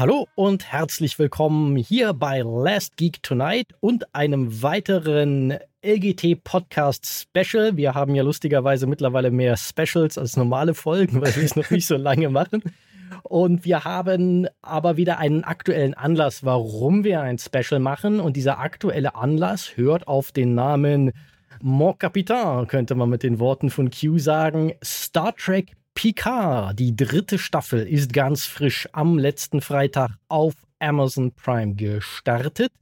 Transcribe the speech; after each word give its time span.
Hallo 0.00 0.26
und 0.34 0.72
herzlich 0.72 1.18
willkommen 1.18 1.76
hier 1.76 2.14
bei 2.14 2.40
Last 2.40 2.96
Geek 2.96 3.22
Tonight 3.22 3.74
und 3.80 4.14
einem 4.14 4.62
weiteren 4.62 5.58
LGT 5.84 6.42
Podcast 6.42 7.04
Special. 7.04 7.76
Wir 7.76 7.92
haben 7.92 8.14
ja 8.14 8.22
lustigerweise 8.22 8.86
mittlerweile 8.86 9.30
mehr 9.30 9.58
Specials 9.58 10.16
als 10.16 10.38
normale 10.38 10.72
Folgen, 10.72 11.20
weil 11.20 11.36
wir 11.36 11.42
es 11.42 11.54
noch 11.54 11.68
nicht 11.68 11.86
so 11.86 11.98
lange 11.98 12.30
machen. 12.30 12.62
Und 13.24 13.66
wir 13.66 13.84
haben 13.84 14.46
aber 14.62 14.96
wieder 14.96 15.18
einen 15.18 15.44
aktuellen 15.44 15.92
Anlass, 15.92 16.46
warum 16.46 17.04
wir 17.04 17.20
ein 17.20 17.36
Special 17.36 17.78
machen. 17.78 18.20
Und 18.20 18.38
dieser 18.38 18.58
aktuelle 18.58 19.16
Anlass 19.16 19.76
hört 19.76 20.08
auf 20.08 20.32
den 20.32 20.54
Namen 20.54 21.12
Mon 21.60 21.98
Capitaine, 21.98 22.66
könnte 22.66 22.94
man 22.94 23.10
mit 23.10 23.22
den 23.22 23.38
Worten 23.38 23.68
von 23.68 23.90
Q 23.90 24.16
sagen. 24.16 24.72
Star 24.82 25.36
Trek 25.36 25.76
Picard, 26.00 26.78
die 26.78 26.96
dritte 26.96 27.36
Staffel, 27.36 27.86
ist 27.86 28.14
ganz 28.14 28.46
frisch 28.46 28.88
am 28.92 29.18
letzten 29.18 29.60
Freitag 29.60 30.12
auf 30.28 30.54
Amazon 30.78 31.30
Prime 31.32 31.74
gestartet. 31.74 32.72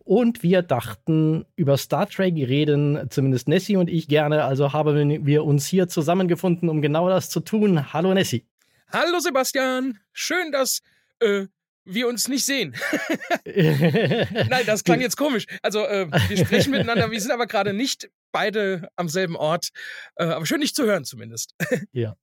Und 0.00 0.42
wir 0.42 0.60
dachten, 0.60 1.46
über 1.56 1.78
Star 1.78 2.06
Trek 2.06 2.34
reden 2.34 3.06
zumindest 3.08 3.48
Nessie 3.48 3.76
und 3.76 3.88
ich 3.88 4.08
gerne. 4.08 4.44
Also 4.44 4.74
haben 4.74 5.24
wir 5.24 5.44
uns 5.46 5.66
hier 5.66 5.88
zusammengefunden, 5.88 6.68
um 6.68 6.82
genau 6.82 7.08
das 7.08 7.30
zu 7.30 7.40
tun. 7.40 7.94
Hallo 7.94 8.12
Nessie. 8.12 8.44
Hallo 8.92 9.20
Sebastian. 9.20 9.98
Schön, 10.12 10.52
dass 10.52 10.82
äh, 11.20 11.46
wir 11.86 12.08
uns 12.08 12.28
nicht 12.28 12.44
sehen. 12.44 12.74
Nein, 13.44 14.66
das 14.66 14.84
klang 14.84 15.00
jetzt 15.00 15.16
komisch. 15.16 15.46
Also 15.62 15.84
äh, 15.86 16.08
wir 16.28 16.36
sprechen 16.36 16.72
miteinander, 16.72 17.10
wir 17.10 17.20
sind 17.20 17.30
aber 17.30 17.46
gerade 17.46 17.72
nicht 17.72 18.10
beide 18.32 18.90
am 18.96 19.08
selben 19.08 19.36
Ort. 19.36 19.70
Äh, 20.16 20.24
aber 20.24 20.44
schön, 20.44 20.60
dich 20.60 20.74
zu 20.74 20.84
hören 20.84 21.04
zumindest. 21.04 21.54
ja. 21.92 22.16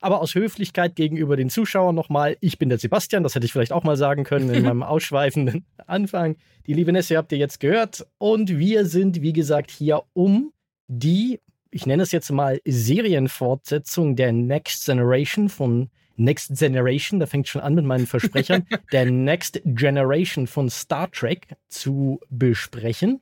aber 0.00 0.20
aus 0.20 0.34
Höflichkeit 0.34 0.96
gegenüber 0.96 1.36
den 1.36 1.48
Zuschauern 1.48 1.94
nochmal, 1.94 2.36
ich 2.40 2.58
bin 2.58 2.68
der 2.68 2.78
Sebastian, 2.78 3.22
das 3.22 3.34
hätte 3.34 3.46
ich 3.46 3.52
vielleicht 3.52 3.72
auch 3.72 3.84
mal 3.84 3.96
sagen 3.96 4.24
können 4.24 4.52
in 4.52 4.64
meinem 4.64 4.82
ausschweifenden 4.82 5.64
Anfang. 5.86 6.36
Die 6.66 6.74
liebe 6.74 6.92
Nessie 6.92 7.16
habt 7.16 7.32
ihr 7.32 7.38
jetzt 7.38 7.60
gehört. 7.60 8.06
Und 8.18 8.58
wir 8.58 8.84
sind, 8.84 9.22
wie 9.22 9.32
gesagt, 9.32 9.70
hier 9.70 10.02
um 10.12 10.52
die, 10.88 11.40
ich 11.70 11.86
nenne 11.86 12.02
es 12.02 12.12
jetzt 12.12 12.30
mal 12.30 12.60
Serienfortsetzung 12.66 14.16
der 14.16 14.32
Next 14.32 14.84
Generation 14.84 15.48
von 15.48 15.88
Next 16.18 16.58
Generation, 16.58 17.20
da 17.20 17.26
fängt 17.26 17.48
schon 17.48 17.62
an 17.62 17.74
mit 17.74 17.84
meinen 17.84 18.06
Versprechern, 18.06 18.66
der 18.92 19.10
Next 19.10 19.60
Generation 19.64 20.46
von 20.46 20.68
Star 20.68 21.10
Trek 21.10 21.46
zu 21.68 22.20
besprechen. 22.28 23.20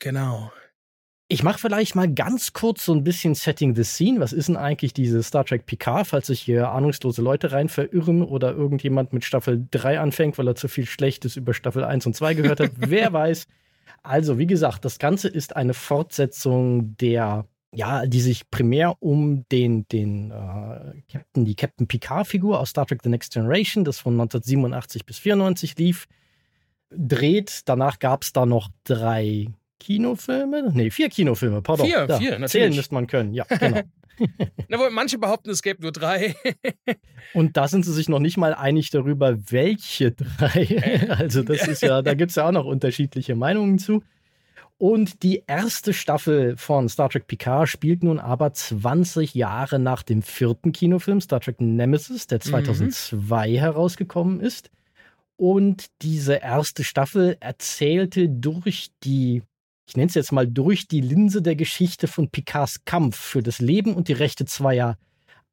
Genau. 0.00 0.52
Ich 1.28 1.42
mache 1.42 1.58
vielleicht 1.58 1.96
mal 1.96 2.12
ganz 2.12 2.52
kurz 2.52 2.84
so 2.84 2.92
ein 2.92 3.02
bisschen 3.02 3.34
Setting 3.34 3.74
the 3.74 3.82
Scene. 3.82 4.20
Was 4.20 4.34
ist 4.34 4.48
denn 4.48 4.56
eigentlich 4.56 4.92
diese 4.92 5.22
Star 5.22 5.44
Trek 5.44 5.64
Picard, 5.64 6.06
falls 6.06 6.26
sich 6.26 6.40
hier 6.40 6.68
ahnungslose 6.68 7.22
Leute 7.22 7.50
rein 7.50 7.70
verirren 7.70 8.22
oder 8.22 8.52
irgendjemand 8.52 9.14
mit 9.14 9.24
Staffel 9.24 9.66
3 9.70 10.00
anfängt, 10.00 10.36
weil 10.36 10.46
er 10.46 10.54
zu 10.54 10.68
viel 10.68 10.84
Schlechtes 10.84 11.36
über 11.36 11.54
Staffel 11.54 11.82
1 11.82 12.04
und 12.06 12.14
2 12.14 12.34
gehört 12.34 12.60
hat? 12.60 12.72
Wer 12.76 13.12
weiß. 13.12 13.46
Also, 14.02 14.38
wie 14.38 14.46
gesagt, 14.46 14.84
das 14.84 14.98
Ganze 14.98 15.28
ist 15.28 15.56
eine 15.56 15.72
Fortsetzung 15.72 16.94
der 16.98 17.46
ja, 17.74 18.06
die 18.06 18.20
sich 18.20 18.50
primär 18.50 18.96
um 19.00 19.44
den, 19.50 19.86
den 19.88 20.30
äh, 20.30 21.02
Captain, 21.10 21.44
die 21.44 21.54
Captain 21.54 21.86
Picard-Figur 21.86 22.60
aus 22.60 22.70
Star 22.70 22.86
Trek 22.86 23.00
The 23.02 23.08
Next 23.08 23.32
Generation, 23.32 23.84
das 23.84 23.98
von 23.98 24.14
1987 24.14 25.04
bis 25.04 25.18
94 25.18 25.76
lief, 25.78 26.06
dreht. 26.90 27.62
Danach 27.66 27.98
gab 27.98 28.22
es 28.22 28.32
da 28.32 28.46
noch 28.46 28.68
drei 28.84 29.48
Kinofilme. 29.80 30.70
Nee, 30.72 30.90
vier 30.90 31.08
Kinofilme, 31.08 31.62
pardon. 31.62 31.86
Vier, 31.86 32.06
da, 32.06 32.18
vier, 32.18 32.30
natürlich. 32.32 32.52
Zählen 32.52 32.74
müsste 32.74 32.94
man 32.94 33.06
können, 33.06 33.34
ja, 33.34 33.44
genau. 33.44 33.82
Na, 34.68 34.90
manche 34.90 35.18
behaupten, 35.18 35.50
es 35.50 35.62
gäbe 35.62 35.82
nur 35.82 35.92
drei. 35.92 36.34
Und 37.34 37.56
da 37.56 37.68
sind 37.68 37.84
sie 37.84 37.92
sich 37.92 38.08
noch 38.08 38.18
nicht 38.18 38.36
mal 38.36 38.54
einig 38.54 38.90
darüber, 38.90 39.36
welche 39.50 40.12
drei. 40.12 41.08
Also, 41.08 41.42
das 41.42 41.66
ist 41.66 41.82
ja, 41.82 42.02
da 42.02 42.14
gibt 42.14 42.30
es 42.30 42.36
ja 42.36 42.46
auch 42.46 42.52
noch 42.52 42.64
unterschiedliche 42.64 43.34
Meinungen 43.34 43.78
zu. 43.78 44.02
Und 44.76 45.22
die 45.22 45.44
erste 45.46 45.92
Staffel 45.92 46.56
von 46.56 46.88
Star 46.88 47.08
Trek 47.08 47.26
Picard 47.26 47.68
spielt 47.68 48.02
nun 48.02 48.18
aber 48.18 48.52
20 48.52 49.34
Jahre 49.34 49.78
nach 49.78 50.02
dem 50.02 50.20
vierten 50.20 50.72
Kinofilm 50.72 51.20
Star 51.20 51.40
Trek 51.40 51.60
Nemesis, 51.60 52.26
der 52.26 52.40
2002 52.40 53.50
mhm. 53.50 53.54
herausgekommen 53.54 54.40
ist. 54.40 54.70
Und 55.36 55.86
diese 56.02 56.34
erste 56.34 56.84
Staffel 56.84 57.36
erzählte 57.40 58.28
durch 58.28 58.90
die, 59.04 59.42
ich 59.86 59.96
nenne 59.96 60.08
es 60.08 60.14
jetzt 60.14 60.32
mal, 60.32 60.46
durch 60.46 60.88
die 60.88 61.00
Linse 61.00 61.40
der 61.40 61.56
Geschichte 61.56 62.08
von 62.08 62.30
Picards 62.30 62.84
Kampf 62.84 63.16
für 63.16 63.42
das 63.42 63.60
Leben 63.60 63.94
und 63.94 64.08
die 64.08 64.12
Rechte 64.12 64.44
zweier 64.44 64.98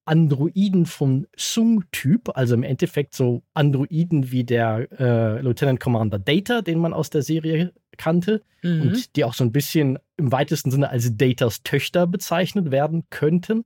Androiden 0.05 0.87
von 0.87 1.27
Sung-Typ, 1.37 2.35
also 2.35 2.55
im 2.55 2.63
Endeffekt 2.63 3.13
so 3.13 3.43
Androiden 3.53 4.31
wie 4.31 4.43
der 4.43 4.87
äh, 4.99 5.41
Lieutenant 5.41 5.79
Commander 5.79 6.17
Data, 6.17 6.61
den 6.61 6.79
man 6.79 6.93
aus 6.93 7.11
der 7.11 7.21
Serie 7.21 7.71
kannte 7.97 8.41
mhm. 8.61 8.81
und 8.81 9.15
die 9.15 9.23
auch 9.23 9.33
so 9.33 9.43
ein 9.43 9.51
bisschen 9.51 9.99
im 10.17 10.31
weitesten 10.31 10.71
Sinne 10.71 10.89
als 10.89 11.17
Datas 11.17 11.63
Töchter 11.63 12.07
bezeichnet 12.07 12.71
werden 12.71 13.03
könnten. 13.09 13.65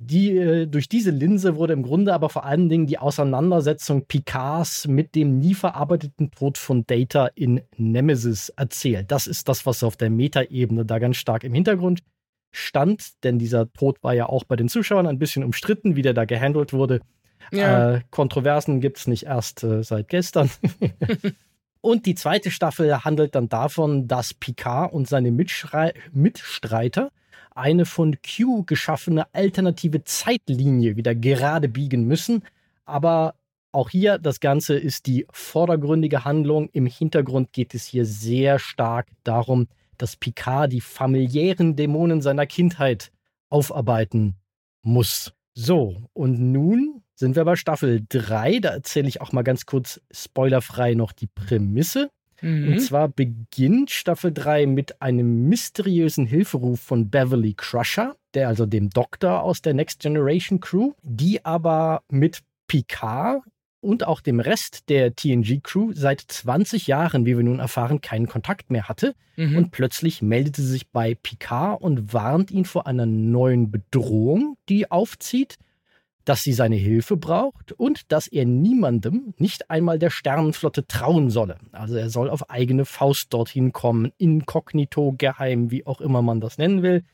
Die, 0.00 0.36
äh, 0.36 0.66
durch 0.66 0.88
diese 0.88 1.10
Linse 1.10 1.56
wurde 1.56 1.72
im 1.72 1.82
Grunde 1.82 2.14
aber 2.14 2.28
vor 2.28 2.44
allen 2.44 2.68
Dingen 2.68 2.86
die 2.86 2.98
Auseinandersetzung 2.98 4.06
Picards 4.06 4.86
mit 4.86 5.16
dem 5.16 5.40
nie 5.40 5.54
verarbeiteten 5.54 6.30
Tod 6.30 6.56
von 6.56 6.86
Data 6.86 7.26
in 7.34 7.62
Nemesis 7.76 8.50
erzählt. 8.50 9.10
Das 9.10 9.26
ist 9.26 9.48
das, 9.48 9.66
was 9.66 9.82
auf 9.82 9.96
der 9.96 10.10
Metaebene 10.10 10.84
da 10.84 11.00
ganz 11.00 11.16
stark 11.16 11.42
im 11.42 11.52
Hintergrund 11.52 12.04
stand, 12.52 13.24
denn 13.24 13.38
dieser 13.38 13.72
Tod 13.72 14.02
war 14.02 14.14
ja 14.14 14.26
auch 14.26 14.44
bei 14.44 14.54
den 14.54 14.68
Zuschauern 14.68 15.06
ein 15.06 15.18
bisschen 15.18 15.42
umstritten, 15.42 15.96
wie 15.96 16.02
der 16.02 16.14
da 16.14 16.24
gehandelt 16.24 16.72
wurde. 16.72 17.00
Ja. 17.50 17.94
Äh, 17.94 18.00
Kontroversen 18.10 18.80
gibt 18.80 18.98
es 18.98 19.06
nicht 19.06 19.24
erst 19.24 19.64
äh, 19.64 19.82
seit 19.82 20.08
gestern. 20.08 20.50
und 21.80 22.06
die 22.06 22.14
zweite 22.14 22.50
Staffel 22.50 23.04
handelt 23.04 23.34
dann 23.34 23.48
davon, 23.48 24.08
dass 24.08 24.34
Picard 24.34 24.92
und 24.92 25.08
seine 25.08 25.30
Mitschrei 25.30 25.94
Mitstreiter 26.12 27.10
eine 27.54 27.86
von 27.86 28.16
Q 28.22 28.64
geschaffene 28.64 29.26
alternative 29.34 30.04
Zeitlinie 30.04 30.96
wieder 30.96 31.14
gerade 31.14 31.68
biegen 31.68 32.04
müssen. 32.04 32.44
Aber 32.84 33.34
auch 33.72 33.90
hier, 33.90 34.18
das 34.18 34.40
Ganze 34.40 34.78
ist 34.78 35.06
die 35.06 35.26
vordergründige 35.30 36.24
Handlung. 36.24 36.68
Im 36.72 36.86
Hintergrund 36.86 37.52
geht 37.52 37.74
es 37.74 37.84
hier 37.84 38.06
sehr 38.06 38.58
stark 38.58 39.08
darum, 39.24 39.68
dass 39.98 40.16
Picard 40.16 40.72
die 40.72 40.80
familiären 40.80 41.76
Dämonen 41.76 42.22
seiner 42.22 42.46
Kindheit 42.46 43.10
aufarbeiten 43.50 44.36
muss. 44.82 45.32
So, 45.54 46.02
und 46.12 46.38
nun 46.38 47.02
sind 47.18 47.34
wir 47.34 47.44
bei 47.44 47.56
Staffel 47.56 48.04
3. 48.08 48.60
Da 48.60 48.70
erzähle 48.70 49.08
ich 49.08 49.20
auch 49.20 49.32
mal 49.32 49.42
ganz 49.42 49.66
kurz 49.66 50.00
spoilerfrei 50.12 50.94
noch 50.94 51.12
die 51.12 51.26
Prämisse. 51.26 52.10
Mhm. 52.40 52.72
Und 52.72 52.80
zwar 52.80 53.08
beginnt 53.08 53.90
Staffel 53.90 54.32
3 54.32 54.66
mit 54.66 55.02
einem 55.02 55.48
mysteriösen 55.48 56.26
Hilferuf 56.26 56.80
von 56.80 57.10
Beverly 57.10 57.54
Crusher, 57.54 58.14
der 58.34 58.46
also 58.46 58.66
dem 58.66 58.90
Doktor 58.90 59.42
aus 59.42 59.60
der 59.62 59.74
Next 59.74 60.00
Generation 60.00 60.60
Crew, 60.60 60.92
die 61.02 61.44
aber 61.44 62.02
mit 62.08 62.38
Picard 62.68 63.42
und 63.80 64.06
auch 64.06 64.20
dem 64.20 64.38
Rest 64.38 64.88
der 64.88 65.16
TNG-Crew 65.16 65.92
seit 65.94 66.20
20 66.20 66.86
Jahren, 66.86 67.26
wie 67.26 67.36
wir 67.36 67.44
nun 67.44 67.58
erfahren, 67.58 68.00
keinen 68.00 68.28
Kontakt 68.28 68.70
mehr 68.70 68.88
hatte. 68.88 69.14
Mhm. 69.36 69.56
Und 69.56 69.70
plötzlich 69.72 70.22
meldete 70.22 70.62
sie 70.62 70.68
sich 70.68 70.88
bei 70.90 71.16
Picard 71.16 71.80
und 71.80 72.12
warnt 72.12 72.52
ihn 72.52 72.64
vor 72.64 72.86
einer 72.86 73.06
neuen 73.06 73.72
Bedrohung, 73.72 74.56
die 74.68 74.90
aufzieht, 74.90 75.58
dass 76.28 76.42
sie 76.42 76.52
seine 76.52 76.76
Hilfe 76.76 77.16
braucht 77.16 77.72
und 77.72 78.12
dass 78.12 78.26
er 78.26 78.44
niemandem, 78.44 79.32
nicht 79.38 79.70
einmal 79.70 79.98
der 79.98 80.10
Sternenflotte, 80.10 80.86
trauen 80.86 81.30
solle. 81.30 81.56
Also 81.72 81.96
er 81.96 82.10
soll 82.10 82.28
auf 82.28 82.50
eigene 82.50 82.84
Faust 82.84 83.32
dorthin 83.32 83.72
kommen, 83.72 84.12
inkognito, 84.18 85.14
geheim, 85.16 85.70
wie 85.70 85.86
auch 85.86 86.02
immer 86.02 86.20
man 86.20 86.40
das 86.40 86.58
nennen 86.58 86.82
will. 86.82 87.04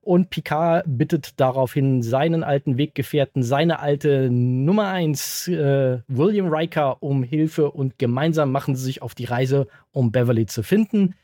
Und 0.00 0.30
Picard 0.30 0.84
bittet 0.86 1.38
daraufhin 1.38 2.02
seinen 2.02 2.42
alten 2.42 2.78
Weggefährten, 2.78 3.42
seine 3.42 3.78
alte 3.78 4.30
Nummer 4.30 4.88
1, 4.88 5.48
äh, 5.48 5.98
William 6.08 6.48
Riker, 6.48 7.02
um 7.02 7.22
Hilfe 7.22 7.70
und 7.70 7.98
gemeinsam 7.98 8.50
machen 8.50 8.74
sie 8.74 8.84
sich 8.84 9.02
auf 9.02 9.14
die 9.14 9.26
Reise, 9.26 9.68
um 9.92 10.10
Beverly 10.10 10.46
zu 10.46 10.62
finden. 10.62 11.14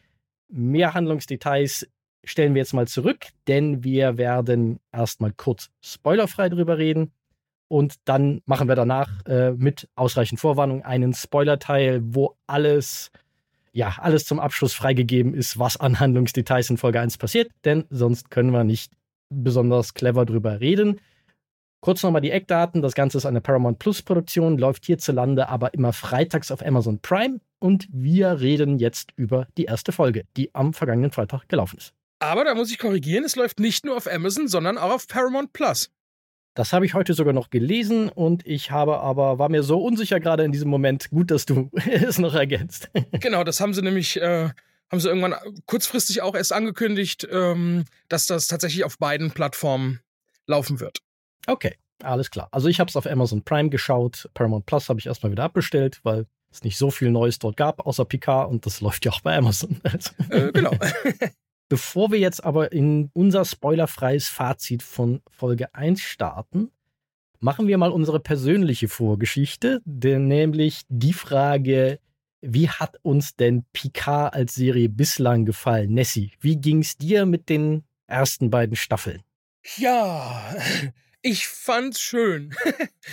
Mehr 0.48 0.94
Handlungsdetails 0.94 1.88
stellen 2.24 2.54
wir 2.54 2.60
jetzt 2.60 2.74
mal 2.74 2.86
zurück, 2.86 3.26
denn 3.48 3.82
wir 3.84 4.18
werden 4.18 4.80
erstmal 4.92 5.32
kurz 5.32 5.70
spoilerfrei 5.80 6.50
drüber 6.50 6.78
reden. 6.78 7.10
Und 7.68 7.96
dann 8.06 8.40
machen 8.46 8.68
wir 8.68 8.74
danach 8.74 9.24
äh, 9.26 9.52
mit 9.52 9.88
ausreichend 9.94 10.40
Vorwarnung 10.40 10.82
einen 10.82 11.12
Spoiler-Teil, 11.12 12.00
wo 12.02 12.36
alles 12.46 13.10
ja, 13.72 13.94
alles 13.98 14.24
zum 14.24 14.40
Abschluss 14.40 14.74
freigegeben 14.74 15.34
ist, 15.34 15.58
was 15.58 15.76
an 15.76 16.00
Handlungsdetails 16.00 16.70
in 16.70 16.78
Folge 16.78 17.00
1 17.00 17.18
passiert, 17.18 17.50
denn 17.64 17.84
sonst 17.90 18.30
können 18.30 18.50
wir 18.50 18.64
nicht 18.64 18.92
besonders 19.28 19.94
clever 19.94 20.24
drüber 20.26 20.60
reden. 20.60 21.00
Kurz 21.80 22.02
nochmal 22.02 22.20
die 22.20 22.32
Eckdaten. 22.32 22.82
Das 22.82 22.94
Ganze 22.94 23.18
ist 23.18 23.26
eine 23.26 23.40
Paramount 23.40 23.78
Plus 23.78 24.02
Produktion, 24.02 24.58
läuft 24.58 24.84
hierzulande 24.86 25.48
aber 25.48 25.74
immer 25.74 25.92
freitags 25.92 26.50
auf 26.50 26.64
Amazon 26.64 26.98
Prime. 27.00 27.40
Und 27.60 27.88
wir 27.92 28.40
reden 28.40 28.78
jetzt 28.78 29.12
über 29.16 29.46
die 29.56 29.64
erste 29.64 29.92
Folge, 29.92 30.24
die 30.36 30.54
am 30.54 30.74
vergangenen 30.74 31.12
Freitag 31.12 31.48
gelaufen 31.48 31.78
ist. 31.78 31.92
Aber 32.20 32.44
da 32.44 32.56
muss 32.56 32.72
ich 32.72 32.78
korrigieren, 32.78 33.24
es 33.24 33.36
läuft 33.36 33.60
nicht 33.60 33.84
nur 33.84 33.96
auf 33.96 34.12
Amazon, 34.12 34.48
sondern 34.48 34.76
auch 34.76 34.90
auf 34.90 35.06
Paramount 35.06 35.52
Plus. 35.52 35.90
Das 36.58 36.72
habe 36.72 36.84
ich 36.84 36.94
heute 36.94 37.14
sogar 37.14 37.32
noch 37.32 37.50
gelesen 37.50 38.08
und 38.08 38.44
ich 38.44 38.72
habe 38.72 38.98
aber, 38.98 39.38
war 39.38 39.48
mir 39.48 39.62
so 39.62 39.80
unsicher 39.80 40.18
gerade 40.18 40.42
in 40.42 40.50
diesem 40.50 40.68
Moment. 40.68 41.08
Gut, 41.10 41.30
dass 41.30 41.46
du 41.46 41.70
es 41.88 42.18
noch 42.18 42.34
ergänzt. 42.34 42.90
Genau, 43.12 43.44
das 43.44 43.60
haben 43.60 43.74
sie 43.74 43.80
nämlich, 43.80 44.20
äh, 44.20 44.50
haben 44.90 44.98
sie 44.98 45.06
irgendwann 45.06 45.36
kurzfristig 45.66 46.20
auch 46.20 46.34
erst 46.34 46.52
angekündigt, 46.52 47.28
ähm, 47.30 47.84
dass 48.08 48.26
das 48.26 48.48
tatsächlich 48.48 48.82
auf 48.82 48.98
beiden 48.98 49.30
Plattformen 49.30 50.00
laufen 50.48 50.80
wird. 50.80 50.98
Okay, 51.46 51.76
alles 52.02 52.28
klar. 52.28 52.48
Also 52.50 52.66
ich 52.66 52.80
habe 52.80 52.88
es 52.88 52.96
auf 52.96 53.06
Amazon 53.06 53.44
Prime 53.44 53.68
geschaut. 53.68 54.28
Paramount 54.34 54.66
Plus 54.66 54.88
habe 54.88 54.98
ich 54.98 55.06
erstmal 55.06 55.30
wieder 55.30 55.44
abbestellt, 55.44 56.00
weil 56.02 56.26
es 56.50 56.64
nicht 56.64 56.76
so 56.76 56.90
viel 56.90 57.12
Neues 57.12 57.38
dort 57.38 57.56
gab, 57.56 57.86
außer 57.86 58.04
Picard 58.04 58.50
und 58.50 58.66
das 58.66 58.80
läuft 58.80 59.04
ja 59.04 59.12
auch 59.12 59.20
bei 59.20 59.36
Amazon. 59.36 59.80
Äh, 60.28 60.50
genau. 60.50 60.72
Bevor 61.68 62.10
wir 62.10 62.18
jetzt 62.18 62.44
aber 62.44 62.72
in 62.72 63.10
unser 63.12 63.44
spoilerfreies 63.44 64.28
Fazit 64.28 64.82
von 64.82 65.20
Folge 65.30 65.74
1 65.74 66.00
starten, 66.00 66.70
machen 67.40 67.68
wir 67.68 67.76
mal 67.76 67.90
unsere 67.90 68.20
persönliche 68.20 68.88
Vorgeschichte, 68.88 69.82
denn 69.84 70.28
nämlich 70.28 70.82
die 70.88 71.12
Frage, 71.12 71.98
wie 72.40 72.68
hat 72.70 72.96
uns 73.02 73.36
denn 73.36 73.64
Picard 73.72 74.34
als 74.34 74.54
Serie 74.54 74.88
bislang 74.88 75.44
gefallen? 75.44 75.92
Nessie, 75.92 76.32
wie 76.40 76.56
ging 76.56 76.80
es 76.80 76.96
dir 76.96 77.26
mit 77.26 77.48
den 77.48 77.84
ersten 78.06 78.50
beiden 78.50 78.76
Staffeln? 78.76 79.22
Ja, 79.76 80.56
ich 81.22 81.46
fand's 81.48 82.00
schön. 82.00 82.54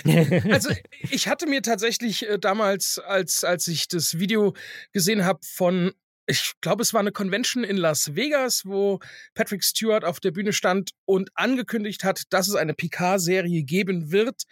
also 0.49 0.69
ich 1.09 1.27
hatte 1.27 1.47
mir 1.47 1.61
tatsächlich 1.61 2.29
äh, 2.29 2.39
damals, 2.39 2.99
als, 2.99 3.43
als 3.43 3.67
ich 3.67 3.89
das 3.89 4.17
Video 4.17 4.53
gesehen 4.93 5.25
habe 5.25 5.39
von 5.43 5.91
ich 6.27 6.53
glaube, 6.61 6.81
es 6.81 6.93
war 6.93 7.01
eine 7.01 7.11
Convention 7.11 7.63
in 7.63 7.77
Las 7.77 8.15
Vegas, 8.15 8.65
wo 8.65 8.99
Patrick 9.33 9.63
Stewart 9.63 10.03
auf 10.03 10.19
der 10.19 10.31
Bühne 10.31 10.53
stand 10.53 10.91
und 11.05 11.29
angekündigt 11.35 12.03
hat, 12.03 12.23
dass 12.29 12.47
es 12.47 12.55
eine 12.55 12.73
Picard-Serie 12.73 13.63
geben 13.63 14.11
wird. 14.11 14.43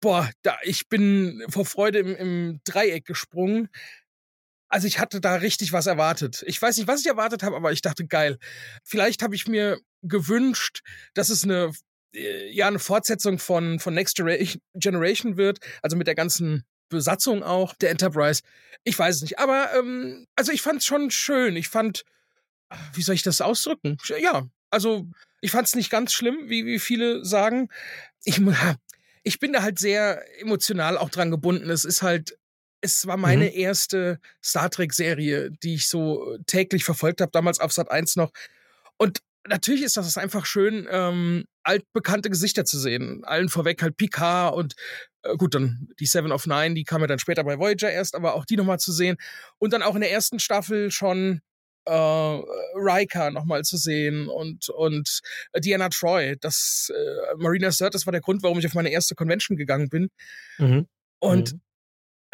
Boah, 0.00 0.30
da, 0.42 0.56
ich 0.62 0.88
bin 0.88 1.44
vor 1.48 1.66
Freude 1.66 1.98
im, 1.98 2.16
im 2.16 2.60
Dreieck 2.64 3.04
gesprungen. 3.04 3.68
Also 4.68 4.86
ich 4.86 4.98
hatte 4.98 5.20
da 5.20 5.36
richtig 5.36 5.72
was 5.72 5.86
erwartet. 5.86 6.42
Ich 6.46 6.60
weiß 6.60 6.76
nicht, 6.76 6.88
was 6.88 7.00
ich 7.00 7.06
erwartet 7.06 7.42
habe, 7.42 7.56
aber 7.56 7.72
ich 7.72 7.82
dachte, 7.82 8.06
geil. 8.06 8.38
Vielleicht 8.82 9.22
habe 9.22 9.34
ich 9.34 9.46
mir 9.46 9.78
gewünscht, 10.02 10.80
dass 11.14 11.28
es 11.28 11.44
eine 11.44 11.72
äh, 12.14 12.50
ja 12.50 12.66
eine 12.66 12.78
Fortsetzung 12.78 13.38
von 13.38 13.78
von 13.78 13.94
Next 13.94 14.16
Generation 14.74 15.36
wird, 15.36 15.58
also 15.82 15.96
mit 15.96 16.06
der 16.06 16.14
ganzen 16.14 16.64
Besatzung 16.88 17.42
auch 17.42 17.74
der 17.74 17.90
Enterprise. 17.90 18.42
Ich 18.84 18.98
weiß 18.98 19.16
es 19.16 19.22
nicht, 19.22 19.38
aber 19.38 19.74
ähm, 19.74 20.26
also 20.36 20.52
ich 20.52 20.62
fand 20.62 20.80
es 20.80 20.86
schon 20.86 21.10
schön. 21.10 21.56
Ich 21.56 21.68
fand, 21.68 22.04
wie 22.94 23.02
soll 23.02 23.14
ich 23.14 23.22
das 23.22 23.40
ausdrücken? 23.40 23.98
Ja, 24.20 24.48
also 24.70 25.06
ich 25.40 25.50
fand 25.50 25.66
es 25.66 25.74
nicht 25.74 25.90
ganz 25.90 26.12
schlimm, 26.12 26.48
wie, 26.48 26.66
wie 26.66 26.78
viele 26.78 27.24
sagen. 27.24 27.68
Ich, 28.24 28.40
ich 29.22 29.38
bin 29.38 29.52
da 29.52 29.62
halt 29.62 29.78
sehr 29.78 30.24
emotional 30.40 30.98
auch 30.98 31.10
dran 31.10 31.30
gebunden. 31.30 31.70
Es 31.70 31.84
ist 31.84 32.02
halt, 32.02 32.38
es 32.80 33.06
war 33.06 33.16
meine 33.16 33.46
mhm. 33.46 33.56
erste 33.56 34.20
Star 34.42 34.70
Trek-Serie, 34.70 35.50
die 35.50 35.74
ich 35.74 35.88
so 35.88 36.38
täglich 36.46 36.84
verfolgt 36.84 37.20
habe, 37.20 37.32
damals 37.32 37.58
auf 37.58 37.72
Sat 37.72 37.90
1 37.90 38.16
noch. 38.16 38.32
Und 38.96 39.20
natürlich 39.48 39.82
ist 39.82 39.96
das 39.96 40.18
einfach 40.18 40.46
schön, 40.46 40.86
ähm, 40.90 41.44
altbekannte 41.66 42.30
Gesichter 42.30 42.64
zu 42.64 42.78
sehen. 42.78 43.22
Allen 43.24 43.48
vorweg 43.48 43.82
halt 43.82 43.96
Picard 43.96 44.54
und 44.54 44.74
äh, 45.22 45.36
gut, 45.36 45.54
dann 45.54 45.88
die 46.00 46.06
Seven 46.06 46.32
of 46.32 46.46
Nine, 46.46 46.74
die 46.74 46.84
kam 46.84 47.00
ja 47.00 47.06
dann 47.06 47.18
später 47.18 47.44
bei 47.44 47.58
Voyager 47.58 47.90
erst, 47.90 48.14
aber 48.14 48.34
auch 48.34 48.44
die 48.44 48.56
nochmal 48.56 48.78
zu 48.78 48.92
sehen. 48.92 49.16
Und 49.58 49.72
dann 49.72 49.82
auch 49.82 49.94
in 49.94 50.00
der 50.00 50.12
ersten 50.12 50.38
Staffel 50.38 50.90
schon 50.90 51.40
äh, 51.86 51.92
Riker 51.92 53.30
nochmal 53.30 53.62
zu 53.64 53.76
sehen 53.76 54.28
und, 54.28 54.68
und 54.68 55.20
Diana 55.58 55.88
Troy. 55.88 56.36
Das 56.40 56.92
äh, 56.94 57.34
Marina 57.36 57.70
Sird, 57.70 57.94
das 57.94 58.06
war 58.06 58.12
der 58.12 58.20
Grund, 58.20 58.42
warum 58.42 58.58
ich 58.58 58.66
auf 58.66 58.74
meine 58.74 58.90
erste 58.90 59.14
Convention 59.14 59.56
gegangen 59.56 59.88
bin. 59.88 60.08
Mhm. 60.58 60.86
Und 61.18 61.52
mhm. 61.52 61.60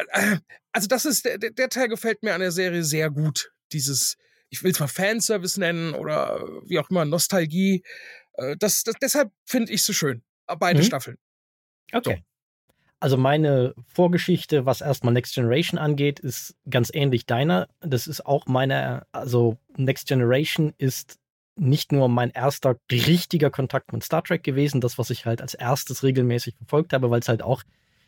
Äh, 0.09 0.37
also 0.71 0.87
das 0.87 1.05
ist, 1.05 1.25
der, 1.25 1.37
der 1.37 1.69
Teil 1.69 1.87
gefällt 1.87 2.23
mir 2.23 2.33
an 2.33 2.41
der 2.41 2.51
Serie 2.51 2.83
sehr 2.83 3.09
gut. 3.09 3.51
Dieses, 3.71 4.17
ich 4.49 4.63
will 4.63 4.71
es 4.71 4.79
mal 4.79 4.87
Fanservice 4.87 5.59
nennen 5.59 5.93
oder 5.93 6.39
wie 6.65 6.79
auch 6.79 6.89
immer, 6.89 7.05
Nostalgie. 7.05 7.83
Äh, 8.33 8.55
das, 8.57 8.83
das, 8.83 8.95
deshalb 9.01 9.31
finde 9.45 9.71
ich 9.71 9.83
so 9.83 9.93
schön. 9.93 10.23
Beide 10.59 10.79
mhm. 10.79 10.83
Staffeln. 10.83 11.17
Okay. 11.91 12.17
So. 12.17 12.33
Also 12.99 13.17
meine 13.17 13.75
Vorgeschichte, 13.87 14.65
was 14.65 14.79
erstmal 14.79 15.13
Next 15.13 15.35
Generation 15.35 15.77
angeht, 15.77 16.21
ist 16.21 16.55
ganz 16.69 16.89
ähnlich 16.93 17.25
deiner. 17.25 17.67
Das 17.81 18.07
ist 18.07 18.25
auch 18.25 18.45
meine, 18.47 19.05
also 19.11 19.57
Next 19.75 20.07
Generation 20.07 20.73
ist 20.77 21.19
nicht 21.55 21.91
nur 21.91 22.07
mein 22.07 22.29
erster 22.29 22.77
richtiger 22.89 23.49
Kontakt 23.49 23.91
mit 23.91 24.03
Star 24.03 24.23
Trek 24.23 24.43
gewesen, 24.43 24.79
das, 24.79 24.97
was 24.97 25.09
ich 25.09 25.25
halt 25.25 25.41
als 25.41 25.53
erstes 25.53 26.03
regelmäßig 26.03 26.55
verfolgt 26.55 26.93
habe, 26.93 27.11
weil 27.11 27.19
es 27.19 27.27
halt 27.27 27.43
auch 27.43 27.63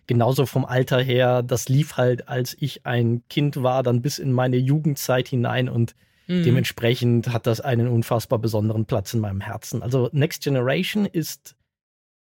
genauso 0.08 0.46
vom 0.46 0.66
Alter 0.66 1.02
her, 1.02 1.44
das 1.44 1.68
lief 1.68 1.98
halt, 1.98 2.28
als 2.28 2.56
ich 2.60 2.86
ein 2.86 3.24
Kind 3.30 3.62
war, 3.62 3.84
dann 3.84 4.02
bis 4.02 4.18
in 4.18 4.32
meine 4.32 4.58
Jugendzeit 4.58 5.28
hinein 5.28 5.68
und 5.68 5.96
mhm. 6.28 6.44
dementsprechend 6.44 7.30
hat 7.30 7.48
das 7.48 7.62
einen 7.62 7.88
unfassbar 7.88 8.40
besonderen 8.40 8.86
Platz 8.86 9.14
in 9.14 9.20
meinem 9.20 9.42
Herzen. 9.42 9.82
Also 9.82 10.10
Next 10.12 10.44
Generation 10.44 11.06
ist 11.06 11.56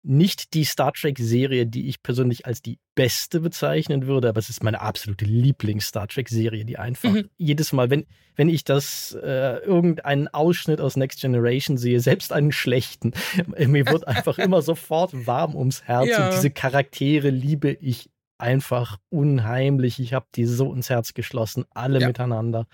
nicht 0.05 0.53
die 0.53 0.65
Star 0.65 0.93
Trek-Serie, 0.93 1.65
die 1.65 1.87
ich 1.87 2.03
persönlich 2.03 2.45
als 2.45 2.61
die 2.61 2.77
beste 2.93 3.39
bezeichnen 3.39 4.05
würde, 4.05 4.29
aber 4.29 4.37
es 4.37 4.49
ist 4.49 4.63
meine 4.63 4.81
absolute 4.81 5.25
Lieblings-Star 5.25 6.07
Trek-Serie, 6.07 6.63
die 6.63 6.77
einfach 6.77 7.11
mhm. 7.11 7.29
jedes 7.37 7.73
Mal, 7.73 7.89
wenn, 7.89 8.05
wenn 8.35 8.47
ich 8.47 8.63
das 8.63 9.17
äh, 9.21 9.57
irgendeinen 9.65 10.27
Ausschnitt 10.27 10.79
aus 10.79 10.95
Next 10.95 11.21
Generation 11.21 11.77
sehe, 11.77 11.99
selbst 11.99 12.31
einen 12.31 12.51
schlechten, 12.51 13.13
mir 13.57 13.87
wird 13.87 14.07
einfach 14.07 14.37
immer 14.37 14.61
sofort 14.63 15.25
warm 15.25 15.55
ums 15.55 15.83
Herz 15.83 16.09
ja. 16.09 16.25
und 16.25 16.35
diese 16.35 16.51
Charaktere 16.51 17.31
liebe 17.31 17.71
ich 17.71 18.09
einfach 18.37 18.97
unheimlich. 19.09 19.99
Ich 19.99 20.13
habe 20.13 20.27
die 20.35 20.45
so 20.45 20.71
ins 20.73 20.89
Herz 20.89 21.13
geschlossen, 21.15 21.65
alle 21.73 21.99
ja. 21.99 22.07
miteinander. 22.07 22.67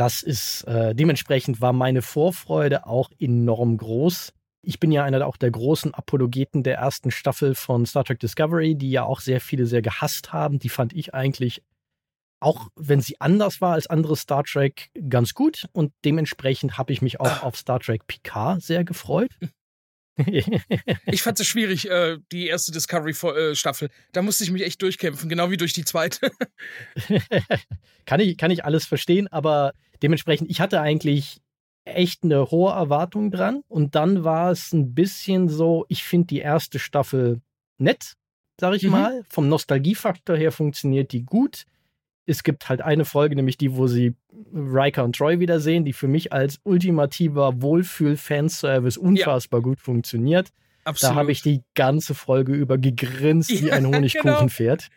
Das 0.00 0.22
ist 0.22 0.62
äh, 0.64 0.94
dementsprechend 0.94 1.60
war 1.60 1.74
meine 1.74 2.00
Vorfreude 2.00 2.86
auch 2.86 3.10
enorm 3.18 3.76
groß 3.76 4.32
ich 4.62 4.78
bin 4.78 4.92
ja 4.92 5.04
einer 5.04 5.26
auch 5.26 5.36
der 5.36 5.50
großen 5.50 5.94
Apologeten 5.94 6.62
der 6.62 6.76
ersten 6.76 7.10
Staffel 7.10 7.54
von 7.54 7.86
Star 7.86 8.04
Trek 8.04 8.20
Discovery, 8.20 8.74
die 8.74 8.90
ja 8.90 9.04
auch 9.04 9.20
sehr 9.20 9.40
viele 9.40 9.66
sehr 9.66 9.82
gehasst 9.82 10.32
haben. 10.32 10.58
Die 10.58 10.68
fand 10.68 10.92
ich 10.92 11.14
eigentlich, 11.14 11.62
auch 12.40 12.68
wenn 12.76 13.00
sie 13.00 13.20
anders 13.20 13.60
war 13.60 13.72
als 13.72 13.86
andere 13.86 14.16
Star 14.16 14.44
Trek, 14.44 14.90
ganz 15.08 15.34
gut. 15.34 15.66
Und 15.72 15.92
dementsprechend 16.04 16.76
habe 16.76 16.92
ich 16.92 17.00
mich 17.00 17.20
auch 17.20 17.42
auf 17.42 17.56
Star 17.56 17.80
Trek 17.80 18.06
Picard 18.06 18.62
sehr 18.62 18.84
gefreut. 18.84 19.30
ich 21.06 21.22
fand 21.22 21.40
es 21.40 21.46
schwierig, 21.46 21.88
äh, 21.88 22.18
die 22.30 22.48
erste 22.48 22.72
Discovery-Staffel. 22.72 23.88
Äh, 23.88 23.92
da 24.12 24.20
musste 24.20 24.44
ich 24.44 24.50
mich 24.50 24.62
echt 24.62 24.82
durchkämpfen, 24.82 25.30
genau 25.30 25.50
wie 25.50 25.56
durch 25.56 25.72
die 25.72 25.84
zweite. 25.84 26.30
kann, 28.04 28.20
ich, 28.20 28.36
kann 28.36 28.50
ich 28.50 28.62
alles 28.62 28.84
verstehen, 28.84 29.28
aber 29.28 29.72
dementsprechend, 30.02 30.50
ich 30.50 30.60
hatte 30.60 30.80
eigentlich 30.80 31.40
echt 31.84 32.24
eine 32.24 32.50
hohe 32.50 32.72
Erwartung 32.72 33.30
dran. 33.30 33.62
Und 33.68 33.94
dann 33.94 34.24
war 34.24 34.50
es 34.50 34.72
ein 34.72 34.94
bisschen 34.94 35.48
so, 35.48 35.84
ich 35.88 36.04
finde 36.04 36.28
die 36.28 36.38
erste 36.38 36.78
Staffel 36.78 37.40
nett, 37.78 38.14
sag 38.60 38.74
ich 38.74 38.84
mhm. 38.84 38.90
mal. 38.90 39.22
Vom 39.28 39.48
Nostalgiefaktor 39.48 40.36
her 40.36 40.52
funktioniert 40.52 41.12
die 41.12 41.24
gut. 41.24 41.64
Es 42.26 42.44
gibt 42.44 42.68
halt 42.68 42.80
eine 42.80 43.04
Folge, 43.04 43.34
nämlich 43.34 43.56
die, 43.56 43.74
wo 43.74 43.86
sie 43.86 44.14
Riker 44.52 45.04
und 45.04 45.16
Troy 45.16 45.40
wiedersehen, 45.40 45.84
die 45.84 45.92
für 45.92 46.06
mich 46.06 46.32
als 46.32 46.60
ultimativer 46.62 47.60
Wohlfühl-Fanservice 47.60 48.98
unfassbar 48.98 49.60
ja. 49.60 49.64
gut 49.64 49.80
funktioniert. 49.80 50.50
Absolut. 50.84 51.16
Da 51.16 51.18
habe 51.18 51.32
ich 51.32 51.42
die 51.42 51.62
ganze 51.74 52.14
Folge 52.14 52.52
über 52.52 52.78
gegrinst 52.78 53.50
wie 53.62 53.72
ein 53.72 53.86
Honigkuchenpferd. 53.94 54.88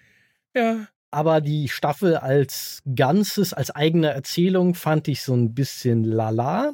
Genau. 0.53 0.65
Ja. 0.65 0.87
Aber 1.13 1.41
die 1.41 1.69
Staffel 1.69 2.17
als 2.17 2.81
Ganzes, 2.95 3.53
als 3.53 3.69
eigene 3.69 4.09
Erzählung 4.09 4.73
fand 4.73 5.07
ich 5.07 5.21
so 5.21 5.35
ein 5.35 5.53
bisschen 5.53 6.03
lala. 6.03 6.73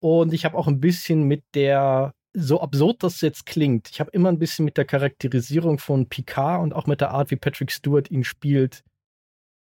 Und 0.00 0.34
ich 0.34 0.44
habe 0.44 0.58
auch 0.58 0.66
ein 0.66 0.80
bisschen 0.80 1.22
mit 1.28 1.44
der, 1.54 2.12
so 2.34 2.60
absurd 2.60 3.04
das 3.04 3.20
jetzt 3.20 3.46
klingt, 3.46 3.88
ich 3.88 4.00
habe 4.00 4.10
immer 4.10 4.30
ein 4.30 4.40
bisschen 4.40 4.64
mit 4.64 4.76
der 4.76 4.84
Charakterisierung 4.84 5.78
von 5.78 6.08
Picard 6.08 6.60
und 6.60 6.74
auch 6.74 6.88
mit 6.88 7.00
der 7.00 7.12
Art, 7.12 7.30
wie 7.30 7.36
Patrick 7.36 7.70
Stewart 7.70 8.10
ihn 8.10 8.24
spielt, 8.24 8.82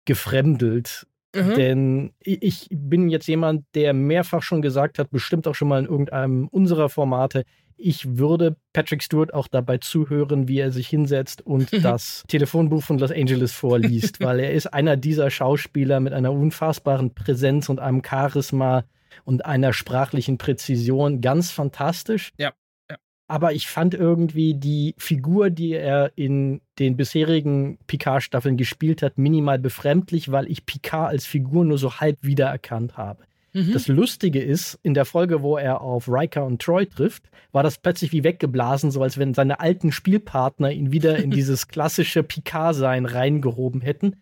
gefremdelt. 0.05 1.05
Mhm. 1.35 1.55
Denn 1.55 2.13
ich 2.21 2.69
bin 2.71 3.09
jetzt 3.09 3.27
jemand, 3.27 3.65
der 3.75 3.91
mehrfach 3.91 4.43
schon 4.43 4.61
gesagt 4.61 4.97
hat, 4.97 5.11
bestimmt 5.11 5.45
auch 5.45 5.55
schon 5.55 5.67
mal 5.67 5.79
in 5.79 5.89
irgendeinem 5.89 6.47
unserer 6.47 6.87
Formate, 6.87 7.43
ich 7.77 8.17
würde 8.17 8.57
Patrick 8.73 9.03
Stewart 9.03 9.33
auch 9.33 9.47
dabei 9.47 9.77
zuhören, 9.77 10.47
wie 10.47 10.59
er 10.59 10.71
sich 10.71 10.87
hinsetzt 10.87 11.41
und 11.41 11.71
das 11.83 12.23
Telefonbuch 12.27 12.83
von 12.83 12.99
Los 12.99 13.11
Angeles 13.11 13.53
vorliest, 13.53 14.19
weil 14.21 14.39
er 14.39 14.51
ist 14.51 14.67
einer 14.67 14.97
dieser 14.97 15.29
Schauspieler 15.29 15.99
mit 15.99 16.13
einer 16.13 16.31
unfassbaren 16.31 17.13
Präsenz 17.13 17.69
und 17.69 17.79
einem 17.79 18.01
Charisma 18.03 18.83
und 19.25 19.45
einer 19.45 19.73
sprachlichen 19.73 20.37
Präzision 20.37 21.21
ganz 21.21 21.51
fantastisch. 21.51 22.33
Ja. 22.37 22.53
Aber 23.29 23.51
ich 23.51 23.67
fand 23.67 23.93
irgendwie 23.93 24.53
die 24.53 24.95
Figur, 24.97 25.49
die 25.49 25.73
er 25.73 26.13
in 26.15 26.61
den 26.79 26.95
bisherigen 26.95 27.77
Picard-Staffeln 27.85 28.55
gespielt 28.55 29.01
hat, 29.01 29.17
minimal 29.17 29.59
befremdlich, 29.59 30.31
weil 30.31 30.49
ich 30.49 30.65
Picard 30.65 31.09
als 31.09 31.25
Figur 31.25 31.65
nur 31.65 31.77
so 31.77 31.99
halb 31.99 32.19
wiedererkannt 32.21 32.95
habe. 32.95 33.23
Mhm. 33.57 33.73
Das 33.73 33.87
Lustige 33.87 34.41
ist, 34.41 34.77
in 34.83 34.93
der 34.93 35.05
Folge, 35.05 35.41
wo 35.41 35.57
er 35.57 35.81
auf 35.81 36.07
Riker 36.07 36.45
und 36.45 36.61
Troy 36.61 36.85
trifft, 36.85 37.23
war 37.51 37.63
das 37.63 37.79
plötzlich 37.79 38.11
wie 38.11 38.23
weggeblasen, 38.23 38.91
so 38.91 39.01
als 39.01 39.17
wenn 39.17 39.33
seine 39.33 39.59
alten 39.59 39.91
Spielpartner 39.91 40.71
ihn 40.71 40.91
wieder 40.91 41.17
in 41.17 41.31
dieses 41.31 41.67
klassische 41.67 42.21
Picard-Sein 42.21 43.05
reingehoben 43.05 43.81
hätten. 43.81 44.17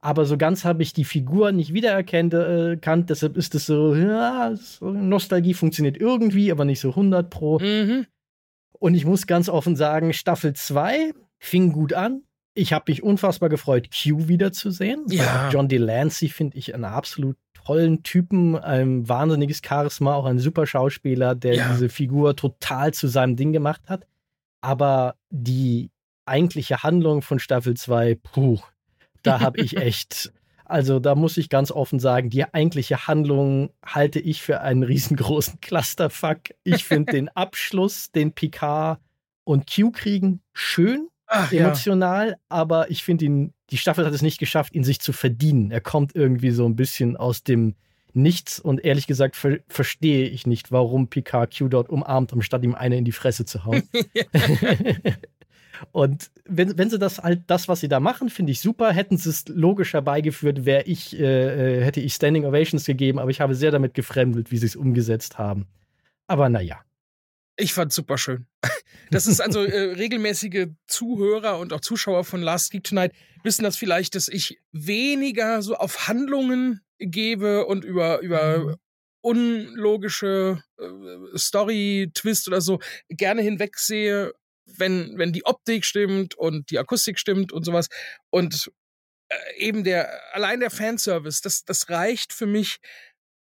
Aber 0.00 0.24
so 0.24 0.36
ganz 0.36 0.64
habe 0.64 0.82
ich 0.82 0.92
die 0.92 1.04
Figur 1.04 1.52
nicht 1.52 1.72
wiedererkannt, 1.72 2.34
äh, 2.34 2.76
deshalb 2.76 3.36
ist 3.36 3.54
es 3.54 3.66
so, 3.66 3.94
ja, 3.94 4.52
Nostalgie 4.80 5.54
funktioniert 5.54 5.96
irgendwie, 5.96 6.50
aber 6.50 6.64
nicht 6.64 6.80
so 6.80 6.90
100 6.90 7.30
pro. 7.30 7.60
Mhm. 7.60 8.06
Und 8.72 8.94
ich 8.94 9.04
muss 9.04 9.28
ganz 9.28 9.48
offen 9.48 9.76
sagen, 9.76 10.12
Staffel 10.12 10.54
2 10.54 11.12
fing 11.38 11.70
gut 11.70 11.92
an. 11.92 12.22
Ich 12.54 12.72
habe 12.72 12.90
mich 12.90 13.04
unfassbar 13.04 13.48
gefreut, 13.48 13.90
Q 13.90 14.26
wiederzusehen. 14.26 15.04
Ja. 15.08 15.50
John 15.52 15.68
Delancey 15.68 16.28
finde 16.28 16.58
ich 16.58 16.74
einen 16.74 16.84
absolut 16.84 17.36
tollen 17.64 18.02
Typen, 18.02 18.56
ein 18.56 19.08
wahnsinniges 19.08 19.60
Charisma, 19.64 20.14
auch 20.14 20.26
ein 20.26 20.38
super 20.38 20.66
Schauspieler, 20.66 21.34
der 21.34 21.54
ja. 21.54 21.72
diese 21.72 21.88
Figur 21.88 22.36
total 22.36 22.92
zu 22.94 23.08
seinem 23.08 23.36
Ding 23.36 23.52
gemacht 23.52 23.82
hat. 23.88 24.06
Aber 24.60 25.16
die 25.30 25.90
eigentliche 26.26 26.82
Handlung 26.82 27.22
von 27.22 27.38
Staffel 27.38 27.74
2, 27.74 28.16
puh, 28.16 28.58
da 29.22 29.40
habe 29.40 29.60
ich 29.60 29.76
echt, 29.76 30.32
also 30.64 30.98
da 30.98 31.14
muss 31.14 31.36
ich 31.36 31.48
ganz 31.48 31.70
offen 31.70 31.98
sagen, 31.98 32.30
die 32.30 32.44
eigentliche 32.52 33.06
Handlung 33.06 33.70
halte 33.84 34.20
ich 34.20 34.42
für 34.42 34.60
einen 34.60 34.82
riesengroßen 34.82 35.60
Clusterfuck. 35.60 36.38
Ich 36.64 36.84
finde 36.84 37.12
den 37.12 37.28
Abschluss, 37.34 38.10
den 38.12 38.32
Picard 38.32 39.00
und 39.44 39.72
Q 39.72 39.90
kriegen, 39.90 40.40
schön, 40.52 41.08
Ach, 41.26 41.52
emotional, 41.52 42.30
ja. 42.30 42.36
aber 42.48 42.90
ich 42.90 43.02
finde 43.02 43.24
ihn, 43.24 43.54
die 43.72 43.78
Staffel 43.78 44.04
hat 44.06 44.12
es 44.12 44.22
nicht 44.22 44.38
geschafft, 44.38 44.74
ihn 44.74 44.84
sich 44.84 45.00
zu 45.00 45.12
verdienen. 45.12 45.70
Er 45.70 45.80
kommt 45.80 46.14
irgendwie 46.14 46.50
so 46.50 46.66
ein 46.66 46.76
bisschen 46.76 47.16
aus 47.16 47.42
dem 47.42 47.74
Nichts 48.14 48.60
und 48.60 48.84
ehrlich 48.84 49.06
gesagt 49.06 49.36
ver 49.36 49.60
verstehe 49.68 50.28
ich 50.28 50.46
nicht, 50.46 50.70
warum 50.70 51.08
Picard 51.08 51.56
Q 51.56 51.68
dort 51.68 51.88
umarmt, 51.88 52.34
anstatt 52.34 52.62
ihm 52.62 52.74
eine 52.74 52.98
in 52.98 53.06
die 53.06 53.12
Fresse 53.12 53.46
zu 53.46 53.64
hauen. 53.64 53.84
Und 55.90 56.30
wenn, 56.44 56.78
wenn 56.78 56.90
sie 56.90 56.98
das 56.98 57.18
halt, 57.18 57.42
das, 57.48 57.66
was 57.66 57.80
sie 57.80 57.88
da 57.88 57.98
machen, 57.98 58.28
finde 58.28 58.52
ich 58.52 58.60
super. 58.60 58.92
Hätten 58.92 59.16
sie 59.16 59.30
es 59.30 59.48
logisch 59.48 59.94
herbeigeführt, 59.94 60.64
wäre 60.64 60.84
ich, 60.84 61.18
äh, 61.18 61.80
äh, 61.80 61.84
hätte 61.84 62.00
ich 62.00 62.14
Standing 62.14 62.44
Ovations 62.44 62.84
gegeben, 62.84 63.18
aber 63.18 63.30
ich 63.30 63.40
habe 63.40 63.54
sehr 63.54 63.70
damit 63.70 63.94
gefremdelt, 63.94 64.52
wie 64.52 64.58
sie 64.58 64.66
es 64.66 64.76
umgesetzt 64.76 65.38
haben. 65.38 65.66
Aber 66.28 66.48
naja. 66.48 66.80
Ich 67.56 67.74
fand 67.74 67.92
super 67.92 68.18
schön. 68.18 68.46
Das 69.10 69.26
ist 69.26 69.40
also 69.40 69.62
äh, 69.62 69.92
regelmäßige 69.92 70.68
Zuhörer 70.86 71.58
und 71.58 71.74
auch 71.74 71.80
Zuschauer 71.80 72.24
von 72.24 72.40
Last 72.40 72.70
Geek 72.70 72.84
Tonight 72.84 73.12
wissen 73.44 73.62
das 73.62 73.76
vielleicht, 73.76 74.14
dass 74.14 74.28
ich 74.28 74.58
weniger 74.70 75.60
so 75.60 75.74
auf 75.74 76.08
Handlungen 76.08 76.80
gebe 76.98 77.66
und 77.66 77.84
über, 77.84 78.20
über 78.20 78.58
mhm. 78.58 78.76
unlogische 79.20 80.62
äh, 80.78 81.36
Story-Twist 81.36 82.48
oder 82.48 82.62
so 82.62 82.80
gerne 83.10 83.42
hinwegsehe 83.42 84.32
wenn, 84.78 85.18
wenn 85.18 85.32
die 85.32 85.44
Optik 85.44 85.84
stimmt 85.84 86.34
und 86.34 86.70
die 86.70 86.78
Akustik 86.78 87.18
stimmt 87.18 87.52
und 87.52 87.64
sowas. 87.64 87.88
Und 88.30 88.70
äh, 89.28 89.58
eben 89.58 89.84
der, 89.84 90.34
allein 90.34 90.60
der 90.60 90.70
Fanservice, 90.70 91.40
das, 91.42 91.64
das 91.64 91.90
reicht 91.90 92.32
für 92.32 92.46
mich, 92.46 92.78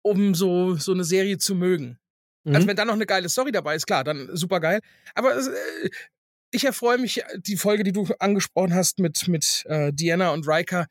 um 0.03 0.35
so, 0.35 0.75
so 0.75 0.93
eine 0.93 1.05
Serie 1.05 1.39
zu 1.39 1.55
mögen. 1.55 1.99
Also 2.45 2.51
mhm. 2.51 2.55
Also 2.57 2.69
wenn 2.69 2.77
da 2.77 2.85
noch 2.85 2.95
eine 2.95 3.07
geile 3.07 3.29
Story 3.29 3.53
dabei 3.53 3.77
ist, 3.77 3.87
klar, 3.87 4.05
dann 4.05 4.29
super 4.33 4.61
geil. 4.61 4.81
Aber 5.15 5.37
äh, 5.37 5.91
ich 6.51 6.65
erfreue 6.65 6.99
mich, 6.99 7.23
die 7.37 7.57
Folge, 7.57 7.83
die 7.83 7.93
du 7.93 8.07
angesprochen 8.19 8.75
hast 8.75 8.99
mit, 8.99 9.27
mit 9.29 9.65
äh, 9.67 9.93
Diana 9.93 10.31
und 10.31 10.47
Riker. 10.47 10.87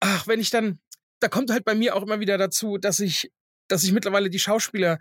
Ach, 0.00 0.26
wenn 0.26 0.40
ich 0.40 0.50
dann, 0.50 0.78
da 1.20 1.28
kommt 1.28 1.50
halt 1.50 1.64
bei 1.64 1.74
mir 1.74 1.96
auch 1.96 2.02
immer 2.02 2.20
wieder 2.20 2.38
dazu, 2.38 2.78
dass 2.78 3.00
ich, 3.00 3.30
dass 3.68 3.84
ich 3.84 3.92
mittlerweile 3.92 4.30
die 4.30 4.38
Schauspieler 4.38 4.98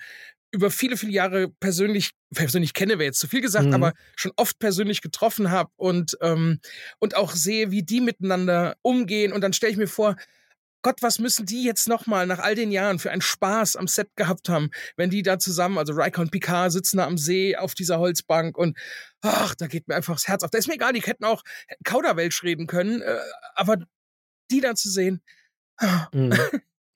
über 0.51 0.71
viele, 0.71 0.97
viele 0.97 1.11
Jahre 1.11 1.49
persönlich, 1.59 2.11
persönlich 2.33 2.73
kenne, 2.73 2.93
wäre 2.93 3.05
jetzt 3.05 3.19
zu 3.19 3.27
viel 3.27 3.41
gesagt, 3.41 3.67
mhm. 3.67 3.73
aber 3.75 3.93
schon 4.15 4.31
oft 4.35 4.57
persönlich 4.59 5.01
getroffen 5.01 5.51
habe 5.51 5.69
und, 5.75 6.17
ähm, 6.21 6.59
und 6.97 7.15
auch 7.15 7.33
sehe, 7.33 7.69
wie 7.69 7.83
die 7.83 8.01
miteinander 8.01 8.75
umgehen. 8.81 9.31
Und 9.31 9.41
dann 9.41 9.53
stelle 9.53 9.71
ich 9.71 9.77
mir 9.77 9.87
vor, 9.87 10.15
Gott, 10.81 11.01
was 11.01 11.19
müssen 11.19 11.45
die 11.45 11.63
jetzt 11.63 11.87
nochmal 11.87 12.25
nach 12.25 12.39
all 12.39 12.55
den 12.55 12.71
Jahren 12.71 12.99
für 12.99 13.11
einen 13.11 13.21
Spaß 13.21 13.75
am 13.75 13.87
Set 13.87 14.15
gehabt 14.15 14.49
haben, 14.49 14.69
wenn 14.95 15.09
die 15.09 15.23
da 15.23 15.39
zusammen, 15.39 15.77
also 15.77 15.93
Riker 15.93 16.21
und 16.21 16.31
Picard 16.31 16.71
sitzen 16.71 16.97
da 16.97 17.05
am 17.05 17.17
See 17.17 17.55
auf 17.55 17.75
dieser 17.75 17.99
Holzbank 17.99 18.57
und 18.57 18.77
ach, 19.21 19.55
da 19.55 19.67
geht 19.67 19.87
mir 19.87 19.95
einfach 19.95 20.15
das 20.15 20.27
Herz 20.27 20.43
auf. 20.43 20.51
Da 20.51 20.57
ist 20.57 20.67
mir 20.67 20.75
egal, 20.75 20.93
die 20.93 21.01
hätten 21.01 21.25
auch 21.25 21.43
Kauderwelsch 21.83 22.43
reden 22.43 22.67
können, 22.67 23.01
äh, 23.01 23.19
aber 23.55 23.77
die 24.51 24.61
da 24.61 24.75
zu 24.75 24.89
sehen. 24.89 25.21
Mhm. 26.13 26.33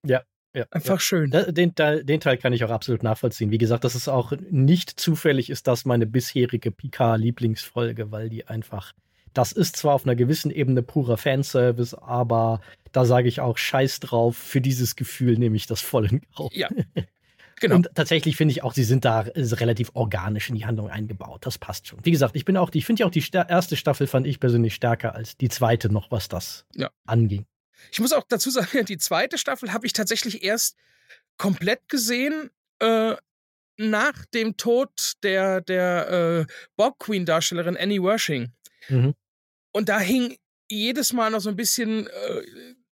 Ja, 0.06 0.24
ja, 0.56 0.66
Einfach 0.72 0.96
ja. 0.96 1.00
schön. 1.00 1.32
Den, 1.32 1.74
den, 1.76 2.20
Teil 2.20 2.38
kann 2.38 2.54
ich 2.54 2.64
auch 2.64 2.70
absolut 2.70 3.04
nachvollziehen. 3.04 3.52
Wie 3.52 3.58
gesagt, 3.58 3.84
dass 3.84 3.96
es 3.96 4.08
auch 4.08 4.34
nicht 4.50 5.00
zufällig 5.00 5.50
ist, 5.50 5.68
dass 5.68 5.86
meine 5.86 6.06
bisherige 6.06 6.72
Picard-Lieblingsfolge, 6.72 8.12
weil 8.12 8.30
die 8.30 8.48
einfach, 8.48 8.94
das 9.34 9.52
ist 9.52 9.78
zwar 9.78 9.96
auf 9.96 10.06
einer 10.06 10.16
gewissen 10.16 10.52
Ebene 10.52 10.84
purer 10.84 11.18
Fanservice, 11.18 11.96
aber 11.96 12.62
da 12.94 13.06
sage 13.06 13.28
ich 13.28 13.42
auch 13.42 13.58
Scheiß 13.58 14.00
drauf. 14.00 14.38
Für 14.38 14.62
dieses 14.62 14.96
Gefühl 14.96 15.38
nehme 15.38 15.58
ich 15.58 15.68
das 15.68 15.82
voll 15.82 16.06
in 16.06 16.22
Kauf. 16.36 16.54
Ja. 16.54 16.70
Genau. 17.60 17.76
Und 17.76 17.90
tatsächlich 17.96 18.36
finde 18.36 18.52
ich 18.52 18.62
auch, 18.62 18.74
sie 18.74 18.84
sind 18.84 19.06
da 19.06 19.22
relativ 19.22 19.92
organisch 19.94 20.50
in 20.50 20.56
die 20.56 20.66
Handlung 20.66 20.90
eingebaut. 20.90 21.46
Das 21.46 21.58
passt 21.58 21.88
schon. 21.88 22.00
Wie 22.04 22.12
gesagt, 22.12 22.36
ich 22.36 22.44
bin 22.44 22.58
auch, 22.58 22.70
ich 22.74 22.86
finde 22.86 23.02
ja 23.02 23.06
auch 23.06 23.12
die 23.12 23.24
erste 23.32 23.78
Staffel 23.78 24.06
fand 24.06 24.28
ich 24.28 24.42
persönlich 24.42 24.76
stärker 24.76 25.16
als 25.16 25.38
die 25.38 25.48
zweite 25.48 25.90
noch, 25.90 26.12
was 26.12 26.28
das 26.28 26.66
ja. 26.76 26.90
anging. 27.06 27.46
Ich 27.92 28.02
muss 28.02 28.12
auch 28.12 28.26
dazu 28.28 28.50
sagen, 28.50 28.84
die 28.86 28.98
zweite 28.98 29.38
Staffel 29.38 29.72
habe 29.72 29.86
ich 29.86 29.94
tatsächlich 29.94 30.44
erst 30.44 30.76
komplett 31.38 31.88
gesehen 31.88 32.50
äh, 32.80 33.16
nach 33.78 34.26
dem 34.34 34.58
Tod 34.58 35.14
der, 35.24 35.62
der 35.62 36.10
äh, 36.10 36.54
Bob 36.76 37.00
Queen-Darstellerin 37.00 37.78
Annie 37.78 38.04
Wershing. 38.04 38.52
Mhm. 38.90 39.14
Und 39.72 39.88
da 39.88 40.00
hing 40.00 40.36
jedes 40.70 41.14
Mal 41.14 41.32
noch 41.32 41.40
so 41.40 41.50
ein 41.50 41.56
bisschen 41.56 42.08
äh, 42.08 42.42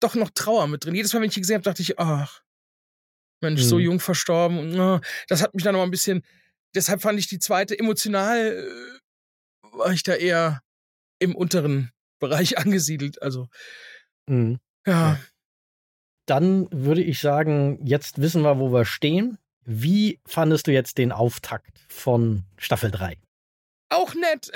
doch 0.00 0.14
noch 0.14 0.30
Trauer 0.30 0.66
mit 0.66 0.85
drin. 0.85 0.95
Jedes 0.95 1.12
Mal, 1.12 1.21
wenn 1.21 1.28
ich 1.28 1.35
die 1.35 1.40
gesehen 1.40 1.54
habe, 1.54 1.64
dachte 1.64 1.83
ich, 1.83 1.99
ach, 1.99 2.42
Mensch, 3.40 3.62
mhm. 3.62 3.66
so 3.66 3.78
jung 3.78 4.00
verstorben. 4.00 4.59
Und, 4.59 4.78
oh, 4.78 5.00
das 5.28 5.42
hat 5.42 5.54
mich 5.54 5.64
dann 5.64 5.75
noch 5.75 5.83
ein 5.83 5.90
bisschen. 5.90 6.25
Deshalb 6.75 7.02
fand 7.02 7.19
ich 7.19 7.28
die 7.28 7.38
zweite 7.38 7.78
emotional 7.78 8.38
äh, 8.38 9.00
war 9.73 9.92
ich 9.92 10.02
da 10.02 10.14
eher 10.14 10.62
im 11.19 11.35
unteren 11.35 11.92
Bereich 12.19 12.59
angesiedelt. 12.59 13.23
Also 13.23 13.49
mhm. 14.26 14.59
Ja. 14.87 15.19
Dann 16.26 16.69
würde 16.71 17.02
ich 17.02 17.21
sagen, 17.21 17.85
jetzt 17.85 18.21
wissen 18.21 18.42
wir, 18.42 18.59
wo 18.59 18.73
wir 18.73 18.85
stehen. 18.85 19.38
Wie 19.64 20.21
fandest 20.26 20.66
du 20.66 20.73
jetzt 20.73 20.99
den 20.99 21.12
Auftakt 21.12 21.85
von 21.88 22.45
Staffel 22.57 22.90
3? 22.90 23.19
Auch 23.90 24.14
nett. 24.14 24.50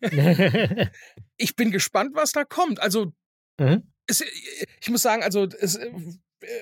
ich 1.36 1.56
bin 1.56 1.70
gespannt, 1.70 2.14
was 2.14 2.32
da 2.32 2.44
kommt. 2.44 2.80
Also, 2.80 3.12
mhm. 3.58 3.90
Es, 4.06 4.22
ich 4.80 4.88
muss 4.88 5.02
sagen, 5.02 5.22
also 5.22 5.48
es, 5.60 5.78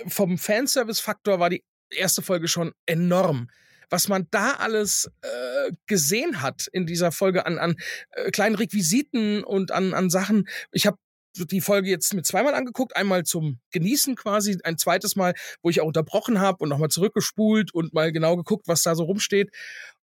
vom 0.06 0.38
Fanservice-Faktor 0.38 1.38
war 1.38 1.50
die 1.50 1.64
erste 1.90 2.22
Folge 2.22 2.48
schon 2.48 2.72
enorm. 2.86 3.50
Was 3.90 4.08
man 4.08 4.26
da 4.30 4.52
alles 4.54 5.10
äh, 5.22 5.72
gesehen 5.86 6.42
hat 6.42 6.68
in 6.72 6.86
dieser 6.86 7.12
Folge 7.12 7.46
an, 7.46 7.58
an 7.58 7.76
äh, 8.12 8.30
kleinen 8.30 8.54
Requisiten 8.54 9.44
und 9.44 9.72
an, 9.72 9.94
an 9.94 10.10
Sachen. 10.10 10.48
Ich 10.72 10.86
habe 10.86 10.98
die 11.36 11.60
Folge 11.60 11.90
jetzt 11.90 12.14
mit 12.14 12.26
zweimal 12.26 12.54
angeguckt. 12.54 12.96
Einmal 12.96 13.24
zum 13.24 13.60
Genießen 13.72 14.16
quasi, 14.16 14.58
ein 14.64 14.78
zweites 14.78 15.16
Mal, 15.16 15.34
wo 15.62 15.70
ich 15.70 15.80
auch 15.80 15.86
unterbrochen 15.86 16.40
habe 16.40 16.58
und 16.60 16.68
nochmal 16.70 16.88
zurückgespult 16.88 17.74
und 17.74 17.92
mal 17.92 18.12
genau 18.12 18.36
geguckt, 18.36 18.68
was 18.68 18.82
da 18.82 18.94
so 18.94 19.04
rumsteht. 19.04 19.50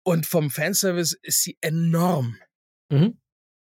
Und 0.02 0.26
vom 0.26 0.50
Fanservice 0.50 1.16
ist 1.23 1.42
sie 1.42 1.56
enorm. 1.61 2.37
Mhm. 2.90 3.18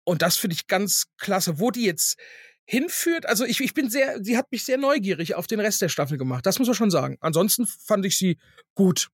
Und 0.05 0.21
das 0.21 0.37
finde 0.37 0.55
ich 0.55 0.67
ganz 0.67 1.05
klasse. 1.17 1.59
Wo 1.59 1.71
die 1.71 1.85
jetzt 1.85 2.17
hinführt, 2.65 3.27
also 3.27 3.45
ich, 3.45 3.61
ich 3.61 3.73
bin 3.73 3.89
sehr, 3.89 4.23
sie 4.23 4.37
hat 4.37 4.51
mich 4.51 4.65
sehr 4.65 4.77
neugierig 4.77 5.35
auf 5.35 5.47
den 5.47 5.59
Rest 5.59 5.81
der 5.81 5.89
Staffel 5.89 6.17
gemacht. 6.17 6.45
Das 6.45 6.59
muss 6.59 6.67
man 6.67 6.75
schon 6.75 6.91
sagen. 6.91 7.17
Ansonsten 7.21 7.67
fand 7.67 8.05
ich 8.05 8.17
sie 8.17 8.37
gut. 8.73 9.09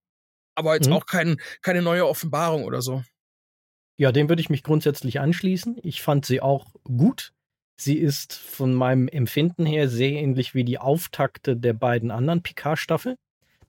Aber 0.56 0.76
jetzt 0.76 0.88
mhm. 0.88 0.94
auch 0.94 1.06
kein, 1.06 1.38
keine 1.62 1.82
neue 1.82 2.08
Offenbarung 2.08 2.64
oder 2.64 2.82
so. 2.82 3.04
Ja, 3.98 4.12
dem 4.12 4.30
würde 4.30 4.42
ich 4.42 4.50
mich 4.50 4.64
grundsätzlich 4.64 5.20
anschließen. 5.20 5.78
Ich 5.84 6.02
fand 6.02 6.26
sie 6.26 6.42
auch 6.42 6.74
gut. 6.84 7.34
Sie 7.76 7.98
ist 7.98 8.34
von 8.34 8.74
meinem 8.74 9.08
Empfinden 9.08 9.66
her 9.66 9.90
sehr 9.90 10.12
ähnlich 10.12 10.54
wie 10.54 10.64
die 10.64 10.78
Auftakte 10.78 11.58
der 11.58 11.74
beiden 11.74 12.12
anderen 12.12 12.44
Picard-Staffeln. 12.44 13.16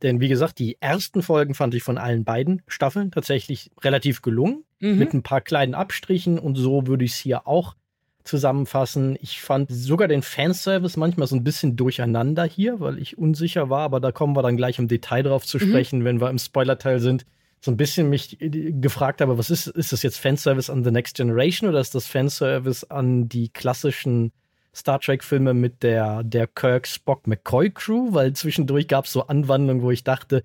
Denn 0.03 0.21
wie 0.21 0.29
gesagt, 0.29 0.59
die 0.59 0.77
ersten 0.81 1.23
Folgen 1.23 1.55
fand 1.55 1.75
ich 1.75 1.83
von 1.83 1.97
allen 1.97 2.25
beiden 2.25 2.63
Staffeln 2.67 3.11
tatsächlich 3.11 3.71
relativ 3.83 4.21
gelungen, 4.21 4.65
mhm. 4.81 4.99
mit 4.99 5.15
ein 5.15 5.23
paar 5.23 5.41
kleinen 5.41 5.75
Abstrichen 5.75 6.39
und 6.39 6.57
so 6.57 6.87
würde 6.87 7.05
ich 7.05 7.13
es 7.13 7.19
hier 7.19 7.47
auch 7.47 7.77
zusammenfassen. 8.25 9.17
Ich 9.21 9.41
fand 9.41 9.71
sogar 9.71 10.09
den 10.09 10.23
Fanservice 10.23 10.97
manchmal 10.97 11.27
so 11.27 11.37
ein 11.37 11.45
bisschen 11.45 11.77
durcheinander 11.77 12.45
hier, 12.45 12.81
weil 12.81 12.99
ich 12.99 13.19
unsicher 13.19 13.71
war, 13.71 13.81
aber 13.81 14.01
da 14.01 14.13
kommen 14.13 14.37
wir 14.37 14.43
dann 14.43 14.57
gleich 14.57 14.79
im 14.79 14.89
Detail 14.89 15.23
drauf 15.23 15.45
zu 15.45 15.59
mhm. 15.59 15.69
sprechen, 15.69 15.99
mhm. 16.01 16.05
wenn 16.05 16.21
wir 16.21 16.31
im 16.31 16.39
Spoiler-Teil 16.39 17.01
sind 17.01 17.25
so 17.65 17.71
ein 17.71 17.77
bisschen 17.77 18.11
mich 18.11 18.39
gefragt 18.41 19.21
habe, 19.21 19.39
was 19.39 19.49
ist, 19.49 19.69
ist 19.69 19.93
das 19.93 20.03
jetzt 20.03 20.19
Fanservice 20.19 20.69
an 20.69 20.83
The 20.83 20.91
Next 20.91 21.17
Generation 21.17 21.69
oder 21.69 21.79
ist 21.79 21.95
das 21.95 22.07
Fanservice 22.07 22.83
an 22.91 23.29
die 23.29 23.51
klassischen 23.51 24.33
Star 24.75 24.99
Trek-Filme 24.99 25.55
mit 25.55 25.83
der, 25.85 26.25
der 26.25 26.49
Kirk 26.49 26.89
Spock 26.89 27.27
McCoy 27.29 27.71
Crew, 27.71 28.13
weil 28.13 28.33
zwischendurch 28.33 28.89
gab 28.89 29.05
es 29.05 29.13
so 29.13 29.29
Anwandlungen, 29.29 29.83
wo 29.83 29.93
ich 29.93 30.03
dachte, 30.03 30.43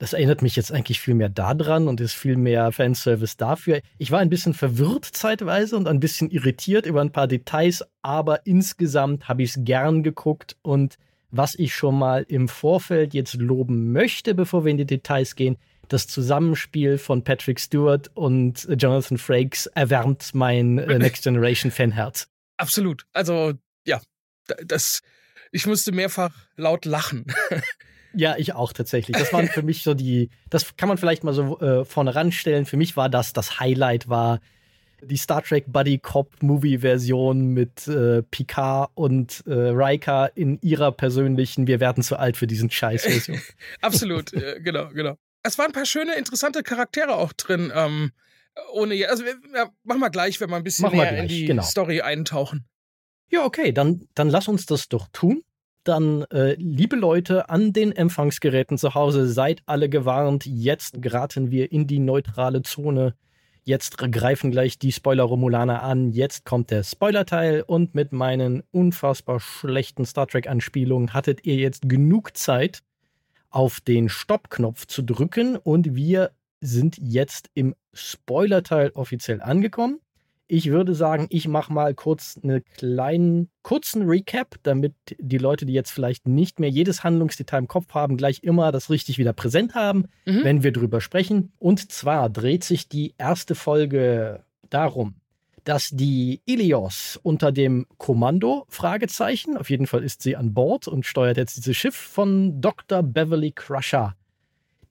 das 0.00 0.14
erinnert 0.14 0.40
mich 0.40 0.56
jetzt 0.56 0.72
eigentlich 0.72 0.98
viel 0.98 1.14
mehr 1.14 1.28
daran 1.28 1.86
und 1.86 2.00
ist 2.00 2.14
viel 2.14 2.36
mehr 2.36 2.72
Fanservice 2.72 3.36
dafür. 3.36 3.82
Ich 3.98 4.10
war 4.10 4.18
ein 4.20 4.30
bisschen 4.30 4.54
verwirrt 4.54 5.04
zeitweise 5.04 5.76
und 5.76 5.86
ein 5.86 6.00
bisschen 6.00 6.30
irritiert 6.30 6.86
über 6.86 7.02
ein 7.02 7.12
paar 7.12 7.28
Details, 7.28 7.84
aber 8.00 8.46
insgesamt 8.46 9.28
habe 9.28 9.42
ich 9.42 9.50
es 9.50 9.58
gern 9.62 10.02
geguckt 10.02 10.56
und 10.62 10.96
was 11.30 11.54
ich 11.54 11.74
schon 11.74 11.98
mal 11.98 12.24
im 12.26 12.48
Vorfeld 12.48 13.12
jetzt 13.12 13.34
loben 13.34 13.92
möchte, 13.92 14.34
bevor 14.34 14.64
wir 14.64 14.70
in 14.70 14.78
die 14.78 14.86
Details 14.86 15.36
gehen, 15.36 15.58
das 15.88 16.06
Zusammenspiel 16.06 16.96
von 16.96 17.22
Patrick 17.22 17.60
Stewart 17.60 18.10
und 18.14 18.66
Jonathan 18.78 19.18
Frakes 19.18 19.66
erwärmt 19.66 20.34
mein 20.34 20.78
äh, 20.78 20.98
Next 20.98 21.24
Generation 21.24 21.70
Fanherz. 21.70 22.26
Absolut. 22.56 23.04
Also, 23.12 23.52
ja, 23.86 24.00
das, 24.64 25.02
ich 25.52 25.66
musste 25.66 25.92
mehrfach 25.92 26.32
laut 26.56 26.86
lachen. 26.86 27.26
Ja, 28.14 28.36
ich 28.36 28.54
auch 28.54 28.72
tatsächlich. 28.72 29.16
Das 29.16 29.32
waren 29.32 29.48
für 29.48 29.62
mich 29.62 29.82
so 29.82 29.94
die, 29.94 30.30
das 30.48 30.76
kann 30.76 30.88
man 30.88 30.98
vielleicht 30.98 31.24
mal 31.24 31.34
so 31.34 31.58
äh, 31.60 31.84
vorne 31.84 32.14
ranstellen. 32.14 32.66
Für 32.66 32.76
mich 32.76 32.96
war 32.96 33.08
das, 33.08 33.32
das 33.32 33.60
Highlight 33.60 34.08
war 34.08 34.40
die 35.02 35.16
Star 35.16 35.42
Trek 35.42 35.64
Buddy 35.66 35.98
Cop 35.98 36.42
Movie 36.42 36.78
Version 36.78 37.48
mit 37.54 37.88
äh, 37.88 38.22
Picard 38.22 38.90
und 38.94 39.42
äh, 39.46 39.52
Riker 39.52 40.30
in 40.34 40.60
ihrer 40.60 40.92
persönlichen 40.92 41.66
Wir 41.66 41.80
werden 41.80 42.02
zu 42.02 42.18
alt 42.18 42.36
für 42.36 42.46
diesen 42.46 42.70
Scheiß 42.70 43.04
Version. 43.04 43.40
Absolut, 43.80 44.32
äh, 44.32 44.60
genau, 44.60 44.88
genau. 44.88 45.16
Es 45.42 45.56
waren 45.56 45.68
ein 45.68 45.72
paar 45.72 45.86
schöne, 45.86 46.16
interessante 46.16 46.62
Charaktere 46.62 47.14
auch 47.14 47.32
drin. 47.32 47.72
Ähm, 47.74 48.12
ohne, 48.72 49.08
also 49.08 49.24
ja, 49.24 49.70
machen 49.84 50.00
wir 50.00 50.10
gleich, 50.10 50.40
wenn 50.40 50.50
wir 50.50 50.56
ein 50.56 50.64
bisschen 50.64 50.90
mehr 50.90 51.06
gleich, 51.06 51.20
in 51.20 51.28
die 51.28 51.44
genau. 51.46 51.62
Story 51.62 52.02
eintauchen. 52.02 52.66
Ja, 53.30 53.44
okay, 53.44 53.72
dann, 53.72 54.06
dann 54.14 54.28
lass 54.28 54.48
uns 54.48 54.66
das 54.66 54.88
doch 54.88 55.08
tun 55.12 55.42
dann, 55.84 56.22
äh, 56.32 56.54
liebe 56.54 56.96
Leute 56.96 57.48
an 57.48 57.72
den 57.72 57.92
Empfangsgeräten 57.92 58.78
zu 58.78 58.94
Hause, 58.94 59.28
seid 59.28 59.62
alle 59.66 59.88
gewarnt. 59.88 60.46
Jetzt 60.46 61.00
geraten 61.02 61.50
wir 61.50 61.72
in 61.72 61.86
die 61.86 61.98
neutrale 61.98 62.62
Zone. 62.62 63.14
Jetzt 63.64 63.98
greifen 63.98 64.50
gleich 64.50 64.78
die 64.78 64.92
Spoiler-Romulaner 64.92 65.82
an. 65.82 66.10
Jetzt 66.10 66.44
kommt 66.44 66.70
der 66.70 66.82
Spoiler-Teil 66.82 67.62
und 67.66 67.94
mit 67.94 68.12
meinen 68.12 68.62
unfassbar 68.72 69.40
schlechten 69.40 70.04
Star 70.04 70.26
Trek-Anspielungen 70.26 71.12
hattet 71.12 71.46
ihr 71.46 71.56
jetzt 71.56 71.88
genug 71.88 72.36
Zeit, 72.36 72.82
auf 73.50 73.80
den 73.80 74.08
Stopp-Knopf 74.08 74.86
zu 74.86 75.02
drücken 75.02 75.56
und 75.56 75.94
wir 75.94 76.30
sind 76.60 76.98
jetzt 76.98 77.50
im 77.54 77.74
Spoiler-Teil 77.92 78.90
offiziell 78.94 79.42
angekommen. 79.42 80.00
Ich 80.52 80.68
würde 80.68 80.96
sagen, 80.96 81.28
ich 81.30 81.46
mache 81.46 81.72
mal 81.72 81.94
kurz 81.94 82.36
einen 82.42 82.64
kleinen, 82.76 83.50
kurzen 83.62 84.02
Recap, 84.02 84.56
damit 84.64 84.94
die 85.20 85.38
Leute, 85.38 85.64
die 85.64 85.72
jetzt 85.72 85.92
vielleicht 85.92 86.26
nicht 86.26 86.58
mehr 86.58 86.68
jedes 86.68 87.04
Handlungsdetail 87.04 87.58
im 87.58 87.68
Kopf 87.68 87.94
haben, 87.94 88.16
gleich 88.16 88.42
immer 88.42 88.72
das 88.72 88.90
richtig 88.90 89.16
wieder 89.16 89.32
präsent 89.32 89.76
haben, 89.76 90.06
mhm. 90.26 90.42
wenn 90.42 90.62
wir 90.64 90.72
drüber 90.72 91.00
sprechen. 91.00 91.52
Und 91.60 91.92
zwar 91.92 92.30
dreht 92.30 92.64
sich 92.64 92.88
die 92.88 93.14
erste 93.16 93.54
Folge 93.54 94.42
darum, 94.70 95.14
dass 95.62 95.90
die 95.90 96.42
Ilios 96.46 97.20
unter 97.22 97.52
dem 97.52 97.86
Kommando, 97.98 98.64
Fragezeichen, 98.68 99.56
auf 99.56 99.70
jeden 99.70 99.86
Fall 99.86 100.02
ist 100.02 100.20
sie 100.20 100.34
an 100.34 100.52
Bord 100.52 100.88
und 100.88 101.06
steuert 101.06 101.36
jetzt 101.36 101.58
dieses 101.58 101.76
Schiff 101.76 101.94
von 101.94 102.60
Dr. 102.60 103.04
Beverly 103.04 103.52
Crusher 103.52 104.16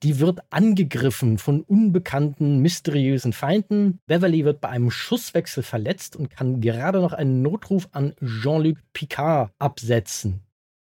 die 0.02 0.18
wird 0.18 0.40
angegriffen 0.50 1.38
von 1.38 1.60
unbekannten, 1.62 2.60
mysteriösen 2.60 3.32
Feinden. 3.32 4.00
Beverly 4.06 4.44
wird 4.44 4.60
bei 4.60 4.70
einem 4.70 4.90
Schusswechsel 4.90 5.62
verletzt 5.62 6.16
und 6.16 6.30
kann 6.30 6.60
gerade 6.60 7.00
noch 7.00 7.12
einen 7.12 7.42
Notruf 7.42 7.88
an 7.92 8.14
Jean-Luc 8.22 8.78
Picard 8.92 9.52
absetzen. 9.58 10.40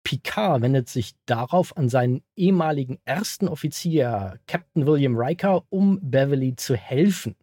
Picard 0.05 0.63
wendet 0.63 0.89
sich 0.89 1.15
darauf 1.27 1.77
an 1.77 1.89
seinen 1.89 2.23
ehemaligen 2.37 2.99
ersten 3.05 3.49
Offizier, 3.49 4.39
Captain 4.47 4.87
William 4.87 5.17
Riker, 5.17 5.65
um 5.69 5.99
Beverly 6.03 6.57
zu 6.57 6.77
helfen. 6.77 7.35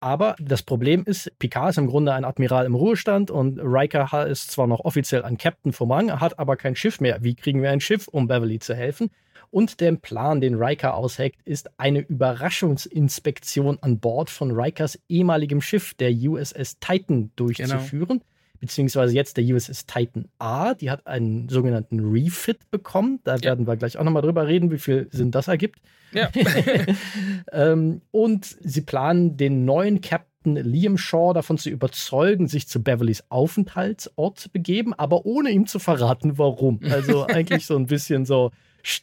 Aber 0.00 0.36
das 0.38 0.62
Problem 0.62 1.04
ist, 1.04 1.36
Picard 1.38 1.70
ist 1.70 1.78
im 1.78 1.86
Grunde 1.86 2.12
ein 2.12 2.24
Admiral 2.24 2.66
im 2.66 2.74
Ruhestand 2.74 3.30
und 3.30 3.58
Riker 3.58 4.26
ist 4.26 4.50
zwar 4.50 4.66
noch 4.66 4.80
offiziell 4.80 5.24
ein 5.24 5.38
Captain 5.38 5.72
vom 5.72 5.90
Rang, 5.90 6.20
hat 6.20 6.38
aber 6.38 6.56
kein 6.56 6.76
Schiff 6.76 7.00
mehr. 7.00 7.24
Wie 7.24 7.34
kriegen 7.34 7.62
wir 7.62 7.70
ein 7.70 7.80
Schiff, 7.80 8.06
um 8.06 8.28
Beverly 8.28 8.58
zu 8.58 8.74
helfen? 8.74 9.10
Und 9.50 9.80
der 9.80 9.92
Plan, 9.92 10.40
den 10.40 10.54
Riker 10.54 10.94
ausheckt, 10.94 11.40
ist 11.44 11.70
eine 11.78 12.00
Überraschungsinspektion 12.00 13.78
an 13.80 13.98
Bord 13.98 14.30
von 14.30 14.50
Rikers 14.52 14.98
ehemaligem 15.08 15.60
Schiff, 15.60 15.94
der 15.94 16.12
USS 16.12 16.78
Titan, 16.78 17.30
durchzuführen. 17.36 18.18
Genau. 18.18 18.24
Beziehungsweise 18.60 19.14
jetzt 19.14 19.36
der 19.36 19.44
USS 19.44 19.86
Titan 19.86 20.28
A. 20.38 20.74
Die 20.74 20.90
hat 20.90 21.06
einen 21.06 21.48
sogenannten 21.48 22.00
Refit 22.00 22.70
bekommen. 22.70 23.20
Da 23.24 23.36
ja. 23.36 23.42
werden 23.42 23.66
wir 23.66 23.76
gleich 23.76 23.98
auch 23.98 24.04
nochmal 24.04 24.22
drüber 24.22 24.46
reden, 24.46 24.70
wie 24.70 24.78
viel 24.78 25.08
Sinn 25.10 25.30
das 25.30 25.48
ergibt. 25.48 25.80
Ja. 26.12 26.30
ähm, 27.52 28.00
und 28.10 28.44
sie 28.44 28.80
planen, 28.80 29.36
den 29.36 29.64
neuen 29.64 30.00
Captain 30.00 30.56
Liam 30.56 30.96
Shaw 30.96 31.32
davon 31.34 31.58
zu 31.58 31.70
überzeugen, 31.70 32.46
sich 32.46 32.68
zu 32.68 32.82
Beverlys 32.82 33.24
Aufenthaltsort 33.28 34.38
zu 34.38 34.50
begeben, 34.50 34.94
aber 34.94 35.26
ohne 35.26 35.50
ihm 35.50 35.66
zu 35.66 35.78
verraten, 35.78 36.38
warum. 36.38 36.80
Also 36.90 37.26
eigentlich 37.26 37.66
so 37.66 37.76
ein 37.76 37.86
bisschen 37.86 38.24
so, 38.24 38.52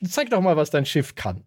zeig 0.07 0.29
doch 0.29 0.41
mal, 0.41 0.57
was 0.57 0.69
dein 0.69 0.85
Schiff 0.85 1.15
kann. 1.15 1.43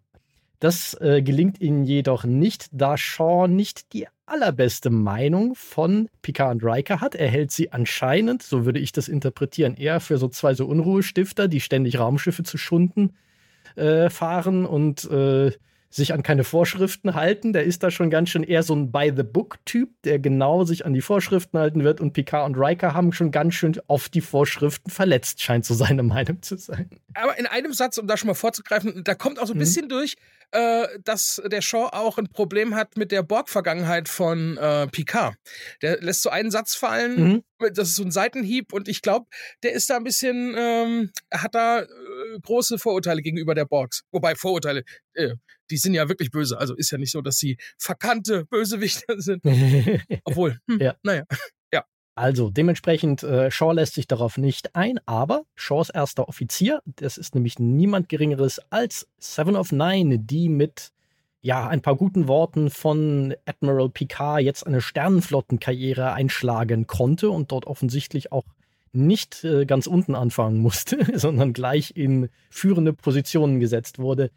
Das 0.59 0.95
äh, 1.01 1.21
gelingt 1.21 1.61
ihnen 1.61 1.83
jedoch 1.83 2.23
nicht, 2.23 2.67
da 2.71 2.97
Shaw 2.97 3.47
nicht 3.47 3.93
die 3.93 4.07
allerbeste 4.25 4.89
Meinung 4.89 5.55
von 5.55 6.09
Picard 6.21 6.55
und 6.55 6.63
Riker 6.63 6.99
hat. 6.99 7.15
Er 7.15 7.29
hält 7.29 7.51
sie 7.51 7.71
anscheinend, 7.71 8.41
so 8.43 8.65
würde 8.65 8.79
ich 8.79 8.91
das 8.91 9.07
interpretieren, 9.07 9.75
eher 9.75 9.99
für 9.99 10.17
so 10.17 10.27
zwei 10.27 10.53
so 10.53 10.65
Unruhestifter, 10.65 11.47
die 11.47 11.61
ständig 11.61 11.99
Raumschiffe 11.99 12.43
zu 12.43 12.57
Schunden 12.57 13.13
äh, 13.75 14.09
fahren 14.09 14.65
und 14.65 15.09
äh, 15.11 15.51
sich 15.89 16.13
an 16.13 16.23
keine 16.23 16.43
Vorschriften 16.43 17.15
halten. 17.15 17.53
Der 17.53 17.63
ist 17.63 17.83
da 17.83 17.91
schon 17.91 18.09
ganz 18.09 18.29
schön 18.29 18.43
eher 18.43 18.63
so 18.63 18.75
ein 18.75 18.91
By-the-Book-Typ, 18.91 19.89
der 20.03 20.19
genau 20.19 20.63
sich 20.63 20.85
an 20.85 20.93
die 20.93 21.01
Vorschriften 21.01 21.57
halten 21.57 21.83
wird. 21.83 22.01
Und 22.01 22.13
Picard 22.13 22.45
und 22.45 22.55
Riker 22.55 22.93
haben 22.93 23.13
schon 23.13 23.31
ganz 23.31 23.55
schön 23.55 23.79
oft 23.87 24.13
die 24.13 24.21
Vorschriften 24.21 24.89
verletzt, 24.89 25.41
scheint 25.41 25.65
so 25.65 25.73
seine 25.73 26.03
Meinung 26.03 26.41
zu 26.41 26.57
sein. 26.57 26.89
Aber 27.13 27.37
in 27.37 27.45
einem 27.45 27.73
Satz, 27.73 27.97
um 27.97 28.07
da 28.07 28.17
schon 28.17 28.27
mal 28.27 28.33
vorzugreifen, 28.33 29.03
da 29.03 29.15
kommt 29.15 29.39
auch 29.39 29.47
so 29.47 29.53
ein 29.53 29.57
mhm. 29.57 29.61
bisschen 29.61 29.89
durch, 29.89 30.15
äh, 30.51 30.87
dass 31.03 31.41
der 31.45 31.61
Shaw 31.61 31.89
auch 31.91 32.17
ein 32.17 32.29
Problem 32.29 32.75
hat 32.75 32.95
mit 32.97 33.11
der 33.11 33.23
Borg-Vergangenheit 33.23 34.07
von 34.07 34.57
äh, 34.57 34.87
Picard. 34.87 35.35
Der 35.81 36.01
lässt 36.01 36.21
so 36.21 36.29
einen 36.29 36.51
Satz 36.51 36.75
fallen, 36.75 37.23
mhm. 37.23 37.43
Das 37.59 37.89
ist 37.89 37.95
so 37.95 38.03
ein 38.03 38.11
Seitenhieb 38.11 38.73
und 38.73 38.87
ich 38.87 39.01
glaube, 39.01 39.27
der 39.63 39.73
ist 39.73 39.89
da 39.89 39.97
ein 39.97 40.03
bisschen, 40.03 40.55
ähm, 40.57 41.11
hat 41.33 41.55
da 41.55 41.81
äh, 41.81 41.87
große 42.41 42.77
Vorurteile 42.77 43.21
gegenüber 43.21 43.55
der 43.55 43.65
Borgs. 43.65 44.03
Wobei 44.11 44.35
Vorurteile, 44.35 44.83
äh, 45.13 45.35
die 45.69 45.77
sind 45.77 45.93
ja 45.93 46.07
wirklich 46.09 46.31
böse. 46.31 46.57
Also 46.57 46.75
ist 46.75 46.91
ja 46.91 46.97
nicht 46.97 47.11
so, 47.11 47.21
dass 47.21 47.37
sie 47.37 47.57
verkannte 47.77 48.45
Bösewichter 48.45 49.15
sind. 49.21 49.43
Obwohl, 50.23 50.59
hm, 50.67 50.79
ja. 50.79 50.95
naja. 51.03 51.23
Also 52.17 52.49
dementsprechend, 52.49 53.21
äh, 53.21 53.51
Shaw 53.51 53.73
lässt 53.73 53.93
sich 53.93 54.07
darauf 54.07 54.39
nicht 54.39 54.75
ein, 54.75 54.99
aber 55.05 55.43
Shaws 55.53 55.91
erster 55.91 56.27
Offizier, 56.27 56.81
das 56.83 57.19
ist 57.19 57.35
nämlich 57.35 57.59
niemand 57.59 58.09
Geringeres 58.09 58.59
als 58.71 59.07
Seven 59.19 59.55
of 59.55 59.71
Nine, 59.71 60.17
die 60.17 60.49
mit 60.49 60.93
ja, 61.41 61.67
ein 61.67 61.81
paar 61.81 61.95
guten 61.95 62.27
Worten 62.27 62.69
von 62.69 63.35
Admiral 63.45 63.89
Picard 63.89 64.41
jetzt 64.41 64.65
eine 64.65 64.81
Sternenflottenkarriere 64.81 66.13
einschlagen 66.13 66.87
konnte 66.87 67.29
und 67.29 67.51
dort 67.51 67.65
offensichtlich 67.67 68.31
auch 68.31 68.45
nicht 68.91 69.43
äh, 69.43 69.65
ganz 69.65 69.87
unten 69.87 70.15
anfangen 70.15 70.59
musste, 70.59 70.97
sondern 71.17 71.53
gleich 71.53 71.95
in 71.95 72.29
führende 72.49 72.93
Positionen 72.93 73.59
gesetzt 73.59 73.99
wurde. 73.99 74.31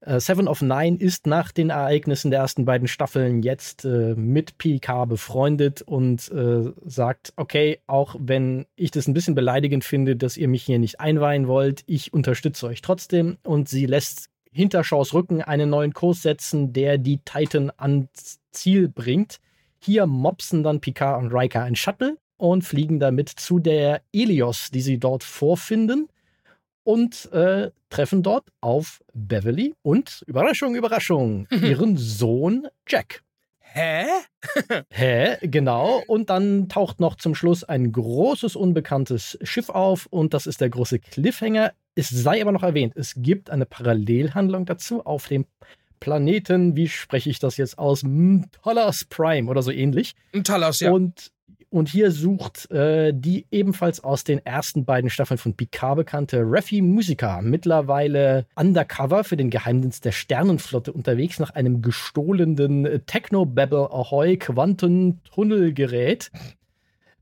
Äh, 0.00 0.20
Seven 0.20 0.46
of 0.46 0.62
Nine 0.62 0.98
ist 0.98 1.26
nach 1.26 1.50
den 1.50 1.70
Ereignissen 1.70 2.30
der 2.30 2.40
ersten 2.40 2.64
beiden 2.64 2.86
Staffeln 2.86 3.42
jetzt 3.42 3.84
äh, 3.84 4.14
mit 4.14 4.58
PK 4.58 5.06
befreundet 5.06 5.82
und 5.82 6.30
äh, 6.30 6.72
sagt, 6.84 7.32
okay, 7.36 7.80
auch 7.86 8.14
wenn 8.18 8.66
ich 8.76 8.90
das 8.90 9.08
ein 9.08 9.14
bisschen 9.14 9.34
beleidigend 9.34 9.84
finde, 9.84 10.16
dass 10.16 10.36
ihr 10.36 10.48
mich 10.48 10.62
hier 10.62 10.78
nicht 10.78 11.00
einweihen 11.00 11.48
wollt, 11.48 11.82
ich 11.86 12.12
unterstütze 12.12 12.66
euch 12.66 12.82
trotzdem. 12.82 13.38
Und 13.42 13.68
sie 13.68 13.86
lässt 13.86 14.28
hinter 14.56 14.82
Shaws 14.82 15.12
Rücken 15.12 15.42
einen 15.42 15.68
neuen 15.68 15.92
Kurs 15.92 16.22
setzen, 16.22 16.72
der 16.72 16.96
die 16.96 17.18
Titan 17.18 17.70
ans 17.76 18.40
Ziel 18.52 18.88
bringt. 18.88 19.38
Hier 19.78 20.06
mopsen 20.06 20.62
dann 20.62 20.80
Picard 20.80 21.22
und 21.22 21.32
Riker 21.32 21.62
ein 21.62 21.76
Shuttle 21.76 22.16
und 22.38 22.62
fliegen 22.62 22.98
damit 22.98 23.28
zu 23.28 23.58
der 23.58 24.00
Elios, 24.12 24.70
die 24.72 24.80
sie 24.80 24.98
dort 24.98 25.24
vorfinden 25.24 26.08
und 26.84 27.30
äh, 27.32 27.70
treffen 27.90 28.22
dort 28.22 28.48
auf 28.62 29.02
Beverly 29.12 29.74
und 29.82 30.24
Überraschung, 30.26 30.74
Überraschung, 30.74 31.46
ihren 31.50 31.98
Sohn 31.98 32.66
Jack. 32.88 33.22
Hä? 33.58 34.06
Hä, 34.88 35.36
genau. 35.42 36.02
Und 36.06 36.30
dann 36.30 36.70
taucht 36.70 36.98
noch 36.98 37.16
zum 37.16 37.34
Schluss 37.34 37.62
ein 37.62 37.92
großes, 37.92 38.56
unbekanntes 38.56 39.38
Schiff 39.42 39.68
auf 39.68 40.06
und 40.06 40.32
das 40.32 40.46
ist 40.46 40.62
der 40.62 40.70
große 40.70 40.98
Cliffhanger. 40.98 41.72
Es 41.96 42.10
sei 42.10 42.40
aber 42.40 42.52
noch 42.52 42.62
erwähnt, 42.62 42.92
es 42.94 43.14
gibt 43.16 43.50
eine 43.50 43.66
Parallelhandlung 43.66 44.66
dazu 44.66 45.04
auf 45.04 45.26
dem 45.26 45.46
Planeten, 45.98 46.76
wie 46.76 46.88
spreche 46.88 47.30
ich 47.30 47.38
das 47.38 47.56
jetzt 47.56 47.78
aus? 47.78 48.04
Talas 48.62 49.04
Prime 49.06 49.50
oder 49.50 49.62
so 49.62 49.70
ähnlich. 49.72 50.14
Talas, 50.44 50.80
ja. 50.80 50.92
Und 50.92 51.32
Und 51.68 51.88
hier 51.88 52.10
sucht 52.12 52.70
äh, 52.70 53.12
die 53.14 53.46
ebenfalls 53.50 54.02
aus 54.04 54.22
den 54.24 54.44
ersten 54.46 54.84
beiden 54.84 55.10
Staffeln 55.10 55.36
von 55.36 55.54
Picard 55.54 55.96
bekannte 55.96 56.42
Raffi 56.44 56.80
Musica 56.80 57.40
mittlerweile 57.42 58.46
undercover 58.54 59.24
für 59.24 59.36
den 59.36 59.50
Geheimdienst 59.50 60.04
der 60.04 60.12
Sternenflotte 60.12 60.92
unterwegs 60.92 61.38
nach 61.40 61.50
einem 61.50 61.82
gestohlenen 61.82 63.04
Techno-Babble 63.06 63.90
Ahoy 63.90 64.36
Quantentunnelgerät, 64.36 66.30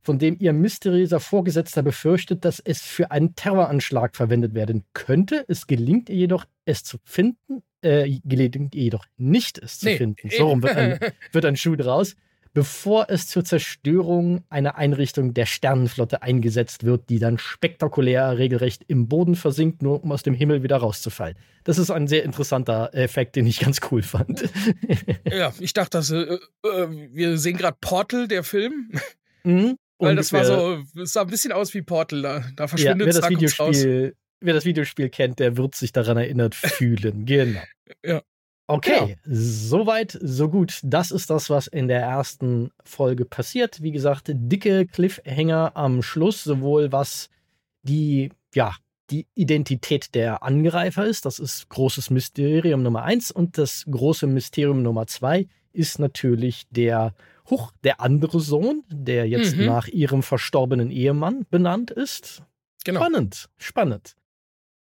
von 0.04 0.18
dem 0.18 0.36
ihr 0.38 0.52
mysteriöser 0.52 1.18
Vorgesetzter 1.18 1.82
befürchtet, 1.82 2.44
dass 2.44 2.60
es 2.60 2.82
für 2.82 3.10
einen 3.10 3.34
Terroranschlag 3.34 4.14
verwendet 4.14 4.54
werden 4.54 4.84
könnte. 4.92 5.44
Es 5.48 5.66
gelingt 5.66 6.08
ihr 6.10 6.16
jedoch, 6.16 6.44
es 6.64 6.84
zu 6.84 6.98
finden. 7.02 7.62
Äh, 7.80 8.20
gelingt 8.24 8.74
ihr 8.74 8.84
jedoch 8.84 9.06
nicht, 9.16 9.58
es 9.58 9.80
zu 9.80 9.86
nee, 9.86 9.96
finden. 9.96 10.30
So 10.30 10.48
rum 10.48 10.62
wird 10.62 10.76
ein, 10.76 10.98
wird 11.32 11.44
ein 11.44 11.56
Schuh 11.56 11.76
draus 11.76 12.14
bevor 12.54 13.06
es 13.10 13.26
zur 13.26 13.44
Zerstörung 13.44 14.44
einer 14.48 14.76
Einrichtung 14.76 15.34
der 15.34 15.44
Sternenflotte 15.44 16.22
eingesetzt 16.22 16.84
wird, 16.84 17.10
die 17.10 17.18
dann 17.18 17.36
spektakulär 17.36 18.38
regelrecht 18.38 18.84
im 18.86 19.08
Boden 19.08 19.34
versinkt, 19.34 19.82
nur 19.82 20.02
um 20.02 20.12
aus 20.12 20.22
dem 20.22 20.34
Himmel 20.34 20.62
wieder 20.62 20.76
rauszufallen. 20.76 21.36
Das 21.64 21.78
ist 21.78 21.90
ein 21.90 22.06
sehr 22.06 22.22
interessanter 22.22 22.94
Effekt, 22.94 23.36
den 23.36 23.46
ich 23.46 23.58
ganz 23.58 23.80
cool 23.90 24.02
fand. 24.02 24.48
Ja, 25.30 25.52
ich 25.58 25.72
dachte, 25.72 25.98
dass, 25.98 26.10
äh, 26.10 26.22
äh, 26.22 27.08
wir 27.12 27.38
sehen 27.38 27.56
gerade 27.56 27.76
Portal, 27.80 28.28
der 28.28 28.44
Film. 28.44 28.92
Mhm. 29.42 29.76
Weil 30.04 30.16
das 30.16 30.32
war 30.32 30.44
so, 30.44 30.82
es 31.00 31.12
sah 31.12 31.22
ein 31.22 31.26
bisschen 31.28 31.52
aus 31.52 31.74
wie 31.74 31.82
Portal, 31.82 32.22
da, 32.22 32.44
da 32.56 32.66
verschwindet 32.68 33.08
ja, 33.08 33.14
wer 33.14 33.20
das 33.20 33.30
Videospiel, 33.30 34.14
Wer 34.40 34.52
das 34.52 34.66
Videospiel 34.66 35.08
kennt, 35.08 35.38
der 35.38 35.56
wird 35.56 35.74
sich 35.74 35.92
daran 35.92 36.18
erinnert 36.18 36.54
fühlen. 36.54 37.24
Genau. 37.24 37.60
Ja. 38.04 38.22
Okay, 38.66 38.98
genau. 38.98 39.16
soweit, 39.24 40.18
so 40.20 40.48
gut. 40.48 40.80
Das 40.82 41.10
ist 41.10 41.28
das, 41.28 41.50
was 41.50 41.66
in 41.66 41.88
der 41.88 42.00
ersten 42.00 42.70
Folge 42.82 43.24
passiert. 43.24 43.82
Wie 43.82 43.92
gesagt, 43.92 44.30
dicke 44.32 44.86
Cliffhanger 44.86 45.72
am 45.74 46.02
Schluss, 46.02 46.44
sowohl 46.44 46.90
was 46.92 47.28
die, 47.82 48.30
ja, 48.54 48.74
die 49.10 49.26
Identität 49.34 50.14
der 50.14 50.42
Angreifer 50.42 51.04
ist. 51.06 51.26
Das 51.26 51.38
ist 51.38 51.68
großes 51.68 52.10
Mysterium 52.10 52.82
Nummer 52.82 53.02
eins. 53.02 53.30
Und 53.30 53.58
das 53.58 53.84
große 53.90 54.26
Mysterium 54.26 54.82
Nummer 54.82 55.06
zwei 55.06 55.46
ist 55.72 55.98
natürlich 55.98 56.64
der 56.70 57.14
Huch, 57.50 57.72
der 57.82 58.00
andere 58.00 58.40
Sohn, 58.40 58.84
der 58.88 59.28
jetzt 59.28 59.56
mhm. 59.56 59.66
nach 59.66 59.88
ihrem 59.88 60.22
verstorbenen 60.22 60.90
Ehemann 60.90 61.44
benannt 61.50 61.90
ist. 61.90 62.42
Genau. 62.84 63.00
Spannend, 63.00 63.48
spannend. 63.58 64.16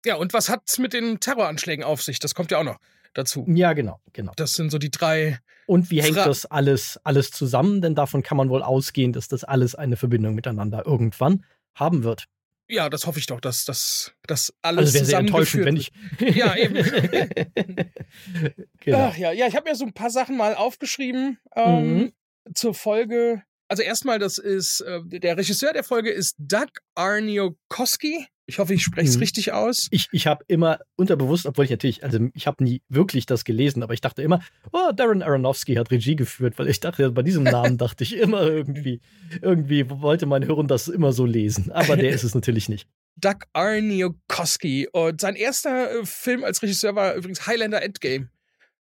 Ja, 0.04 0.16
und 0.16 0.32
was 0.32 0.48
hat 0.48 0.62
es 0.66 0.78
mit 0.78 0.92
den 0.92 1.20
Terroranschlägen 1.20 1.84
auf 1.84 2.02
sich? 2.02 2.18
Das 2.18 2.34
kommt 2.34 2.50
ja 2.50 2.58
auch 2.58 2.64
noch 2.64 2.78
dazu. 3.12 3.44
Ja, 3.48 3.72
genau, 3.72 4.00
genau. 4.12 4.32
Das 4.36 4.54
sind 4.54 4.70
so 4.70 4.78
die 4.78 4.90
drei. 4.90 5.38
Und 5.66 5.90
wie 5.90 6.02
hängt 6.02 6.16
Fra 6.16 6.24
das 6.24 6.46
alles, 6.46 6.98
alles 7.04 7.30
zusammen? 7.30 7.82
Denn 7.82 7.94
davon 7.94 8.22
kann 8.22 8.36
man 8.36 8.48
wohl 8.48 8.62
ausgehen, 8.62 9.12
dass 9.12 9.28
das 9.28 9.44
alles 9.44 9.74
eine 9.74 9.96
Verbindung 9.96 10.34
miteinander 10.34 10.86
irgendwann 10.86 11.44
haben 11.74 12.02
wird. 12.02 12.24
Ja, 12.68 12.88
das 12.88 13.06
hoffe 13.06 13.18
ich 13.18 13.26
doch, 13.26 13.40
dass 13.40 13.64
das 13.64 14.12
dass 14.26 14.54
alles 14.62 14.86
also 14.86 14.94
wäre 14.94 15.04
sehr 15.04 15.18
enttäuschend, 15.18 15.64
wenn 15.64 15.76
ich. 15.76 15.90
ja, 16.20 16.56
eben. 16.56 16.74
genau. 18.80 19.10
Ach 19.10 19.16
ja, 19.16 19.32
ja, 19.32 19.48
ich 19.48 19.56
habe 19.56 19.68
mir 19.68 19.74
so 19.74 19.84
ein 19.84 19.92
paar 19.92 20.10
Sachen 20.10 20.36
mal 20.36 20.54
aufgeschrieben 20.54 21.38
ähm, 21.56 21.98
mhm. 21.98 22.12
Zur 22.54 22.74
Folge. 22.74 23.42
Also 23.68 23.82
erstmal, 23.82 24.18
das 24.18 24.38
ist 24.38 24.80
äh, 24.80 25.00
der 25.04 25.36
Regisseur 25.36 25.72
der 25.72 25.84
Folge 25.84 26.10
ist 26.10 26.34
Doug 26.38 26.70
Arniokoski. 26.94 28.26
Ich 28.46 28.58
hoffe, 28.58 28.74
ich 28.74 28.82
spreche 28.82 29.08
es 29.08 29.14
hm. 29.14 29.20
richtig 29.20 29.52
aus. 29.52 29.86
Ich, 29.92 30.08
ich 30.10 30.26
habe 30.26 30.44
immer 30.48 30.80
unterbewusst, 30.96 31.46
obwohl 31.46 31.66
ich 31.66 31.70
natürlich, 31.70 32.02
also 32.02 32.18
ich 32.34 32.48
habe 32.48 32.64
nie 32.64 32.82
wirklich 32.88 33.24
das 33.24 33.44
gelesen, 33.44 33.84
aber 33.84 33.94
ich 33.94 34.00
dachte 34.00 34.22
immer, 34.22 34.42
oh, 34.72 34.90
Darren 34.92 35.22
Aronofsky 35.22 35.76
hat 35.76 35.92
Regie 35.92 36.16
geführt, 36.16 36.58
weil 36.58 36.66
ich 36.66 36.80
dachte, 36.80 37.12
bei 37.12 37.22
diesem 37.22 37.44
Namen 37.44 37.78
dachte 37.78 38.02
ich 38.02 38.16
immer 38.16 38.42
irgendwie, 38.42 39.00
irgendwie 39.40 39.88
wollte 39.88 40.26
mein 40.26 40.42
Hirn 40.42 40.66
das 40.66 40.88
immer 40.88 41.12
so 41.12 41.26
lesen. 41.26 41.70
Aber 41.70 41.96
der 41.96 42.10
ist 42.10 42.24
es 42.24 42.34
natürlich 42.34 42.68
nicht. 42.68 42.88
Doug 43.14 43.38
Arniokoski. 43.52 44.88
Und 44.90 45.20
sein 45.20 45.36
erster 45.36 46.00
äh, 46.00 46.04
Film 46.04 46.42
als 46.42 46.60
Regisseur 46.60 46.96
war 46.96 47.14
übrigens 47.14 47.46
Highlander 47.46 47.82
Endgame. 47.82 48.30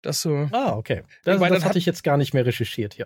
Das 0.01 0.21
so. 0.21 0.47
Ah, 0.53 0.77
okay. 0.77 1.03
Das, 1.25 1.41
das 1.41 1.65
hatte 1.65 1.79
ich 1.79 1.85
jetzt 1.85 2.05
gar 2.05 2.15
nicht 2.15 2.33
mehr 2.33 2.45
recherchiert, 2.45 2.95
ja. 2.95 3.05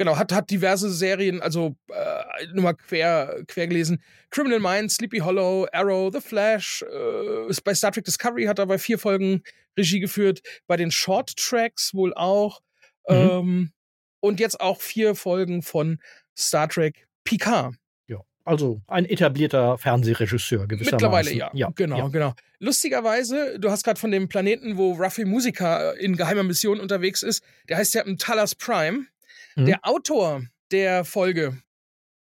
Genau, 0.00 0.16
hat, 0.16 0.32
hat 0.32 0.50
diverse 0.50 0.90
Serien, 0.90 1.42
also 1.42 1.76
äh, 1.88 2.46
nur 2.54 2.62
mal 2.62 2.72
quer, 2.72 3.44
quer 3.46 3.66
gelesen. 3.66 4.02
Criminal 4.30 4.58
Minds, 4.58 4.94
Sleepy 4.94 5.18
Hollow, 5.18 5.66
Arrow, 5.72 6.10
The 6.10 6.22
Flash, 6.22 6.82
äh, 6.90 7.52
bei 7.62 7.74
Star 7.74 7.92
Trek 7.92 8.06
Discovery 8.06 8.46
hat 8.46 8.58
er 8.58 8.64
bei 8.64 8.78
vier 8.78 8.98
Folgen 8.98 9.42
Regie 9.78 10.00
geführt, 10.00 10.40
bei 10.66 10.78
den 10.78 10.90
Short 10.90 11.36
Tracks 11.36 11.92
wohl 11.92 12.14
auch. 12.14 12.62
Mhm. 13.10 13.14
Ähm, 13.14 13.72
und 14.20 14.40
jetzt 14.40 14.58
auch 14.62 14.80
vier 14.80 15.14
Folgen 15.14 15.60
von 15.60 15.98
Star 16.34 16.70
Trek 16.70 17.06
Picard. 17.24 17.74
Ja, 18.06 18.20
also 18.46 18.80
ein 18.86 19.04
etablierter 19.04 19.76
Fernsehregisseur 19.76 20.66
gewissermaßen. 20.66 20.96
Mittlerweile 20.96 21.34
ja, 21.34 21.50
ja 21.52 21.70
genau, 21.74 21.98
ja. 21.98 22.08
genau. 22.08 22.32
Lustigerweise, 22.58 23.58
du 23.58 23.70
hast 23.70 23.84
gerade 23.84 24.00
von 24.00 24.10
dem 24.10 24.30
Planeten, 24.30 24.78
wo 24.78 24.94
Ruffy 24.94 25.26
Musica 25.26 25.90
in 25.90 26.16
geheimer 26.16 26.42
Mission 26.42 26.80
unterwegs 26.80 27.22
ist, 27.22 27.44
der 27.68 27.76
heißt 27.76 27.92
ja 27.92 28.02
Talas 28.16 28.54
Prime. 28.54 29.04
Mhm. 29.56 29.66
Der 29.66 29.80
Autor 29.82 30.42
der 30.70 31.04
Folge 31.04 31.60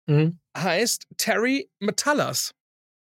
mhm. 0.07 0.39
heißt 0.57 1.07
Terry 1.17 1.71
Metallas. 1.79 2.55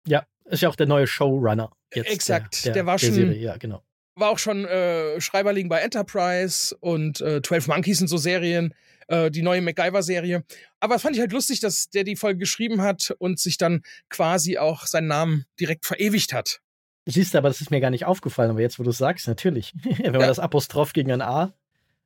Ja, 0.07 0.25
ist 0.45 0.61
ja 0.61 0.69
auch 0.69 0.75
der 0.75 0.87
neue 0.87 1.07
Showrunner. 1.07 1.71
Jetzt 1.93 2.09
Exakt, 2.09 2.65
der, 2.65 2.73
der, 2.73 2.73
der 2.73 2.85
war 2.85 2.97
der 2.97 3.05
schon. 3.07 3.15
Serie, 3.15 3.37
ja, 3.37 3.57
genau. 3.57 3.83
War 4.15 4.29
auch 4.29 4.39
schon 4.39 4.65
äh, 4.65 5.19
Schreiberling 5.19 5.67
bei 5.67 5.81
Enterprise 5.81 6.75
und 6.79 7.19
äh, 7.21 7.41
12 7.41 7.67
Monkeys 7.67 7.97
sind 7.97 8.07
so 8.07 8.17
Serien, 8.17 8.73
äh, 9.07 9.29
die 9.29 9.41
neue 9.41 9.61
MacGyver-Serie. 9.61 10.45
Aber 10.79 10.95
es 10.95 11.01
fand 11.01 11.15
ich 11.15 11.21
halt 11.21 11.33
lustig, 11.33 11.59
dass 11.59 11.89
der 11.89 12.05
die 12.05 12.15
Folge 12.15 12.39
geschrieben 12.39 12.81
hat 12.81 13.13
und 13.19 13.39
sich 13.39 13.57
dann 13.57 13.81
quasi 14.09 14.57
auch 14.57 14.85
seinen 14.85 15.07
Namen 15.07 15.45
direkt 15.59 15.85
verewigt 15.85 16.31
hat. 16.31 16.61
Siehst 17.07 17.33
du, 17.33 17.37
aber 17.37 17.49
das 17.49 17.61
ist 17.61 17.71
mir 17.71 17.81
gar 17.81 17.91
nicht 17.91 18.05
aufgefallen, 18.05 18.49
aber 18.49 18.61
jetzt, 18.61 18.79
wo 18.79 18.83
du 18.83 18.89
es 18.89 18.97
sagst, 18.97 19.27
natürlich. 19.27 19.73
Wenn 19.83 20.11
man 20.11 20.21
ja. 20.21 20.27
das 20.27 20.39
Apostroph 20.39 20.93
gegen 20.93 21.11
ein 21.11 21.21
A 21.21 21.53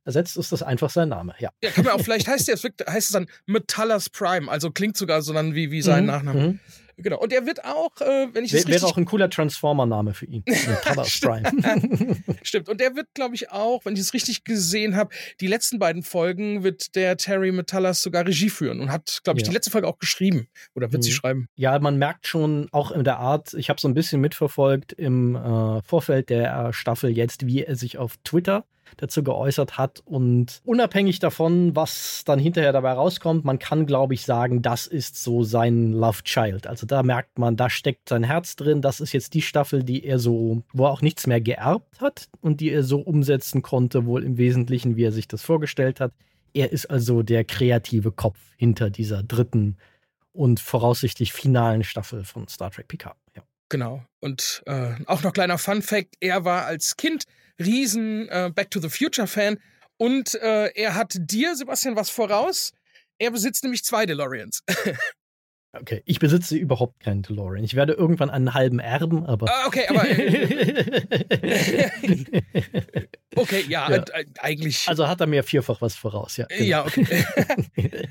ersetzt, 0.04 0.36
ist 0.36 0.52
das 0.52 0.62
einfach 0.62 0.90
sein 0.90 1.08
Name. 1.08 1.34
Ja, 1.38 1.50
ja 1.62 1.70
kann 1.70 1.84
man 1.84 1.94
auch, 1.94 2.00
vielleicht 2.00 2.28
heißt, 2.28 2.48
der, 2.48 2.56
heißt 2.56 3.08
es 3.08 3.12
dann 3.12 3.26
Metallus 3.46 4.08
Prime, 4.08 4.50
also 4.50 4.70
klingt 4.70 4.96
sogar 4.96 5.22
so 5.22 5.32
dann 5.32 5.54
wie, 5.54 5.70
wie 5.70 5.82
sein 5.82 6.04
mhm, 6.04 6.10
Nachname. 6.10 6.40
Mhm. 6.40 6.60
Genau. 7.02 7.18
Und 7.18 7.32
er 7.32 7.46
wird 7.46 7.64
auch, 7.64 8.00
äh, 8.00 8.28
wenn 8.32 8.44
ich 8.44 8.52
das 8.52 8.66
Wäre 8.66 8.86
auch 8.86 8.96
ein 8.96 9.04
cooler 9.04 9.30
Transformer-Name 9.30 10.14
für 10.14 10.26
ihn. 10.26 10.42
Metallus 10.46 11.20
Prime. 11.20 11.50
Stimmt. 12.42 12.68
Und 12.68 12.80
der 12.80 12.94
wird, 12.94 13.08
glaube 13.14 13.34
ich, 13.34 13.50
auch, 13.50 13.84
wenn 13.84 13.94
ich 13.94 14.00
es 14.00 14.14
richtig 14.14 14.44
gesehen 14.44 14.96
habe, 14.96 15.14
die 15.40 15.46
letzten 15.46 15.78
beiden 15.78 16.02
Folgen 16.02 16.62
wird 16.62 16.94
der 16.94 17.16
Terry 17.16 17.52
Metallus 17.52 18.02
sogar 18.02 18.26
Regie 18.26 18.50
führen 18.50 18.80
und 18.80 18.92
hat, 18.92 19.20
glaube 19.24 19.40
ich, 19.40 19.46
ja. 19.46 19.50
die 19.50 19.54
letzte 19.54 19.70
Folge 19.70 19.88
auch 19.88 19.98
geschrieben. 19.98 20.48
Oder 20.74 20.92
wird 20.92 21.02
mhm. 21.02 21.04
sie 21.04 21.12
schreiben? 21.12 21.48
Ja, 21.56 21.78
man 21.78 21.96
merkt 21.96 22.26
schon 22.26 22.68
auch 22.72 22.90
in 22.90 23.04
der 23.04 23.18
Art, 23.18 23.54
ich 23.54 23.70
habe 23.70 23.80
so 23.80 23.88
ein 23.88 23.94
bisschen 23.94 24.20
mitverfolgt 24.20 24.92
im 24.92 25.36
äh, 25.36 25.82
Vorfeld 25.82 26.28
der 26.30 26.72
Staffel 26.72 27.10
jetzt, 27.10 27.46
wie 27.46 27.64
er 27.64 27.76
sich 27.76 27.98
auf 27.98 28.16
Twitter 28.24 28.64
dazu 28.96 29.22
geäußert 29.22 29.78
hat. 29.78 30.00
Und 30.04 30.60
unabhängig 30.64 31.18
davon, 31.18 31.74
was 31.76 32.22
dann 32.24 32.38
hinterher 32.38 32.72
dabei 32.72 32.92
rauskommt, 32.92 33.44
man 33.44 33.58
kann, 33.58 33.86
glaube 33.86 34.14
ich, 34.14 34.22
sagen, 34.22 34.62
das 34.62 34.86
ist 34.86 35.22
so 35.22 35.42
sein 35.42 35.92
Love 35.92 36.22
Child. 36.24 36.66
Also 36.66 36.86
da 36.86 37.02
merkt 37.02 37.38
man, 37.38 37.56
da 37.56 37.70
steckt 37.70 38.08
sein 38.08 38.24
Herz 38.24 38.56
drin. 38.56 38.82
Das 38.82 39.00
ist 39.00 39.12
jetzt 39.12 39.34
die 39.34 39.42
Staffel, 39.42 39.82
die 39.82 40.04
er 40.04 40.18
so, 40.18 40.62
wo 40.72 40.84
er 40.84 40.90
auch 40.90 41.02
nichts 41.02 41.26
mehr 41.26 41.40
geerbt 41.40 42.00
hat 42.00 42.28
und 42.40 42.60
die 42.60 42.70
er 42.70 42.82
so 42.82 43.00
umsetzen 43.00 43.62
konnte, 43.62 44.06
wohl 44.06 44.24
im 44.24 44.38
Wesentlichen, 44.38 44.96
wie 44.96 45.04
er 45.04 45.12
sich 45.12 45.28
das 45.28 45.42
vorgestellt 45.42 46.00
hat. 46.00 46.12
Er 46.52 46.72
ist 46.72 46.86
also 46.86 47.22
der 47.22 47.44
kreative 47.44 48.10
Kopf 48.12 48.38
hinter 48.56 48.90
dieser 48.90 49.22
dritten 49.22 49.76
und 50.32 50.60
voraussichtlich 50.60 51.32
finalen 51.32 51.84
Staffel 51.84 52.24
von 52.24 52.48
Star 52.48 52.70
Trek 52.70 52.88
Picard. 52.88 53.16
Ja. 53.36 53.42
Genau. 53.68 54.04
Und 54.20 54.62
äh, 54.66 54.94
auch 55.06 55.22
noch 55.22 55.32
kleiner 55.32 55.58
Fun 55.58 55.80
Fact: 55.80 56.16
Er 56.20 56.44
war 56.44 56.66
als 56.66 56.96
Kind 56.96 57.24
riesen 57.60 58.28
äh, 58.28 58.50
Back 58.54 58.70
to 58.70 58.80
the 58.80 58.88
Future 58.88 59.26
Fan 59.26 59.58
und 59.96 60.34
äh, 60.36 60.70
er 60.74 60.94
hat 60.94 61.16
dir, 61.18 61.54
Sebastian, 61.54 61.94
was 61.94 62.10
voraus. 62.10 62.72
Er 63.18 63.30
besitzt 63.30 63.64
nämlich 63.64 63.84
zwei 63.84 64.06
DeLoreans. 64.06 64.62
Okay, 65.72 66.02
ich 66.04 66.18
besitze 66.18 66.56
überhaupt 66.56 66.98
keinen 66.98 67.22
DeLorean. 67.22 67.62
Ich 67.62 67.76
werde 67.76 67.92
irgendwann 67.92 68.28
einen 68.28 68.54
halben 68.54 68.80
erben, 68.80 69.24
aber. 69.24 69.48
Ah, 69.48 69.68
okay, 69.68 69.86
aber. 69.86 70.00
okay, 73.36 73.64
ja, 73.68 73.88
ja, 73.88 74.04
äh, 74.12 74.24
eigentlich. 74.40 74.88
Also 74.88 75.06
hat 75.06 75.20
er 75.20 75.28
mir 75.28 75.44
vierfach 75.44 75.80
was 75.80 75.94
voraus, 75.94 76.38
ja. 76.38 76.46
Genau. 76.46 76.64
Ja, 76.64 76.84
okay. 76.84 77.24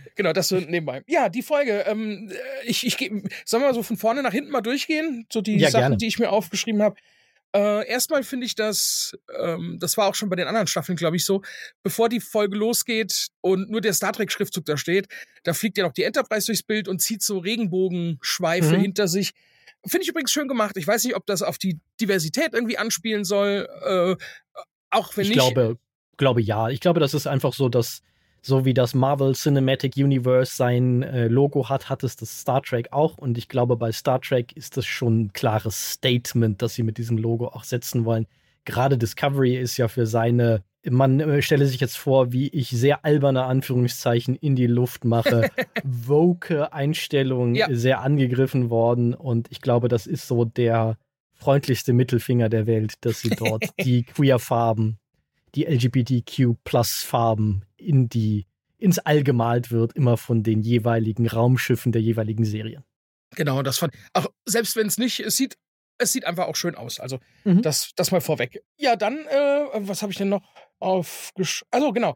genau, 0.15 0.31
das 0.31 0.47
so 0.47 0.57
nebenbei. 0.57 1.03
Ja, 1.05 1.27
die 1.27 1.41
Folge. 1.41 1.83
Ähm, 1.85 2.31
ich, 2.63 2.88
ich 2.88 2.95
sollen 3.43 3.62
wir 3.62 3.67
mal 3.67 3.73
so 3.73 3.83
von 3.83 3.97
vorne 3.97 4.23
nach 4.23 4.31
hinten 4.31 4.51
mal 4.51 4.62
durchgehen? 4.62 5.25
So 5.29 5.41
die 5.41 5.57
ja, 5.57 5.69
Sachen, 5.69 5.81
gerne. 5.81 5.97
die 5.97 6.07
ich 6.07 6.17
mir 6.17 6.31
aufgeschrieben 6.31 6.81
habe. 6.81 6.95
Äh, 7.55 7.88
erstmal 7.88 8.23
finde 8.23 8.45
ich 8.45 8.53
das, 8.53 9.17
ähm, 9.41 9.77
das 9.79 9.97
war 9.97 10.07
auch 10.07 10.15
schon 10.15 10.29
bei 10.29 10.35
den 10.35 10.47
anderen 10.47 10.67
Staffeln, 10.67 10.95
glaube 10.95 11.15
ich, 11.15 11.25
so, 11.25 11.41
bevor 11.81 12.07
die 12.07 12.19
Folge 12.19 12.55
losgeht 12.55 13.29
und 13.41 13.71
nur 13.71 13.81
der 13.81 13.93
Star 13.93 14.13
Trek-Schriftzug 14.13 14.65
da 14.65 14.77
steht, 14.77 15.07
da 15.43 15.53
fliegt 15.53 15.77
ja 15.77 15.85
noch 15.85 15.93
die 15.93 16.03
Enterprise 16.03 16.45
durchs 16.45 16.62
Bild 16.62 16.88
und 16.88 17.01
zieht 17.01 17.23
so 17.23 17.39
Regenbogenschweife 17.39 18.77
mhm. 18.77 18.81
hinter 18.81 19.07
sich. 19.07 19.33
Finde 19.85 20.03
ich 20.03 20.09
übrigens 20.09 20.31
schön 20.31 20.47
gemacht. 20.47 20.77
Ich 20.77 20.85
weiß 20.85 21.03
nicht, 21.05 21.15
ob 21.15 21.25
das 21.25 21.41
auf 21.41 21.57
die 21.57 21.79
Diversität 21.99 22.53
irgendwie 22.53 22.77
anspielen 22.77 23.23
soll. 23.23 23.67
Äh, 23.83 24.15
auch 24.91 25.15
wenn 25.17 25.23
ich 25.23 25.29
nicht. 25.29 25.39
Glaube, 25.39 25.77
glaube 26.17 26.41
ja. 26.41 26.69
Ich 26.69 26.81
glaube, 26.81 26.99
das 26.99 27.13
ist 27.13 27.27
einfach 27.27 27.53
so, 27.53 27.69
dass 27.69 28.01
so 28.41 28.65
wie 28.65 28.73
das 28.73 28.93
Marvel 28.93 29.34
Cinematic 29.34 29.95
Universe 29.97 30.56
sein 30.56 31.04
äh, 31.04 31.28
Logo 31.28 31.69
hat, 31.69 31.89
hat 31.89 32.04
es 32.04 32.15
das 32.15 32.41
Star 32.41 32.62
Trek 32.62 32.91
auch. 32.91 33.17
Und 33.17 33.38
ich 33.38 33.49
glaube, 33.49 33.75
bei 33.75 33.91
Star 33.91 34.21
Trek 34.21 34.54
ist 34.56 34.78
das 34.78 34.86
schon 34.86 35.21
ein 35.21 35.34
klares 35.34 35.93
Statement, 35.93 36.62
das 36.62 36.75
sie 36.75 36.84
mit 36.84 36.97
diesem 36.97 37.17
Logo 37.17 37.47
auch 37.47 37.63
setzen 37.63 38.06
wollen. 38.06 38.28
Gerade 38.65 38.97
Discovery 38.97 39.58
ist 39.58 39.78
ja 39.78 39.88
für 39.88 40.06
seine, 40.06 40.63
man 40.84 41.19
äh, 41.19 41.41
stelle 41.41 41.65
sich 41.65 41.80
jetzt 41.80 41.97
vor, 41.97 42.32
wie 42.32 42.47
ich 42.49 42.69
sehr 42.69 43.04
alberne 43.06 43.43
Anführungszeichen 43.43 44.36
in 44.36 44.56
die 44.56 44.67
Luft 44.67 45.06
mache, 45.06 45.49
woke 45.84 46.71
Einstellung 46.71 47.56
ja. 47.56 47.67
sehr 47.71 48.02
angegriffen 48.02 48.69
worden. 48.69 49.13
Und 49.13 49.47
ich 49.52 49.62
glaube, 49.62 49.88
das 49.88 50.08
ist 50.08 50.28
so 50.28 50.45
der 50.45 50.97
freundlichste 51.34 51.93
Mittelfinger 51.93 52.49
der 52.49 52.67
Welt, 52.67 52.93
dass 53.02 53.21
sie 53.21 53.30
dort 53.30 53.63
die 53.84 54.04
Queer-Farben 54.04 54.99
die 55.55 55.65
LGBTQ-Plus-Farben 55.65 57.65
in 57.77 58.09
die, 58.09 58.45
ins 58.77 58.99
All 58.99 59.23
gemalt 59.23 59.71
wird, 59.71 59.93
immer 59.93 60.17
von 60.17 60.43
den 60.43 60.62
jeweiligen 60.62 61.27
Raumschiffen 61.27 61.91
der 61.91 62.01
jeweiligen 62.01 62.45
Serien. 62.45 62.83
Genau, 63.35 63.62
das 63.62 63.77
fand 63.77 63.93
auch 64.13 64.27
selbst 64.45 64.75
wenn 64.75 64.88
es 64.88 64.97
nicht, 64.97 65.19
es 65.19 65.38
sieht, 65.38 65.57
es 65.97 66.12
sieht 66.12 66.25
einfach 66.25 66.47
auch 66.47 66.55
schön 66.55 66.75
aus. 66.75 66.99
Also 66.99 67.19
mhm. 67.43 67.62
das, 67.62 67.91
das 67.95 68.12
mal 68.12 68.21
vorweg. 68.21 68.63
Ja, 68.77 68.95
dann, 68.95 69.25
äh, 69.27 69.65
was 69.73 70.01
habe 70.01 70.12
ich 70.12 70.17
denn 70.17 70.29
noch 70.29 70.43
aufgesch... 70.79 71.63
Also 71.71 71.91
genau. 71.91 72.15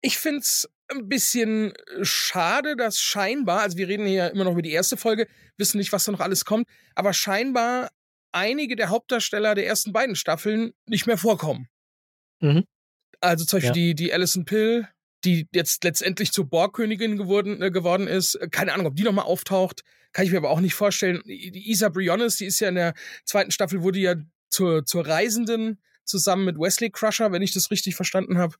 Ich 0.00 0.18
finde 0.18 0.40
es 0.40 0.68
ein 0.88 1.08
bisschen 1.08 1.72
schade, 2.02 2.76
dass 2.76 3.00
scheinbar, 3.00 3.60
also 3.60 3.76
wir 3.76 3.88
reden 3.88 4.06
hier 4.06 4.30
immer 4.30 4.44
noch 4.44 4.52
über 4.52 4.62
die 4.62 4.72
erste 4.72 4.96
Folge, 4.96 5.26
wissen 5.56 5.78
nicht, 5.78 5.92
was 5.92 6.04
da 6.04 6.12
noch 6.12 6.20
alles 6.20 6.44
kommt, 6.44 6.68
aber 6.94 7.12
scheinbar 7.12 7.90
einige 8.32 8.76
der 8.76 8.90
Hauptdarsteller 8.90 9.54
der 9.54 9.66
ersten 9.66 9.92
beiden 9.92 10.16
Staffeln 10.16 10.72
nicht 10.86 11.06
mehr 11.06 11.18
vorkommen. 11.18 11.68
Mhm. 12.40 12.64
Also 13.24 13.44
zum 13.44 13.58
Beispiel 13.58 13.68
ja. 13.68 13.72
die, 13.72 13.94
die 13.94 14.12
Alison 14.12 14.44
Pill, 14.44 14.86
die 15.24 15.48
jetzt 15.52 15.82
letztendlich 15.84 16.32
zur 16.32 16.48
Borgkönigin 16.48 17.16
geworden, 17.16 17.62
äh, 17.62 17.70
geworden 17.70 18.06
ist. 18.06 18.38
Keine 18.50 18.72
Ahnung, 18.72 18.86
ob 18.86 18.96
die 18.96 19.02
nochmal 19.02 19.24
auftaucht. 19.24 19.82
Kann 20.12 20.26
ich 20.26 20.30
mir 20.30 20.38
aber 20.38 20.50
auch 20.50 20.60
nicht 20.60 20.74
vorstellen. 20.74 21.22
Die 21.24 21.70
Isa 21.70 21.88
Briones, 21.88 22.36
die 22.36 22.46
ist 22.46 22.60
ja 22.60 22.68
in 22.68 22.76
der 22.76 22.94
zweiten 23.24 23.50
Staffel, 23.50 23.82
wurde 23.82 23.98
ja 23.98 24.14
zur, 24.50 24.84
zur 24.84 25.06
Reisenden 25.06 25.80
zusammen 26.04 26.44
mit 26.44 26.58
Wesley 26.58 26.90
Crusher, 26.90 27.32
wenn 27.32 27.42
ich 27.42 27.52
das 27.52 27.70
richtig 27.70 27.96
verstanden 27.96 28.38
habe. 28.38 28.54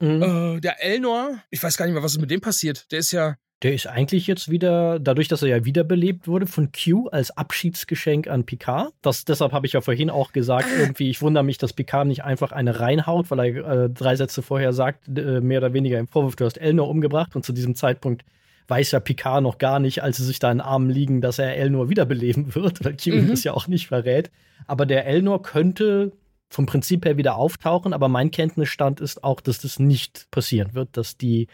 Mhm. 0.00 0.56
Äh, 0.56 0.60
der 0.60 0.82
Elnor, 0.82 1.42
ich 1.50 1.62
weiß 1.62 1.76
gar 1.76 1.86
nicht 1.86 1.94
mehr, 1.94 2.02
was 2.02 2.12
ist 2.12 2.20
mit 2.20 2.30
dem 2.30 2.40
passiert. 2.40 2.90
Der 2.90 2.98
ist 2.98 3.12
ja 3.12 3.36
der 3.64 3.72
ist 3.72 3.86
eigentlich 3.86 4.26
jetzt 4.26 4.50
wieder, 4.50 5.00
dadurch, 5.00 5.26
dass 5.26 5.42
er 5.42 5.48
ja 5.48 5.64
wiederbelebt 5.64 6.28
wurde 6.28 6.46
von 6.46 6.70
Q 6.70 7.08
als 7.08 7.34
Abschiedsgeschenk 7.36 8.28
an 8.28 8.44
Picard. 8.44 8.92
Das, 9.00 9.24
deshalb 9.24 9.52
habe 9.52 9.66
ich 9.66 9.72
ja 9.72 9.80
vorhin 9.80 10.10
auch 10.10 10.32
gesagt, 10.32 10.66
ah. 10.70 10.80
irgendwie, 10.80 11.08
ich 11.08 11.22
wundere 11.22 11.42
mich, 11.42 11.56
dass 11.56 11.72
Picard 11.72 12.06
nicht 12.06 12.24
einfach 12.24 12.52
eine 12.52 12.78
reinhaut, 12.78 13.30
weil 13.30 13.38
er 13.40 13.84
äh, 13.84 13.90
drei 13.90 14.16
Sätze 14.16 14.42
vorher 14.42 14.74
sagt, 14.74 15.08
äh, 15.08 15.40
mehr 15.40 15.60
oder 15.60 15.72
weniger 15.72 15.98
im 15.98 16.06
Vorwurf, 16.06 16.36
du 16.36 16.44
hast 16.44 16.58
Elnor 16.58 16.90
umgebracht 16.90 17.34
und 17.34 17.46
zu 17.46 17.54
diesem 17.54 17.74
Zeitpunkt 17.74 18.26
weiß 18.68 18.92
ja 18.92 19.00
Picard 19.00 19.42
noch 19.42 19.56
gar 19.56 19.80
nicht, 19.80 20.02
als 20.02 20.18
sie 20.18 20.24
sich 20.24 20.38
da 20.38 20.52
in 20.52 20.60
Armen 20.60 20.90
liegen, 20.90 21.22
dass 21.22 21.38
er 21.38 21.56
Elnor 21.56 21.88
wiederbeleben 21.88 22.54
wird, 22.54 22.84
weil 22.84 22.98
Q 22.98 23.12
mhm. 23.14 23.28
das 23.28 23.44
ja 23.44 23.54
auch 23.54 23.66
nicht 23.66 23.86
verrät. 23.86 24.30
Aber 24.66 24.84
der 24.84 25.06
Elnor 25.06 25.42
könnte 25.42 26.12
vom 26.50 26.66
Prinzip 26.66 27.06
her 27.06 27.16
wieder 27.16 27.36
auftauchen, 27.36 27.94
aber 27.94 28.08
mein 28.08 28.30
Kenntnisstand 28.30 29.00
ist 29.00 29.24
auch, 29.24 29.40
dass 29.40 29.58
das 29.60 29.78
nicht 29.78 30.28
passieren 30.30 30.74
wird, 30.74 30.96
dass 30.98 31.16
die 31.16 31.48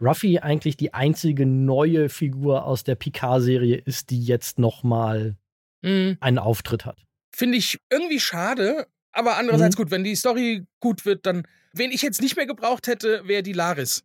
Ruffy 0.00 0.38
eigentlich 0.38 0.76
die 0.76 0.92
einzige 0.92 1.46
neue 1.46 2.08
Figur 2.08 2.64
aus 2.64 2.84
der 2.84 2.94
Picard-Serie 2.94 3.76
ist, 3.76 4.10
die 4.10 4.22
jetzt 4.22 4.58
nochmal 4.58 5.36
mhm. 5.82 6.16
einen 6.20 6.38
Auftritt 6.38 6.84
hat. 6.84 6.98
Finde 7.34 7.58
ich 7.58 7.78
irgendwie 7.90 8.20
schade, 8.20 8.86
aber 9.12 9.36
andererseits 9.36 9.76
mhm. 9.76 9.82
gut, 9.82 9.90
wenn 9.90 10.04
die 10.04 10.16
Story 10.16 10.66
gut 10.80 11.04
wird, 11.04 11.26
dann, 11.26 11.46
wen 11.72 11.90
ich 11.90 12.02
jetzt 12.02 12.20
nicht 12.20 12.36
mehr 12.36 12.46
gebraucht 12.46 12.86
hätte, 12.86 13.22
wäre 13.26 13.42
die 13.42 13.52
Laris. 13.52 14.04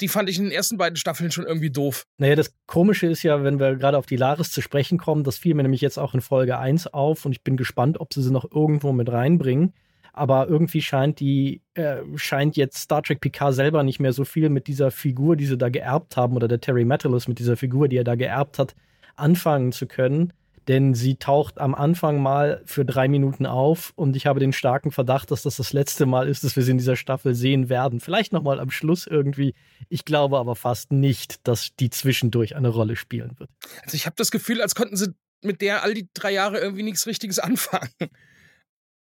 Die 0.00 0.08
fand 0.08 0.30
ich 0.30 0.38
in 0.38 0.44
den 0.44 0.52
ersten 0.52 0.76
beiden 0.76 0.96
Staffeln 0.96 1.32
schon 1.32 1.44
irgendwie 1.44 1.70
doof. 1.70 2.06
Naja, 2.18 2.36
das 2.36 2.52
Komische 2.66 3.08
ist 3.08 3.24
ja, 3.24 3.42
wenn 3.42 3.58
wir 3.58 3.74
gerade 3.76 3.98
auf 3.98 4.06
die 4.06 4.16
Laris 4.16 4.52
zu 4.52 4.60
sprechen 4.60 4.96
kommen, 4.96 5.24
das 5.24 5.38
fiel 5.38 5.54
mir 5.54 5.64
nämlich 5.64 5.80
jetzt 5.80 5.98
auch 5.98 6.14
in 6.14 6.20
Folge 6.20 6.58
1 6.58 6.86
auf 6.88 7.24
und 7.24 7.32
ich 7.32 7.42
bin 7.42 7.56
gespannt, 7.56 7.98
ob 8.00 8.14
sie 8.14 8.22
sie 8.22 8.30
noch 8.30 8.50
irgendwo 8.50 8.92
mit 8.92 9.10
reinbringen 9.10 9.74
aber 10.12 10.48
irgendwie 10.48 10.82
scheint 10.82 11.20
die, 11.20 11.62
äh, 11.74 11.98
scheint 12.16 12.56
jetzt 12.56 12.78
Star 12.78 13.02
Trek 13.02 13.20
Picard 13.20 13.54
selber 13.54 13.82
nicht 13.82 14.00
mehr 14.00 14.12
so 14.12 14.24
viel 14.24 14.48
mit 14.48 14.66
dieser 14.66 14.90
Figur, 14.90 15.36
die 15.36 15.46
sie 15.46 15.58
da 15.58 15.68
geerbt 15.68 16.16
haben, 16.16 16.36
oder 16.36 16.48
der 16.48 16.60
Terry 16.60 16.84
Metallus 16.84 17.28
mit 17.28 17.38
dieser 17.38 17.56
Figur, 17.56 17.88
die 17.88 17.96
er 17.96 18.04
da 18.04 18.14
geerbt 18.14 18.58
hat, 18.58 18.74
anfangen 19.16 19.72
zu 19.72 19.86
können. 19.86 20.32
Denn 20.68 20.92
sie 20.92 21.16
taucht 21.16 21.58
am 21.58 21.74
Anfang 21.74 22.20
mal 22.20 22.60
für 22.66 22.84
drei 22.84 23.08
Minuten 23.08 23.46
auf 23.46 23.94
und 23.96 24.16
ich 24.16 24.26
habe 24.26 24.38
den 24.38 24.52
starken 24.52 24.90
Verdacht, 24.90 25.30
dass 25.30 25.42
das 25.42 25.56
das 25.56 25.72
letzte 25.72 26.04
Mal 26.04 26.28
ist, 26.28 26.44
dass 26.44 26.56
wir 26.56 26.62
sie 26.62 26.72
in 26.72 26.78
dieser 26.78 26.96
Staffel 26.96 27.34
sehen 27.34 27.70
werden. 27.70 28.00
Vielleicht 28.00 28.34
nochmal 28.34 28.60
am 28.60 28.70
Schluss 28.70 29.06
irgendwie. 29.06 29.54
Ich 29.88 30.04
glaube 30.04 30.36
aber 30.36 30.56
fast 30.56 30.92
nicht, 30.92 31.46
dass 31.48 31.74
die 31.80 31.88
zwischendurch 31.88 32.54
eine 32.54 32.68
Rolle 32.68 32.96
spielen 32.96 33.38
wird. 33.38 33.48
Also 33.82 33.94
ich 33.94 34.04
habe 34.04 34.16
das 34.18 34.30
Gefühl, 34.30 34.60
als 34.60 34.74
könnten 34.74 34.96
sie 34.96 35.14
mit 35.42 35.62
der 35.62 35.84
all 35.84 35.94
die 35.94 36.08
drei 36.12 36.32
Jahre 36.32 36.58
irgendwie 36.58 36.82
nichts 36.82 37.06
Richtiges 37.06 37.38
anfangen. 37.38 37.88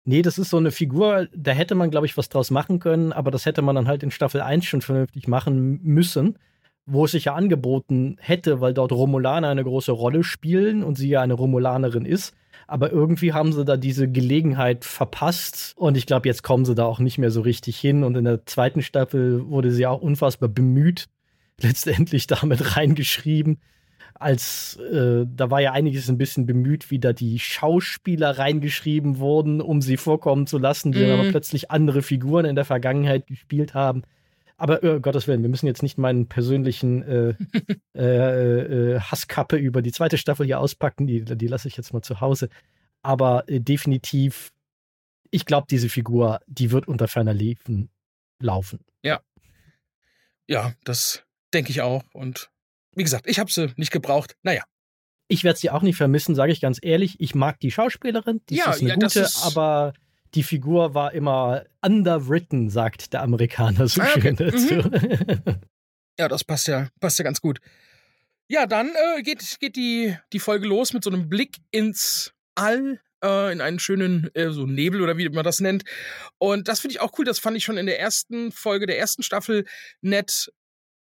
Nee, 0.08 0.22
das 0.22 0.38
ist 0.38 0.52
so 0.52 0.58
eine 0.58 0.72
Figur, 0.72 1.28
da 1.36 1.52
hätte 1.52 1.74
man, 1.74 1.90
glaube 1.90 2.06
ich, 2.06 2.16
was 2.16 2.30
draus 2.30 2.52
machen 2.52 2.80
können, 2.80 3.12
aber 3.12 3.32
das 3.32 3.48
hätte 3.48 3.64
man 3.64 3.76
dann 3.76 3.88
halt 3.88 4.04
in 4.04 4.12
Staffel 4.12 4.40
1 4.40 4.64
schon 4.64 4.82
vernünftig 4.82 5.28
machen 5.28 5.80
müssen, 5.82 6.38
wo 6.86 7.06
es 7.06 7.12
sich 7.12 7.26
ja 7.26 7.34
angeboten 7.34 8.18
hätte, 8.20 8.62
weil 8.62 8.76
dort 8.76 8.92
Romulaner 8.92 9.50
eine 9.50 9.64
große 9.64 9.92
Rolle 9.92 10.24
spielen 10.24 10.84
und 10.84 10.96
sie 10.96 11.10
ja 11.10 11.22
eine 11.22 11.34
Romulanerin 11.34 12.06
ist. 12.06 12.36
Aber 12.68 12.92
irgendwie 12.92 13.34
haben 13.34 13.52
sie 13.52 13.66
da 13.66 13.78
diese 13.78 14.08
Gelegenheit 14.08 14.86
verpasst 14.86 15.74
und 15.76 15.98
ich 15.98 16.06
glaube, 16.06 16.28
jetzt 16.28 16.44
kommen 16.44 16.66
sie 16.66 16.76
da 16.76 16.86
auch 16.86 17.00
nicht 17.00 17.18
mehr 17.18 17.32
so 17.32 17.42
richtig 17.42 17.80
hin. 17.80 18.04
Und 18.04 18.16
in 18.16 18.26
der 18.26 18.46
zweiten 18.46 18.84
Staffel 18.84 19.48
wurde 19.50 19.72
sie 19.72 19.88
auch 19.88 20.02
unfassbar 20.02 20.50
bemüht, 20.50 21.08
letztendlich 21.60 22.28
damit 22.28 22.76
reingeschrieben 22.76 23.58
als 24.18 24.78
äh, 24.78 25.26
da 25.28 25.52
war 25.52 25.62
ja 25.62 25.74
einiges 25.74 26.10
ein 26.10 26.18
bisschen 26.18 26.46
bemüht, 26.46 26.90
wie 26.90 27.00
da 27.00 27.14
die 27.14 27.38
Schauspieler 27.40 28.38
reingeschrieben 28.38 29.20
wurden, 29.20 29.62
um 29.62 29.82
sie 29.82 29.98
vorkommen 29.98 30.48
zu 30.48 30.58
lassen, 30.58 30.92
die 30.92 31.00
mhm. 31.00 31.08
dann 31.08 31.20
aber 31.20 31.30
plötzlich 31.30 31.70
andere 31.70 32.02
Figuren 32.02 32.46
in 32.46 32.56
der 32.56 32.66
Vergangenheit 32.66 33.28
gespielt 33.28 33.74
haben. 33.74 34.04
Aber 34.58 34.82
uh, 34.84 35.02
Gottes 35.02 35.28
Willen, 35.28 35.42
wir 35.42 35.50
müssen 35.50 35.68
jetzt 35.68 35.84
nicht 35.84 35.98
meinen 35.98 36.28
persönlichen 36.28 37.04
äh, 37.04 37.36
äh, 37.94 38.94
äh, 38.94 39.00
Hasskappe 39.00 39.58
über 39.58 39.82
die 39.82 39.92
zweite 39.92 40.18
Staffel 40.18 40.46
hier 40.46 40.60
auspacken, 40.60 41.08
die, 41.08 41.26
die 41.26 41.48
lasse 41.48 41.68
ich 41.68 41.76
jetzt 41.76 41.94
mal 41.94 42.02
zu 42.02 42.22
Hause. 42.22 42.50
Aber 43.02 43.50
äh, 43.50 43.60
definitiv, 43.60 44.52
ich 45.30 45.46
glaube, 45.46 45.68
diese 45.70 45.90
Figur, 45.90 46.40
die 46.48 46.72
wird 46.72 46.88
unter 46.88 47.10
ferner 47.10 47.34
Liefen 47.34 47.90
laufen. 48.40 48.80
Ja. 49.04 49.20
Ja, 50.48 50.74
das 50.86 51.26
denke 51.54 51.72
ich 51.72 51.82
auch. 51.82 52.04
Und 52.14 52.50
wie 52.96 53.04
gesagt, 53.04 53.28
ich 53.28 53.40
habe 53.40 53.52
sie 53.52 53.72
nicht 53.78 53.92
gebraucht. 53.92 54.36
Naja. 54.44 54.64
Ich 55.28 55.44
werde 55.44 55.60
sie 55.60 55.72
auch 55.72 55.82
nicht 55.82 55.96
vermissen, 55.96 56.36
sage 56.36 56.52
ich 56.52 56.62
ganz 56.62 56.80
ehrlich. 56.82 57.20
Ich 57.20 57.34
mag 57.34 57.60
die 57.60 57.72
Schauspielerin, 57.72 58.42
die 58.50 58.58
ja, 58.58 58.72
ist 58.72 58.82
eine 58.82 58.90
ja, 58.90 58.96
gute, 58.96 59.20
ist 59.22 59.44
aber 59.44 59.94
die 60.36 60.44
Figur 60.44 60.94
war 60.94 61.14
immer 61.14 61.64
underwritten, 61.82 62.70
sagt 62.70 63.14
der 63.14 63.24
Amerikaner 63.24 63.88
so 63.88 64.02
ah, 64.02 64.08
okay. 64.12 64.22
schön 64.22 64.36
dazu. 64.36 64.74
Mhm. 64.76 65.62
ja, 66.20 66.28
das 66.28 66.44
passt 66.44 66.68
ja, 66.68 66.90
passt 67.00 67.18
ja 67.18 67.24
ganz 67.24 67.42
gut. 67.42 67.60
Ja, 68.48 68.68
dann 68.68 68.90
äh, 68.90 69.24
geht, 69.24 69.58
geht 69.60 69.76
die, 69.76 70.16
die 70.32 70.40
Folge 70.40 70.68
los 70.68 70.94
mit 70.94 71.04
so 71.04 71.10
einem 71.10 71.30
Blick 71.30 71.58
ins 71.72 72.34
All, 72.54 73.02
äh, 73.24 73.52
in 73.52 73.62
einen 73.62 73.80
schönen 73.80 74.30
äh, 74.36 74.52
so 74.52 74.66
Nebel 74.68 75.02
oder 75.02 75.18
wie 75.18 75.28
man 75.30 75.44
das 75.44 75.62
nennt. 75.62 75.84
Und 76.38 76.68
das 76.68 76.82
finde 76.82 76.94
ich 76.94 77.02
auch 77.02 77.18
cool. 77.18 77.26
Das 77.26 77.40
fand 77.40 77.58
ich 77.58 77.64
schon 77.64 77.78
in 77.78 77.88
der 77.88 78.00
ersten 78.00 78.52
Folge 78.52 78.86
der 78.86 79.00
ersten 79.00 79.24
Staffel 79.24 79.66
nett 80.02 80.52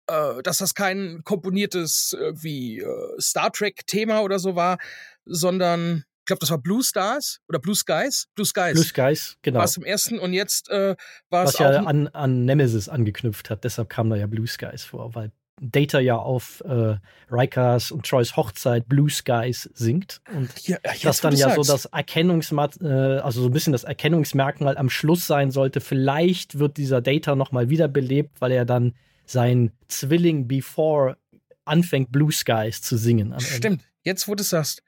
äh, 0.07 0.41
dass 0.43 0.57
das 0.57 0.73
kein 0.75 1.21
komponiertes 1.23 2.15
irgendwie 2.17 2.79
äh, 2.79 3.19
Star 3.19 3.51
Trek-Thema 3.51 4.21
oder 4.21 4.39
so 4.39 4.55
war, 4.55 4.77
sondern 5.25 6.05
ich 6.25 6.27
glaube, 6.27 6.39
das 6.39 6.49
war 6.49 6.57
Blue 6.57 6.83
Stars 6.83 7.39
oder 7.47 7.59
Blue 7.59 7.75
Skies? 7.75 8.27
Blue 8.33 8.45
Skies. 8.47 8.73
Blue 8.73 8.83
Skies, 8.83 9.37
genau. 9.43 9.59
War 9.59 9.65
es 9.65 9.77
im 9.77 9.83
ersten 9.83 10.17
und 10.17 10.33
jetzt 10.33 10.69
äh, 10.71 10.95
war 11.29 11.43
es. 11.43 11.53
Was 11.53 11.59
ja 11.59 11.83
an, 11.83 12.07
an 12.07 12.45
Nemesis 12.45 12.89
angeknüpft 12.89 13.51
hat, 13.51 13.63
deshalb 13.63 13.89
kam 13.89 14.09
da 14.09 14.15
ja 14.15 14.25
Blue 14.25 14.47
Skies 14.47 14.83
vor, 14.83 15.13
weil 15.13 15.31
Data 15.61 15.99
ja 15.99 16.17
auf 16.17 16.61
äh, 16.65 16.95
Rikers 17.31 17.91
und 17.91 18.07
Troys 18.07 18.35
Hochzeit 18.35 18.89
Blue 18.89 19.09
Skies 19.09 19.69
singt. 19.73 20.21
Und 20.33 20.67
ja, 20.67 20.77
das 21.03 21.21
dann 21.21 21.35
ja 21.35 21.49
sagst. 21.49 21.63
so 21.63 21.73
das 21.73 21.85
Erkennungsmat, 21.85 22.81
äh, 22.81 23.19
also 23.19 23.41
so 23.41 23.47
ein 23.47 23.53
bisschen 23.53 23.71
das 23.73 23.83
Erkennungsmerkmal 23.83 24.77
am 24.77 24.89
Schluss 24.89 25.27
sein 25.27 25.51
sollte. 25.51 25.79
Vielleicht 25.79 26.59
wird 26.59 26.77
dieser 26.77 27.01
Data 27.01 27.35
nochmal 27.35 27.69
wiederbelebt, 27.69 28.41
weil 28.41 28.51
er 28.51 28.65
dann 28.65 28.95
sein 29.25 29.71
Zwilling 29.87 30.47
Before 30.47 31.17
anfängt, 31.65 32.11
Blue 32.11 32.31
Skies 32.31 32.81
zu 32.81 32.97
singen. 32.97 33.33
Stimmt, 33.39 33.83
jetzt 34.03 34.27
wo 34.27 34.35
du 34.35 34.41
es 34.41 34.49
sagst. 34.49 34.83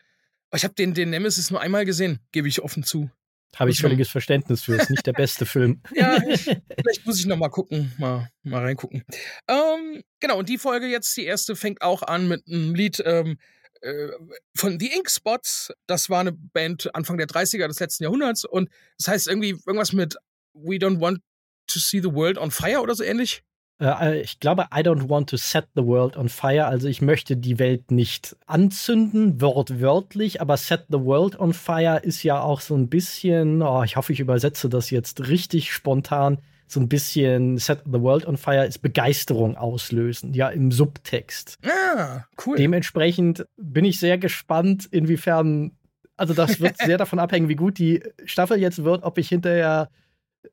Ich 0.54 0.64
habe 0.64 0.74
den, 0.76 0.94
den 0.94 1.10
Nemesis 1.10 1.52
nur 1.52 1.60
einmal 1.60 1.86
gesehen, 1.86 2.20
gebe 2.32 2.48
ich 2.48 2.62
offen 2.62 2.84
zu. 2.84 3.10
Habe 3.56 3.72
ich 3.72 3.82
völliges 3.82 4.10
Verständnis 4.10 4.62
für. 4.62 4.76
Ist 4.76 4.90
nicht 4.90 5.06
der 5.06 5.14
beste 5.14 5.46
Film. 5.48 5.82
ja, 5.96 6.22
ich, 6.28 6.44
vielleicht 6.44 7.06
muss 7.06 7.20
ich 7.20 7.26
noch 7.26 7.38
mal 7.38 7.50
gucken, 7.50 7.92
mal, 7.98 8.30
mal 8.44 8.62
reingucken. 8.62 9.04
Ähm, 9.48 10.04
genau, 10.20 10.38
und 10.38 10.50
die 10.50 10.58
Folge 10.58 10.86
jetzt, 10.88 11.16
die 11.18 11.26
erste, 11.26 11.56
fängt 11.56 11.82
auch 11.82 12.04
an 12.04 12.28
mit 12.28 12.48
einem 12.48 12.76
Lied 12.76 13.02
ähm, 13.06 13.38
äh, 13.82 14.10
von 14.56 14.80
The 14.80 14.92
Ink 14.94 15.10
Spots. 15.10 15.72
Das 15.88 16.10
war 16.10 16.20
eine 16.20 16.34
Band 16.34 16.94
Anfang 16.94 17.18
der 17.18 17.28
30er 17.28 17.68
des 17.68 17.80
letzten 17.80 18.04
Jahrhunderts. 18.04 18.46
Und 18.46 18.70
das 18.98 19.08
heißt 19.08 19.28
irgendwie 19.28 19.58
irgendwas 19.66 19.94
mit 19.94 20.18
We 20.54 20.76
don't 20.76 21.00
want 21.00 21.22
to 21.68 21.80
see 21.80 22.00
the 22.00 22.14
world 22.14 22.38
on 22.38 22.52
fire 22.52 22.82
oder 22.82 22.96
so 22.96 23.04
ähnlich. 23.04 23.44
Äh, 23.80 24.22
ich 24.22 24.40
glaube, 24.40 24.68
I 24.74 24.80
don't 24.80 25.10
want 25.10 25.30
to 25.30 25.38
set 25.38 25.66
the 25.76 25.86
world 25.86 26.18
on 26.18 26.30
fire. 26.30 26.66
Also 26.66 26.88
ich 26.88 27.02
möchte 27.02 27.38
die 27.38 27.60
Welt 27.60 27.92
nicht 27.92 28.36
anzünden, 28.46 29.42
wortwörtlich, 29.42 30.42
aber 30.42 30.58
set 30.58 30.86
the 30.90 31.00
world 31.00 31.40
on 31.40 31.54
fire 31.54 32.00
ist 32.02 32.24
ja 32.24 32.42
auch 32.42 32.62
so 32.62 32.76
ein 32.76 32.90
bisschen, 32.90 33.62
oh, 33.62 33.84
ich 33.84 33.96
hoffe, 33.96 34.14
ich 34.14 34.20
übersetze 34.20 34.70
das 34.70 34.90
jetzt 34.90 35.28
richtig 35.28 35.72
spontan, 35.72 36.40
so 36.68 36.80
ein 36.80 36.90
bisschen 36.90 37.58
set 37.58 37.84
the 37.86 38.02
world 38.02 38.26
on 38.26 38.36
fire 38.36 38.66
ist 38.66 38.82
Begeisterung 38.82 39.56
auslösen, 39.56 40.34
ja, 40.34 40.50
im 40.50 40.72
Subtext. 40.72 41.58
Ah, 41.66 42.26
cool. 42.46 42.58
Dementsprechend 42.58 43.46
bin 43.56 43.86
ich 43.86 44.00
sehr 44.00 44.18
gespannt, 44.18 44.86
inwiefern, 44.92 45.72
also 46.18 46.34
das 46.34 46.60
wird 46.60 46.78
sehr 46.86 46.98
davon 46.98 47.20
abhängen, 47.20 47.48
wie 47.48 47.56
gut 47.56 47.78
die 47.78 48.04
Staffel 48.26 48.60
jetzt 48.60 48.84
wird, 48.84 49.04
ob 49.04 49.18
ich 49.18 49.30
hinterher 49.30 49.90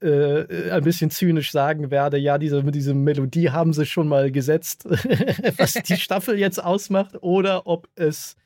äh, 0.00 0.70
ein 0.70 0.84
bisschen 0.84 1.10
zynisch 1.10 1.50
sagen 1.52 1.90
werde, 1.90 2.18
ja, 2.18 2.38
diese, 2.38 2.62
diese 2.64 2.94
Melodie 2.94 3.50
haben 3.50 3.72
sie 3.72 3.86
schon 3.86 4.08
mal 4.08 4.30
gesetzt, 4.30 4.84
was 5.56 5.74
die 5.74 5.96
Staffel 5.96 6.38
jetzt 6.38 6.62
ausmacht, 6.62 7.22
oder 7.22 7.66
ob 7.66 7.88
es 7.94 8.36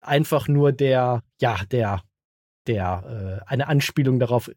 einfach 0.00 0.48
nur 0.48 0.72
der, 0.72 1.22
ja, 1.40 1.58
der, 1.70 2.02
der, 2.66 3.40
äh, 3.46 3.50
eine 3.50 3.68
Anspielung 3.68 4.18
darauf 4.18 4.48
äh, 4.48 4.54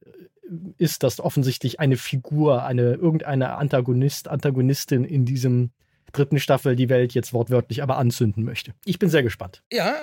ist, 0.77 1.03
dass 1.03 1.19
offensichtlich 1.19 1.79
eine 1.79 1.97
Figur, 1.97 2.63
eine 2.63 2.93
irgendeine 2.93 3.55
Antagonist, 3.55 4.27
Antagonistin 4.27 5.03
in 5.03 5.25
diesem 5.25 5.71
dritten 6.13 6.39
Staffel 6.39 6.75
die 6.75 6.89
Welt 6.89 7.13
jetzt 7.13 7.33
wortwörtlich 7.33 7.83
aber 7.83 7.97
anzünden 7.97 8.43
möchte. 8.43 8.73
Ich 8.85 8.97
bin 8.97 9.09
sehr 9.09 9.23
gespannt. 9.23 9.63
Ja, 9.71 9.93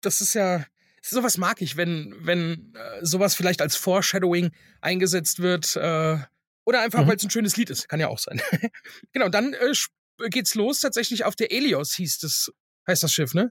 das 0.00 0.20
ist 0.20 0.34
ja 0.34 0.64
sowas 1.10 1.38
mag 1.38 1.60
ich, 1.60 1.76
wenn, 1.76 2.14
wenn 2.20 2.72
äh, 2.74 3.04
sowas 3.04 3.34
vielleicht 3.34 3.60
als 3.60 3.76
Foreshadowing 3.76 4.50
eingesetzt 4.80 5.40
wird. 5.40 5.76
Äh, 5.76 6.18
oder 6.66 6.80
einfach, 6.80 7.02
mhm. 7.02 7.08
weil 7.08 7.16
es 7.16 7.24
ein 7.24 7.30
schönes 7.30 7.56
Lied 7.56 7.70
ist. 7.70 7.88
Kann 7.88 8.00
ja 8.00 8.08
auch 8.08 8.18
sein. 8.18 8.40
genau, 9.12 9.28
dann 9.28 9.54
äh, 9.54 10.28
geht's 10.30 10.54
los. 10.54 10.80
Tatsächlich 10.80 11.24
auf 11.24 11.36
der 11.36 11.52
Elios 11.52 11.94
hieß 11.94 12.18
das, 12.18 12.50
heißt 12.86 13.02
das 13.02 13.12
Schiff, 13.12 13.34
ne? 13.34 13.50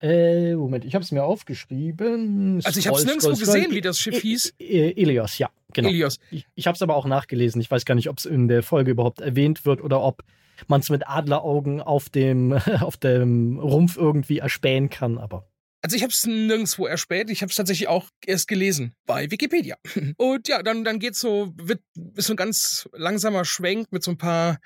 Äh, 0.00 0.56
Moment, 0.56 0.84
ich 0.84 0.94
habe 0.94 1.04
es 1.04 1.12
mir 1.12 1.22
aufgeschrieben. 1.22 2.60
Also 2.64 2.80
ich 2.80 2.88
habe 2.88 2.98
es 2.98 3.04
nirgendwo 3.04 3.36
gesehen, 3.36 3.70
wie 3.70 3.80
das 3.80 3.98
Schiff 3.98 4.20
hieß. 4.20 4.54
Elios, 4.58 5.38
ja, 5.38 5.48
genau. 5.72 5.88
Elios. 5.88 6.18
Ich, 6.32 6.44
ich 6.56 6.66
habe 6.66 6.74
es 6.74 6.82
aber 6.82 6.96
auch 6.96 7.06
nachgelesen. 7.06 7.60
Ich 7.60 7.70
weiß 7.70 7.84
gar 7.84 7.94
nicht, 7.94 8.08
ob 8.08 8.18
es 8.18 8.24
in 8.24 8.48
der 8.48 8.64
Folge 8.64 8.90
überhaupt 8.90 9.20
erwähnt 9.20 9.64
wird 9.64 9.80
oder 9.80 10.02
ob 10.02 10.24
man 10.66 10.80
es 10.80 10.90
mit 10.90 11.06
Adleraugen 11.06 11.80
auf 11.80 12.10
dem, 12.10 12.52
auf 12.80 12.96
dem 12.96 13.60
Rumpf 13.60 13.96
irgendwie 13.96 14.38
erspähen 14.38 14.90
kann, 14.90 15.18
aber. 15.18 15.46
Also 15.82 15.96
ich 15.96 16.02
habe 16.02 16.12
es 16.12 16.24
nirgendwo 16.26 16.86
erspäht. 16.86 17.28
Ich 17.28 17.42
habe 17.42 17.50
es 17.50 17.56
tatsächlich 17.56 17.88
auch 17.88 18.08
erst 18.24 18.46
gelesen 18.48 18.94
bei 19.04 19.30
Wikipedia. 19.30 19.76
Und 20.16 20.48
ja, 20.48 20.62
dann 20.62 20.84
dann 20.84 20.98
geht's 20.98 21.20
so 21.20 21.52
wird 21.56 21.82
ist 22.14 22.26
so 22.26 22.34
ein 22.34 22.36
ganz 22.36 22.88
langsamer 22.92 23.44
Schwenk 23.44 23.90
mit 23.92 24.02
so 24.02 24.12
ein 24.12 24.18
paar 24.18 24.58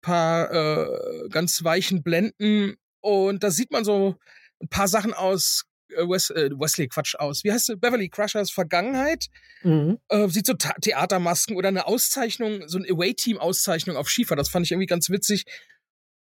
paar 0.00 0.50
äh, 0.50 1.28
ganz 1.28 1.62
weichen 1.62 2.02
Blenden 2.02 2.76
und 3.00 3.44
da 3.44 3.50
sieht 3.50 3.70
man 3.70 3.84
so 3.84 4.16
ein 4.60 4.68
paar 4.68 4.88
Sachen 4.88 5.12
aus 5.14 5.64
äh, 5.90 6.08
Wes, 6.08 6.30
äh, 6.30 6.50
Wesley 6.52 6.88
Quatsch 6.88 7.14
aus. 7.16 7.44
Wie 7.44 7.52
heißt 7.52 7.70
es? 7.70 7.80
Beverly 7.80 8.08
Crushers 8.08 8.50
Vergangenheit. 8.50 9.26
Mhm. 9.62 9.98
Äh, 10.08 10.28
sieht 10.28 10.46
so 10.46 10.54
Theatermasken 10.54 11.56
oder 11.56 11.68
eine 11.68 11.86
Auszeichnung, 11.86 12.68
so 12.68 12.78
eine 12.78 12.88
Away-Team-Auszeichnung 12.88 13.96
auf 13.96 14.08
Schiefer. 14.08 14.36
Das 14.36 14.48
fand 14.48 14.66
ich 14.66 14.72
irgendwie 14.72 14.86
ganz 14.86 15.10
witzig. 15.10 15.44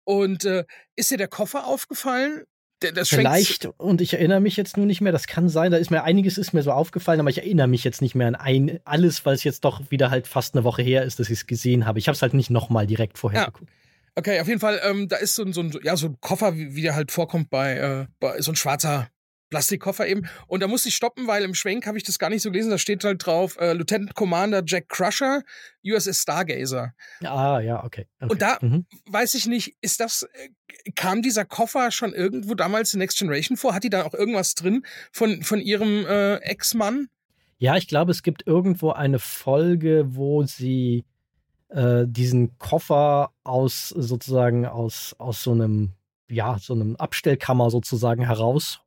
Und 0.04 0.46
äh, 0.46 0.66
ist 0.96 1.12
dir 1.12 1.18
der 1.18 1.28
Koffer 1.28 1.68
aufgefallen? 1.68 2.44
Das 2.80 3.10
Vielleicht, 3.10 3.66
und 3.78 4.02
ich 4.02 4.14
erinnere 4.14 4.40
mich 4.40 4.56
jetzt 4.56 4.78
nur 4.78 4.86
nicht 4.86 5.02
mehr, 5.02 5.12
das 5.12 5.28
kann 5.28 5.50
sein, 5.50 5.72
da 5.72 5.78
ist 5.78 5.90
mir 5.90 6.04
einiges 6.04 6.38
ist 6.38 6.54
mir 6.54 6.62
so 6.62 6.72
aufgefallen, 6.72 7.20
aber 7.20 7.30
ich 7.30 7.40
erinnere 7.40 7.68
mich 7.68 7.84
jetzt 7.84 8.02
nicht 8.02 8.16
mehr 8.16 8.28
an 8.28 8.36
ein, 8.36 8.80
alles, 8.86 9.26
weil 9.26 9.34
es 9.34 9.44
jetzt 9.44 9.66
doch 9.66 9.90
wieder 9.90 10.12
halt 10.12 10.28
fast 10.28 10.56
eine 10.56 10.64
Woche 10.64 10.84
her 10.84 11.04
ist, 11.04 11.20
dass 11.20 11.28
ich 11.30 11.40
es 11.40 11.48
gesehen 11.48 11.86
habe. 11.86 12.00
Ich 12.00 12.08
habe 12.08 12.16
es 12.16 12.22
halt 12.22 12.34
nicht 12.34 12.50
nochmal 12.50 12.86
direkt 12.86 13.18
vorher 13.18 13.42
ja. 13.42 13.46
geguckt. 13.48 13.72
Okay, 14.16 14.40
auf 14.40 14.48
jeden 14.48 14.60
Fall, 14.60 14.82
ähm, 14.84 15.08
da 15.08 15.18
ist 15.18 15.36
so 15.36 15.44
ein, 15.44 15.54
so 15.54 15.62
ein, 15.62 15.72
ja, 15.84 15.96
so 15.96 16.08
ein 16.08 16.18
Koffer, 16.22 16.56
wie, 16.56 16.76
wie 16.76 16.82
der 16.82 16.96
halt 16.96 17.12
vorkommt 17.12 17.50
bei, 17.50 17.78
äh, 17.78 18.08
bei 18.20 18.42
so 18.42 18.52
ein 18.52 18.56
schwarzer 18.56 19.10
Plastikkoffer 19.50 20.08
eben. 20.08 20.28
Und 20.48 20.62
da 20.62 20.68
musste 20.68 20.90
ich 20.90 20.96
stoppen, 20.96 21.28
weil 21.28 21.44
im 21.44 21.54
Schwenk 21.54 21.86
habe 21.86 21.98
ich 21.98 22.04
das 22.04 22.20
gar 22.20 22.30
nicht 22.30 22.42
so 22.42 22.52
gelesen. 22.52 22.70
Da 22.70 22.78
steht 22.78 23.04
halt 23.04 23.26
drauf 23.26 23.58
äh, 23.60 23.74
Lieutenant 23.74 24.14
Commander 24.16 24.64
Jack 24.66 24.90
Crusher, 24.90 25.44
USS 25.86 26.22
Stargazer. 26.22 26.94
Ah, 27.24 27.60
ja, 27.60 27.84
okay. 27.84 28.08
okay. 28.20 28.32
Und 28.32 28.42
da 28.42 28.58
mhm. 28.62 28.86
weiß 29.06 29.36
ich 29.36 29.48
nicht, 29.48 29.76
ist 29.82 30.00
das, 30.00 30.24
äh, 30.24 30.92
kam 30.96 31.22
dieser 31.22 31.46
Koffer 31.46 31.92
schon 31.92 32.14
irgendwo 32.14 32.56
damals 32.56 32.94
in 32.94 33.00
Next 33.00 33.18
Generation 33.18 33.58
vor? 33.58 33.74
Hat 33.74 33.84
die 33.84 33.90
da 33.90 34.04
auch 34.04 34.14
irgendwas 34.14 34.56
drin 34.56 34.84
von, 35.12 35.44
von 35.44 35.60
ihrem 35.60 36.06
äh, 36.06 36.36
Ex-Mann? 36.38 37.08
Ja, 37.60 37.76
ich 37.76 37.88
glaube, 37.88 38.12
es 38.12 38.22
gibt 38.22 38.46
irgendwo 38.46 38.92
eine 38.92 39.20
Folge, 39.20 40.06
wo 40.10 40.44
sie 40.44 41.06
äh, 41.70 42.06
diesen 42.08 42.58
Koffer 42.60 43.32
aus 43.44 43.90
sozusagen 43.90 44.66
aus, 44.66 45.16
aus 45.18 45.42
so 45.42 45.52
einem, 45.52 45.94
ja, 46.30 46.58
so 46.60 46.74
einem 46.74 46.96
Abstellkammer 46.98 47.72
sozusagen 47.72 48.24
heraus 48.26 48.82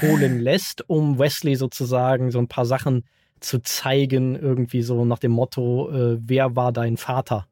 holen 0.00 0.40
lässt, 0.40 0.88
um 0.88 1.18
Wesley 1.18 1.56
sozusagen 1.56 2.30
so 2.30 2.38
ein 2.38 2.48
paar 2.48 2.66
Sachen 2.66 3.04
zu 3.40 3.62
zeigen, 3.62 4.36
irgendwie 4.36 4.82
so 4.82 5.04
nach 5.04 5.18
dem 5.18 5.32
Motto, 5.32 5.90
äh, 5.90 6.18
wer 6.20 6.56
war 6.56 6.72
dein 6.72 6.96
Vater? 6.96 7.46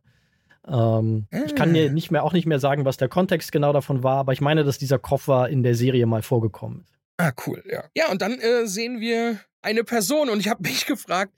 Ähm, 0.67 1.27
mm. 1.31 1.45
Ich 1.47 1.55
kann 1.55 1.73
dir 1.73 1.89
ah. 1.89 1.93
nicht 1.93 2.11
mehr, 2.11 2.25
auch 2.25 2.33
nicht 2.33 2.47
mehr 2.47 2.59
sagen, 2.59 2.85
was 2.85 2.99
der 2.99 3.09
Kontext 3.09 3.53
genau 3.53 3.73
davon 3.73 4.03
war, 4.03 4.19
aber 4.19 4.33
ich 4.33 4.41
meine, 4.41 4.65
dass 4.65 4.79
dieser 4.79 4.99
Koffer 4.99 5.49
in 5.49 5.63
der 5.63 5.75
Serie 5.75 6.07
mal 6.07 6.23
vorgekommen 6.23 6.83
ist. 6.83 6.95
Ah, 7.17 7.33
cool, 7.47 7.63
ja. 7.69 7.85
Ja, 7.97 8.11
und 8.11 8.23
dann 8.23 8.39
äh, 8.39 8.67
sehen 8.67 9.01
wir 9.01 9.41
eine 9.63 9.83
Person 9.83 10.29
und 10.29 10.41
ich 10.41 10.49
habe 10.49 10.63
mich 10.63 10.87
gefragt, 10.87 11.33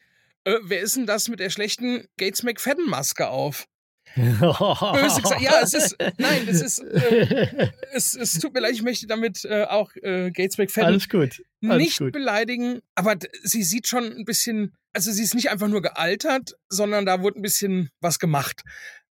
äh, 0.45 0.57
wer 0.63 0.81
ist 0.81 0.97
denn 0.97 1.07
das 1.07 1.29
mit 1.29 1.41
der 1.41 1.51
schlechten 1.51 2.05
Gates 2.17 2.43
McFadden-Maske 2.43 3.29
auf? 3.29 3.67
Böse 4.17 5.23
gesagt. 5.23 5.41
Ja, 5.41 5.61
es 5.63 5.75
ist, 5.75 5.97
nein, 6.19 6.47
es 6.49 6.61
ist, 6.61 6.79
äh, 6.81 7.71
es, 7.93 8.15
es 8.15 8.39
tut 8.39 8.55
mir 8.55 8.61
leid, 8.61 8.73
ich 8.73 8.83
möchte 8.83 9.07
damit 9.07 9.45
äh, 9.45 9.65
auch 9.65 9.95
äh, 9.97 10.31
Gates 10.31 10.59
McFadden 10.59 10.89
Alles 10.89 11.09
gut. 11.09 11.43
Alles 11.63 11.83
nicht 11.83 11.99
gut. 11.99 12.13
beleidigen, 12.13 12.81
aber 12.95 13.17
sie 13.43 13.63
sieht 13.63 13.87
schon 13.87 14.05
ein 14.05 14.25
bisschen, 14.25 14.77
also 14.93 15.13
sie 15.13 15.23
ist 15.23 15.35
nicht 15.35 15.51
einfach 15.51 15.69
nur 15.69 15.83
gealtert, 15.83 16.57
sondern 16.69 17.07
da 17.07 17.23
wurde 17.23 17.39
ein 17.39 17.43
bisschen 17.43 17.91
was 18.01 18.19
gemacht. 18.19 18.63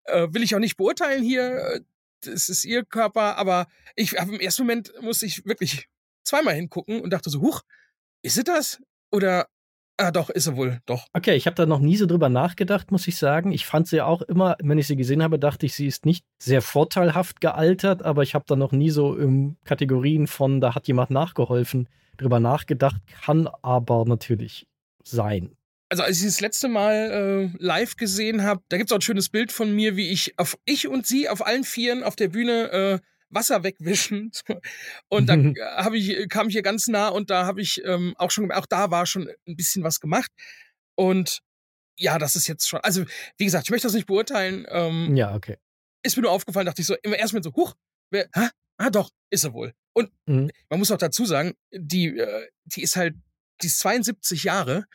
Äh, 0.06 0.28
will 0.32 0.44
ich 0.44 0.56
auch 0.56 0.60
nicht 0.60 0.78
beurteilen 0.78 1.24
hier, 1.24 1.82
das 2.22 2.50
ist 2.50 2.66
ihr 2.66 2.84
Körper, 2.84 3.38
aber 3.38 3.68
ich 3.96 4.18
habe 4.18 4.34
im 4.34 4.40
ersten 4.40 4.64
Moment 4.64 4.92
musste 5.02 5.26
ich 5.26 5.46
wirklich 5.46 5.88
zweimal 6.24 6.56
hingucken 6.56 7.02
und 7.02 7.12
dachte 7.12 7.30
so, 7.30 7.42
huch, 7.42 7.62
ist 8.22 8.36
sie 8.36 8.44
das? 8.44 8.80
Oder 9.12 9.48
Ah, 10.02 10.12
doch, 10.12 10.30
ist 10.30 10.46
sie 10.46 10.56
wohl, 10.56 10.80
doch. 10.86 11.08
Okay, 11.12 11.36
ich 11.36 11.46
habe 11.46 11.56
da 11.56 11.66
noch 11.66 11.82
nie 11.82 11.98
so 11.98 12.06
drüber 12.06 12.30
nachgedacht, 12.30 12.90
muss 12.90 13.06
ich 13.10 13.18
sagen. 13.18 13.52
Ich 13.52 13.66
fand 13.66 13.86
sie 13.86 14.00
auch 14.00 14.22
immer, 14.22 14.56
wenn 14.64 14.78
ich 14.78 14.88
sie 14.88 14.96
gesehen 14.96 15.22
habe, 15.22 15.38
dachte 15.38 15.66
ich, 15.66 15.74
sie 15.74 15.88
ist 15.88 16.06
nicht 16.06 16.24
sehr 16.38 16.62
vorteilhaft 16.62 17.42
gealtert, 17.42 18.04
aber 18.04 18.24
ich 18.24 18.34
habe 18.34 18.46
da 18.48 18.56
noch 18.56 18.72
nie 18.72 18.92
so 18.92 19.18
in 19.18 19.58
Kategorien 19.66 20.28
von, 20.28 20.62
da 20.62 20.74
hat 20.74 20.88
jemand 20.88 21.12
nachgeholfen, 21.12 21.90
drüber 22.16 22.40
nachgedacht, 22.40 23.02
kann 23.22 23.50
aber 23.62 24.06
natürlich 24.06 24.68
sein. 25.04 25.52
Also 25.90 26.04
als 26.04 26.20
ich 26.20 26.28
das 26.28 26.40
letzte 26.40 26.70
Mal 26.70 27.52
äh, 27.52 27.58
live 27.62 27.98
gesehen 27.98 28.44
habe, 28.44 28.62
da 28.70 28.78
gibt 28.78 28.90
es 28.90 28.94
auch 28.94 29.00
ein 29.00 29.02
schönes 29.02 29.28
Bild 29.28 29.52
von 29.52 29.76
mir, 29.76 29.98
wie 29.98 30.12
ich 30.12 30.40
auf 30.40 30.58
ich 30.64 30.88
und 30.88 31.08
sie 31.08 31.28
auf 31.28 31.46
allen 31.46 31.66
Vieren 31.66 32.04
auf 32.04 32.16
der 32.16 32.30
Bühne 32.30 32.72
äh, 32.72 33.00
Wasser 33.30 33.64
wegwischen. 33.64 34.32
Und 35.10 35.28
dann 35.28 35.56
habe 35.78 35.98
ich, 35.98 36.30
kam 36.30 36.48
ich 36.48 36.54
hier 36.54 36.62
ganz 36.62 36.88
nah 36.88 37.10
und 37.10 37.30
da 37.30 37.46
habe 37.46 37.62
ich 37.62 37.84
ähm, 37.86 38.14
auch 38.18 38.32
schon, 38.32 38.52
auch 38.52 38.66
da 38.66 38.92
war 38.92 39.06
schon 39.06 39.30
ein 39.48 39.56
bisschen 39.56 39.84
was 39.84 40.00
gemacht. 40.00 40.32
Und 40.96 41.40
ja, 41.98 42.18
das 42.18 42.36
ist 42.36 42.48
jetzt 42.48 42.68
schon, 42.68 42.80
also 42.82 43.04
wie 43.38 43.46
gesagt, 43.46 43.66
ich 43.66 43.72
möchte 43.72 43.88
das 43.88 43.94
nicht 43.94 44.08
beurteilen. 44.08 44.66
Ähm, 44.70 45.16
ja, 45.16 45.36
okay. 45.36 45.58
Ist 46.04 46.16
mir 46.16 46.24
nur 46.24 46.32
aufgefallen, 46.32 46.66
dachte 46.66 46.82
ich 46.82 46.88
so, 46.88 46.96
immer 47.04 47.18
erst 47.18 47.34
mit 47.34 47.44
so, 47.44 47.54
huch, 47.56 47.76
wer, 48.10 48.30
hä? 48.34 48.50
ah 48.80 48.90
doch, 48.90 49.12
ist 49.30 49.44
er 49.44 49.54
wohl. 49.54 49.74
Und 49.94 50.12
mhm. 50.26 50.50
man 50.70 50.80
muss 50.80 50.92
auch 50.92 50.98
dazu 50.98 51.26
sagen, 51.26 51.54
die, 51.72 52.18
äh, 52.18 52.48
die 52.66 52.82
ist 52.82 52.96
halt, 52.96 53.16
die 53.62 53.68
ist 53.68 53.80
72 53.80 54.44
Jahre 54.46 54.86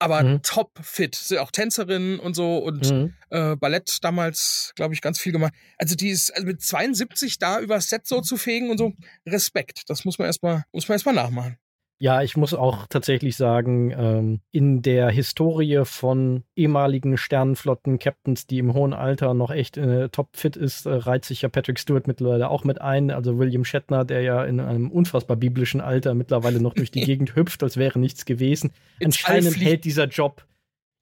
aber 0.00 0.22
mhm. 0.22 0.42
top 0.42 0.72
fit. 0.82 1.14
Sie 1.14 1.38
auch 1.38 1.50
Tänzerin 1.50 2.18
und 2.18 2.34
so 2.34 2.58
und 2.58 2.90
mhm. 2.90 3.14
äh, 3.30 3.54
Ballett 3.54 3.98
damals, 4.02 4.72
glaube 4.74 4.94
ich, 4.94 5.02
ganz 5.02 5.20
viel 5.20 5.32
gemacht. 5.32 5.52
Also 5.78 5.94
die 5.94 6.08
ist 6.08 6.34
also 6.34 6.46
mit 6.46 6.62
72 6.62 7.38
da 7.38 7.60
übers 7.60 7.88
Set 7.88 8.06
so 8.06 8.20
zu 8.20 8.36
fegen 8.36 8.70
und 8.70 8.78
so 8.78 8.92
Respekt. 9.26 9.82
Das 9.88 10.04
muss 10.04 10.18
man 10.18 10.26
erstmal 10.26 10.64
muss 10.72 10.88
man 10.88 10.94
erstmal 10.94 11.14
nachmachen. 11.14 11.56
Ja, 12.02 12.22
ich 12.22 12.34
muss 12.34 12.54
auch 12.54 12.86
tatsächlich 12.88 13.36
sagen, 13.36 13.90
ähm, 13.90 14.40
in 14.50 14.80
der 14.80 15.10
Historie 15.10 15.82
von 15.84 16.44
ehemaligen 16.56 17.18
Sternenflotten-Captains, 17.18 18.46
die 18.46 18.58
im 18.58 18.72
hohen 18.72 18.94
Alter 18.94 19.34
noch 19.34 19.50
echt 19.50 19.76
äh, 19.76 20.08
topfit 20.08 20.56
ist, 20.56 20.86
äh, 20.86 20.94
reiht 20.94 21.26
sich 21.26 21.42
ja 21.42 21.50
Patrick 21.50 21.78
Stewart 21.78 22.06
mittlerweile 22.06 22.48
auch 22.48 22.64
mit 22.64 22.80
ein. 22.80 23.10
Also 23.10 23.38
William 23.38 23.66
Shatner, 23.66 24.06
der 24.06 24.22
ja 24.22 24.42
in 24.44 24.60
einem 24.60 24.90
unfassbar 24.90 25.36
biblischen 25.36 25.82
Alter 25.82 26.14
mittlerweile 26.14 26.58
noch 26.62 26.72
durch 26.72 26.90
die 26.90 27.00
Gegend 27.04 27.36
hüpft, 27.36 27.62
als 27.62 27.76
wäre 27.76 27.98
nichts 27.98 28.24
gewesen. 28.24 28.72
Anscheinend 29.04 29.60
hält 29.60 29.84
dieser 29.84 30.06
Job 30.06 30.46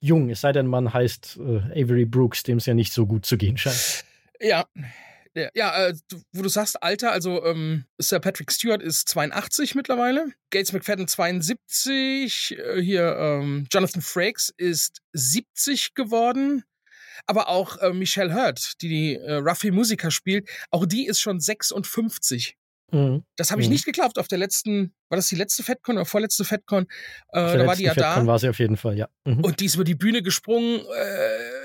jung, 0.01 0.31
es 0.31 0.41
sei 0.41 0.51
denn, 0.51 0.67
man 0.67 0.93
heißt 0.93 1.39
äh, 1.39 1.81
Avery 1.81 2.07
Brooks, 2.07 2.43
dem 2.43 2.59
es 2.59 2.67
ja 2.67 2.75
nicht 2.75 2.93
so 2.93 3.07
gut 3.07 3.25
zu 3.25 3.39
gehen 3.39 3.57
scheint. 3.57 4.05
Ja, 4.41 4.67
ja, 5.35 5.87
äh, 5.87 5.95
wo 6.33 6.43
du 6.43 6.49
sagst, 6.49 6.83
Alter, 6.83 7.13
also 7.13 7.45
ähm, 7.45 7.85
Sir 7.99 8.21
Patrick 8.21 8.53
Stewart 8.53 8.83
ist 8.83 9.09
82 9.09 9.75
mittlerweile, 9.75 10.33
Gates 10.51 10.73
McFadden 10.73 11.09
72, 11.09 12.57
äh, 12.59 12.81
hier 12.81 13.17
ähm, 13.17 13.67
Jonathan 13.73 14.03
Frakes 14.03 14.53
ist 14.57 15.01
70 15.13 15.95
geworden. 15.95 16.65
aber 17.27 17.49
auch 17.49 17.77
äh, 17.79 17.93
Michelle 17.93 18.35
Hurt, 18.35 18.81
die 18.81 18.89
die 18.89 19.15
äh, 19.17 19.35
Ruffy 19.35 19.71
Musiker 19.71 20.11
spielt, 20.11 20.49
auch 20.71 20.87
die 20.87 21.07
ist 21.07 21.21
schon 21.21 21.41
56. 21.41 22.57
Mhm. 22.91 23.25
Das 23.37 23.51
habe 23.51 23.61
ich 23.61 23.69
mhm. 23.69 23.75
nicht 23.75 23.85
geglaubt. 23.85 24.19
Auf 24.19 24.29
der 24.29 24.39
letzten, 24.39 24.95
war 25.09 25.17
das 25.17 25.29
die 25.29 25.37
letzte 25.37 25.63
FedCon 25.63 25.97
oder 25.97 26.07
vorletzte 26.07 26.45
FedCon? 26.45 26.87
Äh, 27.33 27.59
da 27.59 27.67
war 27.67 27.77
die 27.77 27.85
ja 27.85 27.93
FedCon 27.93 28.27
da. 28.27 28.27
war 28.27 28.39
sie 28.39 28.49
auf 28.49 28.59
jeden 28.59 28.77
Fall, 28.77 28.97
ja. 28.97 29.09
Mhm. 29.25 29.45
Und 29.45 29.61
die 29.61 29.67
ist 29.67 29.75
über 29.75 29.85
die 29.85 29.95
Bühne 29.95 30.23
gesprungen. 30.23 30.81
Äh, 30.81 31.58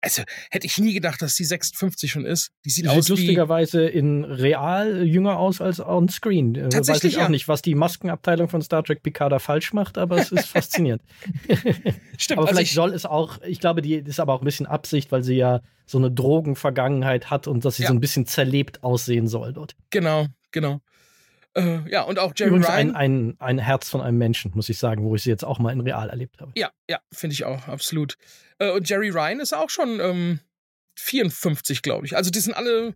also 0.00 0.22
hätte 0.50 0.66
ich 0.66 0.78
nie 0.78 0.94
gedacht, 0.94 1.20
dass 1.22 1.34
die 1.34 1.44
56 1.44 2.10
schon 2.10 2.24
ist. 2.24 2.50
Die 2.64 2.70
sieht, 2.70 2.84
die 2.84 2.88
aus 2.88 3.06
sieht 3.06 3.16
lustigerweise 3.16 3.86
in 3.86 4.24
real 4.24 5.02
jünger 5.04 5.38
aus 5.38 5.60
als 5.60 5.80
on 5.80 6.08
screen. 6.08 6.54
Äh, 6.54 6.68
Tatsächlich 6.68 6.88
Weiß 6.88 7.04
ich 7.04 7.16
auch 7.18 7.22
ja. 7.22 7.28
nicht, 7.28 7.48
was 7.48 7.62
die 7.62 7.74
Maskenabteilung 7.74 8.48
von 8.48 8.62
Star 8.62 8.84
Trek 8.84 9.02
Picard 9.02 9.40
falsch 9.40 9.72
macht, 9.72 9.98
aber 9.98 10.18
es 10.18 10.32
ist 10.32 10.46
faszinierend. 10.46 11.02
Stimmt. 12.16 12.38
aber 12.38 12.48
also 12.48 12.56
vielleicht 12.56 12.74
soll 12.74 12.92
es 12.92 13.04
auch, 13.04 13.40
ich 13.42 13.60
glaube, 13.60 13.82
die 13.82 13.94
ist 13.94 14.20
aber 14.20 14.34
auch 14.34 14.42
ein 14.42 14.44
bisschen 14.44 14.66
Absicht, 14.66 15.10
weil 15.12 15.22
sie 15.22 15.36
ja 15.36 15.60
so 15.86 15.98
eine 15.98 16.10
Drogenvergangenheit 16.10 17.30
hat 17.30 17.46
und 17.46 17.64
dass 17.64 17.76
sie 17.76 17.82
ja. 17.82 17.88
so 17.88 17.94
ein 17.94 18.00
bisschen 18.00 18.26
zerlebt 18.26 18.82
aussehen 18.82 19.28
soll 19.28 19.52
dort. 19.52 19.76
Genau, 19.90 20.26
genau. 20.50 20.80
Äh, 21.56 21.90
ja, 21.90 22.02
und 22.02 22.18
auch 22.18 22.34
Jerry 22.36 22.50
Übrigens 22.50 22.68
Ryan. 22.68 22.94
Ein, 22.94 22.96
ein, 22.96 23.36
ein 23.38 23.58
Herz 23.58 23.88
von 23.88 24.02
einem 24.02 24.18
Menschen, 24.18 24.52
muss 24.54 24.68
ich 24.68 24.78
sagen, 24.78 25.04
wo 25.04 25.14
ich 25.14 25.22
sie 25.22 25.30
jetzt 25.30 25.44
auch 25.44 25.58
mal 25.58 25.72
in 25.72 25.80
real 25.80 26.10
erlebt 26.10 26.40
habe. 26.40 26.52
Ja, 26.54 26.70
ja, 26.88 27.00
finde 27.12 27.32
ich 27.32 27.44
auch, 27.44 27.66
absolut. 27.66 28.18
Äh, 28.58 28.70
und 28.72 28.88
Jerry 28.88 29.08
Ryan 29.08 29.40
ist 29.40 29.54
auch 29.54 29.70
schon 29.70 29.98
ähm, 30.00 30.40
54, 30.98 31.80
glaube 31.80 32.04
ich. 32.04 32.14
Also 32.14 32.30
die 32.30 32.40
sind 32.40 32.54
alle, 32.54 32.94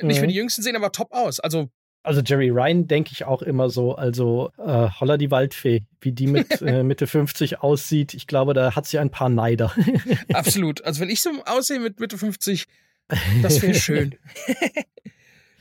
nicht 0.00 0.16
mhm. 0.16 0.20
mehr 0.20 0.26
die 0.28 0.34
Jüngsten, 0.34 0.62
sehen 0.62 0.76
aber 0.76 0.92
top 0.92 1.12
aus. 1.12 1.40
Also 1.40 1.68
also 2.02 2.22
Jerry 2.22 2.48
Ryan 2.48 2.86
denke 2.86 3.10
ich 3.12 3.24
auch 3.26 3.42
immer 3.42 3.68
so, 3.68 3.94
also 3.94 4.50
äh, 4.56 4.88
Holla 4.88 5.18
die 5.18 5.30
Waldfee, 5.30 5.82
wie 6.00 6.12
die 6.12 6.26
mit 6.26 6.62
äh, 6.62 6.82
Mitte 6.82 7.06
50 7.06 7.60
aussieht. 7.60 8.14
Ich 8.14 8.26
glaube, 8.26 8.54
da 8.54 8.74
hat 8.74 8.86
sie 8.86 8.98
ein 8.98 9.10
paar 9.10 9.28
Neider. 9.28 9.74
Absolut. 10.32 10.82
Also 10.82 11.02
wenn 11.02 11.10
ich 11.10 11.20
so 11.20 11.30
aussehe 11.44 11.78
mit 11.78 12.00
Mitte 12.00 12.16
50, 12.16 12.64
das 13.42 13.60
wäre 13.60 13.74
schön. 13.78 14.14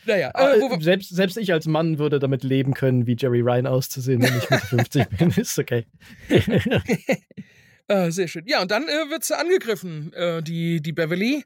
Naja, 0.06 0.32
äh, 0.34 0.82
selbst, 0.82 1.16
selbst 1.16 1.38
ich 1.38 1.52
als 1.52 1.66
Mann 1.66 2.00
würde 2.00 2.20
damit 2.20 2.43
leben 2.43 2.74
können, 2.74 3.06
wie 3.06 3.16
Jerry 3.18 3.41
Ryan 3.41 3.68
auszusehen, 3.68 4.22
wenn 4.22 4.38
ich 4.38 4.50
mit 4.50 4.60
50 4.89 5.10
bin. 5.10 5.30
Ist 5.32 5.60
okay. 5.60 5.86
äh, 7.88 8.12
sehr 8.12 8.28
schön. 8.28 8.43
Ja, 8.47 8.62
und 8.62 8.72
dann 8.72 8.84
äh, 8.84 9.10
wird 9.10 9.24
sie 9.24 9.38
angegriffen, 9.38 10.14
äh, 10.14 10.41
die, 10.41 10.82
die 10.82 10.93
Beverly, 10.93 11.43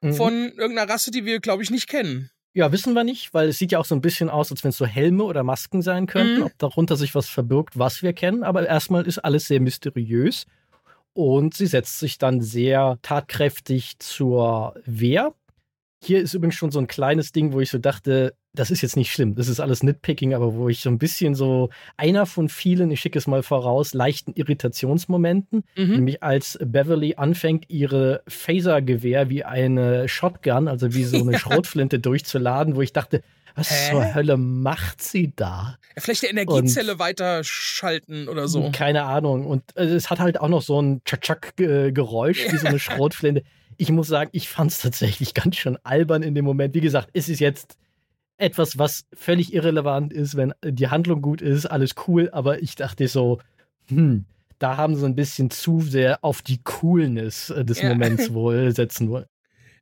mhm. 0.00 0.14
von 0.14 0.52
irgendeiner 0.56 0.90
Rasse, 0.90 1.10
die 1.10 1.24
wir, 1.24 1.40
glaube 1.40 1.62
ich, 1.62 1.70
nicht 1.70 1.88
kennen. 1.88 2.30
Ja, 2.52 2.72
wissen 2.72 2.94
wir 2.94 3.04
nicht, 3.04 3.32
weil 3.32 3.48
es 3.48 3.58
sieht 3.58 3.70
ja 3.70 3.78
auch 3.78 3.84
so 3.84 3.94
ein 3.94 4.00
bisschen 4.00 4.28
aus, 4.28 4.50
als 4.50 4.64
wenn 4.64 4.70
es 4.70 4.76
so 4.76 4.86
Helme 4.86 5.22
oder 5.22 5.44
Masken 5.44 5.82
sein 5.82 6.06
könnten, 6.06 6.38
mhm. 6.38 6.46
ob 6.46 6.58
darunter 6.58 6.96
sich 6.96 7.14
was 7.14 7.28
verbirgt, 7.28 7.78
was 7.78 8.02
wir 8.02 8.12
kennen. 8.12 8.42
Aber 8.42 8.66
erstmal 8.66 9.06
ist 9.06 9.18
alles 9.18 9.46
sehr 9.46 9.60
mysteriös. 9.60 10.46
Und 11.12 11.54
sie 11.54 11.66
setzt 11.66 11.98
sich 11.98 12.18
dann 12.18 12.40
sehr 12.40 12.98
tatkräftig 13.02 13.98
zur 13.98 14.74
Wehr 14.84 15.34
hier 16.02 16.20
ist 16.20 16.32
übrigens 16.32 16.54
schon 16.54 16.70
so 16.70 16.78
ein 16.78 16.86
kleines 16.86 17.32
Ding, 17.32 17.52
wo 17.52 17.60
ich 17.60 17.70
so 17.70 17.78
dachte, 17.78 18.34
das 18.54 18.70
ist 18.70 18.80
jetzt 18.80 18.96
nicht 18.96 19.12
schlimm, 19.12 19.34
das 19.34 19.48
ist 19.48 19.60
alles 19.60 19.82
Nitpicking, 19.82 20.34
aber 20.34 20.54
wo 20.54 20.68
ich 20.68 20.80
so 20.80 20.88
ein 20.88 20.98
bisschen 20.98 21.34
so 21.34 21.68
einer 21.96 22.24
von 22.26 22.48
vielen, 22.48 22.90
ich 22.90 23.00
schicke 23.00 23.18
es 23.18 23.26
mal 23.26 23.42
voraus, 23.42 23.92
leichten 23.92 24.32
Irritationsmomenten, 24.32 25.62
mhm. 25.76 25.90
nämlich 25.90 26.22
als 26.22 26.58
Beverly 26.64 27.14
anfängt, 27.16 27.66
ihre 27.68 28.22
Phaser-Gewehr 28.26 29.28
wie 29.28 29.44
eine 29.44 30.08
Shotgun, 30.08 30.68
also 30.68 30.94
wie 30.94 31.04
so 31.04 31.18
eine 31.18 31.38
Schrotflinte 31.38 31.98
durchzuladen, 32.00 32.76
wo 32.76 32.82
ich 32.82 32.94
dachte, 32.94 33.22
was 33.54 33.70
Hä? 33.70 33.90
zur 33.90 34.14
Hölle 34.14 34.36
macht 34.36 35.02
sie 35.02 35.32
da? 35.36 35.76
Vielleicht 35.98 36.22
die 36.22 36.28
Energiezelle 36.28 36.92
und, 36.92 36.98
weiterschalten 36.98 38.28
oder 38.28 38.48
so. 38.48 38.70
Keine 38.72 39.02
Ahnung. 39.04 39.44
Und 39.44 39.64
äh, 39.76 39.84
es 39.84 40.08
hat 40.08 40.20
halt 40.20 40.40
auch 40.40 40.48
noch 40.48 40.62
so 40.62 40.80
ein 40.80 41.02
Tschak-Tschak-Geräusch, 41.04 42.52
wie 42.52 42.56
so 42.56 42.68
eine 42.68 42.78
Schrotflinte 42.78 43.42
ich 43.80 43.90
muss 43.90 44.08
sagen, 44.08 44.28
ich 44.34 44.50
fand 44.50 44.70
es 44.70 44.78
tatsächlich 44.78 45.32
ganz 45.34 45.56
schön 45.56 45.78
albern 45.84 46.22
in 46.22 46.34
dem 46.34 46.44
Moment. 46.44 46.74
Wie 46.74 46.82
gesagt, 46.82 47.08
es 47.14 47.28
ist 47.28 47.40
jetzt 47.40 47.78
etwas, 48.36 48.78
was 48.78 49.06
völlig 49.14 49.54
irrelevant 49.54 50.12
ist, 50.12 50.36
wenn 50.36 50.52
die 50.62 50.88
Handlung 50.88 51.22
gut 51.22 51.40
ist, 51.40 51.66
alles 51.66 51.94
cool, 52.06 52.28
aber 52.32 52.62
ich 52.62 52.74
dachte 52.74 53.08
so, 53.08 53.38
hm, 53.88 54.24
da 54.58 54.76
haben 54.76 54.96
sie 54.96 55.06
ein 55.06 55.14
bisschen 55.14 55.50
zu 55.50 55.80
sehr 55.80 56.22
auf 56.22 56.42
die 56.42 56.62
Coolness 56.62 57.50
äh, 57.50 57.64
des 57.64 57.80
ja. 57.80 57.88
Moments 57.88 58.32
wohl 58.34 58.74
setzen 58.74 59.08
wollen. 59.08 59.26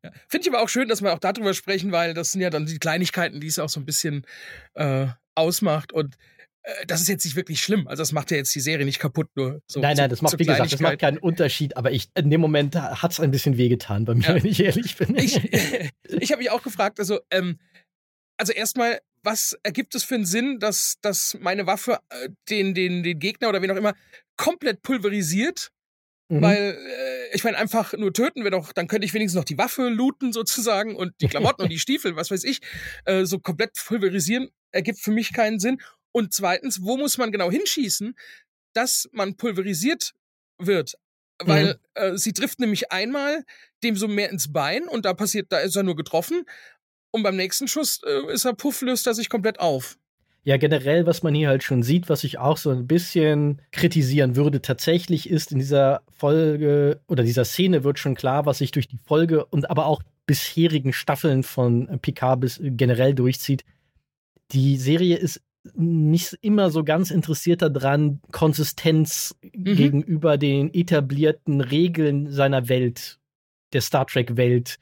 Ja. 0.04 0.12
Finde 0.28 0.48
ich 0.48 0.54
aber 0.54 0.62
auch 0.62 0.68
schön, 0.68 0.88
dass 0.88 1.02
wir 1.02 1.12
auch 1.12 1.18
darüber 1.18 1.52
sprechen, 1.52 1.90
weil 1.90 2.14
das 2.14 2.30
sind 2.30 2.40
ja 2.40 2.50
dann 2.50 2.66
die 2.66 2.78
Kleinigkeiten, 2.78 3.40
die 3.40 3.48
es 3.48 3.58
auch 3.58 3.68
so 3.68 3.80
ein 3.80 3.84
bisschen 3.84 4.24
äh, 4.74 5.08
ausmacht. 5.34 5.92
Und 5.92 6.16
das 6.86 7.00
ist 7.00 7.08
jetzt 7.08 7.24
nicht 7.24 7.36
wirklich 7.36 7.62
schlimm. 7.62 7.88
Also 7.88 8.02
das 8.02 8.12
macht 8.12 8.30
ja 8.30 8.36
jetzt 8.36 8.54
die 8.54 8.60
Serie 8.60 8.84
nicht 8.84 8.98
kaputt, 8.98 9.28
nur 9.34 9.62
so. 9.66 9.80
Nein, 9.80 9.96
nein, 9.96 10.10
das 10.10 10.22
macht, 10.22 10.38
wie 10.38 10.44
gesagt, 10.44 10.72
das 10.72 10.80
macht 10.80 10.98
keinen 10.98 11.18
Unterschied, 11.18 11.76
aber 11.76 11.92
ich, 11.92 12.08
in 12.14 12.30
dem 12.30 12.40
Moment 12.40 12.74
hat 12.76 13.12
es 13.12 13.20
ein 13.20 13.30
bisschen 13.30 13.56
wehgetan 13.56 14.04
bei 14.04 14.14
mir, 14.14 14.24
ja. 14.24 14.34
wenn 14.34 14.44
ich 14.44 14.62
ehrlich 14.62 14.96
bin. 14.96 15.16
Ich, 15.16 15.36
ich 16.04 16.32
habe 16.32 16.38
mich 16.38 16.50
auch 16.50 16.62
gefragt, 16.62 16.98
also, 17.00 17.20
ähm, 17.30 17.58
also 18.36 18.52
erstmal, 18.52 19.00
was 19.22 19.58
ergibt 19.62 19.94
es 19.94 20.04
für 20.04 20.14
einen 20.14 20.26
Sinn, 20.26 20.58
dass, 20.58 20.96
dass 21.00 21.36
meine 21.40 21.66
Waffe 21.66 21.98
äh, 22.10 22.28
den, 22.48 22.74
den, 22.74 23.02
den 23.02 23.18
Gegner 23.18 23.48
oder 23.48 23.62
wen 23.62 23.70
auch 23.70 23.76
immer 23.76 23.94
komplett 24.36 24.82
pulverisiert? 24.82 25.70
Mhm. 26.30 26.42
Weil, 26.42 26.78
äh, 26.78 27.34
ich 27.34 27.42
meine, 27.44 27.56
einfach 27.56 27.94
nur 27.94 28.12
töten 28.12 28.44
wir 28.44 28.50
doch, 28.50 28.72
dann 28.72 28.86
könnte 28.86 29.06
ich 29.06 29.14
wenigstens 29.14 29.38
noch 29.38 29.44
die 29.44 29.58
Waffe 29.58 29.88
looten 29.88 30.32
sozusagen 30.32 30.94
und 30.94 31.12
die 31.20 31.28
Klamotten 31.28 31.62
und 31.62 31.70
die 31.70 31.78
Stiefel, 31.78 32.16
was 32.16 32.30
weiß 32.30 32.44
ich, 32.44 32.60
äh, 33.06 33.24
so 33.24 33.38
komplett 33.38 33.72
pulverisieren, 33.86 34.50
ergibt 34.70 35.00
für 35.00 35.10
mich 35.10 35.32
keinen 35.32 35.58
Sinn. 35.58 35.80
Und 36.12 36.32
zweitens, 36.32 36.82
wo 36.82 36.96
muss 36.96 37.18
man 37.18 37.32
genau 37.32 37.50
hinschießen, 37.50 38.16
dass 38.72 39.08
man 39.12 39.36
pulverisiert 39.36 40.14
wird? 40.58 40.94
Weil 41.38 41.74
mhm. 41.74 41.78
äh, 41.94 42.18
sie 42.18 42.32
trifft 42.32 42.58
nämlich 42.60 42.90
einmal 42.90 43.44
dem 43.82 43.96
so 43.96 44.08
mehr 44.08 44.30
ins 44.30 44.52
Bein 44.52 44.88
und 44.88 45.04
da 45.04 45.14
passiert, 45.14 45.52
da 45.52 45.58
ist 45.58 45.76
er 45.76 45.84
nur 45.84 45.96
getroffen. 45.96 46.44
Und 47.10 47.22
beim 47.22 47.36
nächsten 47.36 47.68
Schuss 47.68 48.00
äh, 48.04 48.32
ist 48.32 48.44
er 48.44 48.54
puff, 48.54 48.82
löst 48.82 49.06
er 49.06 49.14
sich 49.14 49.28
komplett 49.28 49.60
auf. 49.60 49.98
Ja, 50.44 50.56
generell, 50.56 51.06
was 51.06 51.22
man 51.22 51.34
hier 51.34 51.48
halt 51.48 51.62
schon 51.62 51.82
sieht, 51.82 52.08
was 52.08 52.24
ich 52.24 52.38
auch 52.38 52.56
so 52.56 52.70
ein 52.70 52.86
bisschen 52.86 53.60
kritisieren 53.70 54.34
würde, 54.34 54.62
tatsächlich 54.62 55.28
ist 55.28 55.52
in 55.52 55.58
dieser 55.58 56.02
Folge 56.08 57.00
oder 57.06 57.22
dieser 57.22 57.44
Szene 57.44 57.84
wird 57.84 57.98
schon 57.98 58.14
klar, 58.14 58.46
was 58.46 58.58
sich 58.58 58.70
durch 58.70 58.88
die 58.88 58.98
Folge 58.98 59.44
und 59.44 59.68
aber 59.68 59.86
auch 59.86 60.02
bisherigen 60.26 60.92
Staffeln 60.92 61.42
von 61.42 61.98
Picard 62.00 62.40
bis 62.40 62.60
generell 62.62 63.14
durchzieht. 63.14 63.64
Die 64.52 64.76
Serie 64.76 65.16
ist 65.16 65.42
nicht 65.74 66.36
immer 66.40 66.70
so 66.70 66.84
ganz 66.84 67.10
interessiert 67.10 67.62
daran, 67.62 68.20
Konsistenz 68.32 69.34
mhm. 69.42 69.76
gegenüber 69.76 70.38
den 70.38 70.72
etablierten 70.72 71.60
Regeln 71.60 72.30
seiner 72.30 72.68
Welt, 72.68 73.18
der 73.72 73.80
Star 73.80 74.06
Trek-Welt, 74.06 74.78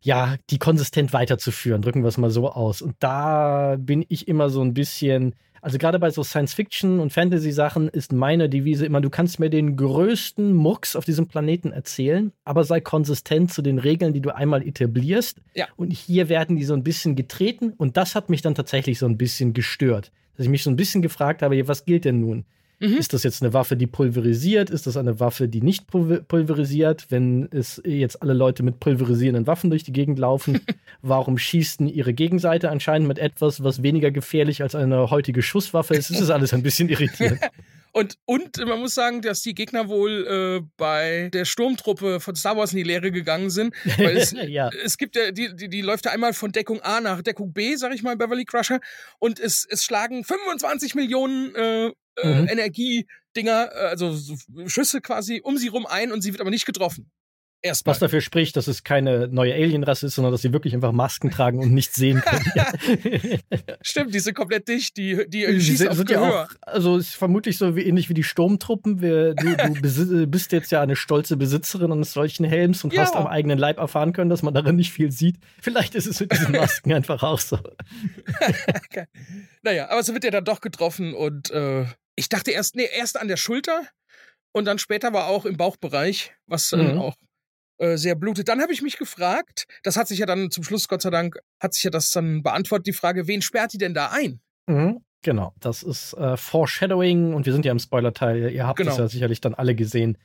ja, 0.00 0.36
die 0.50 0.58
konsistent 0.58 1.12
weiterzuführen, 1.12 1.82
drücken 1.82 2.02
wir 2.02 2.08
es 2.08 2.18
mal 2.18 2.30
so 2.30 2.50
aus. 2.50 2.82
Und 2.82 2.96
da 3.00 3.76
bin 3.78 4.04
ich 4.08 4.28
immer 4.28 4.50
so 4.50 4.62
ein 4.62 4.74
bisschen, 4.74 5.34
also 5.66 5.78
gerade 5.78 5.98
bei 5.98 6.10
so 6.10 6.22
Science-Fiction 6.22 7.00
und 7.00 7.12
Fantasy-Sachen 7.12 7.88
ist 7.88 8.12
meine 8.12 8.48
Devise 8.48 8.86
immer, 8.86 9.00
du 9.00 9.10
kannst 9.10 9.40
mir 9.40 9.50
den 9.50 9.76
größten 9.76 10.52
Mucks 10.54 10.94
auf 10.94 11.04
diesem 11.04 11.26
Planeten 11.26 11.72
erzählen, 11.72 12.30
aber 12.44 12.62
sei 12.62 12.80
konsistent 12.80 13.52
zu 13.52 13.62
den 13.62 13.80
Regeln, 13.80 14.12
die 14.12 14.20
du 14.20 14.32
einmal 14.32 14.64
etablierst. 14.64 15.40
Ja. 15.56 15.66
Und 15.74 15.92
hier 15.92 16.28
werden 16.28 16.54
die 16.54 16.62
so 16.62 16.72
ein 16.72 16.84
bisschen 16.84 17.16
getreten 17.16 17.72
und 17.78 17.96
das 17.96 18.14
hat 18.14 18.30
mich 18.30 18.42
dann 18.42 18.54
tatsächlich 18.54 19.00
so 19.00 19.06
ein 19.06 19.18
bisschen 19.18 19.54
gestört. 19.54 20.12
Dass 20.36 20.44
ich 20.44 20.50
mich 20.50 20.62
so 20.62 20.70
ein 20.70 20.76
bisschen 20.76 21.02
gefragt 21.02 21.42
habe, 21.42 21.66
was 21.66 21.84
gilt 21.84 22.04
denn 22.04 22.20
nun? 22.20 22.44
Mhm. 22.78 22.98
Ist 22.98 23.14
das 23.14 23.22
jetzt 23.22 23.42
eine 23.42 23.54
Waffe, 23.54 23.76
die 23.76 23.86
pulverisiert? 23.86 24.68
Ist 24.68 24.86
das 24.86 24.96
eine 24.96 25.18
Waffe, 25.18 25.48
die 25.48 25.62
nicht 25.62 25.86
pulverisiert? 25.86 27.06
Wenn 27.08 27.48
es 27.50 27.80
jetzt 27.84 28.20
alle 28.22 28.34
Leute 28.34 28.62
mit 28.62 28.80
pulverisierenden 28.80 29.46
Waffen 29.46 29.70
durch 29.70 29.82
die 29.82 29.92
Gegend 29.92 30.18
laufen, 30.18 30.60
warum 31.02 31.38
schießen 31.38 31.88
ihre 31.88 32.12
Gegenseite 32.12 32.70
anscheinend 32.70 33.08
mit 33.08 33.18
etwas, 33.18 33.62
was 33.64 33.82
weniger 33.82 34.10
gefährlich 34.10 34.62
als 34.62 34.74
eine 34.74 35.10
heutige 35.10 35.42
Schusswaffe 35.42 35.94
ist? 35.94 36.10
Das 36.10 36.20
ist 36.20 36.30
alles 36.30 36.52
ein 36.52 36.62
bisschen 36.62 36.88
irritierend. 36.88 37.40
Und, 37.96 38.18
und 38.26 38.58
man 38.58 38.78
muss 38.80 38.94
sagen, 38.94 39.22
dass 39.22 39.40
die 39.40 39.54
Gegner 39.54 39.88
wohl 39.88 40.26
äh, 40.26 40.68
bei 40.76 41.30
der 41.32 41.46
Sturmtruppe 41.46 42.20
von 42.20 42.36
Star 42.36 42.54
Wars 42.54 42.72
in 42.72 42.76
die 42.76 42.82
Lehre 42.82 43.10
gegangen 43.10 43.48
sind. 43.48 43.74
Weil 43.96 44.18
es, 44.18 44.32
ja. 44.48 44.68
es 44.84 44.98
gibt 44.98 45.16
ja, 45.16 45.30
die, 45.30 45.56
die, 45.56 45.70
die 45.70 45.80
läuft 45.80 46.04
ja 46.04 46.10
einmal 46.10 46.34
von 46.34 46.52
Deckung 46.52 46.82
A 46.82 47.00
nach 47.00 47.22
Deckung 47.22 47.54
B, 47.54 47.74
sag 47.76 47.94
ich 47.94 48.02
mal, 48.02 48.14
Beverly 48.14 48.44
Crusher. 48.44 48.80
Und 49.18 49.40
es, 49.40 49.66
es 49.70 49.82
schlagen 49.82 50.24
25 50.24 50.94
Millionen 50.94 51.54
äh, 51.54 51.86
äh, 51.86 51.92
mhm. 52.22 52.48
Energiedinger, 52.48 53.70
äh, 53.72 53.86
also 53.86 54.12
so 54.12 54.36
Schüsse 54.66 55.00
quasi 55.00 55.40
um 55.42 55.56
sie 55.56 55.68
rum 55.68 55.86
ein 55.86 56.12
und 56.12 56.20
sie 56.20 56.32
wird 56.32 56.42
aber 56.42 56.50
nicht 56.50 56.66
getroffen. 56.66 57.10
Erstmal. 57.62 57.92
Was 57.92 57.98
dafür 57.98 58.20
spricht, 58.20 58.56
dass 58.56 58.68
es 58.68 58.84
keine 58.84 59.28
neue 59.28 59.54
Alienrasse 59.54 60.06
ist, 60.06 60.14
sondern 60.14 60.30
dass 60.30 60.42
sie 60.42 60.52
wirklich 60.52 60.74
einfach 60.74 60.92
Masken 60.92 61.30
tragen 61.30 61.58
und 61.58 61.72
nichts 61.72 61.96
sehen 61.96 62.20
können. 62.20 62.44
Stimmt, 63.82 64.14
die 64.14 64.20
sind 64.20 64.34
komplett 64.34 64.68
dicht, 64.68 64.96
die, 64.96 65.24
die, 65.28 65.46
die 65.46 65.60
schießen 65.60 65.88
sind, 65.94 66.00
auf 66.00 66.10
ja 66.10 66.44
auch, 66.44 66.48
Also 66.60 66.96
ist 66.96 67.14
vermutlich 67.14 67.58
so 67.58 67.74
wie 67.74 67.82
ähnlich 67.82 68.08
wie 68.08 68.14
die 68.14 68.22
Sturmtruppen. 68.22 69.00
Wir, 69.00 69.34
du, 69.34 69.56
du 69.56 70.26
bist 70.26 70.52
jetzt 70.52 70.70
ja 70.70 70.80
eine 70.80 70.96
stolze 70.96 71.36
Besitzerin 71.36 71.90
eines 71.90 72.12
solchen 72.12 72.44
Helms 72.44 72.84
und 72.84 72.92
ja. 72.92 73.02
hast 73.02 73.16
am 73.16 73.26
eigenen 73.26 73.58
Leib 73.58 73.78
erfahren 73.78 74.12
können, 74.12 74.30
dass 74.30 74.42
man 74.42 74.54
darin 74.54 74.76
nicht 74.76 74.92
viel 74.92 75.10
sieht. 75.10 75.36
Vielleicht 75.60 75.94
ist 75.94 76.06
es 76.06 76.20
mit 76.20 76.32
diesen 76.32 76.52
Masken 76.52 76.92
einfach 76.92 77.22
auch 77.22 77.40
so. 77.40 77.58
okay. 78.66 79.06
Naja, 79.62 79.88
aber 79.90 80.02
so 80.02 80.12
wird 80.12 80.24
er 80.24 80.30
dann 80.30 80.44
doch 80.44 80.60
getroffen 80.60 81.14
und 81.14 81.50
äh, 81.50 81.86
ich 82.16 82.28
dachte 82.28 82.50
erst, 82.50 82.76
nee, 82.76 82.88
erst 82.96 83.18
an 83.18 83.28
der 83.28 83.36
Schulter 83.36 83.82
und 84.52 84.64
dann 84.64 84.78
später 84.78 85.12
war 85.12 85.26
auch 85.26 85.44
im 85.44 85.56
Bauchbereich, 85.56 86.34
was 86.46 86.70
dann 86.70 86.94
mhm. 86.94 87.00
auch 87.00 87.16
äh, 87.78 87.96
sehr 87.96 88.14
blutet. 88.14 88.48
Dann 88.48 88.60
habe 88.60 88.72
ich 88.72 88.82
mich 88.82 88.98
gefragt, 88.98 89.66
das 89.82 89.96
hat 89.96 90.08
sich 90.08 90.18
ja 90.18 90.26
dann 90.26 90.50
zum 90.50 90.64
Schluss, 90.64 90.88
Gott 90.88 91.02
sei 91.02 91.10
Dank, 91.10 91.36
hat 91.60 91.74
sich 91.74 91.84
ja 91.84 91.90
das 91.90 92.10
dann 92.12 92.42
beantwortet, 92.42 92.86
die 92.86 92.92
Frage, 92.92 93.26
wen 93.26 93.42
sperrt 93.42 93.72
die 93.72 93.78
denn 93.78 93.94
da 93.94 94.08
ein? 94.12 94.40
Mhm, 94.66 95.00
genau, 95.22 95.54
das 95.60 95.82
ist 95.82 96.12
äh, 96.14 96.36
Foreshadowing 96.36 97.34
und 97.34 97.46
wir 97.46 97.52
sind 97.52 97.64
ja 97.64 97.72
im 97.72 97.78
Spoiler-Teil. 97.78 98.50
Ihr 98.50 98.66
habt 98.66 98.80
es 98.80 98.86
Genau. 98.86 98.98
ja 98.98 99.08
sicherlich 99.08 99.40
dann 99.40 99.54
alle 99.54 99.74
gesehen. 99.74 100.18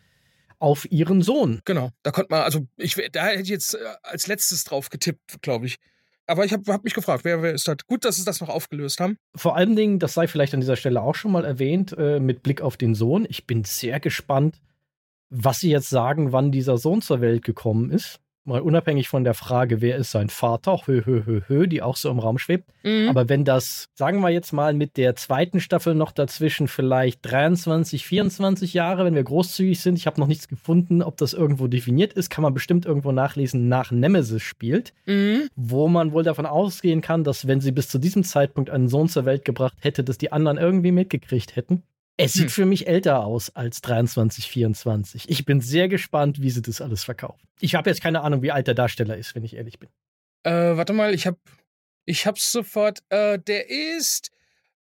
Auf 0.59 0.85
ihren 0.91 1.23
Sohn. 1.23 1.61
Genau, 1.65 1.89
da 2.03 2.11
konnte 2.11 2.27
man, 2.31 2.43
also 2.43 2.67
ich, 2.77 2.95
da 3.11 3.25
hätte 3.27 3.41
ich 3.41 3.49
jetzt 3.49 3.73
äh, 3.73 3.79
als 4.03 4.27
letztes 4.27 4.63
drauf 4.63 4.89
getippt, 4.89 5.41
glaube 5.41 5.65
ich. 5.65 5.77
Aber 6.27 6.45
ich 6.45 6.53
habe 6.53 6.71
hab 6.71 6.83
mich 6.83 6.93
gefragt, 6.93 7.25
wer, 7.25 7.41
wer 7.41 7.51
ist 7.51 7.67
das? 7.67 7.77
Gut, 7.87 8.05
dass 8.05 8.15
sie 8.17 8.23
das 8.25 8.39
noch 8.41 8.49
aufgelöst 8.49 8.99
haben. 8.99 9.17
Vor 9.35 9.55
allen 9.57 9.75
Dingen, 9.75 9.97
das 9.97 10.13
sei 10.13 10.27
vielleicht 10.27 10.53
an 10.53 10.61
dieser 10.61 10.75
Stelle 10.75 11.01
auch 11.01 11.15
schon 11.15 11.31
mal 11.31 11.43
erwähnt, 11.45 11.93
äh, 11.97 12.19
mit 12.19 12.43
Blick 12.43 12.61
auf 12.61 12.77
den 12.77 12.93
Sohn. 12.93 13.25
Ich 13.27 13.47
bin 13.47 13.63
sehr 13.63 13.99
gespannt, 13.99 14.61
was 15.31 15.59
sie 15.59 15.71
jetzt 15.71 15.89
sagen, 15.89 16.31
wann 16.31 16.51
dieser 16.51 16.77
Sohn 16.77 17.01
zur 17.01 17.21
Welt 17.21 17.43
gekommen 17.43 17.89
ist. 17.89 18.19
Mal 18.43 18.61
unabhängig 18.61 19.07
von 19.07 19.23
der 19.23 19.35
Frage, 19.35 19.81
wer 19.81 19.97
ist 19.97 20.09
sein 20.09 20.29
Vater, 20.29 20.81
hö, 20.87 21.03
hö, 21.05 21.21
hö, 21.25 21.41
hö, 21.47 21.67
die 21.67 21.83
auch 21.83 21.95
so 21.95 22.09
im 22.09 22.17
Raum 22.17 22.39
schwebt. 22.39 22.71
Mhm. 22.83 23.07
Aber 23.07 23.29
wenn 23.29 23.45
das, 23.45 23.85
sagen 23.93 24.19
wir 24.21 24.29
jetzt 24.29 24.51
mal, 24.51 24.73
mit 24.73 24.97
der 24.97 25.15
zweiten 25.15 25.59
Staffel 25.59 25.93
noch 25.93 26.11
dazwischen 26.11 26.67
vielleicht 26.67 27.19
23, 27.21 28.03
24 28.03 28.73
Jahre, 28.73 29.05
wenn 29.05 29.13
wir 29.13 29.23
großzügig 29.23 29.79
sind, 29.79 29.95
ich 29.95 30.07
habe 30.07 30.19
noch 30.19 30.25
nichts 30.25 30.47
gefunden, 30.47 31.03
ob 31.03 31.17
das 31.17 31.33
irgendwo 31.33 31.67
definiert 31.67 32.13
ist, 32.13 32.31
kann 32.31 32.41
man 32.41 32.55
bestimmt 32.55 32.87
irgendwo 32.87 33.11
nachlesen, 33.11 33.67
nach 33.69 33.91
Nemesis 33.91 34.41
spielt, 34.41 34.91
Mhm. 35.05 35.47
wo 35.55 35.87
man 35.87 36.11
wohl 36.11 36.23
davon 36.23 36.47
ausgehen 36.47 37.01
kann, 37.01 37.23
dass 37.23 37.45
wenn 37.45 37.61
sie 37.61 37.71
bis 37.71 37.89
zu 37.89 37.99
diesem 37.99 38.23
Zeitpunkt 38.23 38.71
einen 38.71 38.87
Sohn 38.87 39.07
zur 39.07 39.25
Welt 39.25 39.45
gebracht 39.45 39.77
hätte, 39.81 40.03
dass 40.03 40.17
die 40.17 40.31
anderen 40.31 40.57
irgendwie 40.57 40.91
mitgekriegt 40.91 41.55
hätten. 41.55 41.83
Es 42.17 42.33
sieht 42.33 42.43
Hm. 42.43 42.49
für 42.49 42.65
mich 42.65 42.87
älter 42.87 43.23
aus 43.25 43.55
als 43.55 43.81
23, 43.81 44.47
24. 44.47 45.29
Ich 45.29 45.45
bin 45.45 45.61
sehr 45.61 45.87
gespannt, 45.87 46.41
wie 46.41 46.49
sie 46.51 46.61
das 46.61 46.81
alles 46.81 47.03
verkaufen. 47.03 47.47
Ich 47.59 47.75
habe 47.75 47.89
jetzt 47.89 48.01
keine 48.01 48.21
Ahnung, 48.21 48.41
wie 48.41 48.51
alt 48.51 48.67
der 48.67 48.75
Darsteller 48.75 49.17
ist, 49.17 49.33
wenn 49.35 49.43
ich 49.43 49.55
ehrlich 49.55 49.79
bin. 49.79 49.89
Äh, 50.43 50.51
warte 50.77 50.93
mal, 50.93 51.13
ich 51.13 51.25
hab, 51.27 51.37
ich 52.05 52.25
hab's 52.27 52.51
sofort. 52.51 52.99
Äh, 53.09 53.39
der 53.39 53.69
ist, 53.69 54.31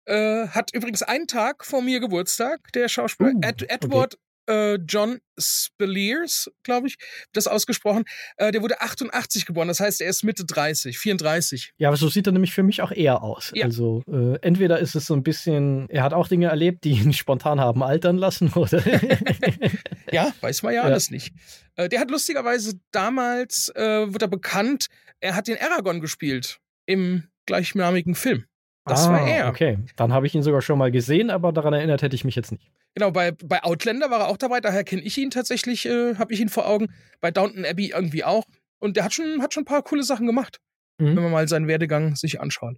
äh, 0.06 0.48
hat 0.48 0.72
übrigens 0.74 1.02
einen 1.02 1.26
Tag 1.26 1.64
vor 1.64 1.82
mir 1.82 2.00
Geburtstag, 2.00 2.72
der 2.72 2.88
Schauspieler 2.88 3.32
Uh, 3.34 3.40
Ed, 3.42 3.68
Edward 3.70 4.18
äh, 4.49 4.74
John 4.76 5.18
Spaliers, 5.38 6.51
glaube 6.62 6.88
ich, 6.88 6.97
das 7.32 7.47
ausgesprochen. 7.47 8.05
Äh, 8.36 8.53
der 8.53 8.62
wurde 8.62 8.80
88 8.80 9.47
geboren, 9.47 9.68
das 9.68 9.80
heißt, 9.80 10.01
er 10.01 10.09
ist 10.09 10.22
Mitte 10.24 10.44
30, 10.44 10.99
34. 10.99 11.72
Ja, 11.78 11.88
aber 11.88 11.97
so 11.97 12.09
sieht 12.09 12.26
er 12.26 12.32
nämlich 12.32 12.53
für 12.55 12.62
mich 12.62 12.82
auch 12.82 12.92
eher 12.92 13.22
aus. 13.22 13.53
Ja. 13.55 13.64
Also 13.66 14.03
äh, 14.11 14.38
entweder 14.40 14.78
ist 14.78 14.94
es 14.94 15.07
so 15.07 15.14
ein 15.14 15.22
bisschen, 15.22 15.88
er 15.90 16.03
hat 16.03 16.12
auch 16.12 16.28
Dinge 16.28 16.47
erlebt, 16.49 16.84
die 16.84 16.92
ihn 16.92 17.12
spontan 17.14 17.61
haben 17.61 17.82
altern 17.82 18.16
lassen, 18.18 18.53
oder? 18.55 18.82
Ja, 20.12 20.32
weiß 20.40 20.62
man 20.62 20.72
ja, 20.72 20.82
Ja. 20.82 20.86
alles 20.86 21.11
nicht. 21.11 21.34
Äh, 21.74 21.88
der 21.88 22.01
hat 22.01 22.11
lustigerweise 22.11 22.78
damals, 22.92 23.70
äh, 23.74 24.12
wird 24.12 24.22
er 24.22 24.28
bekannt, 24.28 24.86
er 25.20 25.34
hat 25.34 25.49
den 25.49 25.59
Aragorn 25.61 26.01
gespielt 26.01 26.59
im 26.86 27.24
gleichnamigen 27.47 28.14
Film. 28.14 28.44
Das 28.87 29.09
war 29.09 29.26
er. 29.26 29.47
Ah, 29.47 29.49
Okay, 29.51 29.78
dann 29.97 30.12
habe 30.12 30.26
ich 30.26 30.34
ihn 30.34 30.43
sogar 30.43 30.62
schon 30.62 30.78
mal 30.78 30.91
gesehen, 30.91 31.30
aber 31.30 31.53
daran 31.53 31.72
erinnert 31.74 32.03
hätte 32.03 32.14
ich 32.14 32.24
mich 32.24 32.37
jetzt 32.37 32.53
nicht. 32.53 32.70
Genau, 32.95 33.11
bei, 33.11 33.32
bei 33.32 33.62
Outlander 33.64 34.11
war 34.11 34.20
er 34.20 34.28
auch 34.28 34.37
dabei, 34.37 34.61
daher 34.61 34.84
kenne 34.84 35.03
ich 35.03 35.18
ihn 35.18 35.30
tatsächlich, 35.30 35.87
äh, 35.87 36.14
habe 36.16 36.32
ich 36.32 36.41
ihn 36.41 36.49
vor 36.49 36.66
Augen. 36.68 36.89
Bei 37.20 37.30
Downton 37.30 37.64
Abbey 37.64 37.91
irgendwie 37.91 38.24
auch. 38.24 38.45
Und 38.78 38.97
der 38.97 39.05
hat 39.05 39.12
schon, 39.14 39.43
hat 39.43 39.53
schon 39.55 39.62
ein 39.62 39.66
paar 39.66 39.82
coole 39.82 40.03
Sachen 40.03 40.26
gemacht, 40.26 40.59
Mhm. 40.99 41.16
wenn 41.16 41.22
man 41.24 41.32
mal 41.32 41.49
seinen 41.49 41.66
Werdegang 41.68 42.14
sich 42.16 42.41
anschaut. 42.41 42.76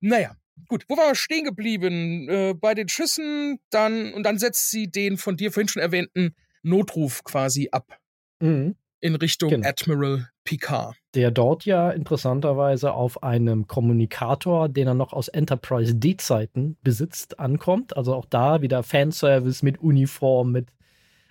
Naja, 0.00 0.34
gut, 0.68 0.84
wo 0.88 0.96
waren 0.96 1.10
wir 1.10 1.14
stehen 1.14 1.44
geblieben? 1.44 2.28
Äh, 2.28 2.54
bei 2.54 2.74
den 2.74 2.88
Schüssen, 2.88 3.58
dann, 3.70 4.12
und 4.14 4.22
dann 4.24 4.38
setzt 4.38 4.70
sie 4.70 4.90
den 4.90 5.16
von 5.18 5.36
dir 5.36 5.52
vorhin 5.52 5.68
schon 5.68 5.82
erwähnten 5.82 6.34
Notruf 6.62 7.22
quasi 7.24 7.68
ab 7.70 7.98
Mhm. 8.40 8.74
In 9.04 9.14
Richtung 9.16 9.50
Genau. 9.50 9.68
Admiral 9.68 10.28
Picard. 10.44 10.96
Der 11.14 11.30
dort 11.30 11.64
ja 11.66 11.90
interessanterweise 11.90 12.92
auf 12.94 13.22
einem 13.22 13.66
Kommunikator, 13.66 14.68
den 14.70 14.86
er 14.88 14.94
noch 14.94 15.12
aus 15.12 15.28
Enterprise 15.28 15.94
D-Zeiten 15.94 16.76
besitzt, 16.82 17.38
ankommt. 17.38 17.96
Also 17.96 18.14
auch 18.14 18.24
da 18.24 18.62
wieder 18.62 18.82
Fanservice 18.82 19.62
mit 19.62 19.78
Uniform, 19.78 20.52
mit 20.52 20.68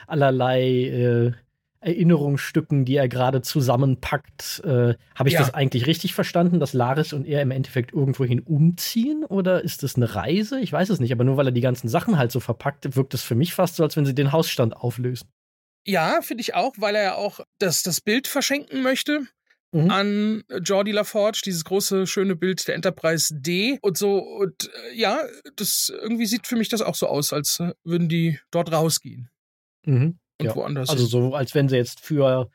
allerlei 0.07 0.61
äh, 0.61 1.31
Erinnerungsstücken, 1.79 2.85
die 2.85 2.95
er 2.95 3.07
gerade 3.09 3.41
zusammenpackt. 3.41 4.61
Äh, 4.63 4.93
Habe 5.15 5.29
ich 5.29 5.33
Ja. 5.33 5.39
das 5.39 5.53
eigentlich 5.53 5.87
richtig 5.87 6.13
verstanden, 6.13 6.59
dass 6.59 6.73
Laris 6.73 7.11
und 7.11 7.25
er 7.25 7.41
im 7.41 7.51
Endeffekt 7.51 7.91
irgendwohin 7.93 8.39
umziehen? 8.39 9.25
Oder 9.25 9.63
ist 9.63 9.83
das 9.83 9.95
eine 9.95 10.13
Reise? 10.15 10.59
Ich 10.59 10.71
weiß 10.71 10.89
es 10.89 10.99
nicht, 10.99 11.11
aber 11.11 11.23
nur 11.23 11.37
weil 11.37 11.47
er 11.47 11.51
die 11.51 11.61
ganzen 11.61 11.87
Sachen 11.87 12.17
halt 12.17 12.31
so 12.31 12.39
verpackt, 12.39 12.95
wirkt 12.95 13.13
es 13.15 13.23
für 13.23 13.35
mich 13.35 13.53
fast 13.53 13.75
so, 13.77 13.83
als 13.83 13.97
wenn 13.97 14.05
sie 14.05 14.15
den 14.15 14.31
Hausstand 14.31 14.77
auflösen. 14.77 15.27
Ja, 15.85 16.21
finde 16.21 16.41
ich 16.41 16.53
auch, 16.55 16.73
weil 16.77 16.95
er 16.95 17.03
ja 17.03 17.15
auch 17.15 17.39
das, 17.59 17.83
das 17.83 18.01
Bild 18.01 18.27
verschenken 18.27 18.81
möchte 18.81 19.27
Mhm. 19.75 19.89
an 19.89 20.43
Jordi 20.63 20.91
LaForge, 20.91 21.41
dieses 21.43 21.65
große, 21.65 22.05
schöne 22.05 22.35
Bild 22.35 22.67
der 22.67 22.75
Enterprise 22.75 23.33
D 23.35 23.79
und 23.81 23.97
so. 23.97 24.19
Und 24.19 24.69
äh, 24.91 24.95
ja, 24.95 25.19
das 25.55 25.91
irgendwie 25.93 26.27
sieht 26.27 26.45
für 26.45 26.55
mich 26.55 26.69
das 26.69 26.83
auch 26.83 26.93
so 26.93 27.07
aus, 27.07 27.33
als 27.33 27.59
äh, 27.59 27.73
würden 27.83 28.07
die 28.07 28.39
dort 28.51 28.71
rausgehen 28.71 29.29
Mhm. 29.85 30.19
und 30.39 30.45
Ja. 30.45 30.55
woanders. 30.55 30.89
Also 30.91 31.07
so, 31.07 31.33
als 31.33 31.55
wenn 31.55 31.69
sie 31.69 31.77
jetzt 31.77 32.01
für 32.01 32.51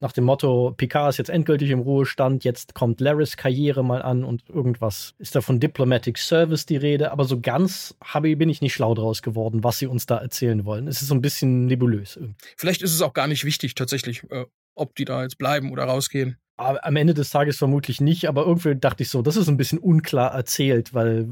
nach 0.00 0.12
dem 0.12 0.24
Motto, 0.24 0.74
Picard 0.76 1.10
ist 1.10 1.16
jetzt 1.18 1.30
endgültig 1.30 1.70
im 1.70 1.80
Ruhestand, 1.80 2.44
jetzt 2.44 2.74
kommt 2.74 3.00
Laris 3.00 3.36
Karriere 3.36 3.84
mal 3.84 4.02
an 4.02 4.24
und 4.24 4.48
irgendwas 4.48 5.14
ist 5.18 5.34
da 5.34 5.40
von 5.40 5.58
Diplomatic 5.58 6.18
Service 6.18 6.66
die 6.66 6.76
Rede, 6.76 7.10
aber 7.10 7.24
so 7.24 7.40
ganz 7.40 7.96
habe, 8.02 8.36
bin 8.36 8.48
ich 8.48 8.60
nicht 8.60 8.74
schlau 8.74 8.94
draus 8.94 9.22
geworden, 9.22 9.64
was 9.64 9.78
sie 9.78 9.86
uns 9.86 10.06
da 10.06 10.18
erzählen 10.18 10.64
wollen. 10.64 10.86
Es 10.86 11.02
ist 11.02 11.08
so 11.08 11.14
ein 11.14 11.22
bisschen 11.22 11.66
nebulös. 11.66 12.16
irgendwie. 12.16 12.36
Vielleicht 12.56 12.82
ist 12.82 12.94
es 12.94 13.02
auch 13.02 13.12
gar 13.12 13.26
nicht 13.26 13.44
wichtig, 13.44 13.74
tatsächlich, 13.74 14.22
äh, 14.30 14.44
ob 14.74 14.94
die 14.94 15.04
da 15.04 15.22
jetzt 15.22 15.38
bleiben 15.38 15.72
oder 15.72 15.84
rausgehen. 15.84 16.38
Aber 16.56 16.84
am 16.84 16.96
Ende 16.96 17.14
des 17.14 17.30
Tages 17.30 17.56
vermutlich 17.56 18.00
nicht, 18.00 18.28
aber 18.28 18.44
irgendwie 18.44 18.74
dachte 18.74 19.04
ich 19.04 19.10
so, 19.10 19.22
das 19.22 19.36
ist 19.36 19.48
ein 19.48 19.56
bisschen 19.56 19.78
unklar 19.78 20.32
erzählt, 20.32 20.92
weil 20.92 21.28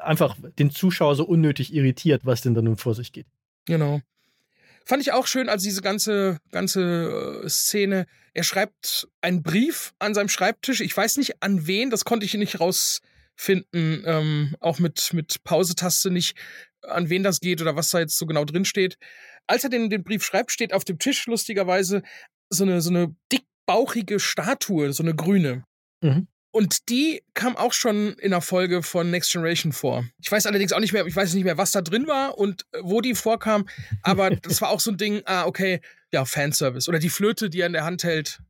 einfach 0.00 0.36
den 0.58 0.70
Zuschauer 0.70 1.14
so 1.16 1.24
unnötig 1.24 1.74
irritiert, 1.74 2.26
was 2.26 2.42
denn 2.42 2.54
da 2.54 2.60
nun 2.60 2.76
vor 2.76 2.94
sich 2.94 3.12
geht. 3.12 3.26
Genau. 3.64 4.00
Fand 4.88 5.02
ich 5.02 5.10
auch 5.10 5.26
schön, 5.26 5.48
also 5.48 5.64
diese 5.64 5.82
ganze, 5.82 6.38
ganze 6.52 7.42
äh, 7.42 7.48
Szene. 7.48 8.06
Er 8.34 8.44
schreibt 8.44 9.08
einen 9.20 9.42
Brief 9.42 9.92
an 9.98 10.14
seinem 10.14 10.28
Schreibtisch. 10.28 10.80
Ich 10.80 10.96
weiß 10.96 11.16
nicht 11.16 11.42
an 11.42 11.66
wen, 11.66 11.90
das 11.90 12.04
konnte 12.04 12.24
ich 12.24 12.34
nicht 12.34 12.60
rausfinden. 12.60 14.04
Ähm, 14.06 14.54
auch 14.60 14.78
mit, 14.78 15.12
mit 15.12 15.42
Pausetaste 15.42 16.10
nicht, 16.12 16.38
an 16.82 17.10
wen 17.10 17.24
das 17.24 17.40
geht 17.40 17.60
oder 17.60 17.74
was 17.74 17.90
da 17.90 17.98
jetzt 17.98 18.16
so 18.16 18.26
genau 18.26 18.44
drin 18.44 18.64
steht. 18.64 18.96
Als 19.48 19.64
er 19.64 19.70
den, 19.70 19.90
den 19.90 20.04
Brief 20.04 20.24
schreibt, 20.24 20.52
steht 20.52 20.72
auf 20.72 20.84
dem 20.84 21.00
Tisch 21.00 21.26
lustigerweise 21.26 22.02
so 22.48 22.62
eine, 22.62 22.80
so 22.80 22.90
eine 22.90 23.16
dickbauchige 23.32 24.20
Statue, 24.20 24.92
so 24.92 25.02
eine 25.02 25.16
grüne. 25.16 25.64
Mhm. 26.00 26.28
Und 26.56 26.88
die 26.88 27.22
kam 27.34 27.54
auch 27.54 27.74
schon 27.74 28.14
in 28.14 28.30
der 28.30 28.40
Folge 28.40 28.82
von 28.82 29.10
Next 29.10 29.30
Generation 29.30 29.72
vor. 29.72 30.06
Ich 30.18 30.32
weiß 30.32 30.46
allerdings 30.46 30.72
auch 30.72 30.80
nicht 30.80 30.94
mehr, 30.94 31.06
ich 31.06 31.14
weiß 31.14 31.34
nicht 31.34 31.44
mehr, 31.44 31.58
was 31.58 31.70
da 31.70 31.82
drin 31.82 32.06
war 32.06 32.38
und 32.38 32.62
äh, 32.72 32.78
wo 32.80 33.02
die 33.02 33.14
vorkam, 33.14 33.68
aber 34.00 34.30
das 34.42 34.62
war 34.62 34.70
auch 34.70 34.80
so 34.80 34.90
ein 34.90 34.96
Ding, 34.96 35.20
ah, 35.26 35.44
okay, 35.44 35.82
ja, 36.12 36.24
Fanservice. 36.24 36.88
Oder 36.88 36.98
die 36.98 37.10
Flöte, 37.10 37.50
die 37.50 37.60
er 37.60 37.66
in 37.66 37.74
der 37.74 37.84
Hand 37.84 38.04
hält. 38.04 38.40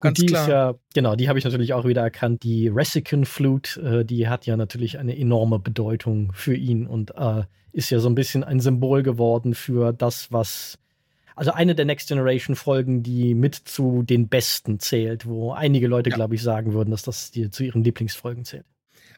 Ganz 0.00 0.18
die 0.18 0.24
klar. 0.24 0.42
ist 0.42 0.48
ja, 0.48 0.74
genau, 0.94 1.16
die 1.16 1.28
habe 1.28 1.38
ich 1.38 1.44
natürlich 1.44 1.74
auch 1.74 1.84
wieder 1.84 2.00
erkannt. 2.00 2.44
Die 2.44 2.68
Resican 2.68 3.26
Flute, 3.26 3.78
äh, 4.00 4.04
die 4.06 4.26
hat 4.26 4.46
ja 4.46 4.56
natürlich 4.56 4.96
eine 4.96 5.14
enorme 5.14 5.58
Bedeutung 5.58 6.32
für 6.32 6.54
ihn 6.54 6.86
und 6.86 7.10
äh, 7.14 7.42
ist 7.72 7.90
ja 7.90 7.98
so 7.98 8.08
ein 8.08 8.14
bisschen 8.14 8.42
ein 8.42 8.60
Symbol 8.60 9.02
geworden 9.02 9.52
für 9.52 9.92
das, 9.92 10.32
was. 10.32 10.78
Also 11.36 11.52
eine 11.52 11.74
der 11.74 11.84
Next 11.84 12.08
Generation 12.08 12.56
Folgen, 12.56 13.02
die 13.02 13.34
mit 13.34 13.54
zu 13.54 14.02
den 14.02 14.28
besten 14.28 14.78
zählt, 14.80 15.26
wo 15.26 15.52
einige 15.52 15.86
Leute, 15.88 16.10
Ja. 16.10 16.16
glaube 16.16 16.34
ich, 16.34 16.42
sagen 16.42 16.72
würden, 16.74 16.90
dass 16.90 17.02
das 17.02 17.30
die, 17.30 17.50
zu 17.50 17.64
ihren 17.64 17.82
Lieblingsfolgen 17.84 18.44
zählt. 18.44 18.64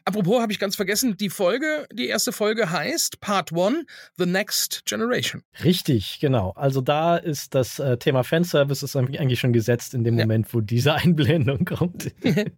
Apropos, 0.05 0.41
habe 0.41 0.53
ich 0.53 0.59
ganz 0.59 0.77
vergessen, 0.77 1.17
die 1.17 1.29
Folge, 1.29 1.85
die 1.91 2.07
erste 2.07 2.31
Folge 2.31 2.71
heißt 2.71 3.19
Part 3.19 3.51
1, 3.51 3.83
The 4.17 4.25
Next 4.25 4.83
Generation. 4.85 5.43
Richtig, 5.65 6.19
genau. 6.21 6.51
Also 6.51 6.79
da 6.79 7.17
ist 7.17 7.53
das 7.53 7.77
äh, 7.79 7.97
Thema 7.97 8.23
Fanservice 8.23 8.83
ist 8.83 8.95
eigentlich 8.95 9.39
schon 9.41 9.51
gesetzt 9.51 9.93
in 9.93 10.05
dem 10.05 10.17
Ja. 10.17 10.23
Moment, 10.25 10.53
wo 10.53 10.61
diese 10.61 10.93
Einblendung 10.93 11.65
kommt. 11.65 12.11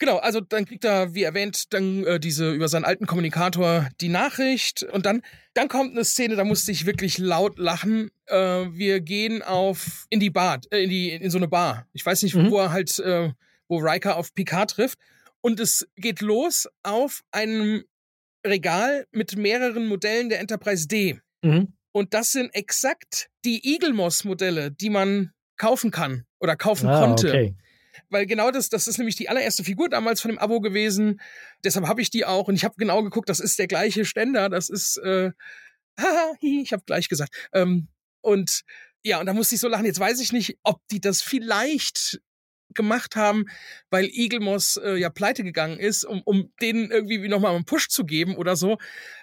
Genau, 0.00 0.16
also 0.16 0.40
dann 0.40 0.64
kriegt 0.64 0.84
er, 0.84 1.14
wie 1.14 1.22
erwähnt, 1.22 1.72
dann 1.74 2.04
äh, 2.04 2.18
diese 2.18 2.52
über 2.52 2.68
seinen 2.68 2.84
alten 2.86 3.06
Kommunikator 3.06 3.86
die 4.00 4.08
Nachricht 4.08 4.82
und 4.82 5.04
dann, 5.06 5.20
dann 5.54 5.68
kommt 5.68 5.92
eine 5.92 6.04
Szene, 6.04 6.36
da 6.36 6.44
musste 6.44 6.72
ich 6.72 6.86
wirklich 6.86 7.18
laut 7.18 7.58
lachen. 7.58 8.10
Äh, 8.26 8.34
wir 8.72 9.00
gehen 9.00 9.42
auf 9.42 10.06
in 10.08 10.18
die 10.18 10.30
Bar, 10.30 10.58
äh, 10.72 10.84
in 10.84 10.90
die 10.90 11.10
in 11.10 11.30
so 11.30 11.36
eine 11.38 11.48
Bar. 11.48 11.86
Ich 11.92 12.04
weiß 12.04 12.22
nicht, 12.22 12.34
Mhm. 12.34 12.50
wo 12.50 12.58
er 12.58 12.72
halt, 12.72 12.98
äh, 12.98 13.30
wo 13.68 13.76
Riker 13.78 14.16
auf 14.16 14.34
Picard 14.34 14.70
trifft 14.70 14.98
und 15.42 15.60
es 15.60 15.86
geht 15.96 16.22
los 16.22 16.66
auf 16.82 17.20
einem 17.30 17.84
Regal 18.46 19.06
mit 19.12 19.36
mehreren 19.36 19.86
Modellen 19.86 20.30
der 20.30 20.40
Enterprise 20.40 20.88
D. 20.88 21.20
mhm. 21.42 21.74
Und 21.92 22.14
das 22.14 22.30
sind 22.32 22.54
exakt 22.54 23.28
die 23.44 23.74
Eagle 23.74 23.92
Moss 23.92 24.24
Modelle, 24.24 24.70
die 24.70 24.90
man 24.90 25.32
kaufen 25.58 25.90
kann 25.90 26.24
oder 26.38 26.54
kaufen 26.56 26.88
Ah, 26.88 27.00
konnte 27.04 27.28
okay. 27.28 27.54
Weil 28.08 28.26
genau 28.26 28.50
das, 28.50 28.68
das 28.68 28.86
ist 28.88 28.98
nämlich 28.98 29.16
die 29.16 29.28
allererste 29.28 29.64
Figur 29.64 29.88
damals 29.88 30.20
von 30.20 30.30
dem 30.30 30.38
Abo 30.38 30.60
gewesen. 30.60 31.20
Deshalb 31.64 31.86
habe 31.86 32.02
ich 32.02 32.10
die 32.10 32.24
auch 32.24 32.48
und 32.48 32.54
ich 32.54 32.64
habe 32.64 32.74
genau 32.78 33.02
geguckt, 33.02 33.28
das 33.28 33.40
ist 33.40 33.58
der 33.58 33.66
gleiche 33.66 34.04
Ständer, 34.04 34.48
das 34.48 34.68
ist, 34.68 34.96
äh, 34.98 35.32
haha, 35.98 36.32
ich 36.40 36.72
habe 36.72 36.82
gleich 36.86 37.08
gesagt. 37.08 37.34
Ähm, 37.52 37.88
und 38.22 38.62
Ja, 39.02 39.20
und 39.20 39.26
da 39.26 39.32
musste 39.32 39.54
ich 39.54 39.60
so 39.60 39.68
lachen. 39.68 39.86
Jetzt 39.86 40.00
weiß 40.00 40.20
ich 40.20 40.32
nicht, 40.32 40.58
ob 40.62 40.80
die 40.90 41.00
das 41.00 41.22
vielleicht 41.22 42.20
gemacht 42.74 43.16
haben, 43.16 43.46
weil 43.90 44.06
Eaglemoss 44.06 44.76
äh, 44.76 44.96
ja 44.96 45.10
pleite 45.10 45.42
gegangen 45.42 45.78
ist, 45.78 46.04
um, 46.04 46.22
um 46.24 46.52
denen 46.60 46.90
irgendwie 46.90 47.26
nochmal 47.28 47.54
einen 47.54 47.64
Push 47.64 47.88
zu 47.88 48.04
geben 48.04 48.36
oder 48.36 48.56
so. 48.56 48.78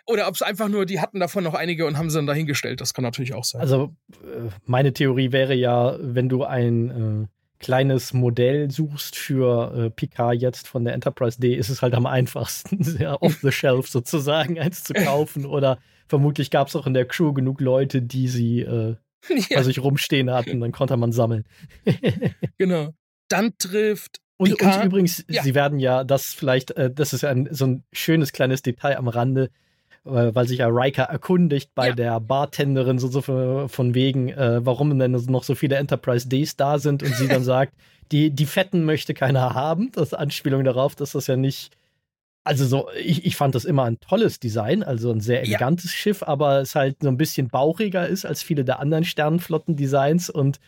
Oder 0.05 0.27
ob 0.27 0.35
es 0.35 0.41
einfach 0.41 0.67
nur, 0.67 0.85
die 0.85 0.99
hatten 0.99 1.19
davon 1.19 1.43
noch 1.43 1.53
einige 1.53 1.85
und 1.85 1.97
haben 1.97 2.09
sie 2.09 2.17
dann 2.17 2.27
dahingestellt. 2.27 2.81
Das 2.81 2.93
kann 2.93 3.03
natürlich 3.03 3.33
auch 3.33 3.45
sein. 3.45 3.61
Also 3.61 3.95
äh, 4.23 4.49
meine 4.65 4.93
Theorie 4.93 5.31
wäre 5.31 5.53
ja, 5.53 5.97
wenn 5.99 6.29
du 6.29 6.43
ein 6.43 6.89
äh, 7.23 7.27
kleines 7.59 8.13
Modell 8.13 8.69
suchst 8.71 9.15
für 9.15 9.73
äh, 9.75 9.89
Picard 9.89 10.41
jetzt 10.41 10.67
von 10.67 10.83
der 10.83 10.93
Enterprise 10.93 11.39
D, 11.39 11.55
ist 11.55 11.69
es 11.69 11.81
halt 11.81 11.93
am 11.93 12.05
einfachsten, 12.05 12.83
sehr 12.83 13.21
off 13.21 13.39
the 13.41 13.51
shelf 13.51 13.87
sozusagen, 13.89 14.59
eins 14.59 14.83
zu 14.83 14.93
kaufen. 14.93 15.45
Oder 15.45 15.79
vermutlich 16.07 16.51
gab 16.51 16.67
es 16.67 16.75
auch 16.75 16.87
in 16.87 16.93
der 16.93 17.05
Crew 17.05 17.33
genug 17.33 17.61
Leute, 17.61 18.01
die 18.01 18.27
sie 18.27 18.61
äh, 18.61 18.95
ja. 19.29 19.57
bei 19.57 19.63
sich 19.63 19.79
rumstehen 19.79 20.31
hatten, 20.31 20.59
dann 20.59 20.71
konnte 20.71 20.97
man 20.97 21.11
sammeln. 21.11 21.45
genau. 22.57 22.93
Dann 23.29 23.53
trifft 23.57 24.19
und, 24.37 24.61
und, 24.61 24.83
übrigens, 24.83 25.25
ja. 25.27 25.41
sie 25.41 25.55
werden 25.55 25.79
ja, 25.79 26.03
das 26.03 26.25
vielleicht, 26.25 26.71
äh, 26.71 26.91
das 26.93 27.11
ist 27.11 27.21
ja 27.21 27.29
ein, 27.29 27.49
so 27.51 27.65
ein 27.65 27.83
schönes 27.91 28.31
kleines 28.31 28.61
Detail 28.61 28.97
am 28.97 29.07
Rande, 29.07 29.49
weil 30.07 30.47
sich 30.47 30.59
ja 30.59 30.67
Riker 30.67 31.03
erkundigt 31.03 31.71
bei 31.75 31.89
ja. 31.89 31.95
der 31.95 32.19
Bartenderin 32.19 32.99
so, 32.99 33.07
so 33.07 33.21
von 33.67 33.93
wegen, 33.93 34.29
äh, 34.29 34.65
warum 34.65 34.97
denn 34.97 35.11
noch 35.11 35.43
so 35.43 35.55
viele 35.55 35.75
Enterprise 35.75 36.27
Ds 36.27 36.55
da 36.55 36.79
sind 36.79 37.03
und 37.03 37.13
sie 37.15 37.27
dann 37.27 37.43
sagt, 37.43 37.73
die, 38.11 38.31
die 38.31 38.45
Fetten 38.45 38.85
möchte 38.85 39.13
keiner 39.13 39.53
haben. 39.53 39.91
Das 39.91 40.09
ist 40.09 40.13
Anspielung 40.13 40.63
darauf, 40.63 40.95
dass 40.95 41.11
das 41.11 41.27
ja 41.27 41.35
nicht. 41.35 41.75
Also 42.43 42.65
so, 42.65 42.87
ich, 42.97 43.25
ich 43.25 43.35
fand 43.35 43.55
das 43.55 43.65
immer 43.65 43.83
ein 43.83 43.99
tolles 43.99 44.39
Design, 44.39 44.81
also 44.81 45.11
ein 45.11 45.19
sehr 45.19 45.41
elegantes 45.41 45.91
ja. 45.91 45.97
Schiff, 45.97 46.23
aber 46.23 46.61
es 46.61 46.75
halt 46.75 46.95
so 47.01 47.09
ein 47.09 47.17
bisschen 47.17 47.49
bauchiger 47.49 48.07
ist 48.07 48.25
als 48.25 48.41
viele 48.41 48.63
der 48.63 48.79
anderen 48.79 49.03
Sternenflotten-Designs 49.03 50.29
und 50.29 50.61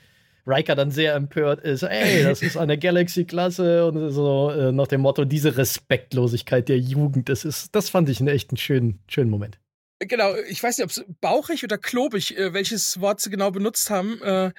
Riker 0.49 0.75
dann 0.75 0.91
sehr 0.91 1.13
empört 1.15 1.61
ist, 1.61 1.83
ey, 1.83 2.23
das 2.23 2.41
ist 2.41 2.57
eine 2.57 2.77
Galaxy-Klasse 2.77 3.85
und 3.85 4.09
so 4.11 4.49
äh, 4.51 4.71
nach 4.71 4.87
dem 4.87 5.01
Motto, 5.01 5.25
diese 5.25 5.57
Respektlosigkeit 5.57 6.67
der 6.67 6.79
Jugend, 6.79 7.29
das 7.29 7.45
ist, 7.45 7.75
das 7.75 7.89
fand 7.89 8.09
ich 8.09 8.19
einen 8.19 8.29
echt 8.29 8.57
schönen, 8.59 8.99
schönen 9.07 9.29
Moment. 9.29 9.59
Genau, 9.99 10.33
ich 10.47 10.63
weiß 10.63 10.77
nicht, 10.77 10.85
ob 10.85 10.91
es 10.91 11.03
bauchig 11.19 11.63
oder 11.63 11.77
klobig, 11.77 12.37
äh, 12.37 12.53
welches 12.53 13.01
Wort 13.01 13.19
sie 13.19 13.29
genau 13.29 13.51
benutzt 13.51 13.89
haben. 13.89 14.21
Äh, 14.21 14.51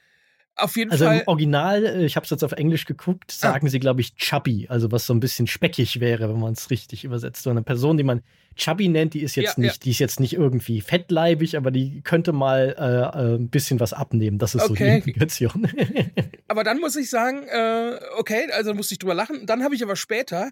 auf 0.62 0.76
jeden 0.76 0.90
also 0.90 1.04
Fall. 1.04 1.12
Also 1.12 1.22
im 1.22 1.28
Original, 1.28 1.84
äh, 1.84 2.04
ich 2.04 2.16
habe 2.16 2.24
es 2.24 2.30
jetzt 2.30 2.42
auf 2.42 2.52
Englisch 2.52 2.84
geguckt, 2.84 3.30
ah. 3.30 3.34
sagen 3.34 3.66
ah. 3.66 3.70
sie, 3.70 3.80
glaube 3.80 4.00
ich, 4.00 4.16
chubby, 4.16 4.66
also 4.68 4.90
was 4.92 5.06
so 5.06 5.14
ein 5.14 5.20
bisschen 5.20 5.46
speckig 5.46 6.00
wäre, 6.00 6.28
wenn 6.28 6.40
man 6.40 6.52
es 6.52 6.70
richtig 6.70 7.04
übersetzt. 7.04 7.42
So 7.42 7.50
eine 7.50 7.62
Person, 7.62 7.96
die 7.96 8.04
man 8.04 8.22
chubby 8.56 8.88
nennt, 8.88 9.14
die 9.14 9.22
ist 9.22 9.36
jetzt 9.36 9.56
ja, 9.56 9.62
nicht, 9.62 9.76
ja. 9.76 9.80
die 9.84 9.90
ist 9.90 9.98
jetzt 9.98 10.20
nicht 10.20 10.34
irgendwie 10.34 10.80
fettleibig, 10.80 11.56
aber 11.56 11.70
die 11.70 12.02
könnte 12.02 12.32
mal 12.32 12.74
äh, 12.78 13.18
äh, 13.18 13.36
ein 13.36 13.48
bisschen 13.48 13.80
was 13.80 13.92
abnehmen. 13.92 14.38
Das 14.38 14.54
ist 14.54 14.62
okay. 14.62 14.70
so 14.70 14.84
die 14.84 14.96
Implikation. 14.96 15.68
aber 16.48 16.64
dann 16.64 16.78
muss 16.78 16.96
ich 16.96 17.10
sagen, 17.10 17.44
äh, 17.48 17.98
okay, 18.16 18.48
also 18.52 18.74
musste 18.74 18.94
ich 18.94 18.98
drüber 18.98 19.14
lachen. 19.14 19.46
Dann 19.46 19.62
habe 19.62 19.74
ich 19.74 19.82
aber 19.82 19.96
später 19.96 20.50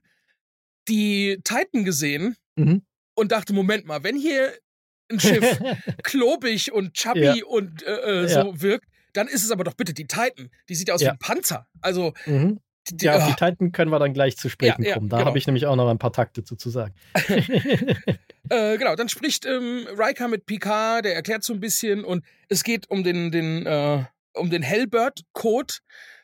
die 0.89 1.41
Titan 1.45 1.85
gesehen 1.85 2.37
mhm. 2.57 2.83
und 3.15 3.33
dachte, 3.33 3.53
Moment 3.53 3.87
mal, 3.87 4.03
wenn 4.03 4.17
hier 4.17 4.53
ein 5.11 5.21
Schiff 5.21 5.59
klobig 6.03 6.73
und 6.73 6.95
chubby 6.95 7.21
ja. 7.21 7.35
und 7.47 7.83
äh, 7.83 8.25
äh, 8.25 8.29
so 8.29 8.61
wirkt, 8.61 8.88
dann 9.13 9.29
ist 9.29 9.45
es 9.45 9.51
aber 9.51 9.65
doch 9.65 9.75
bitte 9.75 9.95
die 9.95 10.07
Titan. 10.07 10.51
Die 10.69 10.75
sieht 10.75 10.91
aus 10.91 11.01
wie 11.01 11.09
ein 11.09 11.19
Panzer. 11.19 11.67
Also 11.81 12.13
mhm. 12.27 12.61
Die, 12.91 13.05
ja, 13.05 13.17
auf 13.17 13.27
die 13.27 13.35
Titan 13.35 13.73
können 13.73 13.91
wir 13.91 13.99
dann 13.99 14.15
gleich 14.15 14.37
zu 14.37 14.49
sprechen 14.49 14.83
ja, 14.83 14.95
kommen. 14.95 15.09
Da 15.09 15.19
genau. 15.19 15.29
habe 15.29 15.39
ich 15.39 15.47
nämlich 15.47 15.67
auch 15.67 15.77
noch 15.77 15.89
ein 15.89 15.99
paar 15.99 16.13
Takte 16.13 16.43
zu, 16.43 16.57
zu 16.57 16.71
sagen. 16.71 16.95
äh, 18.49 18.79
genau, 18.79 18.97
dann 18.97 19.09
spricht 19.09 19.45
ähm, 19.47 19.87
Riker 19.99 20.29
mit 20.29 20.47
Picard, 20.47 21.05
der 21.05 21.15
erklärt 21.15 21.45
so 21.45 21.53
ein 21.53 21.61
bisschen 21.61 22.05
und 22.05 22.25
es 22.49 22.65
geht 22.65 22.89
um 22.91 23.05
den, 23.05 23.31
den, 23.31 23.67
äh, 23.67 24.05
um 24.35 24.51
den 24.51 24.63
Hellbird-Code, 24.63 25.75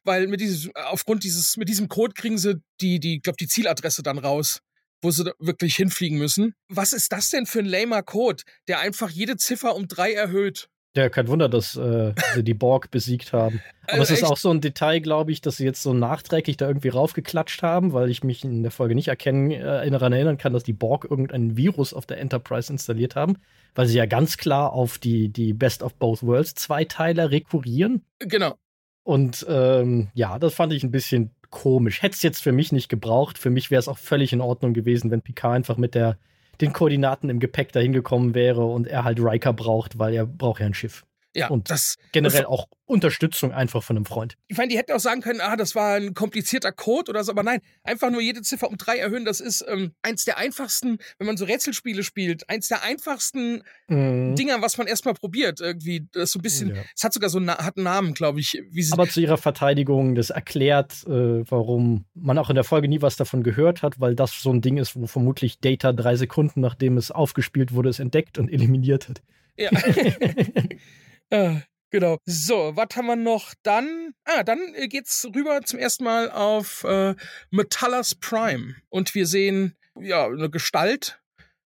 weil 0.05 0.27
mit 0.27 0.41
dieses, 0.41 0.71
aufgrund 0.75 1.25
dieses, 1.25 1.57
mit 1.57 1.69
diesem 1.69 1.89
Code 1.89 2.15
kriegen 2.15 2.39
sie 2.39 2.63
die, 2.81 2.99
die, 2.99 3.21
glaube 3.21 3.37
die 3.39 3.49
Zieladresse 3.49 4.03
dann 4.03 4.19
raus 4.19 4.61
wo 5.03 5.11
sie 5.11 5.31
wirklich 5.39 5.77
hinfliegen 5.77 6.17
müssen. 6.17 6.55
Was 6.69 6.95
ist 6.95 7.13
das 7.13 7.29
denn 7.29 7.45
für 7.45 7.59
ein 7.59 7.67
lamer 7.67 8.03
Code, 8.03 8.43
der 8.69 8.81
einfach 8.81 9.11
jede 9.11 9.37
Ziffer 9.37 9.77
um 9.77 9.87
drei 9.87 10.15
erhöht? 10.15 10.71
Ja, 10.97 11.09
kein 11.09 11.27
Wunder, 11.27 11.49
dass 11.49 11.77
äh, 11.77 12.13
sie 12.35 12.45
die 12.45 12.55
Borg 12.55 12.91
besiegt 12.93 13.33
haben. 13.33 13.61
Aber 13.87 14.01
also 14.01 14.15
es 14.15 14.23
ist 14.23 14.25
auch 14.25 14.37
so 14.37 14.51
ein 14.51 14.61
Detail, 14.61 15.01
glaube 15.01 15.33
ich, 15.33 15.41
dass 15.41 15.57
sie 15.57 15.65
jetzt 15.65 15.83
so 15.83 15.93
nachträglich 15.93 16.57
da 16.57 16.69
irgendwie 16.69 16.89
raufgeklatscht 16.89 17.63
haben, 17.63 17.93
weil 17.93 18.11
ich 18.11 18.23
mich 18.23 18.45
in 18.45 18.63
der 18.63 18.71
Folge 18.71 18.95
nicht 18.95 19.09
erkennen, 19.09 19.51
äh, 19.51 19.91
daran 19.91 20.13
erinnern 20.13 20.39
kann, 20.39 20.53
dass 20.53 20.63
die 20.63 20.73
Borg 20.73 21.05
irgendein 21.11 21.57
Virus 21.57 21.93
auf 21.93 22.07
der 22.07 22.19
Enterprise 22.19 22.73
installiert 22.73 23.17
haben, 23.17 23.39
weil 23.75 23.87
sie 23.87 23.99
ja 23.99 24.07
ganz 24.07 24.37
klar 24.37 24.73
auf 24.73 24.99
die, 24.99 25.29
die 25.29 25.53
Best 25.53 25.83
of 25.83 25.95
Both 25.95 26.23
Worlds 26.23 26.55
Zweiteiler 26.55 27.31
rekurrieren. 27.31 28.05
Genau. 28.21 28.55
Und 29.03 29.45
ähm, 29.49 30.09
ja, 30.15 30.39
das 30.39 30.55
fand 30.55 30.73
ich 30.73 30.85
ein 30.85 30.93
bisschen 30.93 31.33
komisch. 31.51 32.03
Hätte 32.03 32.15
es 32.15 32.23
jetzt 32.23 32.43
für 32.43 32.53
mich 32.53 32.73
nicht 32.73 32.89
gebraucht. 32.89 33.37
Für 33.37 33.51
mich 33.51 33.71
wäre 33.71 33.81
es 33.81 33.89
auch 33.89 33.99
völlig 33.99 34.33
in 34.33 34.41
Ordnung 34.41 34.75
gewesen, 34.75 35.11
wenn 35.11 35.23
Picard 35.23 35.55
einfach 35.55 35.77
mit 35.77 35.95
der 35.95 36.19
den 36.61 36.73
Koordinaten 36.73 37.29
im 37.31 37.41
Gepäck 37.41 37.73
dahin 37.73 37.93
gekommen 37.93 38.35
wäre 38.35 38.65
und 38.65 38.87
er 38.87 39.05
halt 39.05 39.21
Riker 39.21 39.53
braucht, 39.53 39.99
weil 39.99 40.15
er 40.15 40.27
braucht 40.27 40.61
ja 40.61 40.67
ein 40.67 40.75
Schiff. 40.75 41.05
Ja, 41.35 41.49
und 41.49 41.69
das 41.69 41.97
generell 42.13 42.47
auch 42.47 42.69
Unterstützung 42.87 43.53
einfach 43.53 43.83
von 43.83 43.97
einem 43.97 44.05
Freund. 44.05 44.37
Ich 44.47 44.57
meine, 44.59 44.69
die 44.69 44.77
hätten 44.77 44.93
auch 44.93 45.01
sagen 45.01 45.21
können, 45.21 45.41
ah, 45.41 45.57
das 45.57 45.75
war 45.75 45.97
ein 45.97 46.15
komplizierter 46.15 46.71
Code 46.71 47.11
oder 47.11 47.25
so, 47.25 47.33
aber 47.33 47.43
nein, 47.43 47.61
einfach 47.83 48.11
nur 48.11 48.21
jede 48.21 48.43
Ziffer 48.43 48.69
um 48.69 48.77
drei 48.77 48.99
erhöhen, 48.99 49.25
das 49.25 49.41
ist 49.41 49.65
ähm, 49.67 49.93
eins 50.03 50.25
der 50.25 50.39
einfachsten, 50.39 50.99
wenn 51.19 51.27
man 51.27 51.37
so 51.37 51.45
Rätselspiele 51.45 52.03
spielt, 52.03 52.49
eins 52.51 52.69
der 52.69 52.83
einfachsten 52.83 53.63
mhm. 53.89 54.35
Dinger, 54.37 54.61
was 54.61 54.77
man 54.77 54.87
erstmal 54.87 55.15
probiert. 55.15 55.61
Irgendwie, 55.61 56.07
das 56.13 56.25
ist 56.25 56.33
so 56.33 56.39
ein 56.39 56.43
bisschen, 56.43 56.71
es 56.71 57.03
ja. 57.03 57.07
hat 57.07 57.15
sogar 57.15 57.31
so 57.31 57.39
einen, 57.39 57.51
hat 57.51 57.77
einen 57.77 57.85
Namen, 57.85 58.15
glaube 58.15 58.41
ich. 58.41 58.63
aber 58.93 59.09
zu 59.09 59.21
ihrer 59.21 59.39
Verteidigung, 59.39 60.15
das 60.15 60.31
erklärt, 60.31 61.05
äh, 61.07 61.43
warum 61.51 62.05
man 62.15 62.39
auch 62.39 62.51
in 62.51 62.55
der 62.55 62.65
Folge 62.65 62.89
nie 62.89 63.03
was 63.03 63.17
davon 63.17 63.43
gehört 63.43 63.83
hat, 63.83 63.99
weil 63.99 64.15
das 64.15 64.41
so 64.41 64.53
ein 64.53 64.61
Ding 64.61 64.77
ist, 64.77 64.95
wo 64.95 65.07
vermutlich 65.07 65.59
Data 65.59 65.93
drei 65.93 66.17
Sekunden, 66.17 66.61
nachdem 66.61 66.99
es 66.99 67.11
aufgespielt 67.11 67.73
wurde, 67.73 67.89
es 67.89 67.99
entdeckt 67.99 68.39
und 68.39 68.49
eliminiert 68.53 69.09
hat. 69.09 69.23
Ja. 69.57 69.71
Äh, 71.35 71.63
genau. 71.91 72.19
So, 72.27 72.77
was 72.77 72.89
haben 72.95 73.07
wir 73.07 73.17
noch? 73.17 73.55
Dann, 73.65 74.15
ah, 74.25 74.45
dann 74.45 74.61
äh, 74.75 74.87
geht's 74.87 75.27
rüber 75.35 75.63
zum 75.63 75.81
ersten 75.81 76.05
Mal 76.05 76.31
auf 76.31 76.85
äh, 76.85 77.17
Metallus 77.51 78.15
Prime. 78.15 78.77
Und 78.89 79.15
wir 79.17 79.27
sehen, 79.27 79.77
ja, 79.99 80.27
eine 80.27 80.49
Gestalt 80.49 81.21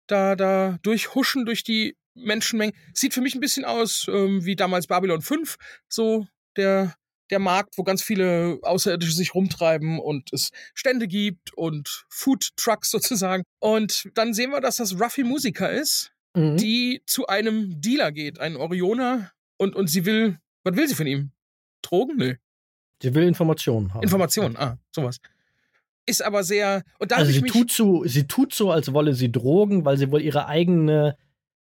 da, 0.06 0.36
da 0.36 0.78
durchhuschen 0.82 1.46
durch 1.46 1.64
die 1.64 1.96
Menschenmengen. 2.14 2.76
Sieht 2.92 3.14
für 3.14 3.22
mich 3.22 3.34
ein 3.34 3.40
bisschen 3.40 3.64
aus 3.64 4.06
ähm, 4.08 4.44
wie 4.44 4.56
damals 4.56 4.86
Babylon 4.86 5.22
5, 5.22 5.56
so 5.88 6.26
der, 6.56 6.94
der 7.30 7.38
Markt, 7.38 7.78
wo 7.78 7.82
ganz 7.82 8.02
viele 8.02 8.58
Außerirdische 8.62 9.12
sich 9.12 9.34
rumtreiben 9.34 9.98
und 9.98 10.32
es 10.34 10.50
Stände 10.74 11.08
gibt 11.08 11.54
und 11.54 12.04
Food 12.10 12.50
Trucks 12.56 12.90
sozusagen. 12.90 13.42
Und 13.58 14.10
dann 14.14 14.34
sehen 14.34 14.50
wir, 14.50 14.60
dass 14.60 14.76
das 14.76 15.00
Ruffy 15.00 15.24
Musiker 15.24 15.70
ist, 15.70 16.12
mhm. 16.34 16.58
die 16.58 17.02
zu 17.06 17.26
einem 17.26 17.80
Dealer 17.80 18.12
geht, 18.12 18.38
ein 18.38 18.56
Orioner, 18.56 19.32
und, 19.58 19.74
und 19.74 19.88
sie 19.88 20.04
will, 20.04 20.38
was 20.64 20.76
will 20.76 20.88
sie 20.88 20.94
von 20.94 21.06
ihm? 21.06 21.30
Drogen? 21.82 22.16
Nö. 22.16 22.34
Sie 23.02 23.14
will 23.14 23.24
Informationen 23.24 23.92
haben. 23.92 24.02
Informationen, 24.02 24.56
ah, 24.56 24.78
sowas. 24.90 25.20
Ist 26.06 26.24
aber 26.24 26.44
sehr. 26.44 26.82
Und 26.98 27.10
da 27.10 27.16
also 27.16 27.32
sie 27.32 27.42
tut 27.42 27.70
so, 27.70 28.04
sie 28.04 28.26
tut 28.26 28.54
so, 28.54 28.70
als 28.70 28.92
wolle 28.92 29.14
sie 29.14 29.30
Drogen, 29.30 29.84
weil 29.84 29.98
sie 29.98 30.10
wohl 30.10 30.22
ihre 30.22 30.46
eigene 30.46 31.16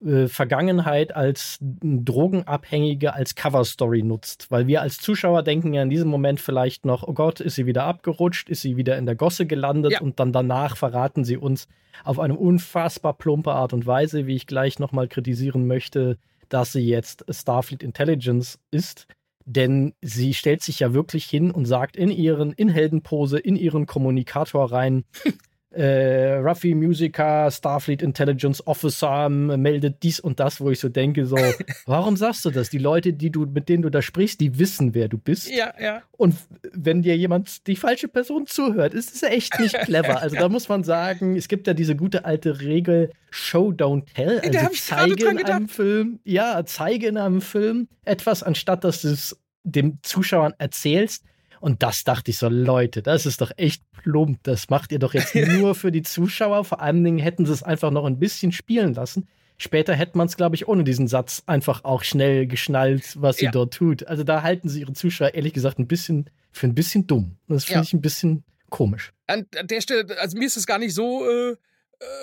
äh, 0.06 0.28
Vergangenheit 0.28 1.16
als 1.16 1.58
Drogenabhängige 1.62 3.14
als 3.14 3.36
Coverstory 3.36 4.04
nutzt. 4.04 4.52
Weil 4.52 4.68
wir 4.68 4.82
als 4.82 5.00
Zuschauer 5.00 5.44
denken 5.44 5.74
ja 5.74 5.82
in 5.82 5.90
diesem 5.90 6.10
Moment 6.10 6.40
vielleicht 6.40 6.86
noch, 6.86 7.04
oh 7.04 7.14
Gott, 7.14 7.40
ist 7.40 7.56
sie 7.56 7.66
wieder 7.66 7.86
abgerutscht, 7.86 8.50
ist 8.50 8.62
sie 8.62 8.78
wieder 8.78 8.98
in 8.98 9.08
der 9.08 9.16
Gosse 9.16 9.48
gelandet 9.48 9.94
ja. 9.94 10.02
und 10.02 10.20
dann 10.20 10.34
danach 10.34 10.78
verraten 10.78 11.24
sie 11.24 11.38
uns 11.38 11.68
auf 12.04 12.20
eine 12.20 12.36
unfassbar 12.36 13.14
plumpe 13.14 13.54
Art 13.54 13.74
und 13.74 13.88
Weise, 13.88 14.28
wie 14.28 14.36
ich 14.36 14.46
gleich 14.46 14.78
nochmal 14.78 15.08
kritisieren 15.08 15.66
möchte, 15.66 16.20
dass 16.50 16.74
sie 16.74 16.88
jetzt 16.88 17.26
Starfleet 17.30 17.84
Intelligence 17.84 18.60
ist, 18.72 19.08
denn 19.46 19.94
sie 20.02 20.34
stellt 20.34 20.62
sich 20.62 20.80
ja 20.80 20.94
wirklich 20.94 21.26
hin 21.26 21.52
und 21.52 21.66
sagt 21.66 21.96
in 21.96 22.12
ihren 22.12 22.52
in 22.52 22.70
Heldenpose 22.70 23.40
in 23.40 23.56
ihren 23.56 23.86
Kommunikator 23.86 24.72
rein 24.72 25.06
äh, 25.78 26.38
Ruffy 26.40 26.74
Musica, 26.74 27.52
Starfleet 27.52 28.02
Intelligence 28.02 28.66
Officer 28.66 29.30
meldet 29.30 30.02
dies 30.02 30.20
und 30.20 30.40
das, 30.40 30.60
wo 30.60 30.72
ich 30.72 30.80
so 30.80 30.90
denke, 30.90 31.26
so, 31.26 31.38
warum 31.86 32.18
sagst 32.18 32.44
du 32.46 32.50
das? 32.50 32.70
Die 32.70 32.80
Leute, 32.80 33.14
die 33.14 33.30
du, 33.30 33.46
mit 33.46 33.70
denen 33.70 33.84
du 33.84 33.90
da 33.90 34.02
sprichst, 34.02 34.40
die 34.40 34.58
wissen, 34.58 34.96
wer 34.96 35.08
du 35.08 35.18
bist. 35.18 35.50
Ja, 35.50 35.74
ja. 35.80 36.02
Und 36.14 36.36
wenn 36.74 37.04
dir 37.04 37.16
jemand 37.16 37.68
die 37.68 37.76
falsche 37.76 38.08
Person 38.08 38.48
zuhört, 38.48 38.96
ist 38.96 39.14
es 39.14 39.22
echt 39.22 39.60
nicht 39.60 39.78
clever. 39.82 40.22
Also 40.22 40.36
da 40.36 40.50
muss 40.50 40.68
man 40.68 40.84
sagen, 40.84 41.36
es 41.36 41.48
gibt 41.48 41.68
ja 41.68 41.76
diese 41.76 41.96
gute 41.96 42.26
alte 42.26 42.60
Regel, 42.60 43.12
Show, 43.30 43.70
don't 43.70 44.06
tell. 44.16 44.40
Also 44.40 44.70
zeige 44.74 45.30
in 45.30 45.46
einem 45.46 45.70
Film, 45.70 46.20
ja, 46.24 46.66
zeige 46.66 47.08
in 47.08 47.18
einem 47.18 47.42
Film 47.42 47.88
etwas, 48.04 48.42
anstatt 48.42 48.84
dass 48.84 49.02
du 49.02 49.10
es 49.10 49.38
dem 49.64 50.00
Zuschauern 50.02 50.54
erzählst 50.58 51.24
und 51.60 51.84
das 51.84 52.04
dachte 52.04 52.32
ich 52.32 52.38
so, 52.38 52.50
Leute, 52.50 53.02
das 53.02 53.26
ist 53.26 53.42
doch 53.42 53.52
echt 53.58 53.84
plump. 53.92 54.40
Das 54.44 54.70
macht 54.70 54.92
ihr 54.92 55.00
doch 55.00 55.14
jetzt 55.14 55.36
nur 55.36 55.76
für 55.76 55.92
die 55.92 56.04
Zuschauer. 56.04 56.64
Vor 56.64 56.82
allen 56.82 57.04
Dingen 57.04 57.20
hätten 57.20 57.46
sie 57.46 57.54
es 57.54 57.64
einfach 57.64 57.92
noch 57.92 58.06
ein 58.06 58.20
bisschen 58.20 58.52
spielen 58.52 58.94
lassen. 58.94 59.28
Später 59.58 59.96
hätte 59.96 60.18
man 60.18 60.28
es, 60.28 60.38
glaube 60.38 60.56
ich, 60.56 60.68
ohne 60.68 60.84
diesen 60.84 61.08
Satz 61.08 61.42
einfach 61.48 61.84
auch 61.84 62.04
schnell 62.04 62.46
geschnallt, 62.46 63.20
was 63.20 63.38
sie 63.38 63.46
ja. 63.46 63.52
dort 63.52 63.74
tut. 63.74 64.06
Also 64.06 64.24
da 64.24 64.44
halten 64.44 64.70
sie 64.70 64.82
ihre 64.82 64.94
Zuschauer 64.94 65.34
ehrlich 65.34 65.54
gesagt 65.54 65.80
ein 65.80 65.88
bisschen 65.88 66.30
für 66.52 66.68
ein 66.68 66.76
bisschen 66.76 67.08
dumm. 67.08 67.38
Das 67.48 67.66
finde 67.66 67.80
ja. 67.80 67.84
ich 67.84 67.94
ein 67.94 68.02
bisschen 68.02 68.44
komisch. 68.70 69.14
An, 69.26 69.48
der 69.64 69.82
Stelle, 69.82 70.20
also 70.20 70.38
mir 70.38 70.46
ist 70.46 70.58
es 70.58 70.68
gar 70.68 70.78
nicht 70.78 70.94
so 70.94 71.28
äh, 71.28 71.52
äh, 71.52 71.56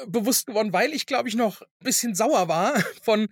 bewusst 0.06 0.46
geworden, 0.46 0.72
weil 0.72 0.92
ich, 0.92 1.06
glaube 1.06 1.28
ich, 1.28 1.34
noch 1.34 1.60
ein 1.60 1.84
bisschen 1.84 2.14
sauer 2.14 2.46
war 2.46 2.74
von 3.02 3.28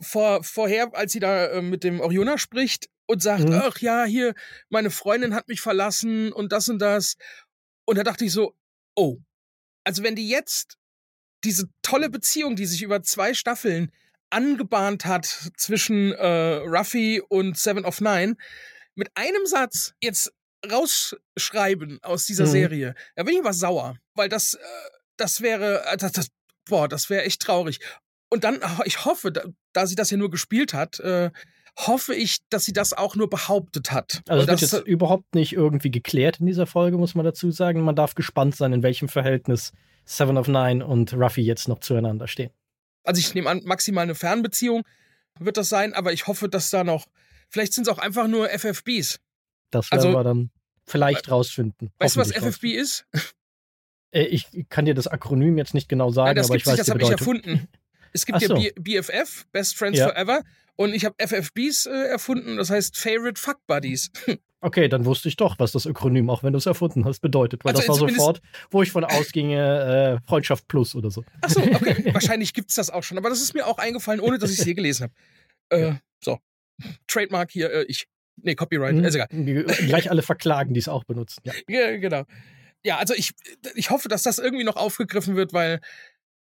vor, 0.00 0.42
vorher, 0.42 0.94
als 0.94 1.12
sie 1.12 1.20
da 1.20 1.46
äh, 1.46 1.62
mit 1.62 1.84
dem 1.84 2.00
Oriona 2.00 2.38
spricht 2.38 2.88
und 3.06 3.22
sagt, 3.22 3.44
mhm. 3.44 3.60
ach 3.62 3.78
ja, 3.78 4.04
hier, 4.04 4.34
meine 4.68 4.90
Freundin 4.90 5.34
hat 5.34 5.48
mich 5.48 5.60
verlassen 5.60 6.32
und 6.32 6.52
das 6.52 6.68
und 6.68 6.78
das. 6.78 7.16
Und 7.84 7.98
da 7.98 8.04
dachte 8.04 8.24
ich 8.24 8.32
so, 8.32 8.54
oh, 8.94 9.18
also 9.84 10.02
wenn 10.02 10.14
die 10.14 10.28
jetzt 10.28 10.76
diese 11.44 11.68
tolle 11.82 12.10
Beziehung, 12.10 12.56
die 12.56 12.66
sich 12.66 12.82
über 12.82 13.02
zwei 13.02 13.34
Staffeln 13.34 13.90
angebahnt 14.30 15.04
hat 15.04 15.26
zwischen 15.56 16.12
äh, 16.12 16.26
Ruffy 16.26 17.22
und 17.28 17.58
Seven 17.58 17.84
of 17.84 18.00
Nine, 18.00 18.36
mit 18.94 19.08
einem 19.14 19.46
Satz 19.46 19.94
jetzt 20.00 20.32
rausschreiben 20.70 22.00
aus 22.02 22.26
dieser 22.26 22.46
mhm. 22.46 22.50
Serie, 22.50 22.94
da 23.16 23.22
bin 23.24 23.34
ich 23.34 23.44
was 23.44 23.58
sauer, 23.58 23.96
weil 24.14 24.28
das, 24.28 24.54
äh, 24.54 24.58
das 25.16 25.40
wäre, 25.40 25.84
äh, 25.86 25.96
das, 25.96 26.12
das, 26.12 26.28
boah, 26.66 26.88
das 26.88 27.10
wäre 27.10 27.24
echt 27.24 27.42
traurig. 27.42 27.80
Und 28.30 28.44
dann, 28.44 28.60
ich 28.84 29.04
hoffe, 29.04 29.32
da, 29.32 29.42
da 29.72 29.86
sie 29.86 29.96
das 29.96 30.10
ja 30.10 30.16
nur 30.16 30.30
gespielt 30.30 30.72
hat, 30.72 31.00
äh, 31.00 31.30
hoffe 31.76 32.14
ich, 32.14 32.38
dass 32.48 32.64
sie 32.64 32.72
das 32.72 32.92
auch 32.92 33.16
nur 33.16 33.28
behauptet 33.28 33.92
hat. 33.92 34.22
Also 34.28 34.46
das 34.46 34.60
wird 34.60 34.72
jetzt 34.72 34.86
überhaupt 34.86 35.34
nicht 35.34 35.52
irgendwie 35.52 35.90
geklärt 35.90 36.40
in 36.40 36.46
dieser 36.46 36.66
Folge, 36.66 36.96
muss 36.96 37.14
man 37.14 37.24
dazu 37.24 37.50
sagen. 37.50 37.82
Man 37.82 37.96
darf 37.96 38.14
gespannt 38.14 38.56
sein, 38.56 38.72
in 38.72 38.82
welchem 38.82 39.08
Verhältnis 39.08 39.72
Seven 40.04 40.36
of 40.38 40.48
Nine 40.48 40.86
und 40.86 41.12
Ruffy 41.14 41.42
jetzt 41.42 41.68
noch 41.68 41.80
zueinander 41.80 42.26
stehen. 42.26 42.50
Also 43.04 43.18
ich 43.20 43.34
nehme 43.34 43.48
an, 43.48 43.62
maximal 43.64 44.02
eine 44.02 44.14
Fernbeziehung 44.14 44.84
wird 45.38 45.56
das 45.56 45.68
sein, 45.68 45.94
aber 45.94 46.12
ich 46.12 46.26
hoffe, 46.26 46.48
dass 46.48 46.70
da 46.70 46.84
noch, 46.84 47.06
vielleicht 47.48 47.72
sind 47.72 47.86
es 47.86 47.92
auch 47.92 47.98
einfach 47.98 48.28
nur 48.28 48.48
FFBs. 48.50 49.20
Das 49.70 49.90
werden 49.90 50.06
also, 50.06 50.12
wir 50.12 50.24
dann 50.24 50.50
vielleicht 50.86 51.30
rausfinden. 51.30 51.90
Weißt 51.98 52.16
du, 52.16 52.20
was 52.20 52.32
FFB 52.32 52.64
ist? 52.64 53.06
Äh, 54.12 54.24
ich 54.24 54.48
kann 54.68 54.86
dir 54.86 54.94
das 54.94 55.06
Akronym 55.06 55.56
jetzt 55.56 55.72
nicht 55.72 55.88
genau 55.88 56.10
sagen, 56.10 56.36
ja, 56.36 56.44
aber 56.44 56.56
ich 56.56 56.66
weiß 56.66 56.72
nicht, 56.72 56.80
das 56.80 56.90
habe 56.90 57.00
ich 57.00 57.10
erfunden. 57.10 57.68
Es 58.12 58.26
gibt 58.26 58.40
so. 58.40 58.56
ja 58.56 58.70
BFF, 58.78 59.46
Best 59.52 59.76
Friends 59.76 59.98
ja. 59.98 60.08
Forever, 60.08 60.42
und 60.76 60.94
ich 60.94 61.04
habe 61.04 61.14
FFBs 61.18 61.86
äh, 61.86 61.90
erfunden, 61.90 62.56
das 62.56 62.70
heißt 62.70 62.96
Favorite 62.96 63.38
Fuck 63.40 63.58
Buddies. 63.66 64.10
Okay, 64.62 64.88
dann 64.88 65.06
wusste 65.06 65.26
ich 65.28 65.36
doch, 65.36 65.58
was 65.58 65.72
das 65.72 65.86
Akronym, 65.86 66.28
auch 66.28 66.42
wenn 66.42 66.52
du 66.52 66.58
es 66.58 66.66
erfunden 66.66 67.06
hast, 67.06 67.20
bedeutet. 67.20 67.64
Weil 67.64 67.74
also 67.74 67.80
das 67.80 68.00
war 68.00 68.08
sofort, 68.10 68.42
wo 68.70 68.82
ich 68.82 68.90
von 68.90 69.04
ausginge, 69.04 70.20
äh, 70.22 70.28
Freundschaft 70.28 70.68
Plus 70.68 70.94
oder 70.94 71.10
so. 71.10 71.24
Ach 71.40 71.48
so, 71.48 71.62
okay. 71.62 72.04
Wahrscheinlich 72.12 72.52
gibt 72.52 72.68
es 72.68 72.76
das 72.76 72.90
auch 72.90 73.02
schon. 73.02 73.16
Aber 73.16 73.30
das 73.30 73.40
ist 73.40 73.54
mir 73.54 73.66
auch 73.66 73.78
eingefallen, 73.78 74.20
ohne 74.20 74.36
dass 74.36 74.52
ich 74.52 74.58
es 74.58 74.66
je 74.66 74.74
gelesen 74.74 75.04
habe. 75.70 75.82
Äh, 75.82 75.94
so. 76.22 76.38
Trademark 77.06 77.50
hier, 77.50 77.72
äh, 77.72 77.84
ich. 77.84 78.06
Nee, 78.36 78.54
Copyright, 78.54 78.96
mhm. 78.96 79.04
ist 79.04 79.14
egal. 79.14 79.28
Gleich 79.30 80.10
alle 80.10 80.20
verklagen, 80.20 80.74
die 80.74 80.80
es 80.80 80.88
auch 80.88 81.04
benutzen. 81.04 81.40
Ja. 81.44 81.54
ja, 81.68 81.96
genau. 81.96 82.24
Ja, 82.84 82.98
also 82.98 83.14
ich, 83.14 83.30
ich 83.76 83.88
hoffe, 83.88 84.08
dass 84.08 84.22
das 84.24 84.38
irgendwie 84.38 84.64
noch 84.64 84.76
aufgegriffen 84.76 85.36
wird, 85.36 85.54
weil 85.54 85.80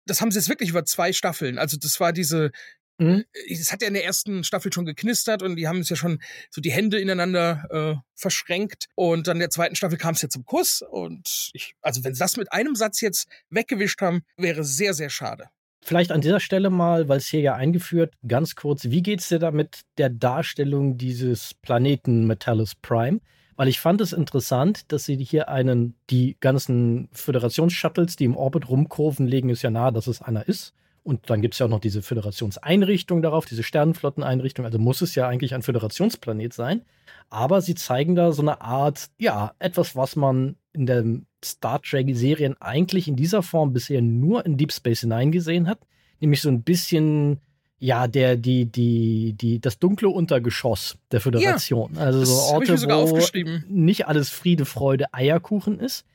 das 0.06 0.22
haben 0.22 0.32
sie 0.32 0.40
jetzt 0.40 0.50
wirklich 0.50 0.70
über 0.70 0.86
zwei 0.86 1.14
Staffeln. 1.14 1.58
Also 1.58 1.78
das 1.78 2.00
war 2.00 2.14
diese, 2.14 2.52
mhm. 2.98 3.24
es 3.50 3.72
hat 3.72 3.82
ja 3.82 3.88
in 3.88 3.94
der 3.94 4.06
ersten 4.06 4.44
Staffel 4.44 4.72
schon 4.74 4.86
geknistert 4.86 5.44
und 5.44 5.56
die 5.56 5.68
haben 5.68 5.80
es 5.80 5.90
ja 5.90 5.96
schon 5.96 6.22
so 6.50 6.62
die 6.62 6.72
Hände 6.72 7.00
ineinander 7.00 7.66
äh, 7.70 8.02
verschränkt. 8.16 8.88
Und 8.96 9.28
dann 9.28 9.38
in 9.38 9.42
der 9.42 9.50
zweiten 9.50 9.76
Staffel 9.76 9.98
kam 9.98 10.16
es 10.16 10.22
ja 10.22 10.30
zum 10.30 10.46
Kuss. 10.46 10.82
Und 10.82 11.52
ich, 11.54 11.76
also 11.82 12.04
wenn 12.04 12.14
sie 12.14 12.20
das 12.20 12.38
mit 12.38 12.52
einem 12.52 12.76
Satz 12.76 13.02
jetzt 13.02 13.28
weggewischt 13.50 14.02
haben, 14.02 14.24
wäre 14.38 14.64
sehr, 14.64 14.94
sehr 14.94 15.10
schade. 15.10 15.50
Vielleicht 15.84 16.12
an 16.12 16.22
dieser 16.22 16.40
Stelle 16.40 16.70
mal, 16.70 17.10
weil 17.10 17.18
es 17.18 17.28
hier 17.28 17.42
ja 17.42 17.56
eingeführt, 17.56 18.14
ganz 18.28 18.56
kurz, 18.56 18.86
wie 18.86 19.02
geht 19.02 19.22
es 19.22 19.30
dir 19.30 19.40
da 19.40 19.50
mit 19.50 19.82
der 19.98 20.10
Darstellung 20.10 20.98
dieses 20.98 21.56
Planeten 21.56 22.28
Metallus 22.28 22.76
Prime? 22.76 23.20
Weil 23.62 23.68
ich 23.68 23.80
fand 23.80 24.02
es 24.02 24.12
interessant, 24.12 24.92
dass 24.92 25.06
sie 25.06 25.18
hier 25.18 25.48
einen, 25.48 25.94
die 26.10 26.36
ganzen 26.40 27.10
Föderationsshuttles, 27.12 28.16
die 28.16 28.26
im 28.26 28.36
Orbit 28.36 28.68
rumkurven, 28.68 29.28
legen 29.28 29.52
es 29.52 29.62
ja 29.62 29.70
nahe, 29.70 29.94
dass 29.94 30.08
es 30.08 30.20
einer 30.20 30.48
ist. 30.48 30.74
Und 31.04 31.30
dann 31.30 31.44
gibt 31.44 31.54
es 31.54 31.60
ja 31.60 31.68
auch 31.68 31.70
noch 31.70 31.80
diese 31.80 32.02
Föderationseinrichtung 32.02 33.22
darauf, 33.22 33.46
diese 33.46 33.62
Sternenflotteneinrichtung. 33.62 34.66
Also 34.66 34.80
muss 34.80 35.04
es 35.04 35.14
ja 35.14 35.28
eigentlich 35.28 35.54
ein 35.54 35.62
Föderationsplanet 35.62 36.54
sein. 36.54 36.82
Aber 37.30 37.62
sie 37.62 37.76
zeigen 37.76 38.16
da 38.16 38.32
so 38.32 38.42
eine 38.42 38.62
Art, 38.62 39.12
ja, 39.20 39.54
etwas, 39.60 39.96
was 39.96 40.16
man 40.16 40.56
in 40.74 40.88
den 40.88 41.28
Star 41.46 41.84
Trek-Serien 41.84 42.60
eigentlich 42.62 43.08
in 43.08 43.16
dieser 43.16 43.44
Form 43.44 43.74
bisher 43.74 44.02
nur 44.02 44.44
in 44.44 44.58
Deep 44.58 44.74
Space 44.74 45.02
hineingesehen 45.02 45.68
hat. 45.68 45.82
Nämlich 46.20 46.42
so 46.42 46.50
ein 46.50 46.64
bisschen 46.64 47.42
ja, 47.82 48.08
der, 48.08 48.38
die, 48.38 48.66
die, 48.66 49.34
die, 49.34 49.60
das 49.60 49.80
dunkle 49.80 50.08
Untergeschoss 50.08 50.98
der 51.12 51.20
Föderation. 51.20 51.94
Ja, 51.96 52.02
also 52.02 52.24
so 52.24 52.54
Orte, 52.54 52.80
wo 52.80 53.20
nicht 53.68 54.08
alles 54.08 54.30
Friede, 54.30 54.66
Freude, 54.66 55.12
Eierkuchen 55.14 55.80
ist. 55.80 56.06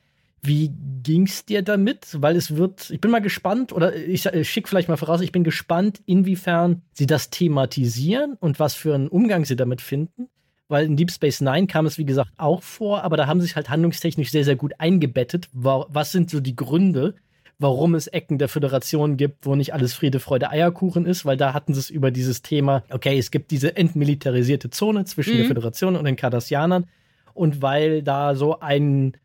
Wie 0.41 0.71
ging's 1.03 1.43
dir 1.43 1.63
damit? 1.63 2.07
Weil 2.21 2.37
es 2.37 2.55
wird, 2.55 2.89
ich 2.89 3.01
bin 3.01 3.11
mal 3.11 3.19
gespannt, 3.19 3.73
oder 3.73 3.93
ich, 3.93 4.25
ich 4.25 4.49
schicke 4.49 4.69
vielleicht 4.69 4.87
mal 4.87 4.95
voraus, 4.95 5.19
ich 5.19 5.33
bin 5.33 5.43
gespannt, 5.43 6.01
inwiefern 6.05 6.83
sie 6.93 7.05
das 7.05 7.31
thematisieren 7.31 8.37
und 8.39 8.61
was 8.61 8.73
für 8.73 8.95
einen 8.95 9.09
Umgang 9.09 9.43
sie 9.43 9.57
damit 9.57 9.81
finden. 9.81 10.29
Weil 10.69 10.85
in 10.85 10.95
Deep 10.95 11.11
Space 11.11 11.41
Nine 11.41 11.67
kam 11.67 11.85
es, 11.85 11.97
wie 11.97 12.05
gesagt, 12.05 12.31
auch 12.37 12.63
vor, 12.63 13.03
aber 13.03 13.17
da 13.17 13.27
haben 13.27 13.41
sie 13.41 13.47
sich 13.47 13.57
halt 13.57 13.69
handlungstechnisch 13.69 14.31
sehr, 14.31 14.45
sehr 14.45 14.55
gut 14.55 14.73
eingebettet. 14.79 15.49
Was 15.51 16.13
sind 16.13 16.29
so 16.29 16.39
die 16.39 16.55
Gründe, 16.55 17.15
warum 17.59 17.95
es 17.95 18.07
Ecken 18.07 18.37
der 18.37 18.49
Föderation 18.49 19.17
gibt, 19.17 19.45
wo 19.45 19.55
nicht 19.55 19.73
alles 19.73 19.93
Friede, 19.93 20.19
Freude, 20.19 20.49
Eierkuchen 20.51 21.05
ist, 21.05 21.25
weil 21.25 21.37
da 21.37 21.53
hatten 21.53 21.73
sie 21.73 21.79
es 21.79 21.89
über 21.89 22.11
dieses 22.11 22.41
Thema, 22.41 22.83
okay, 22.91 23.17
es 23.17 23.31
gibt 23.31 23.51
diese 23.51 23.75
entmilitarisierte 23.75 24.69
Zone 24.69 25.05
zwischen 25.05 25.33
mhm. 25.33 25.37
der 25.39 25.47
Föderation 25.47 25.95
und 25.95 26.05
den 26.05 26.15
Cardassianern. 26.15 26.85
Und 27.33 27.61
weil 27.61 28.03
da 28.03 28.35
so 28.35 28.59
ein 28.59 29.17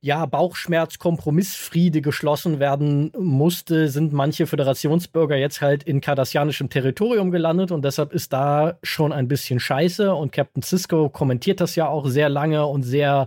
ja, 0.00 0.26
Bauchschmerz, 0.26 0.98
Kompromissfriede 0.98 2.00
geschlossen 2.00 2.60
werden 2.60 3.10
musste, 3.18 3.88
sind 3.88 4.12
manche 4.12 4.46
Föderationsbürger 4.46 5.36
jetzt 5.36 5.60
halt 5.60 5.82
in 5.82 6.00
kardassianischem 6.00 6.70
Territorium 6.70 7.32
gelandet. 7.32 7.72
Und 7.72 7.84
deshalb 7.84 8.12
ist 8.12 8.32
da 8.32 8.78
schon 8.84 9.12
ein 9.12 9.26
bisschen 9.26 9.58
scheiße. 9.58 10.14
Und 10.14 10.30
Captain 10.30 10.62
Cisco 10.62 11.08
kommentiert 11.08 11.60
das 11.60 11.74
ja 11.74 11.88
auch 11.88 12.06
sehr 12.06 12.28
lange 12.28 12.64
und 12.66 12.84
sehr 12.84 13.26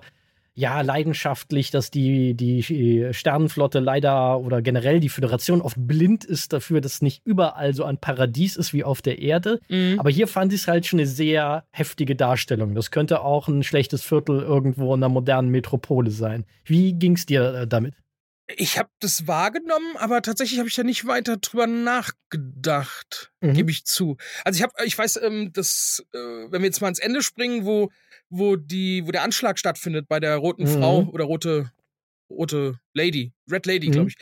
ja, 0.54 0.82
leidenschaftlich, 0.82 1.72
dass 1.72 1.92
die, 1.92 2.34
die 2.34 3.08
Sternenflotte 3.14 3.80
leider 3.80 4.40
oder 4.40 4.62
generell 4.62 5.00
die 5.00 5.10
Föderation 5.10 5.62
oft 5.62 5.78
blind 5.80 6.26
ist 6.26 6.52
dafür, 6.52 6.82
dass 6.82 7.02
nicht 7.02 7.22
überall 7.26 7.74
so 7.74 7.86
ein 7.86 7.98
Paradies 7.98 8.58
ist 8.58 8.74
wie 8.74 8.84
auf 8.84 9.02
der 9.02 9.20
Erde. 9.20 9.60
Mhm. 9.70 10.00
Aber 10.00 10.10
hier 10.10 10.28
fand 10.28 10.52
ich 10.52 10.62
es 10.62 10.68
halt 10.68 10.86
schon 10.86 11.00
eine 11.00 11.08
sehr 11.08 11.66
heftige 11.72 12.18
Darstellung. 12.18 12.76
Das 12.76 12.92
könnte 12.92 13.22
auch 13.22 13.48
ein 13.48 13.64
schlechtes 13.64 14.04
Viertel 14.04 14.42
irgendwo 14.42 14.94
in 14.94 15.02
einer 15.02 15.10
modernen 15.10 15.50
Metropole 15.50 16.12
sein. 16.12 16.46
Wie 16.66 16.94
ging 16.94 17.14
es 17.14 17.26
dir 17.26 17.54
äh, 17.54 17.68
damit? 17.68 17.96
Ich 18.58 18.78
habe 18.78 18.90
das 19.00 19.28
wahrgenommen, 19.28 19.96
aber 19.98 20.22
tatsächlich 20.22 20.60
habe 20.60 20.68
ich 20.68 20.76
da 20.76 20.84
nicht 20.84 21.08
weiter 21.08 21.38
drüber 21.38 21.68
nachgedacht, 21.68 23.32
mhm. 23.40 23.54
gebe 23.54 23.72
ich 23.72 23.86
zu. 23.86 24.18
Also 24.44 24.58
ich 24.58 24.64
habe, 24.64 24.74
ich 24.86 24.98
weiß, 24.98 25.22
ähm, 25.24 25.54
dass, 25.54 26.04
äh, 26.14 26.18
wenn 26.18 26.62
wir 26.62 26.66
jetzt 26.66 26.82
mal 26.82 26.90
ins 26.90 27.00
Ende 27.00 27.22
springen, 27.22 27.66
wo 27.66 27.90
wo 28.32 28.56
die, 28.56 29.06
wo 29.06 29.12
der 29.12 29.24
Anschlag 29.24 29.60
stattfindet 29.60 30.08
bei 30.08 30.20
der 30.20 30.38
roten 30.38 30.64
mhm. 30.64 30.80
Frau 30.80 31.10
oder 31.12 31.26
rote, 31.26 31.72
rote 32.30 32.80
Lady, 32.94 33.34
Red 33.52 33.66
Lady, 33.66 33.90
mhm. 33.90 33.92
glaube 33.92 34.10
ich. 34.10 34.16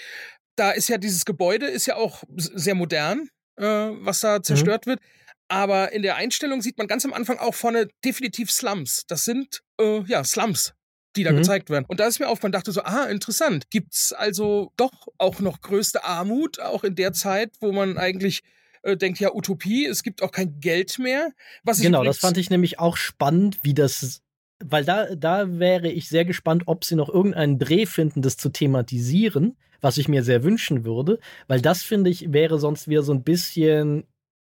Da 0.57 0.72
ist 0.72 0.89
ja 0.89 0.97
dieses 0.97 1.24
Gebäude, 1.24 1.68
ist 1.68 1.86
ja 1.86 1.95
auch 1.95 2.24
sehr 2.36 2.76
modern, 2.76 3.30
äh, 3.55 3.64
was 3.64 4.20
da 4.20 4.39
mhm. 4.39 4.43
zerstört 4.43 4.86
mhm. 4.86 4.91
wird. 4.91 4.99
Aber 5.47 5.93
in 5.93 6.01
der 6.01 6.16
Einstellung 6.16 6.62
sieht 6.62 6.78
man 6.78 6.88
ganz 6.88 7.05
am 7.05 7.14
Anfang 7.14 7.39
auch 7.39 7.55
vorne 7.55 7.88
definitiv 8.03 8.51
Slums. 8.51 9.05
Das 9.07 9.26
sind, 9.26 9.62
äh, 9.80 10.01
ja, 10.03 10.24
Slums, 10.24 10.74
die 11.16 11.24
da 11.24 11.32
mhm. 11.32 11.38
gezeigt 11.38 11.70
werden. 11.70 11.86
Und 11.88 11.99
da 11.99 12.07
ist 12.07 12.20
mir 12.20 12.28
aufgefallen, 12.28 12.51
dachte 12.51 12.72
so, 12.72 12.82
ah, 12.84 13.05
interessant. 13.05 13.70
Gibt's 13.70 14.12
also 14.12 14.72
doch 14.76 15.07
auch 15.18 15.39
noch 15.39 15.62
größte 15.62 16.03
Armut, 16.03 16.60
auch 16.60 16.84
in 16.84 16.95
der 16.95 17.14
Zeit, 17.14 17.53
wo 17.62 17.72
man 17.72 17.97
eigentlich 17.97 18.41
äh, 18.84 18.98
denkt, 18.98 19.20
ja, 19.20 19.34
Utopie, 19.34 19.86
es 19.86 20.04
gibt 20.04 20.22
auch 20.22 20.32
kein 20.32 20.60
Geld 20.60 21.00
mehr. 21.00 21.32
Was 21.64 21.82
genau, 21.82 22.04
das 22.04 22.20
fand 22.20 22.38
ich 22.38 22.50
nämlich 22.50 22.80
auch 22.80 22.98
spannend, 22.98 23.60
wie 23.64 23.74
das 23.74 24.22
weil 24.64 24.84
da, 24.84 25.16
da 25.16 25.60
wäre 25.60 25.90
ich 25.90 26.10
sehr 26.10 26.26
gespannt, 26.26 26.64
ob 26.66 26.84
sie 26.84 26.96
noch 26.96 27.10
irgendeinen 27.10 27.60
Dreh 27.60 27.86
finden, 27.86 28.22
das 28.22 28.38
zu 28.38 28.50
thematisieren, 28.50 29.58
was 29.82 29.98
ich 29.98 30.08
mir 30.08 30.24
sehr 30.24 30.44
wünschen 30.44 30.84
würde, 30.84 31.20
weil 31.48 31.62
das 31.62 31.82
finde 31.82 32.10
ich 32.10 32.34
wäre 32.34 32.60
sonst 32.60 32.88
wieder 32.88 33.04
so 33.04 33.14
ein 33.14 33.24
bisschen 33.24 34.04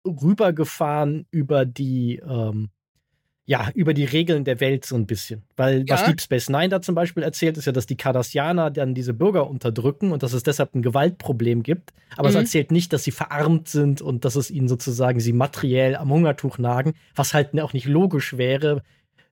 rübergefahren 0.06 1.28
über 1.30 1.66
die 1.66 2.22
ähm, 2.28 2.70
ja, 3.50 3.72
über 3.74 3.95
die 3.95 4.06
Regeln 4.06 4.43
der 4.43 4.60
Welt 4.60 4.86
so 4.86 4.95
ein 4.95 5.08
bisschen. 5.08 5.41
Weil 5.58 5.84
ja. 5.88 5.95
was 5.95 6.06
Deep 6.06 6.22
Space 6.22 6.50
Nine 6.50 6.70
da 6.70 6.84
zum 6.84 6.93
Beispiel 6.93 7.24
erzählt, 7.24 7.58
ist 7.58 7.66
ja, 7.66 7.72
dass 7.72 7.88
die 7.88 7.97
Cardassianer 7.97 8.70
dann 8.70 8.93
diese 8.93 9.12
Bürger 9.12 9.50
unterdrücken 9.50 10.12
und 10.12 10.22
dass 10.22 10.34
es 10.34 10.43
deshalb 10.43 10.76
ein 10.76 10.84
Gewaltproblem 10.84 11.64
gibt. 11.64 11.91
Aber 12.16 12.30
mhm. 12.30 12.36
es 12.36 12.41
erzählt 12.41 12.72
nicht, 12.72 12.93
dass 12.93 13.06
sie 13.06 13.10
verarmt 13.10 13.68
sind 13.68 14.04
und 14.04 14.24
dass 14.24 14.36
es 14.36 14.52
ihnen 14.52 14.68
sozusagen 14.68 15.20
sie 15.20 15.34
materiell 15.34 15.95
am 15.95 16.12
Hungertuch 16.12 16.60
nagen, 16.60 16.93
was 17.16 17.34
halt 17.34 17.60
auch 17.60 17.74
nicht 17.74 17.88
logisch 17.88 18.38
wäre, 18.38 18.84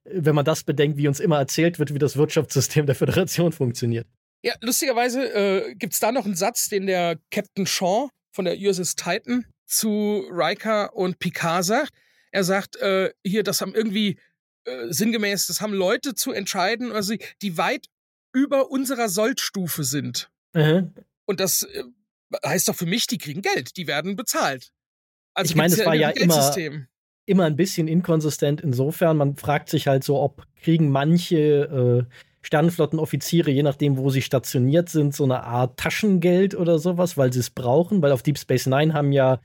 wenn 0.03 0.33
man 0.33 0.45
das 0.45 0.63
bedenkt, 0.63 0.97
wie 0.97 1.07
uns 1.07 1.19
immer 1.19 1.37
erzählt 1.37 1.77
wird, 1.77 1.93
wie 1.93 1.99
das 1.99 2.17
Wirtschaftssystem 2.17 2.87
der 2.87 2.95
Föderation 2.95 3.51
funktioniert. 3.51 4.07
Ja, 4.41 4.55
lustigerweise 4.61 5.31
äh, 5.31 5.75
gibt 5.75 5.93
es 5.93 5.99
da 5.99 6.11
noch 6.11 6.25
einen 6.25 6.35
Satz, 6.35 6.69
den 6.69 6.87
der 6.87 7.19
Captain 7.29 7.67
Shaw 7.67 8.09
von 8.31 8.45
der 8.45 8.57
USS 8.57 8.95
Titan 8.95 9.45
zu 9.67 10.23
Riker 10.31 10.95
und 10.95 11.19
Picard 11.19 11.65
sagt. 11.65 11.91
Er 12.37 12.43
sagt, 12.43 12.75
äh, 12.75 13.11
hier, 13.25 13.41
das 13.41 13.61
haben 13.61 13.73
irgendwie 13.73 14.19
äh, 14.65 14.93
sinngemäß, 14.93 15.47
das 15.47 15.59
haben 15.59 15.73
Leute 15.73 16.13
zu 16.13 16.31
entscheiden, 16.31 16.91
also 16.91 17.15
die 17.41 17.57
weit 17.57 17.87
über 18.31 18.69
unserer 18.69 19.09
Sollstufe 19.09 19.83
sind. 19.83 20.29
Mhm. 20.53 20.93
Und 21.25 21.39
das 21.39 21.63
äh, 21.63 21.83
heißt 22.45 22.67
doch 22.67 22.75
für 22.75 22.85
mich, 22.85 23.07
die 23.07 23.17
kriegen 23.17 23.41
Geld, 23.41 23.75
die 23.75 23.87
werden 23.87 24.15
bezahlt. 24.15 24.71
Also 25.33 25.49
ich 25.49 25.55
meine, 25.55 25.73
es 25.73 25.83
war 25.83 25.95
ja 25.95 26.11
immer, 26.11 26.55
immer 27.25 27.45
ein 27.45 27.55
bisschen 27.55 27.87
inkonsistent 27.87 28.61
insofern. 28.61 29.17
Man 29.17 29.35
fragt 29.35 29.69
sich 29.69 29.87
halt 29.87 30.03
so, 30.03 30.21
ob 30.21 30.45
kriegen 30.61 30.91
manche 30.91 32.05
äh, 32.07 32.15
Sternenflottenoffiziere, 32.43 33.49
je 33.49 33.63
nachdem, 33.63 33.97
wo 33.97 34.11
sie 34.11 34.21
stationiert 34.21 34.89
sind, 34.89 35.15
so 35.15 35.23
eine 35.23 35.41
Art 35.43 35.79
Taschengeld 35.79 36.53
oder 36.53 36.77
sowas, 36.77 37.17
weil 37.17 37.33
sie 37.33 37.39
es 37.39 37.49
brauchen, 37.49 38.03
weil 38.03 38.11
auf 38.11 38.21
Deep 38.21 38.37
Space 38.37 38.67
Nine 38.67 38.93
haben 38.93 39.11
ja 39.11 39.41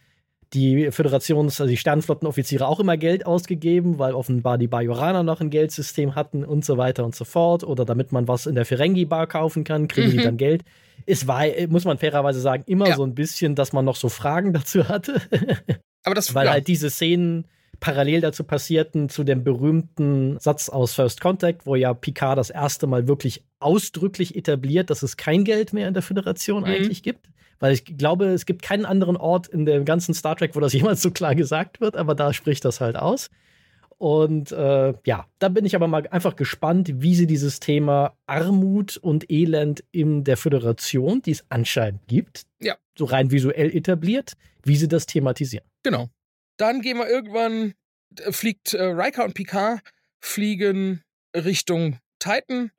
die 0.55 0.91
Föderations-, 0.91 1.61
also 1.61 1.67
die 1.67 1.77
Sternenflottenoffiziere 1.77 2.67
auch 2.67 2.81
immer 2.81 2.97
Geld 2.97 3.27
ausgegeben, 3.27 3.99
weil 3.99 4.15
offenbar 4.15 4.59
die 4.59 4.69
Bajoraner 4.69 5.23
noch 5.23 5.41
ein 5.41 5.51
Geldsystem 5.51 6.15
hatten 6.15 6.45
und 6.45 6.65
so 6.65 6.77
weiter 6.77 7.05
und 7.05 7.15
so 7.15 7.25
fort. 7.25 7.65
Oder 7.65 7.85
damit 7.85 8.13
man 8.13 8.29
was 8.29 8.47
in 8.47 8.55
der 8.55 8.65
Ferengi-Bar 8.65 9.27
kaufen 9.27 9.65
kann, 9.65 9.89
kriegen 9.89 10.09
mhm. 10.09 10.13
die 10.13 10.23
dann 10.23 10.37
Geld. 10.37 10.65
Es 11.07 11.27
war, 11.27 11.45
muss 11.69 11.85
man 11.85 11.99
fairerweise 11.99 12.41
sagen, 12.41 12.65
immer 12.67 12.89
ja. 12.89 12.97
so 12.97 13.05
ein 13.05 13.15
bisschen, 13.15 13.55
dass 13.55 13.73
man 13.73 13.85
noch 13.85 13.97
so 13.97 14.09
Fragen 14.09 14.53
dazu 14.53 14.89
hatte. 14.89 15.21
Aber 16.05 16.15
das 16.15 16.35
Weil 16.35 16.47
ja. 16.47 16.53
halt 16.53 16.69
diese 16.69 16.91
Szenen 16.91 17.47
parallel 17.81 18.21
dazu 18.21 18.45
passierten, 18.45 19.09
zu 19.09 19.25
dem 19.25 19.43
berühmten 19.43 20.39
Satz 20.39 20.69
aus 20.69 20.95
First 20.95 21.21
Contact, 21.21 21.67
wo 21.67 21.75
ja 21.75 21.93
Picard 21.95 22.39
das 22.39 22.51
erste 22.51 22.87
Mal 22.87 23.09
wirklich 23.09 23.45
ausdrücklich 23.59 24.37
etabliert, 24.37 24.91
dass 24.91 25.03
es 25.03 25.17
kein 25.17 25.45
Geld 25.45 25.73
mehr 25.73 25.89
in 25.89 25.95
der 25.95 26.03
Föderation 26.03 26.63
mhm. 26.63 26.69
eigentlich 26.69 27.03
gibt. 27.03 27.29
Weil 27.63 27.75
ich 27.75 27.85
glaube, 27.85 28.27
es 28.27 28.45
gibt 28.45 28.63
keinen 28.63 28.85
anderen 28.85 29.17
Ort 29.17 29.47
in 29.47 29.65
dem 29.67 29.85
ganzen 29.85 30.15
Star 30.15 30.35
Trek, 30.35 30.57
wo 30.57 30.61
das 30.61 30.73
jemals 30.73 31.01
so 31.01 31.13
klar 31.13 31.37
gesagt 31.37 31.81
wird, 31.81 31.97
aber 31.97 32.17
da 32.17 32.33
spricht 32.33 32.65
das 32.65 32.81
halt 32.81 32.97
aus. 32.97 33.31
Und 33.99 34.51
äh, 34.51 34.95
ja, 35.07 35.29
da 35.39 35.49
bin 35.49 35.65
ich 35.65 35.77
aber 35.77 35.87
mal 35.87 36.09
einfach 36.09 36.35
gespannt, 36.35 36.91
wie 36.93 37.15
sie 37.15 37.29
dieses 37.29 37.61
Thema 37.61 38.17
Armut 38.27 38.97
und 38.97 39.31
Elend 39.31 39.85
in 39.93 40.25
der 40.25 40.37
Föderation, 40.37 41.23
die 41.23 41.31
es 41.31 41.45
anscheinend 41.51 42.05
gibt, 42.09 42.47
ja. 42.61 42.77
so 42.99 43.05
rein 43.05 43.31
visuell 43.31 43.73
etabliert, 43.73 44.33
wie 44.65 44.75
sie 44.75 44.89
das 44.89 45.07
thematisieren. 45.07 45.65
Genau. 45.85 46.09
Dann 46.57 46.81
gehen 46.81 46.99
wir 46.99 47.09
irgendwann, 47.09 47.75
äh, 48.19 48.33
fliegt 48.33 48.75
äh, 48.75 48.83
Riker 48.83 49.25
und 49.25 49.35
Picard, 49.35 49.83
fliegen 50.21 51.05
Richtung 51.33 51.99
Titan. 52.19 52.73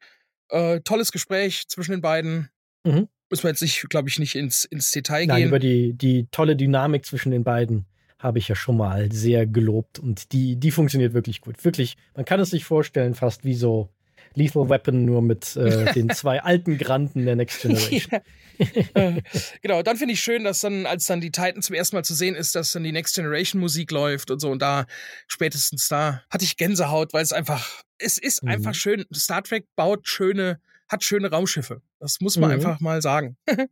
Äh, 0.49 0.81
tolles 0.81 1.13
Gespräch 1.13 1.69
zwischen 1.69 1.91
den 1.91 2.01
beiden. 2.01 2.49
Mhm 2.83 3.07
müssen 3.29 3.43
wir 3.43 3.49
jetzt 3.49 3.61
nicht, 3.61 3.89
glaube 3.89 4.09
ich, 4.09 4.19
nicht 4.19 4.35
ins, 4.35 4.65
ins 4.65 4.91
Detail 4.91 5.25
Nein, 5.25 5.37
gehen. 5.37 5.47
über 5.49 5.59
die, 5.59 5.93
die 5.93 6.27
tolle 6.31 6.55
Dynamik 6.55 7.05
zwischen 7.05 7.31
den 7.31 7.43
beiden 7.43 7.85
habe 8.19 8.39
ich 8.39 8.47
ja 8.47 8.55
schon 8.55 8.77
mal 8.77 9.11
sehr 9.11 9.45
gelobt 9.45 9.99
und 9.99 10.31
die, 10.31 10.55
die 10.55 10.71
funktioniert 10.71 11.13
wirklich 11.13 11.41
gut. 11.41 11.63
Wirklich, 11.65 11.97
man 12.15 12.23
kann 12.23 12.39
es 12.39 12.51
sich 12.51 12.63
vorstellen, 12.63 13.15
fast 13.15 13.43
wie 13.43 13.53
so 13.53 13.89
Lethal 14.35 14.69
Weapon, 14.69 15.05
nur 15.05 15.21
mit 15.21 15.55
äh, 15.55 15.91
den 15.93 16.09
zwei 16.09 16.41
alten 16.41 16.77
Granden 16.77 17.25
der 17.25 17.35
Next 17.35 17.61
Generation. 17.61 18.21
äh, 18.93 19.21
genau, 19.61 19.83
dann 19.83 19.97
finde 19.97 20.13
ich 20.13 20.21
schön, 20.21 20.43
dass 20.43 20.61
dann, 20.61 20.85
als 20.85 21.05
dann 21.05 21.21
die 21.21 21.31
Titan 21.31 21.61
zum 21.61 21.75
ersten 21.75 21.95
Mal 21.95 22.03
zu 22.03 22.13
sehen 22.13 22.35
ist, 22.35 22.55
dass 22.55 22.71
dann 22.71 22.83
die 22.83 22.91
Next 22.91 23.15
Generation 23.15 23.59
Musik 23.59 23.91
läuft 23.91 24.31
und 24.31 24.39
so. 24.39 24.49
Und 24.49 24.61
da, 24.61 24.85
spätestens 25.27 25.87
da, 25.87 26.23
hatte 26.29 26.45
ich 26.45 26.57
Gänsehaut, 26.57 27.13
weil 27.13 27.23
es 27.23 27.33
einfach, 27.33 27.83
es 27.97 28.17
ist 28.17 28.43
mhm. 28.43 28.49
einfach 28.49 28.73
schön. 28.73 29.05
Star 29.13 29.43
Trek 29.43 29.65
baut 29.75 30.07
schöne 30.07 30.59
hat 30.93 31.03
schöne 31.03 31.29
Raumschiffe. 31.29 31.81
Das 31.99 32.21
muss 32.21 32.37
man 32.37 32.49
mhm. 32.49 32.55
einfach 32.55 32.79
mal 32.79 33.01
sagen. 33.01 33.35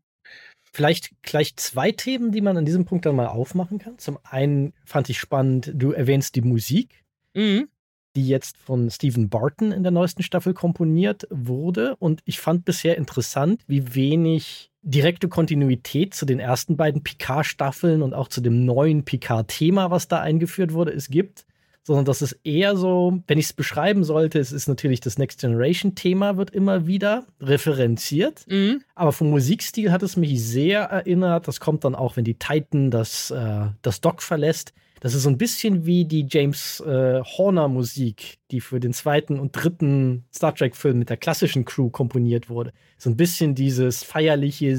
Vielleicht 0.73 1.11
gleich 1.21 1.55
zwei 1.57 1.91
Themen, 1.91 2.31
die 2.31 2.41
man 2.41 2.57
an 2.57 2.65
diesem 2.65 2.85
Punkt 2.85 3.05
dann 3.05 3.15
mal 3.15 3.27
aufmachen 3.27 3.77
kann. 3.77 3.97
Zum 3.97 4.17
einen 4.23 4.73
fand 4.85 5.09
ich 5.09 5.19
spannend, 5.19 5.71
du 5.73 5.91
erwähnst 5.91 6.35
die 6.35 6.41
Musik, 6.41 7.03
mhm. 7.33 7.67
die 8.15 8.27
jetzt 8.27 8.57
von 8.57 8.89
Stephen 8.89 9.29
Barton 9.29 9.71
in 9.71 9.83
der 9.83 9.91
neuesten 9.91 10.23
Staffel 10.23 10.53
komponiert 10.53 11.27
wurde. 11.29 11.95
Und 11.97 12.21
ich 12.25 12.39
fand 12.39 12.65
bisher 12.65 12.97
interessant, 12.97 13.63
wie 13.67 13.95
wenig 13.95 14.71
direkte 14.81 15.27
Kontinuität 15.27 16.13
zu 16.15 16.25
den 16.25 16.39
ersten 16.39 16.77
beiden 16.77 17.03
Picard-Staffeln 17.03 18.01
und 18.01 18.13
auch 18.13 18.29
zu 18.29 18.41
dem 18.41 18.65
neuen 18.65 19.03
Picard-Thema, 19.03 19.91
was 19.91 20.07
da 20.07 20.21
eingeführt 20.21 20.73
wurde, 20.73 20.91
es 20.91 21.09
gibt 21.09 21.45
sondern 21.83 22.05
das 22.05 22.21
ist 22.21 22.39
eher 22.43 22.75
so, 22.77 23.21
wenn 23.27 23.39
ich 23.39 23.45
es 23.45 23.53
beschreiben 23.53 24.03
sollte, 24.03 24.39
es 24.39 24.51
ist 24.51 24.67
natürlich 24.67 24.99
das 24.99 25.17
Next 25.17 25.41
Generation 25.41 25.95
Thema 25.95 26.37
wird 26.37 26.51
immer 26.51 26.85
wieder 26.87 27.25
referenziert, 27.39 28.45
mhm. 28.47 28.83
aber 28.95 29.11
vom 29.11 29.29
Musikstil 29.29 29.91
hat 29.91 30.03
es 30.03 30.15
mich 30.15 30.43
sehr 30.43 30.81
erinnert. 30.81 31.47
Das 31.47 31.59
kommt 31.59 31.83
dann 31.83 31.95
auch, 31.95 32.17
wenn 32.17 32.23
die 32.23 32.37
Titan 32.37 32.91
das, 32.91 33.31
äh, 33.31 33.67
das 33.81 34.01
Dock 34.01 34.21
verlässt. 34.21 34.73
Das 34.99 35.15
ist 35.15 35.23
so 35.23 35.29
ein 35.29 35.39
bisschen 35.39 35.87
wie 35.87 36.05
die 36.05 36.27
James 36.29 36.79
äh, 36.81 37.21
Horner 37.23 37.67
Musik, 37.67 38.37
die 38.51 38.61
für 38.61 38.79
den 38.79 38.93
zweiten 38.93 39.39
und 39.39 39.51
dritten 39.51 40.25
Star 40.31 40.53
Trek 40.53 40.75
Film 40.75 40.99
mit 40.99 41.09
der 41.09 41.17
klassischen 41.17 41.65
Crew 41.65 41.89
komponiert 41.89 42.49
wurde. 42.49 42.71
So 42.99 43.09
ein 43.09 43.17
bisschen 43.17 43.55
dieses 43.55 44.03
feierliche, 44.03 44.73
mhm. 44.73 44.77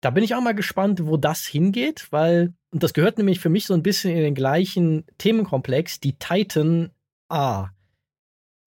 Da 0.00 0.10
bin 0.10 0.22
ich 0.22 0.34
auch 0.34 0.42
mal 0.42 0.54
gespannt, 0.54 1.06
wo 1.06 1.16
das 1.16 1.46
hingeht, 1.46 2.08
weil 2.10 2.52
und 2.70 2.82
das 2.82 2.92
gehört 2.92 3.16
nämlich 3.16 3.40
für 3.40 3.48
mich 3.48 3.64
so 3.66 3.74
ein 3.74 3.82
bisschen 3.82 4.10
in 4.10 4.22
den 4.22 4.34
gleichen 4.34 5.04
Themenkomplex, 5.18 6.00
die 6.00 6.18
Titan 6.18 6.90
A. 7.28 7.70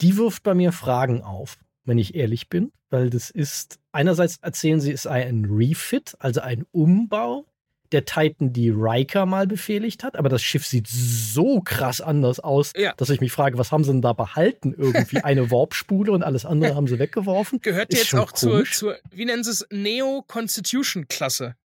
Die 0.01 0.17
wirft 0.17 0.43
bei 0.43 0.55
mir 0.55 0.71
Fragen 0.71 1.21
auf, 1.21 1.59
wenn 1.83 1.99
ich 1.99 2.15
ehrlich 2.15 2.49
bin, 2.49 2.71
weil 2.89 3.09
das 3.09 3.29
ist, 3.29 3.79
einerseits 3.91 4.37
erzählen 4.37 4.79
sie, 4.79 4.91
es 4.91 5.03
sei 5.03 5.27
ein 5.27 5.45
Refit, 5.45 6.15
also 6.19 6.41
ein 6.41 6.65
Umbau 6.71 7.45
der 7.91 8.05
Titan, 8.05 8.53
die 8.53 8.69
Riker 8.69 9.25
mal 9.25 9.47
befehligt 9.47 10.03
hat, 10.03 10.15
aber 10.15 10.29
das 10.29 10.41
Schiff 10.41 10.65
sieht 10.65 10.87
so 10.87 11.61
krass 11.61 12.01
anders 12.01 12.39
aus, 12.39 12.73
ja. 12.75 12.93
dass 12.97 13.09
ich 13.09 13.21
mich 13.21 13.31
frage, 13.31 13.57
was 13.57 13.71
haben 13.71 13.83
sie 13.83 13.91
denn 13.91 14.01
da 14.01 14.13
behalten? 14.13 14.73
Irgendwie 14.77 15.17
eine 15.23 15.51
Warpspule 15.51 16.11
und 16.11 16.23
alles 16.23 16.45
andere 16.45 16.75
haben 16.75 16.87
sie 16.87 16.99
weggeworfen. 16.99 17.59
Gehört 17.61 17.93
jetzt 17.93 18.15
auch 18.15 18.31
zur, 18.31 18.65
zur, 18.65 18.97
wie 19.11 19.25
nennen 19.25 19.43
sie 19.43 19.51
es, 19.51 19.67
Neo-Constitution-Klasse. 19.71 21.55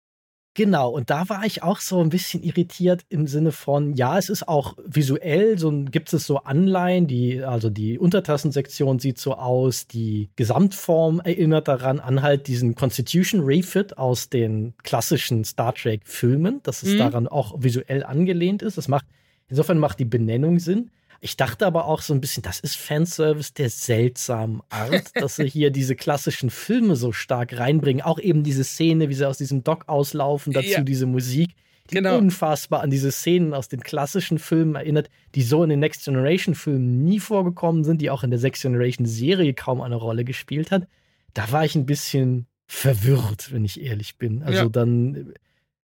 Genau, 0.56 0.90
und 0.90 1.10
da 1.10 1.28
war 1.28 1.44
ich 1.44 1.64
auch 1.64 1.80
so 1.80 2.00
ein 2.00 2.10
bisschen 2.10 2.44
irritiert 2.44 3.04
im 3.08 3.26
Sinne 3.26 3.50
von, 3.50 3.92
ja, 3.94 4.16
es 4.16 4.28
ist 4.28 4.46
auch 4.46 4.76
visuell, 4.86 5.58
so 5.58 5.72
gibt 5.90 6.12
es 6.12 6.26
so 6.26 6.38
Anleihen, 6.38 7.08
die, 7.08 7.42
also 7.42 7.70
die 7.70 7.98
Untertassensektion 7.98 9.00
sieht 9.00 9.18
so 9.18 9.34
aus, 9.34 9.88
die 9.88 10.30
Gesamtform 10.36 11.18
erinnert 11.18 11.66
daran 11.66 11.98
an 11.98 12.22
halt 12.22 12.46
diesen 12.46 12.76
Constitution 12.76 13.40
Refit 13.40 13.98
aus 13.98 14.28
den 14.28 14.74
klassischen 14.84 15.44
Star 15.44 15.74
Trek-Filmen, 15.74 16.60
dass 16.62 16.84
es 16.84 16.94
mhm. 16.94 16.98
daran 16.98 17.26
auch 17.26 17.56
visuell 17.58 18.04
angelehnt 18.04 18.62
ist. 18.62 18.78
Das 18.78 18.86
macht, 18.86 19.06
insofern 19.48 19.78
macht 19.78 19.98
die 19.98 20.04
Benennung 20.04 20.60
Sinn. 20.60 20.92
Ich 21.24 21.38
dachte 21.38 21.64
aber 21.64 21.86
auch 21.86 22.02
so 22.02 22.12
ein 22.12 22.20
bisschen, 22.20 22.42
das 22.42 22.60
ist 22.60 22.76
Fanservice 22.76 23.54
der 23.54 23.70
seltsamen 23.70 24.60
Art, 24.68 25.10
dass 25.14 25.36
sie 25.36 25.48
hier 25.48 25.70
diese 25.70 25.96
klassischen 25.96 26.50
Filme 26.50 26.96
so 26.96 27.12
stark 27.12 27.56
reinbringen. 27.56 28.02
Auch 28.02 28.18
eben 28.18 28.42
diese 28.42 28.62
Szene, 28.62 29.08
wie 29.08 29.14
sie 29.14 29.26
aus 29.26 29.38
diesem 29.38 29.64
Dock 29.64 29.88
auslaufen, 29.88 30.52
dazu 30.52 30.68
ja. 30.68 30.80
diese 30.82 31.06
Musik, 31.06 31.54
die 31.88 31.94
genau. 31.94 32.18
unfassbar 32.18 32.82
an 32.82 32.90
diese 32.90 33.10
Szenen 33.10 33.54
aus 33.54 33.68
den 33.70 33.80
klassischen 33.80 34.38
Filmen 34.38 34.74
erinnert, 34.74 35.08
die 35.34 35.40
so 35.40 35.62
in 35.62 35.70
den 35.70 35.80
Next 35.80 36.04
Generation 36.04 36.54
Filmen 36.54 37.04
nie 37.04 37.20
vorgekommen 37.20 37.84
sind, 37.84 38.02
die 38.02 38.10
auch 38.10 38.22
in 38.22 38.30
der 38.30 38.40
Next 38.40 38.60
Generation 38.60 39.06
Serie 39.06 39.54
kaum 39.54 39.80
eine 39.80 39.96
Rolle 39.96 40.24
gespielt 40.26 40.70
hat. 40.70 40.86
Da 41.32 41.50
war 41.50 41.64
ich 41.64 41.74
ein 41.74 41.86
bisschen 41.86 42.48
verwirrt, 42.66 43.50
wenn 43.50 43.64
ich 43.64 43.80
ehrlich 43.80 44.18
bin. 44.18 44.42
Also 44.42 44.64
ja. 44.64 44.68
dann 44.68 45.32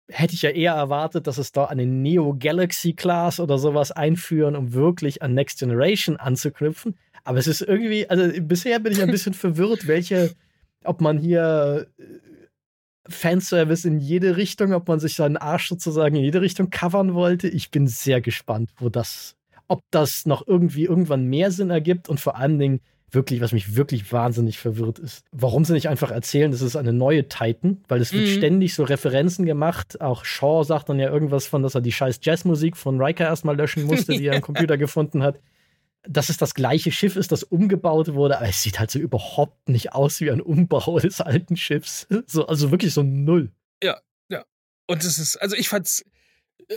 hätte 0.09 0.33
ich 0.33 0.41
ja 0.41 0.49
eher 0.49 0.73
erwartet, 0.73 1.27
dass 1.27 1.37
es 1.37 1.51
da 1.51 1.65
eine 1.65 1.85
Neo 1.85 2.35
Galaxy 2.37 2.93
Class 2.93 3.39
oder 3.39 3.57
sowas 3.57 3.91
einführen, 3.91 4.55
um 4.55 4.73
wirklich 4.73 5.21
an 5.21 5.33
Next 5.33 5.59
Generation 5.59 6.17
anzuknüpfen. 6.17 6.95
Aber 7.23 7.37
es 7.37 7.47
ist 7.47 7.61
irgendwie, 7.61 8.09
also 8.09 8.29
bisher 8.41 8.79
bin 8.79 8.93
ich 8.93 9.01
ein 9.01 9.11
bisschen 9.11 9.33
verwirrt, 9.33 9.87
welche, 9.87 10.33
ob 10.83 11.01
man 11.01 11.17
hier 11.17 11.87
äh, 11.97 12.03
Fanservice 13.09 13.85
in 13.85 13.99
jede 13.99 14.37
Richtung, 14.37 14.73
ob 14.73 14.87
man 14.87 14.99
sich 14.99 15.15
seinen 15.15 15.37
Arsch 15.37 15.69
sozusagen 15.69 16.15
in 16.15 16.23
jede 16.23 16.41
Richtung 16.41 16.69
covern 16.69 17.13
wollte. 17.13 17.47
Ich 17.47 17.71
bin 17.71 17.87
sehr 17.87 18.21
gespannt, 18.21 18.71
wo 18.77 18.89
das, 18.89 19.35
ob 19.67 19.81
das 19.91 20.25
noch 20.25 20.45
irgendwie 20.47 20.85
irgendwann 20.85 21.25
mehr 21.25 21.51
Sinn 21.51 21.69
ergibt 21.69 22.09
und 22.09 22.19
vor 22.19 22.37
allen 22.37 22.59
Dingen, 22.59 22.81
wirklich, 23.13 23.41
was 23.41 23.51
mich 23.51 23.75
wirklich 23.75 24.11
wahnsinnig 24.11 24.59
verwirrt 24.59 24.99
ist, 24.99 25.25
warum 25.31 25.65
sie 25.65 25.73
nicht 25.73 25.89
einfach 25.89 26.11
erzählen, 26.11 26.51
das 26.51 26.61
ist 26.61 26.75
eine 26.75 26.93
neue 26.93 27.27
Titan, 27.27 27.83
weil 27.87 28.01
es 28.01 28.13
wird 28.13 28.27
mhm. 28.27 28.37
ständig 28.37 28.75
so 28.75 28.83
Referenzen 28.83 29.45
gemacht. 29.45 30.01
Auch 30.01 30.25
Shaw 30.25 30.63
sagt 30.63 30.89
dann 30.89 30.99
ja 30.99 31.09
irgendwas 31.09 31.47
von, 31.47 31.63
dass 31.63 31.75
er 31.75 31.81
die 31.81 31.91
scheiß 31.91 32.19
Jazzmusik 32.21 32.77
von 32.77 33.01
Riker 33.01 33.25
erstmal 33.25 33.55
löschen 33.55 33.83
musste, 33.83 34.13
die 34.13 34.27
er 34.27 34.35
im 34.35 34.41
Computer 34.43 34.77
gefunden 34.77 35.23
hat. 35.23 35.39
Dass 36.05 36.29
es 36.29 36.37
das 36.37 36.53
gleiche 36.53 36.91
Schiff 36.91 37.15
ist, 37.15 37.31
das 37.31 37.43
umgebaut 37.43 38.13
wurde, 38.13 38.37
aber 38.37 38.49
es 38.49 38.61
sieht 38.61 38.79
halt 38.79 38.91
so 38.91 38.99
überhaupt 38.99 39.69
nicht 39.69 39.93
aus 39.93 40.19
wie 40.19 40.29
ein 40.29 40.41
Umbau 40.41 40.99
des 40.99 41.21
alten 41.21 41.55
Schiffs. 41.55 42.07
So, 42.27 42.47
also 42.47 42.71
wirklich 42.71 42.93
so 42.93 43.03
null. 43.03 43.51
Ja, 43.81 44.01
ja. 44.29 44.43
Und 44.87 45.03
es 45.03 45.17
ist, 45.17 45.37
also 45.37 45.55
ich 45.55 45.69
fand's, 45.69 46.03
äh, 46.67 46.75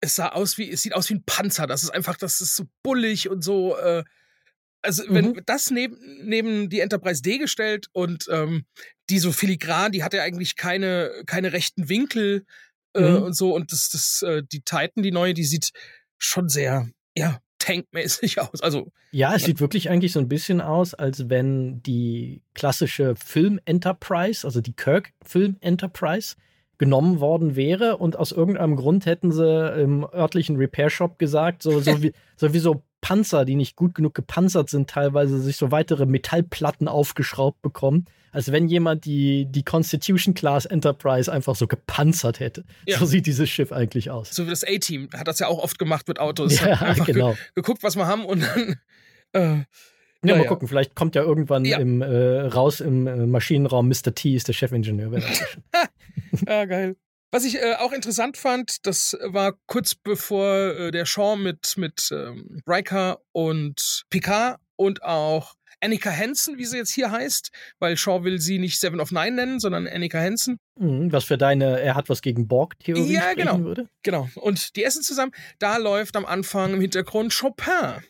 es 0.00 0.16
sah 0.16 0.30
aus 0.30 0.58
wie, 0.58 0.70
es 0.70 0.82
sieht 0.82 0.94
aus 0.94 1.08
wie 1.10 1.14
ein 1.14 1.24
Panzer. 1.24 1.66
Das 1.66 1.82
ist 1.82 1.90
einfach, 1.90 2.16
das 2.16 2.40
ist 2.40 2.56
so 2.56 2.64
bullig 2.82 3.28
und 3.28 3.42
so, 3.42 3.76
äh, 3.76 4.04
also, 4.86 5.02
wenn 5.08 5.30
mhm. 5.30 5.40
das 5.46 5.70
neben, 5.70 5.98
neben 6.22 6.70
die 6.70 6.80
Enterprise 6.80 7.22
D 7.22 7.38
gestellt 7.38 7.88
und 7.92 8.26
ähm, 8.30 8.64
die 9.10 9.18
so 9.18 9.32
filigran, 9.32 9.92
die 9.92 10.02
hat 10.02 10.14
ja 10.14 10.22
eigentlich 10.22 10.56
keine, 10.56 11.10
keine 11.26 11.52
rechten 11.52 11.88
Winkel 11.88 12.44
äh, 12.94 13.10
mhm. 13.10 13.22
und 13.24 13.36
so. 13.36 13.54
Und 13.54 13.72
das, 13.72 13.90
das, 13.90 14.22
äh, 14.22 14.42
die 14.50 14.62
Titan, 14.62 15.02
die 15.02 15.12
neue, 15.12 15.34
die 15.34 15.44
sieht 15.44 15.70
schon 16.18 16.48
sehr, 16.48 16.88
ja, 17.16 17.40
tankmäßig 17.58 18.40
aus. 18.40 18.60
Also 18.60 18.92
ja, 19.10 19.34
es 19.34 19.44
sieht 19.44 19.60
wirklich 19.60 19.90
eigentlich 19.90 20.12
so 20.12 20.20
ein 20.20 20.28
bisschen 20.28 20.60
aus, 20.60 20.94
als 20.94 21.28
wenn 21.28 21.82
die 21.82 22.42
klassische 22.54 23.14
Film 23.16 23.60
Enterprise, 23.64 24.46
also 24.46 24.60
die 24.60 24.74
Kirk 24.74 25.12
Film 25.24 25.56
Enterprise, 25.60 26.36
genommen 26.78 27.20
worden 27.20 27.56
wäre 27.56 27.96
und 27.96 28.16
aus 28.16 28.32
irgendeinem 28.32 28.76
Grund 28.76 29.06
hätten 29.06 29.32
sie 29.32 29.80
im 29.80 30.04
örtlichen 30.04 30.56
Repair 30.56 30.90
Shop 30.90 31.18
gesagt, 31.18 31.62
so, 31.62 31.80
so, 31.80 31.90
wie, 32.02 32.12
so 32.36 32.52
wie 32.52 32.58
so 32.58 32.82
Panzer, 33.06 33.44
die 33.44 33.54
nicht 33.54 33.76
gut 33.76 33.94
genug 33.94 34.14
gepanzert 34.14 34.68
sind, 34.68 34.90
teilweise 34.90 35.40
sich 35.40 35.56
so 35.56 35.70
weitere 35.70 36.06
Metallplatten 36.06 36.88
aufgeschraubt 36.88 37.62
bekommen, 37.62 38.06
als 38.32 38.50
wenn 38.50 38.66
jemand 38.66 39.04
die, 39.04 39.46
die 39.48 39.62
Constitution 39.62 40.34
Class 40.34 40.66
Enterprise 40.66 41.32
einfach 41.32 41.54
so 41.54 41.68
gepanzert 41.68 42.40
hätte. 42.40 42.64
Ja. 42.84 42.98
So 42.98 43.06
sieht 43.06 43.26
dieses 43.26 43.48
Schiff 43.48 43.70
eigentlich 43.70 44.10
aus. 44.10 44.34
So 44.34 44.46
wie 44.46 44.50
das 44.50 44.64
A-Team 44.64 45.08
hat 45.12 45.28
das 45.28 45.38
ja 45.38 45.46
auch 45.46 45.62
oft 45.62 45.78
gemacht 45.78 46.08
mit 46.08 46.18
Autos. 46.18 46.58
Ja, 46.58 46.94
genau. 46.94 47.34
Ge 47.34 47.38
geguckt, 47.54 47.84
was 47.84 47.94
wir 47.94 48.08
haben 48.08 48.24
und 48.24 48.42
dann. 48.42 48.76
Äh, 49.32 49.40
ja, 49.40 49.66
ja, 50.22 50.36
mal 50.36 50.46
gucken, 50.46 50.66
vielleicht 50.66 50.94
kommt 50.94 51.14
ja 51.14 51.22
irgendwann 51.22 51.64
ja. 51.64 51.78
Im, 51.78 52.00
äh, 52.00 52.40
raus 52.42 52.80
im 52.80 53.06
äh, 53.06 53.26
Maschinenraum, 53.26 53.88
Mr. 53.88 54.14
T 54.14 54.34
ist 54.34 54.48
der 54.48 54.54
Chefingenieur. 54.54 55.12
ja, 56.46 56.64
geil. 56.64 56.96
Was 57.30 57.44
ich 57.44 57.56
äh, 57.56 57.74
auch 57.78 57.92
interessant 57.92 58.36
fand, 58.36 58.86
das 58.86 59.16
war 59.22 59.54
kurz 59.66 59.94
bevor 59.94 60.54
äh, 60.54 60.90
der 60.90 61.06
Shaw 61.06 61.36
mit, 61.36 61.76
mit 61.76 62.08
ähm, 62.12 62.60
Riker 62.66 63.20
und 63.32 64.04
Picard 64.10 64.60
und 64.76 65.02
auch 65.02 65.54
Annika 65.80 66.10
Hansen, 66.10 66.56
wie 66.58 66.64
sie 66.64 66.78
jetzt 66.78 66.92
hier 66.92 67.10
heißt, 67.10 67.50
weil 67.78 67.96
Shaw 67.96 68.24
will 68.24 68.40
sie 68.40 68.58
nicht 68.58 68.80
Seven 68.80 69.00
of 69.00 69.10
Nine 69.10 69.32
nennen, 69.32 69.60
sondern 69.60 69.86
Annika 69.86 70.18
Hansen. 70.18 70.58
Mhm, 70.78 71.12
was 71.12 71.24
für 71.24 71.36
deine, 71.36 71.80
er 71.80 71.94
hat 71.94 72.08
was 72.08 72.22
gegen 72.22 72.48
Borg-Theorie 72.48 73.12
ja, 73.12 73.34
genau, 73.34 73.60
würde. 73.60 73.88
Genau. 74.02 74.28
Und 74.36 74.76
die 74.76 74.84
essen 74.84 75.02
zusammen. 75.02 75.32
Da 75.58 75.76
läuft 75.76 76.16
am 76.16 76.24
Anfang 76.24 76.74
im 76.74 76.80
Hintergrund 76.80 77.36
Chopin. 77.38 78.02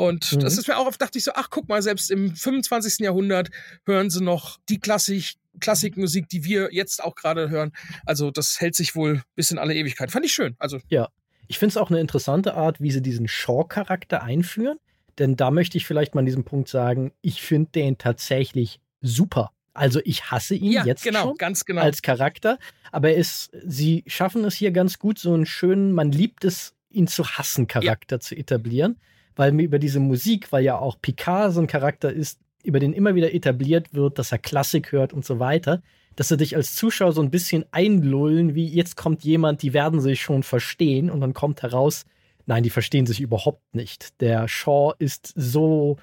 Und 0.00 0.32
mhm. 0.32 0.40
das 0.40 0.56
ist 0.56 0.66
mir 0.66 0.78
auch 0.78 0.86
oft, 0.86 1.02
dachte 1.02 1.18
ich 1.18 1.24
so, 1.24 1.32
ach 1.34 1.50
guck 1.50 1.68
mal, 1.68 1.82
selbst 1.82 2.10
im 2.10 2.34
25. 2.34 3.00
Jahrhundert 3.00 3.50
hören 3.84 4.08
sie 4.08 4.24
noch 4.24 4.56
die 4.70 4.80
Klassik, 4.80 5.34
Klassikmusik, 5.60 6.26
die 6.26 6.42
wir 6.42 6.70
jetzt 6.72 7.04
auch 7.04 7.14
gerade 7.14 7.50
hören. 7.50 7.72
Also 8.06 8.30
das 8.30 8.62
hält 8.62 8.74
sich 8.74 8.96
wohl 8.96 9.20
bis 9.34 9.50
in 9.50 9.58
alle 9.58 9.74
Ewigkeit. 9.74 10.10
Fand 10.10 10.24
ich 10.24 10.32
schön. 10.32 10.56
Also 10.58 10.78
ja, 10.88 11.08
ich 11.48 11.58
finde 11.58 11.74
es 11.74 11.76
auch 11.76 11.90
eine 11.90 12.00
interessante 12.00 12.54
Art, 12.54 12.80
wie 12.80 12.90
sie 12.90 13.02
diesen 13.02 13.28
Shaw-Charakter 13.28 14.22
einführen. 14.22 14.78
Denn 15.18 15.36
da 15.36 15.50
möchte 15.50 15.76
ich 15.76 15.84
vielleicht 15.84 16.14
mal 16.14 16.20
an 16.20 16.26
diesem 16.26 16.44
Punkt 16.44 16.70
sagen, 16.70 17.12
ich 17.20 17.42
finde 17.42 17.72
den 17.72 17.98
tatsächlich 17.98 18.80
super. 19.02 19.50
Also 19.74 20.00
ich 20.04 20.30
hasse 20.30 20.54
ihn 20.54 20.72
ja, 20.72 20.86
jetzt 20.86 21.04
genau, 21.04 21.24
schon 21.24 21.36
ganz 21.36 21.66
genau. 21.66 21.82
als 21.82 22.00
Charakter, 22.00 22.58
aber 22.90 23.14
es, 23.16 23.50
sie 23.66 24.04
schaffen 24.06 24.46
es 24.46 24.54
hier 24.54 24.70
ganz 24.70 24.98
gut, 24.98 25.18
so 25.18 25.34
einen 25.34 25.44
schönen, 25.44 25.92
man 25.92 26.10
liebt 26.10 26.46
es, 26.46 26.72
ihn 26.88 27.06
zu 27.06 27.26
hassen 27.26 27.66
Charakter 27.66 28.16
ja. 28.16 28.20
zu 28.20 28.34
etablieren 28.34 28.96
weil 29.40 29.52
mir 29.52 29.62
über 29.62 29.78
diese 29.78 30.00
Musik, 30.00 30.52
weil 30.52 30.62
ja 30.62 30.78
auch 30.78 31.00
Picard 31.00 31.54
so 31.54 31.62
ein 31.62 31.66
Charakter 31.66 32.12
ist, 32.12 32.38
über 32.62 32.78
den 32.78 32.92
immer 32.92 33.14
wieder 33.14 33.32
etabliert 33.32 33.94
wird, 33.94 34.18
dass 34.18 34.32
er 34.32 34.38
Klassik 34.38 34.92
hört 34.92 35.14
und 35.14 35.24
so 35.24 35.38
weiter, 35.38 35.80
dass 36.14 36.30
er 36.30 36.36
dich 36.36 36.56
als 36.56 36.74
Zuschauer 36.74 37.12
so 37.12 37.22
ein 37.22 37.30
bisschen 37.30 37.64
einlullen, 37.70 38.54
wie 38.54 38.68
jetzt 38.68 38.98
kommt 38.98 39.24
jemand, 39.24 39.62
die 39.62 39.72
werden 39.72 39.98
sich 39.98 40.20
schon 40.20 40.42
verstehen 40.42 41.08
und 41.08 41.22
dann 41.22 41.32
kommt 41.32 41.62
heraus, 41.62 42.04
nein, 42.44 42.62
die 42.62 42.68
verstehen 42.68 43.06
sich 43.06 43.18
überhaupt 43.18 43.74
nicht. 43.74 44.20
Der 44.20 44.46
Shaw 44.46 44.92
ist 44.98 45.32
so 45.34 45.96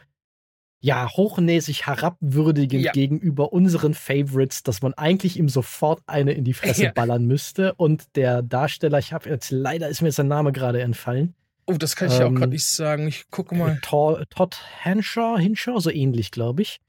ja, 0.80 1.08
hochnäsig 1.08 1.86
herabwürdigend 1.86 2.86
ja. 2.86 2.92
gegenüber 2.92 3.54
unseren 3.54 3.94
Favorites, 3.94 4.64
dass 4.64 4.82
man 4.82 4.96
eigentlich 4.96 5.38
ihm 5.38 5.48
sofort 5.48 6.02
eine 6.08 6.32
in 6.32 6.44
die 6.44 6.54
Fresse 6.56 6.84
ja. 6.86 6.92
ballern 6.92 7.26
müsste. 7.26 7.76
Und 7.76 8.16
der 8.16 8.42
Darsteller, 8.42 8.98
ich 8.98 9.14
habe 9.14 9.30
jetzt 9.30 9.52
leider 9.52 9.90
ist 9.90 10.02
mir 10.02 10.12
sein 10.12 10.28
Name 10.28 10.52
gerade 10.52 10.82
entfallen, 10.82 11.36
Oh, 11.68 11.74
das 11.78 11.96
kann 11.96 12.08
ich 12.08 12.16
ähm, 12.16 12.20
ja 12.22 12.28
auch 12.28 12.34
gerade 12.34 12.52
nicht 12.52 12.66
sagen. 12.66 13.08
Ich 13.08 13.30
gucke 13.30 13.54
mal. 13.54 13.74
Äh, 13.74 14.26
Todd 14.30 14.58
Henshaw, 14.82 15.38
Hinshaw, 15.38 15.80
so 15.80 15.92
ähnlich, 15.92 16.32
glaube 16.32 16.62
ich. 16.62 16.80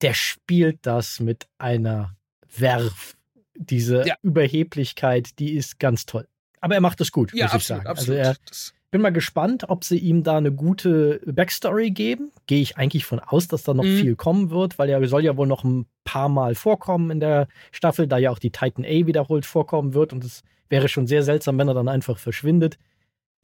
Der 0.00 0.14
spielt 0.14 0.78
das 0.82 1.20
mit 1.20 1.46
einer 1.58 2.16
Werf. 2.56 3.14
Diese 3.54 4.06
ja. 4.06 4.14
Überheblichkeit, 4.22 5.38
die 5.38 5.54
ist 5.54 5.78
ganz 5.78 6.06
toll. 6.06 6.28
Aber 6.60 6.74
er 6.74 6.80
macht 6.80 7.00
es 7.00 7.12
gut, 7.12 7.32
ja, 7.32 7.46
muss 7.46 7.54
absolut, 7.54 7.60
ich 7.60 7.66
sagen. 7.66 7.86
Absolut. 7.86 8.18
Also 8.20 8.30
er, 8.30 8.36
bin 8.90 9.02
mal 9.02 9.12
gespannt, 9.12 9.68
ob 9.68 9.84
sie 9.84 9.98
ihm 9.98 10.22
da 10.22 10.36
eine 10.36 10.52
gute 10.52 11.20
Backstory 11.26 11.90
geben. 11.90 12.32
Gehe 12.46 12.62
ich 12.62 12.76
eigentlich 12.76 13.04
von 13.04 13.18
aus, 13.18 13.48
dass 13.48 13.62
da 13.62 13.74
noch 13.74 13.84
mhm. 13.84 13.98
viel 13.98 14.16
kommen 14.16 14.50
wird, 14.50 14.78
weil 14.78 14.88
er 14.88 15.06
soll 15.08 15.24
ja 15.24 15.36
wohl 15.36 15.46
noch 15.46 15.64
ein 15.64 15.86
paar 16.04 16.28
Mal 16.28 16.54
vorkommen 16.54 17.10
in 17.10 17.20
der 17.20 17.48
Staffel, 17.72 18.06
da 18.06 18.18
ja 18.18 18.30
auch 18.30 18.38
die 18.38 18.52
Titan 18.52 18.84
A 18.84 19.06
wiederholt 19.06 19.44
vorkommen 19.44 19.92
wird. 19.94 20.12
Und 20.12 20.24
es 20.24 20.42
wäre 20.68 20.88
schon 20.88 21.06
sehr 21.06 21.22
seltsam, 21.22 21.58
wenn 21.58 21.68
er 21.68 21.74
dann 21.74 21.88
einfach 21.88 22.18
verschwindet. 22.18 22.78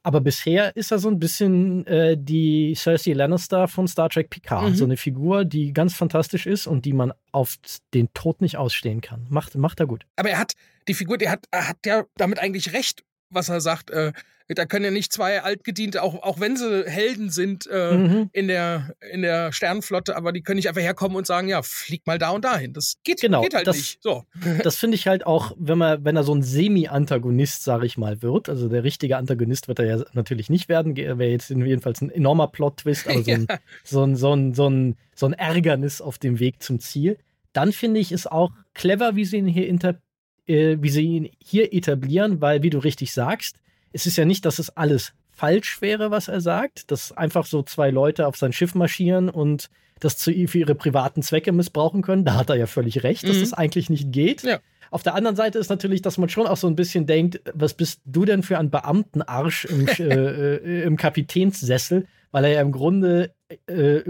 Aber 0.05 0.21
bisher 0.21 0.75
ist 0.77 0.91
er 0.91 0.99
so 0.99 1.09
ein 1.09 1.19
bisschen 1.19 1.87
äh, 1.87 2.17
die 2.19 2.75
Cersei 2.75 3.13
Lannister 3.13 3.69
von 3.69 3.87
Star 3.87 4.09
Trek 4.09 4.31
Picard. 4.31 4.71
Mhm. 4.71 4.75
So 4.75 4.85
eine 4.85 4.97
Figur, 4.97 5.45
die 5.45 5.73
ganz 5.73 5.95
fantastisch 5.95 6.47
ist 6.47 6.67
und 6.67 6.85
die 6.85 6.93
man 6.93 7.13
auf 7.31 7.57
den 7.95 8.13
Tod 8.13 8.41
nicht 8.41 8.57
ausstehen 8.57 9.01
kann. 9.01 9.27
Macht, 9.29 9.55
macht 9.55 9.79
er 9.81 9.87
gut. 9.87 10.05
Aber 10.17 10.31
er 10.31 10.39
hat, 10.39 10.55
die 10.89 10.95
Figur, 10.95 11.19
der 11.19 11.31
hat, 11.31 11.47
er 11.51 11.69
hat 11.69 11.79
ja 11.87 12.05
damit 12.17 12.41
eigentlich 12.41 12.73
recht, 12.73 13.05
was 13.31 13.49
er 13.49 13.61
sagt. 13.61 13.91
Äh, 13.91 14.13
da 14.55 14.67
können 14.67 14.85
ja 14.85 14.91
nicht 14.91 15.13
zwei 15.13 15.43
Altgediente, 15.43 16.03
auch, 16.03 16.23
auch 16.23 16.41
wenn 16.41 16.57
sie 16.57 16.85
Helden 16.87 17.31
sind 17.31 17.67
äh, 17.71 17.97
mhm. 17.97 18.31
in, 18.33 18.49
der, 18.49 18.95
in 19.13 19.23
der 19.23 19.53
Sternenflotte, 19.53 20.17
aber 20.17 20.33
die 20.33 20.43
können 20.43 20.57
nicht 20.57 20.69
einfach 20.69 20.83
herkommen 20.83 21.17
und 21.17 21.27
sagen, 21.27 21.49
ja, 21.49 21.63
flieg 21.63 22.07
mal 22.07 22.19
da 22.19 22.31
und 22.31 22.45
dahin. 22.45 22.73
Das 22.73 22.97
geht, 23.05 23.21
genau, 23.21 23.43
geht 23.43 23.55
halt 23.55 23.67
das, 23.67 23.77
nicht. 23.77 24.03
So. 24.03 24.25
Das 24.63 24.77
finde 24.77 24.97
ich 24.97 25.07
halt 25.07 25.27
auch, 25.27 25.53
wenn 25.59 25.79
man, 25.79 26.05
wenn 26.05 26.17
er 26.17 26.25
so 26.25 26.35
ein 26.35 26.43
Semi-Antagonist, 26.43 27.65
sage 27.65 27.87
ich 27.87 27.97
mal, 27.97 28.23
wird. 28.23 28.49
Also 28.49 28.69
der 28.69 28.85
richtige 28.85 29.17
Antagonist 29.17 29.69
wird 29.69 29.79
er 29.79 29.87
ja 29.87 30.05
natürlich 30.13 30.51
nicht 30.51 30.69
werden. 30.69 30.97
Wäre 30.97 31.25
jetzt 31.25 31.51
jedenfalls 31.51 32.01
ein 32.01 32.11
enormer 32.11 32.49
Plot-Twist, 32.49 33.09
aber 33.09 33.23
so 33.25 33.31
ein, 33.33 33.47
ja. 33.49 33.59
so, 33.85 34.03
ein, 34.05 34.17
so, 34.17 34.33
ein, 34.35 34.55
so, 34.55 34.69
ein, 34.69 34.97
so 35.15 35.27
ein 35.27 35.33
Ärgernis 35.33 36.01
auf 36.01 36.19
dem 36.19 36.39
Weg 36.39 36.63
zum 36.63 36.81
Ziel. 36.81 37.19
Dann 37.53 37.73
finde 37.73 38.01
ich 38.01 38.13
es 38.13 38.27
auch 38.27 38.51
clever, 38.75 39.17
wie 39.17 39.25
sie 39.25 39.39
ihn 39.39 39.47
hier 39.47 39.69
inter 39.69 39.99
äh, 40.47 40.77
wie 40.81 40.89
sie 40.89 41.03
ihn 41.03 41.31
hier 41.39 41.73
etablieren, 41.73 42.41
weil, 42.41 42.63
wie 42.63 42.71
du 42.71 42.79
richtig 42.79 43.13
sagst, 43.13 43.57
es 43.93 44.07
ist 44.07 44.17
ja 44.17 44.25
nicht, 44.25 44.45
dass 44.45 44.59
es 44.59 44.77
alles 44.77 45.13
falsch 45.31 45.81
wäre, 45.81 46.11
was 46.11 46.29
er 46.29 46.41
sagt, 46.41 46.91
dass 46.91 47.13
einfach 47.13 47.47
so 47.47 47.63
zwei 47.63 47.91
Leute 47.91 48.27
auf 48.27 48.37
sein 48.37 48.53
Schiff 48.53 48.75
marschieren 48.75 49.29
und 49.29 49.71
das 49.99 50.17
zu, 50.17 50.33
für 50.47 50.59
ihre 50.59 50.75
privaten 50.75 51.23
Zwecke 51.23 51.53
missbrauchen 51.53 52.03
können. 52.03 52.25
Da 52.25 52.35
hat 52.35 52.51
er 52.51 52.57
ja 52.57 52.67
völlig 52.67 53.03
recht, 53.03 53.27
dass 53.27 53.37
mhm. 53.37 53.41
das 53.41 53.53
eigentlich 53.53 53.89
nicht 53.89 54.13
geht. 54.13 54.43
Ja. 54.43 54.59
Auf 54.91 55.03
der 55.03 55.15
anderen 55.15 55.37
Seite 55.37 55.59
ist 55.59 55.71
natürlich, 55.71 56.03
dass 56.03 56.19
man 56.19 56.29
schon 56.29 56.47
auch 56.47 56.57
so 56.57 56.67
ein 56.67 56.77
bisschen 56.77 57.07
denkt, 57.07 57.41
was 57.55 57.75
bist 57.75 58.03
du 58.05 58.25
denn 58.25 58.43
für 58.43 58.59
ein 58.59 58.71
Beamtenarsch 58.71 59.65
im, 59.65 59.89
äh, 59.99 60.57
äh, 60.57 60.83
im 60.83 60.97
Kapitänssessel, 60.97 62.07
weil 62.31 62.45
er 62.45 62.51
ja 62.51 62.61
im 62.61 62.73
Grunde 62.73 63.33
äh, 63.67 64.01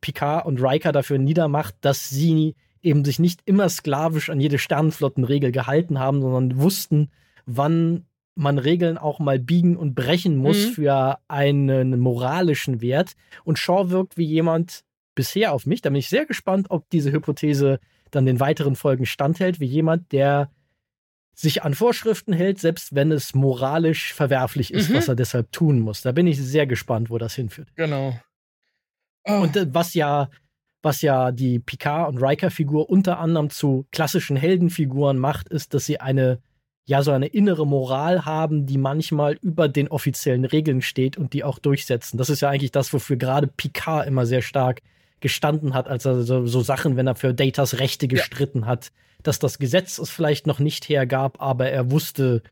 Picard 0.00 0.46
und 0.46 0.62
Riker 0.62 0.92
dafür 0.92 1.18
niedermacht, 1.18 1.74
dass 1.80 2.08
sie 2.08 2.54
eben 2.82 3.04
sich 3.04 3.18
nicht 3.18 3.40
immer 3.46 3.68
sklavisch 3.68 4.30
an 4.30 4.40
jede 4.40 4.58
Sternenflottenregel 4.58 5.50
gehalten 5.50 5.98
haben, 5.98 6.22
sondern 6.22 6.60
wussten, 6.60 7.10
wann 7.46 8.04
man 8.38 8.58
Regeln 8.58 8.98
auch 8.98 9.18
mal 9.18 9.40
biegen 9.40 9.76
und 9.76 9.94
brechen 9.94 10.36
muss 10.36 10.68
mhm. 10.68 10.72
für 10.72 11.18
einen 11.26 11.98
moralischen 11.98 12.80
Wert. 12.80 13.14
Und 13.44 13.58
Shaw 13.58 13.90
wirkt 13.90 14.16
wie 14.16 14.24
jemand 14.24 14.84
bisher 15.16 15.52
auf 15.52 15.66
mich. 15.66 15.82
Da 15.82 15.90
bin 15.90 15.98
ich 15.98 16.08
sehr 16.08 16.24
gespannt, 16.24 16.68
ob 16.70 16.88
diese 16.90 17.10
Hypothese 17.10 17.80
dann 18.12 18.26
den 18.26 18.38
weiteren 18.38 18.76
Folgen 18.76 19.06
standhält, 19.06 19.58
wie 19.58 19.66
jemand, 19.66 20.12
der 20.12 20.50
sich 21.34 21.64
an 21.64 21.74
Vorschriften 21.74 22.32
hält, 22.32 22.60
selbst 22.60 22.94
wenn 22.94 23.10
es 23.10 23.34
moralisch 23.34 24.14
verwerflich 24.14 24.72
ist, 24.72 24.90
mhm. 24.90 24.94
was 24.94 25.08
er 25.08 25.16
deshalb 25.16 25.50
tun 25.50 25.80
muss. 25.80 26.02
Da 26.02 26.12
bin 26.12 26.26
ich 26.28 26.40
sehr 26.40 26.66
gespannt, 26.66 27.10
wo 27.10 27.18
das 27.18 27.34
hinführt. 27.34 27.68
Genau. 27.74 28.18
Oh. 29.24 29.40
Und 29.40 29.56
äh, 29.56 29.66
was 29.74 29.94
ja, 29.94 30.30
was 30.82 31.02
ja 31.02 31.32
die 31.32 31.58
Picard 31.58 32.08
und 32.08 32.22
Riker-Figur 32.22 32.88
unter 32.88 33.18
anderem 33.18 33.50
zu 33.50 33.86
klassischen 33.90 34.36
Heldenfiguren 34.36 35.18
macht, 35.18 35.48
ist, 35.48 35.74
dass 35.74 35.86
sie 35.86 35.98
eine 36.00 36.40
ja 36.88 37.02
so 37.02 37.10
eine 37.12 37.26
innere 37.26 37.66
Moral 37.66 38.24
haben, 38.24 38.64
die 38.64 38.78
manchmal 38.78 39.34
über 39.42 39.68
den 39.68 39.88
offiziellen 39.88 40.46
Regeln 40.46 40.80
steht 40.80 41.18
und 41.18 41.34
die 41.34 41.44
auch 41.44 41.58
durchsetzen. 41.58 42.16
Das 42.16 42.30
ist 42.30 42.40
ja 42.40 42.48
eigentlich 42.48 42.72
das, 42.72 42.94
wofür 42.94 43.16
gerade 43.16 43.46
Picard 43.46 44.06
immer 44.06 44.24
sehr 44.24 44.40
stark 44.40 44.80
gestanden 45.20 45.74
hat, 45.74 45.86
als 45.86 46.06
er 46.06 46.22
so, 46.22 46.46
so 46.46 46.62
Sachen, 46.62 46.96
wenn 46.96 47.06
er 47.06 47.14
für 47.14 47.34
Datas 47.34 47.78
Rechte 47.78 48.08
gestritten 48.08 48.60
ja. 48.60 48.66
hat, 48.68 48.90
dass 49.22 49.38
das 49.38 49.58
Gesetz 49.58 49.98
es 49.98 50.08
vielleicht 50.08 50.46
noch 50.46 50.60
nicht 50.60 50.88
hergab, 50.88 51.42
aber 51.42 51.68
er 51.68 51.90
wusste, 51.90 52.42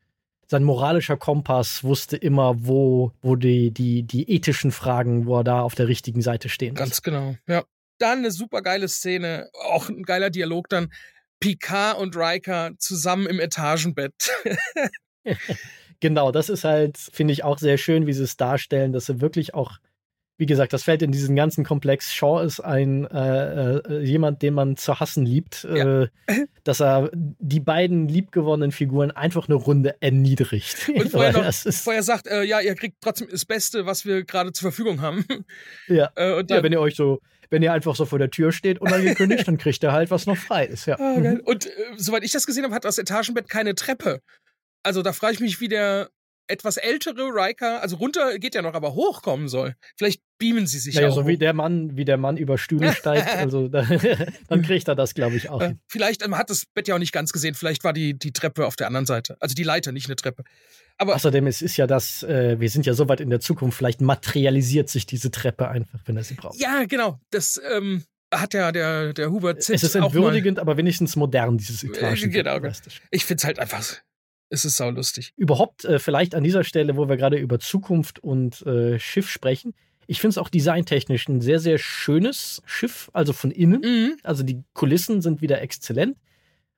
sein 0.49 0.65
moralischer 0.65 1.17
Kompass 1.17 1.83
wusste 1.83 2.19
immer, 2.19 2.67
wo, 2.67 3.13
wo 3.23 3.37
die, 3.37 3.71
die, 3.71 4.03
die 4.03 4.31
ethischen 4.31 4.71
Fragen, 4.71 5.25
wo 5.25 5.39
er 5.39 5.45
da 5.45 5.63
auf 5.63 5.75
der 5.75 5.89
richtigen 5.89 6.21
Seite 6.21 6.51
stehen 6.51 6.75
muss. 6.75 6.81
Ganz 6.81 7.01
genau, 7.01 7.37
ja. 7.49 7.65
Dann 7.99 8.19
eine 8.19 8.31
super 8.31 8.61
geile 8.61 8.89
Szene, 8.89 9.49
auch 9.71 9.89
ein 9.89 10.03
geiler 10.03 10.29
Dialog 10.29 10.69
dann. 10.69 10.93
Picard 11.41 11.99
und 11.99 12.17
Riker 12.17 12.73
zusammen 12.79 13.27
im 13.27 13.41
Etagenbett. 13.41 14.31
genau, 16.01 16.33
das 16.33 16.49
ist 16.49 16.65
halt, 16.65 16.97
finde 16.99 17.33
ich 17.33 17.45
auch 17.45 17.59
sehr 17.59 17.79
schön, 17.79 18.07
wie 18.07 18.13
sie 18.13 18.25
es 18.25 18.37
darstellen, 18.37 18.93
dass 18.93 19.07
sie 19.07 19.21
wirklich 19.21 19.55
auch 19.55 19.79
wie 20.39 20.47
gesagt, 20.47 20.73
das 20.73 20.83
fällt 20.83 21.03
in 21.03 21.13
diesen 21.13 21.35
ganzen 21.35 21.65
Komplex. 21.65 22.13
Shaw 22.13 22.45
ist 22.45 22.61
ein 22.61 23.07
äh, 23.07 23.77
äh, 23.77 24.05
jemand, 24.05 24.43
den 24.43 24.55
man 24.55 24.77
zu 24.77 25.01
hassen 25.01 25.25
liebt, 25.25 25.65
ja. 25.65 26.03
äh, 26.03 26.09
dass 26.63 26.81
er 26.81 27.11
die 27.13 27.61
beiden 27.61 28.09
liebgewonnenen 28.09 28.71
Figuren 28.71 29.11
einfach 29.11 29.49
eine 29.49 29.55
Runde 29.55 29.97
erniedrigt. 30.01 30.91
Und 30.95 31.09
vorher, 31.11 31.33
noch, 31.33 31.53
vorher 31.53 32.03
sagt, 32.03 32.27
äh, 32.27 32.43
ja, 32.43 32.61
ihr 32.61 32.75
kriegt 32.75 32.97
trotzdem 33.01 33.29
das 33.31 33.47
Beste, 33.47 33.87
was 33.87 34.05
wir 34.05 34.25
gerade 34.25 34.53
zur 34.53 34.71
Verfügung 34.71 35.01
haben. 35.01 35.25
Ja. 35.89 36.11
Äh, 36.17 36.45
dann, 36.45 36.59
ja, 36.59 36.63
wenn 36.63 36.73
ihr 36.73 36.81
euch 36.81 36.95
so, 36.95 37.21
wenn 37.51 37.63
ihr 37.63 37.73
einfach 37.73 37.95
so 37.95 38.07
vor 38.07 38.19
der 38.19 38.31
Tür 38.31 38.53
steht 38.53 38.81
unangekündigt, 38.81 39.47
dann 39.49 39.59
kriegt 39.59 39.83
ihr 39.83 39.93
halt, 39.93 40.11
was 40.11 40.27
noch 40.27 40.37
frei 40.37 40.65
ist. 40.65 40.87
Ja. 40.87 40.99
Ah, 40.99 41.15
und 41.45 41.67
äh, 41.67 41.71
soweit 41.97 42.25
ich 42.25 42.33
das 42.33 42.47
gesehen 42.47 42.65
habe, 42.65 42.75
hat 42.75 42.85
das 42.85 42.99
Etagenbett 42.99 43.49
keine 43.49 43.75
Treppe. 43.75 44.21
Also 44.83 45.03
da 45.03 45.13
frage 45.13 45.35
ich 45.35 45.41
mich, 45.41 45.61
wie 45.61 45.69
der 45.69 46.09
etwas 46.49 46.77
ältere 46.77 47.23
Riker, 47.23 47.83
also 47.83 47.97
runter 47.97 48.39
geht 48.39 48.55
ja 48.55 48.63
noch, 48.63 48.75
aber 48.75 48.95
hochkommen 48.95 49.49
soll. 49.49 49.75
Vielleicht 49.97 50.23
beamen 50.39 50.67
sie 50.67 50.79
sich 50.79 50.95
naja, 50.95 51.09
ja 51.09 51.15
so 51.15 51.23
hoch. 51.23 51.27
wie 51.27 51.37
der 51.37 51.53
Mann, 51.53 51.97
wie 51.97 52.05
der 52.05 52.17
Mann 52.17 52.37
über 52.37 52.59
Stühle 52.59 52.93
steigt, 52.95 53.29
also 53.29 53.69
da, 53.69 53.87
dann 54.49 54.63
kriegt 54.63 54.89
er 54.89 54.95
das, 54.95 55.15
glaube 55.15 55.37
ich, 55.37 55.49
auch. 55.49 55.61
Äh, 55.61 55.75
vielleicht, 55.89 56.27
man 56.27 56.39
hat 56.39 56.51
das 56.51 56.67
Bett 56.67 56.89
ja 56.89 56.95
auch 56.95 56.99
nicht 56.99 57.13
ganz 57.13 57.33
gesehen, 57.33 57.55
vielleicht 57.55 57.85
war 57.85 57.93
die, 57.93 58.19
die 58.19 58.33
Treppe 58.33 58.67
auf 58.67 58.77
der 58.77 58.87
anderen 58.87 59.07
Seite. 59.07 59.37
Also 59.41 59.55
die 59.55 59.63
Leiter, 59.63 59.93
nicht 59.93 60.07
eine 60.07 60.17
Treppe. 60.17 60.45
Aber 60.99 61.15
Außerdem, 61.15 61.47
es 61.47 61.63
ist 61.63 61.77
ja 61.77 61.87
das, 61.87 62.23
äh, 62.23 62.59
wir 62.59 62.71
sind 62.71 62.87
ja 62.87 62.95
so 62.95 63.09
weit 63.09 63.21
in 63.21 63.31
der 63.31 63.41
Zukunft, 63.41 63.77
vielleicht 63.77 64.01
materialisiert 64.01 64.89
sich 64.89 65.07
diese 65.07 65.31
Treppe 65.31 65.69
einfach, 65.69 66.01
wenn 66.07 66.17
er 66.17 66.25
sie 66.25 66.35
braucht. 66.35 66.59
Ja, 66.59 66.85
genau. 66.85 67.21
Das 67.31 67.61
ähm, 67.71 68.05
hat 68.33 68.55
ja 68.55 68.73
der, 68.73 69.13
der 69.13 69.31
Hubert 69.31 69.63
Zitt 69.63 69.77
Es 69.77 69.83
ist 69.83 69.95
entwürdigend, 69.95 70.59
aber 70.59 70.77
wenigstens 70.77 71.17
modern, 71.17 71.59
dieses 71.59 71.85
Etagen. 71.85 72.17
Äh, 72.17 72.29
genau. 72.29 72.61
Ich 73.11 73.25
finde 73.25 73.41
es 73.41 73.45
halt 73.45 73.59
einfach 73.59 73.85
es 74.49 74.65
ist 74.65 74.77
saulustig. 74.77 75.33
Überhaupt 75.37 75.85
äh, 75.85 75.99
vielleicht 75.99 76.35
an 76.35 76.45
dieser 76.45 76.65
Stelle, 76.65 76.97
wo 76.97 77.09
wir 77.09 77.17
gerade 77.17 77.37
über 77.37 77.59
Zukunft 77.59 78.19
und 78.21 78.63
äh, 78.67 78.99
Schiff 78.99 79.29
sprechen. 79.29 79.75
Ich 80.07 80.21
finde 80.21 80.31
es 80.31 80.39
auch 80.39 80.49
designtechnisch 80.49 81.29
ein 81.29 81.41
sehr, 81.41 81.59
sehr 81.59 81.79
schönes 81.79 82.63
Schiff, 82.65 83.11
also 83.13 83.33
von 83.33 83.51
innen. 83.51 83.81
Mhm. 83.81 84.17
Also 84.23 84.45
die 84.45 84.63
Kulissen 84.73 85.21
sind 85.21 85.41
wieder 85.41 85.61
exzellent. 85.61 86.17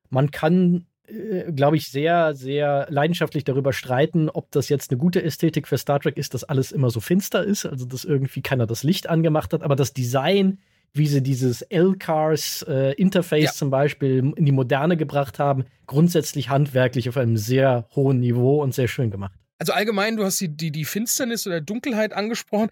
Man 0.09 0.31
kann, 0.31 0.87
äh, 1.07 1.53
glaube 1.53 1.77
ich, 1.77 1.89
sehr, 1.89 2.35
sehr 2.35 2.87
leidenschaftlich 2.89 3.45
darüber 3.45 3.75
streiten, 3.75 4.31
ob 4.31 4.51
das 4.51 4.71
jetzt 4.71 4.91
eine 4.91 4.99
gute 4.99 5.23
Ästhetik 5.23 5.69
für 5.69 5.77
Star 5.77 6.01
Trek 6.01 6.17
ist, 6.17 6.33
dass 6.33 6.45
alles 6.45 6.73
immer 6.73 6.89
so 6.89 7.01
finster 7.01 7.45
ist, 7.45 7.67
also 7.67 7.85
dass 7.85 8.05
irgendwie 8.05 8.41
keiner 8.41 8.67
das 8.67 8.83
Licht 8.83 9.11
angemacht 9.11 9.53
hat. 9.53 9.63
Aber 9.63 9.77
das 9.77 9.93
Design 9.93 10.59
wie 10.93 11.07
sie 11.07 11.23
dieses 11.23 11.63
L-Cars 11.63 12.63
äh, 12.69 12.95
ja. 13.51 13.53
zum 13.53 13.71
Beispiel 13.71 14.33
in 14.37 14.45
die 14.45 14.53
Moderne 14.53 14.97
gebracht 14.97 15.39
haben, 15.39 15.65
grundsätzlich 15.87 16.49
handwerklich 16.49 17.09
auf 17.09 17.17
einem 17.17 17.37
sehr 17.37 17.89
hohen 17.95 18.21
Niveau 18.21 18.63
und 18.63 18.75
sehr 18.75 18.89
schön 18.89 19.11
gemacht. 19.11 19.33
Also 19.59 19.73
allgemein, 19.73 20.17
du 20.17 20.25
hast 20.25 20.41
die, 20.41 20.49
die, 20.49 20.71
die 20.71 20.85
Finsternis 20.85 21.47
oder 21.47 21.61
Dunkelheit 21.61 22.13
angesprochen 22.13 22.69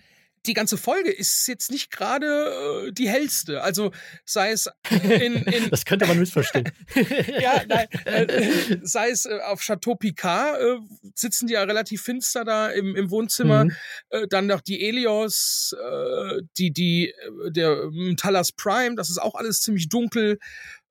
die 0.47 0.55
ganze 0.55 0.77
Folge 0.77 1.11
ist 1.11 1.47
jetzt 1.49 1.71
nicht 1.71 1.91
gerade 1.91 2.87
äh, 2.87 2.93
die 2.93 3.09
hellste. 3.09 3.63
Also 3.63 3.93
sei 4.25 4.51
es 4.53 4.69
in, 4.91 5.35
in 5.35 5.71
Das 5.71 5.85
könnte 5.85 6.07
man 6.07 6.19
missverstehen. 6.19 6.71
ja, 7.41 7.63
nein. 7.67 7.89
Äh, 8.05 8.79
sei 8.83 9.11
es 9.11 9.27
äh, 9.27 9.39
auf 9.45 9.61
Chateau 9.61 9.95
Picard 9.95 10.61
äh, 10.61 10.77
sitzen 11.15 11.47
die 11.47 11.55
ja 11.55 11.63
relativ 11.63 12.03
finster 12.03 12.45
da 12.45 12.69
im, 12.69 12.97
im 12.97 13.11
Wohnzimmer. 13.11 13.65
Mhm. 13.65 13.73
Äh, 14.11 14.27
dann 14.29 14.47
noch 14.47 14.61
die 14.61 14.87
Elios, 14.87 15.75
äh, 15.79 16.43
die, 16.59 16.73
die, 16.73 17.13
der 17.49 17.91
Talas 18.17 18.53
Prime, 18.53 18.97
das 18.97 19.11
ist 19.11 19.19
auch 19.19 19.35
alles 19.35 19.61
ziemlich 19.61 19.89
dunkel. 19.89 20.39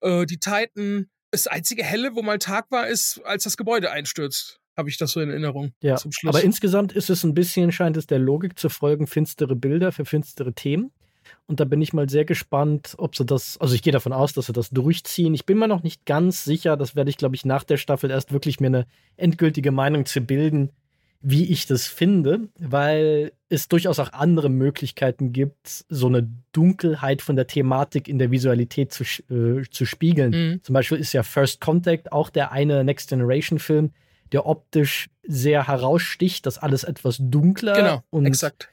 die 0.03 0.37
Titan. 0.39 1.09
Das 1.31 1.47
einzige 1.47 1.83
helle, 1.83 2.15
wo 2.15 2.21
mal 2.21 2.37
Tag 2.37 2.69
war, 2.69 2.87
ist, 2.87 3.19
als 3.25 3.43
das 3.43 3.57
Gebäude 3.57 3.91
einstürzt 3.91 4.59
habe 4.77 4.89
ich 4.89 4.97
das 4.97 5.11
so 5.11 5.21
in 5.21 5.29
Erinnerung. 5.29 5.71
Ja, 5.81 5.95
zum 5.95 6.11
Schluss. 6.11 6.35
aber 6.35 6.43
insgesamt 6.43 6.93
ist 6.93 7.09
es 7.09 7.23
ein 7.23 7.33
bisschen, 7.33 7.71
scheint 7.71 7.97
es 7.97 8.07
der 8.07 8.19
Logik 8.19 8.59
zu 8.59 8.69
folgen, 8.69 9.07
finstere 9.07 9.55
Bilder 9.55 9.91
für 9.91 10.05
finstere 10.05 10.53
Themen. 10.53 10.91
Und 11.47 11.59
da 11.59 11.65
bin 11.65 11.81
ich 11.81 11.93
mal 11.93 12.09
sehr 12.09 12.25
gespannt, 12.25 12.95
ob 12.97 13.15
sie 13.15 13.25
das, 13.25 13.57
also 13.59 13.73
ich 13.73 13.81
gehe 13.81 13.93
davon 13.93 14.13
aus, 14.13 14.33
dass 14.33 14.47
sie 14.47 14.53
das 14.53 14.69
durchziehen. 14.69 15.33
Ich 15.33 15.45
bin 15.45 15.57
mir 15.57 15.67
noch 15.67 15.83
nicht 15.83 16.05
ganz 16.05 16.43
sicher, 16.43 16.77
das 16.77 16.95
werde 16.95 17.09
ich, 17.09 17.17
glaube 17.17 17.35
ich, 17.35 17.45
nach 17.45 17.63
der 17.63 17.77
Staffel 17.77 18.11
erst 18.11 18.31
wirklich 18.31 18.59
mir 18.59 18.67
eine 18.67 18.87
endgültige 19.17 19.71
Meinung 19.71 20.05
zu 20.05 20.21
bilden, 20.21 20.71
wie 21.21 21.45
ich 21.45 21.65
das 21.65 21.87
finde, 21.87 22.49
weil 22.59 23.31
es 23.49 23.67
durchaus 23.67 23.97
auch 23.99 24.13
andere 24.13 24.49
Möglichkeiten 24.49 25.33
gibt, 25.33 25.85
so 25.89 26.07
eine 26.07 26.29
Dunkelheit 26.51 27.21
von 27.21 27.35
der 27.35 27.47
Thematik 27.47 28.07
in 28.07 28.19
der 28.19 28.29
Visualität 28.29 28.91
zu, 28.91 29.03
äh, 29.03 29.63
zu 29.69 29.85
spiegeln. 29.85 30.31
Mhm. 30.31 30.63
Zum 30.63 30.73
Beispiel 30.73 30.99
ist 30.99 31.13
ja 31.13 31.23
First 31.23 31.61
Contact 31.61 32.11
auch 32.11 32.29
der 32.29 32.51
eine 32.51 32.83
Next 32.83 33.09
Generation 33.09 33.57
Film, 33.57 33.91
der 34.35 34.45
optisch 34.45 35.07
sehr 35.23 35.65
heraussticht, 35.65 36.45
dass 36.45 36.57
alles 36.57 36.83
etwas 36.83 37.17
dunkler 37.21 37.73
genau, 37.73 38.03
und 38.09 38.25
exakt. 38.25 38.69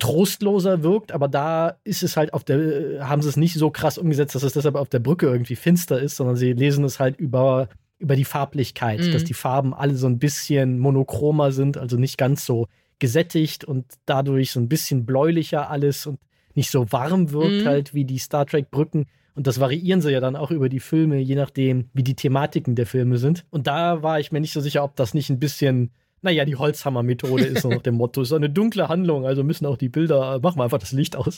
trostloser 0.00 0.82
wirkt, 0.82 1.12
aber 1.12 1.28
da 1.28 1.76
ist 1.84 2.02
es 2.02 2.16
halt 2.16 2.34
auf 2.34 2.42
der, 2.42 3.08
haben 3.08 3.22
sie 3.22 3.28
es 3.28 3.36
nicht 3.36 3.54
so 3.54 3.70
krass 3.70 3.98
umgesetzt, 3.98 4.34
dass 4.34 4.42
es 4.42 4.54
deshalb 4.54 4.74
auf 4.74 4.88
der 4.88 4.98
Brücke 4.98 5.26
irgendwie 5.26 5.54
finster 5.54 6.00
ist, 6.00 6.16
sondern 6.16 6.34
sie 6.34 6.52
lesen 6.54 6.84
es 6.84 6.98
halt 6.98 7.16
über, 7.20 7.68
über 8.00 8.16
die 8.16 8.24
Farblichkeit, 8.24 9.00
mhm. 9.00 9.12
dass 9.12 9.22
die 9.22 9.32
Farben 9.32 9.74
alle 9.74 9.94
so 9.94 10.08
ein 10.08 10.18
bisschen 10.18 10.80
monochromer 10.80 11.52
sind, 11.52 11.78
also 11.78 11.96
nicht 11.96 12.18
ganz 12.18 12.44
so 12.44 12.66
gesättigt 12.98 13.64
und 13.64 13.84
dadurch 14.06 14.50
so 14.50 14.58
ein 14.58 14.68
bisschen 14.68 15.06
bläulicher 15.06 15.70
alles 15.70 16.04
und 16.06 16.18
nicht 16.54 16.70
so 16.70 16.90
warm 16.90 17.30
wirkt 17.30 17.62
mhm. 17.62 17.66
halt 17.68 17.94
wie 17.94 18.04
die 18.04 18.18
Star 18.18 18.44
Trek 18.44 18.72
Brücken. 18.72 19.06
Und 19.36 19.46
das 19.46 19.60
variieren 19.60 20.00
sie 20.00 20.10
ja 20.10 20.20
dann 20.20 20.34
auch 20.34 20.50
über 20.50 20.70
die 20.70 20.80
Filme, 20.80 21.18
je 21.18 21.34
nachdem, 21.34 21.90
wie 21.92 22.02
die 22.02 22.16
Thematiken 22.16 22.74
der 22.74 22.86
Filme 22.86 23.18
sind. 23.18 23.44
Und 23.50 23.66
da 23.66 24.02
war 24.02 24.18
ich 24.18 24.32
mir 24.32 24.40
nicht 24.40 24.54
so 24.54 24.60
sicher, 24.60 24.82
ob 24.82 24.96
das 24.96 25.12
nicht 25.12 25.28
ein 25.28 25.38
bisschen, 25.38 25.92
naja, 26.22 26.46
die 26.46 26.56
Holzhammer-Methode 26.56 27.44
ist 27.44 27.60
so 27.60 27.68
nach 27.68 27.82
dem 27.82 27.96
Motto. 27.96 28.22
Ist 28.22 28.32
eine 28.32 28.48
dunkle 28.48 28.88
Handlung, 28.88 29.26
also 29.26 29.44
müssen 29.44 29.66
auch 29.66 29.76
die 29.76 29.90
Bilder, 29.90 30.40
machen 30.40 30.58
wir 30.58 30.64
einfach 30.64 30.78
das 30.78 30.92
Licht 30.92 31.16
aus. 31.16 31.36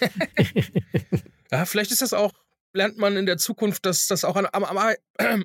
ja, 1.50 1.64
vielleicht 1.64 1.90
ist 1.90 2.00
das 2.00 2.14
auch, 2.14 2.32
lernt 2.72 2.98
man 2.98 3.16
in 3.16 3.26
der 3.26 3.36
Zukunft, 3.36 3.84
dass 3.84 4.06
das 4.06 4.24
auch 4.24 4.36
am, 4.36 4.46
am, 4.46 4.94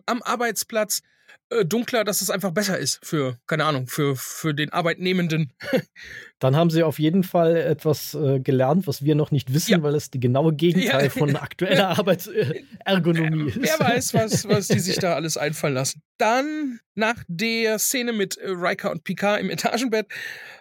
am 0.06 0.22
Arbeitsplatz 0.22 1.02
äh, 1.50 1.66
dunkler, 1.66 2.04
dass 2.04 2.22
es 2.22 2.30
einfach 2.30 2.52
besser 2.52 2.78
ist 2.78 3.00
für, 3.06 3.38
keine 3.48 3.66
Ahnung, 3.66 3.88
für, 3.88 4.16
für 4.16 4.54
den 4.54 4.72
Arbeitnehmenden. 4.72 5.54
Dann 6.40 6.56
haben 6.56 6.70
sie 6.70 6.84
auf 6.84 7.00
jeden 7.00 7.24
Fall 7.24 7.56
etwas 7.56 8.14
äh, 8.14 8.40
gelernt, 8.40 8.88
was 8.88 9.04
wir 9.04 9.16
noch 9.16 9.32
nicht 9.32 9.54
wissen, 9.54 9.72
ja. 9.72 9.84
weil 9.84 9.96
es 9.96 10.10
die 10.10 10.20
genaue 10.20 10.54
Gegenteil 10.54 11.06
ja. 11.06 11.10
von 11.10 11.36
aktueller 11.36 11.90
Arbeitsergonomie 11.90 13.50
ist. 13.50 13.62
Wer 13.62 13.80
weiß, 13.80 14.14
was, 14.14 14.48
was 14.48 14.68
die 14.68 14.80
sich 14.80 14.96
da 15.00 15.16
alles 15.16 15.38
einfallen 15.38 15.76
lassen. 15.76 16.02
Dann, 16.18 16.80
nach 16.96 17.24
der 17.28 17.80
Szene 17.80 18.14
mit 18.14 18.38
äh, 18.38 18.50
Riker 18.50 18.92
und 18.92 19.04
Picard 19.04 19.40
im 19.40 19.50
Etagenbett, 19.50 20.08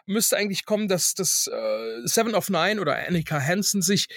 müsste 0.07 0.37
eigentlich 0.37 0.65
kommen, 0.65 0.89
dass 0.89 1.15
das 1.15 1.49
äh, 1.53 2.07
Seven 2.07 2.35
of 2.35 2.51
Nine 2.51 2.81
oder 2.81 2.97
Annika 3.07 3.41
Hansen 3.41 3.83
sich 3.83 4.09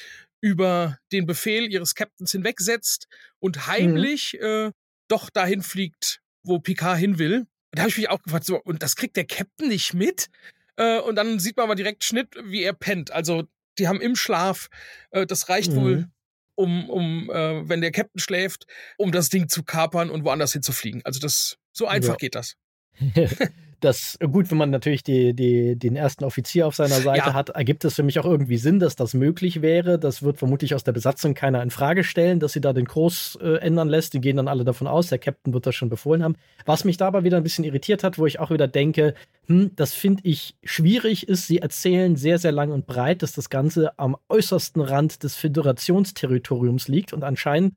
über 0.42 0.98
den 1.12 1.26
Befehl 1.26 1.72
ihres 1.72 1.96
Captains 1.96 2.32
hinwegsetzt 2.32 3.08
und 3.40 3.68
heimlich 3.68 4.38
mhm. 4.40 4.46
äh, 4.46 4.72
doch 5.08 5.30
dahin 5.30 5.62
fliegt, 5.62 6.22
wo 6.48 6.60
Picard 6.60 6.98
hin 6.98 7.20
will. 7.20 7.48
Da 7.72 7.82
habe 7.82 7.90
ich 7.90 7.98
mich 7.98 8.10
auch 8.10 8.22
gefragt, 8.22 8.46
so, 8.46 8.62
und 8.62 8.84
das 8.84 8.96
kriegt 8.96 9.18
der 9.18 9.26
Captain 9.26 9.68
nicht 9.68 9.94
mit? 9.94 10.30
Äh, 10.78 11.00
und 11.00 11.16
dann 11.16 11.40
sieht 11.40 11.58
man 11.58 11.66
aber 11.66 11.76
direkt 11.76 12.04
Schnitt, 12.04 12.30
wie 12.44 12.64
er 12.64 12.74
pennt. 12.74 13.12
Also, 13.12 13.44
die 13.78 13.88
haben 13.88 14.02
im 14.02 14.16
Schlaf, 14.16 14.70
äh, 15.12 15.26
das 15.26 15.50
reicht 15.50 15.72
mhm. 15.72 15.76
wohl, 15.76 16.08
um, 16.56 16.90
um 16.90 17.30
äh, 17.30 17.68
wenn 17.68 17.82
der 17.82 17.92
Captain 17.92 18.20
schläft, 18.20 18.66
um 18.98 19.12
das 19.12 19.30
Ding 19.30 19.50
zu 19.50 19.64
kapern 19.64 20.10
und 20.10 20.24
woanders 20.24 20.54
hinzufliegen. 20.54 21.02
Also, 21.04 21.20
das, 21.20 21.58
so 21.72 21.88
einfach 21.88 22.14
ja. 22.14 22.16
geht 22.16 22.36
das. 22.36 22.56
das 23.86 24.18
gut, 24.20 24.52
wenn 24.52 24.58
man 24.58 24.70
natürlich 24.70 25.04
die, 25.04 25.34
die, 25.34 25.78
den 25.78 25.96
ersten 25.96 26.26
Offizier 26.26 26.68
auf 26.68 26.76
seiner 26.76 27.00
Seite 27.00 27.28
ja. 27.28 27.34
hat, 27.34 27.50
ergibt 27.50 27.86
es 27.86 27.96
für 27.96 28.04
mich 28.04 28.20
auch 28.20 28.26
irgendwie 28.26 28.58
Sinn, 28.58 28.80
dass 28.80 28.96
das 28.96 29.14
möglich 29.14 29.62
wäre. 29.62 29.98
Das 29.98 30.24
wird 30.24 30.38
vermutlich 30.38 30.76
aus 30.76 30.84
der 30.84 30.92
Besatzung 30.92 31.34
keiner 31.34 31.62
in 31.62 31.70
Frage 31.70 32.04
stellen, 32.04 32.40
dass 32.40 32.54
sie 32.54 32.62
da 32.62 32.74
den 32.74 32.88
Kurs 32.88 33.38
äh, 33.42 33.60
ändern 33.60 33.88
lässt. 33.88 34.14
Die 34.14 34.20
gehen 34.22 34.38
dann 34.38 34.48
alle 34.48 34.66
davon 34.66 34.88
aus, 34.88 35.08
der 35.08 35.20
Captain 35.20 35.54
wird 35.54 35.66
das 35.66 35.76
schon 35.76 35.90
befohlen 35.90 36.24
haben. 36.24 36.36
Was 36.66 36.84
mich 36.84 36.98
dabei 36.98 37.24
wieder 37.24 37.38
ein 37.38 37.44
bisschen 37.44 37.64
irritiert 37.64 38.04
hat, 38.04 38.18
wo 38.18 38.26
ich 38.26 38.40
auch 38.40 38.52
wieder 38.52 38.68
denke, 38.68 39.14
hm, 39.48 39.72
das 39.76 39.94
finde 39.94 40.22
ich 40.26 40.56
schwierig 40.64 41.30
ist, 41.30 41.48
sie 41.48 41.60
erzählen 41.60 42.16
sehr, 42.16 42.40
sehr 42.40 42.52
lang 42.52 42.72
und 42.72 42.88
breit, 42.88 43.22
dass 43.22 43.34
das 43.34 43.50
Ganze 43.50 43.98
am 43.98 44.18
äußersten 44.28 44.82
Rand 44.82 45.24
des 45.24 45.36
Föderationsterritoriums 45.36 46.88
liegt 46.88 47.14
und 47.14 47.24
anscheinend 47.24 47.76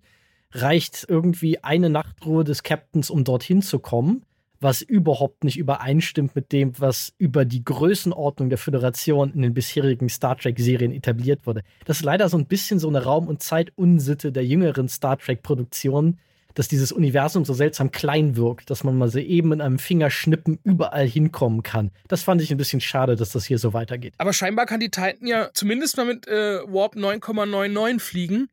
reicht 0.53 1.05
irgendwie 1.09 1.63
eine 1.63 1.91
Nachtruhe 1.91 2.43
des 2.43 2.63
Captains, 2.63 3.11
um 3.11 3.23
dorthin 3.23 3.61
zu 3.61 3.79
kommen 3.79 4.23
was 4.61 4.83
überhaupt 4.83 5.45
nicht 5.45 5.57
übereinstimmt 5.57 6.35
mit 6.35 6.53
dem, 6.53 6.73
was 6.79 7.13
über 7.19 7.45
die 7.45 7.65
Größenordnung 7.65 8.49
der 8.49 8.59
Föderation 8.59 9.33
in 9.33 9.43
den 9.43 9.55
bisherigen 9.55 10.09
Star 10.09 10.37
Trek-Serien 10.37 10.93
etabliert 10.93 11.47
wurde. 11.47 11.63
Das 11.85 11.99
ist 11.99 12.05
leider 12.05 12.29
so 12.29 12.37
ein 12.37 12.47
bisschen 12.47 12.79
so 12.79 12.89
eine 12.89 13.05
Raum- 13.05 13.29
und 13.29 13.43
Zeitunsitte 13.43 14.33
der 14.33 14.45
jüngeren 14.45 14.89
Star 14.89 15.19
Trek-Produktionen, 15.19 16.19
dass 16.55 16.67
dieses 16.67 16.91
Universum 16.91 17.45
so 17.45 17.55
seltsam 17.55 17.93
klein 17.93 18.37
wirkt, 18.37 18.71
dass 18.71 18.83
man 18.83 18.99
mal 18.99 19.09
so 19.09 19.21
eben 19.21 19.53
in 19.53 19.61
einem 19.61 19.79
Fingerschnippen 19.79 20.59
überall 20.65 21.07
hinkommen 21.07 21.63
kann. 21.63 21.93
Das 22.09 22.23
fand 22.25 22.43
ich 22.43 22.51
ein 22.51 22.57
bisschen 22.57 22.81
schade, 22.81 23.15
dass 23.15 23.31
das 23.31 23.45
hier 23.45 23.59
so 23.59 23.75
weitergeht. 23.75 24.15
Aber 24.19 24.33
scheinbar 24.33 24.67
kann 24.67 24.81
die 24.81 24.91
Titan 24.91 25.27
ja 25.27 25.51
zumindest 25.53 25.97
mal 25.97 26.07
mit 26.07 26.27
äh, 26.27 26.59
Warp 26.67 26.97
9,99 26.97 28.01
fliegen. 28.01 28.49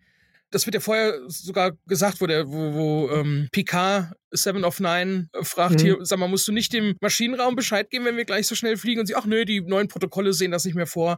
Das 0.51 0.65
wird 0.65 0.75
ja 0.75 0.79
vorher 0.79 1.19
sogar 1.27 1.73
gesagt, 1.87 2.21
wo 2.21 2.27
der, 2.27 2.47
wo, 2.47 2.73
wo 2.73 3.09
ähm, 3.11 3.49
Picard 3.51 4.13
Seven 4.31 4.63
of 4.63 4.79
Nine 4.79 5.27
äh, 5.33 5.43
fragt 5.43 5.79
mhm. 5.79 5.83
hier, 5.83 5.97
sag 6.01 6.19
mal, 6.19 6.27
musst 6.27 6.47
du 6.47 6.51
nicht 6.51 6.73
dem 6.73 6.95
Maschinenraum 7.01 7.55
Bescheid 7.55 7.89
geben, 7.89 8.05
wenn 8.05 8.17
wir 8.17 8.25
gleich 8.25 8.47
so 8.47 8.55
schnell 8.55 8.77
fliegen? 8.77 9.01
Und 9.01 9.07
sie, 9.07 9.15
ach 9.15 9.25
nö, 9.25 9.45
die 9.45 9.61
neuen 9.61 9.87
Protokolle 9.87 10.33
sehen 10.33 10.51
das 10.51 10.65
nicht 10.65 10.75
mehr 10.75 10.87
vor. 10.87 11.17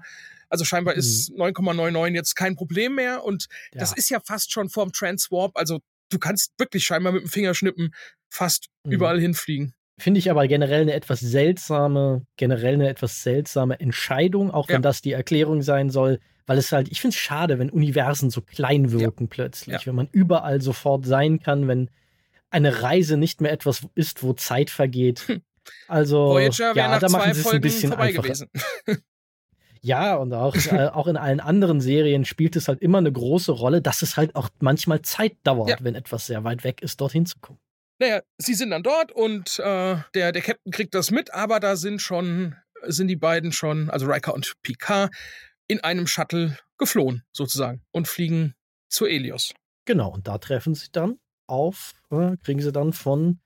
Also 0.50 0.66
scheinbar 0.66 0.94
mhm. 0.94 1.00
ist 1.00 1.32
9,99 1.32 2.14
jetzt 2.14 2.36
kein 2.36 2.56
Problem 2.56 2.96
mehr. 2.96 3.24
Und 3.24 3.48
ja. 3.74 3.80
das 3.80 3.94
ist 3.94 4.10
ja 4.10 4.20
fast 4.24 4.52
schon 4.52 4.70
vorm 4.70 4.92
Transwarp. 4.92 5.52
Also 5.56 5.80
du 6.10 6.20
kannst 6.20 6.54
wirklich 6.58 6.86
scheinbar 6.86 7.14
mit 7.14 7.24
dem 7.24 7.30
Fingerschnippen 7.30 7.94
fast 8.30 8.68
mhm. 8.84 8.94
überall 8.94 9.20
hinfliegen. 9.20 9.74
Finde 10.00 10.20
ich 10.20 10.30
aber 10.30 10.48
generell 10.48 10.82
eine 10.82 10.94
etwas 10.94 11.20
seltsame, 11.20 12.26
generell 12.38 12.76
eine 12.76 12.88
etwas 12.88 13.24
seltsame 13.24 13.80
Entscheidung, 13.80 14.52
auch 14.52 14.68
wenn 14.68 14.76
ja. 14.76 14.82
das 14.82 15.02
die 15.02 15.14
Erklärung 15.14 15.64
sein 15.64 15.90
soll, 15.90 16.20
weil 16.48 16.58
es 16.58 16.72
halt, 16.72 16.90
ich 16.90 17.02
finde 17.02 17.14
es 17.14 17.20
schade, 17.20 17.60
wenn 17.60 17.70
Universen 17.70 18.32
so 18.32 18.42
klein 18.42 18.92
wirken 18.92 19.26
ja. 19.26 19.30
plötzlich, 19.30 19.82
ja. 19.82 19.86
wenn 19.86 19.96
man 19.96 20.10
überall 20.12 20.62
sofort 20.62 21.06
sein 21.06 21.40
kann, 21.40 21.68
wenn 21.68 21.90
eine 22.50 22.82
Reise 22.82 23.18
nicht 23.18 23.42
mehr 23.42 23.52
etwas 23.52 23.86
ist, 23.94 24.24
wo 24.24 24.34
Zeit 24.34 24.70
vergeht. 24.70 25.28
Hm. 25.28 25.42
Also, 25.90 26.30
Voyager 26.30 26.74
ja, 26.76 26.98
da 26.98 27.10
machen 27.10 27.34
sie 27.34 27.42
es 27.42 27.48
ein 27.48 27.62
bisschen 27.62 27.94
einfacher. 27.94 28.24
Gewesen. 28.24 28.50
Ja, 29.82 30.16
und 30.16 30.34
auch, 30.34 30.56
äh, 30.56 30.88
auch 30.88 31.08
in 31.08 31.16
allen 31.18 31.40
anderen 31.40 31.80
Serien 31.80 32.26
spielt 32.26 32.56
es 32.56 32.68
halt 32.68 32.82
immer 32.82 32.98
eine 32.98 33.12
große 33.12 33.52
Rolle, 33.52 33.82
dass 33.82 34.02
es 34.02 34.18
halt 34.18 34.36
auch 34.36 34.50
manchmal 34.60 35.02
Zeit 35.04 35.38
dauert, 35.44 35.70
ja. 35.70 35.78
wenn 35.80 35.96
etwas 35.96 36.26
sehr 36.26 36.44
weit 36.44 36.64
weg 36.64 36.82
ist, 36.82 37.00
dorthin 37.00 37.26
zu 37.26 37.40
kommen. 37.40 37.60
Naja, 38.00 38.22
sie 38.38 38.54
sind 38.54 38.72
dann 38.72 38.84
dort 38.84 39.12
und 39.12 39.60
äh, 39.60 39.98
der, 40.14 40.32
der 40.32 40.42
Captain 40.42 40.72
kriegt 40.72 40.94
das 40.94 41.10
mit, 41.10 41.34
aber 41.34 41.60
da 41.60 41.76
sind 41.76 42.02
schon, 42.02 42.56
sind 42.84 43.08
die 43.08 43.16
beiden 43.16 43.52
schon, 43.52 43.90
also 43.90 44.08
Riker 44.08 44.34
und 44.34 44.54
Picard, 44.62 45.12
in 45.68 45.84
einem 45.84 46.08
Shuttle 46.08 46.58
geflohen, 46.78 47.24
sozusagen, 47.32 47.82
und 47.92 48.08
fliegen 48.08 48.56
zu 48.90 49.06
Elios. 49.06 49.54
Genau, 49.86 50.10
und 50.12 50.28
da 50.28 50.38
treffen 50.38 50.76
sie 50.76 50.92
dann 50.92 51.20
auf, 51.48 51.94
äh, 52.12 52.38
kriegen 52.44 52.62
sie 52.62 52.72
dann 52.72 52.94
von 52.94 53.40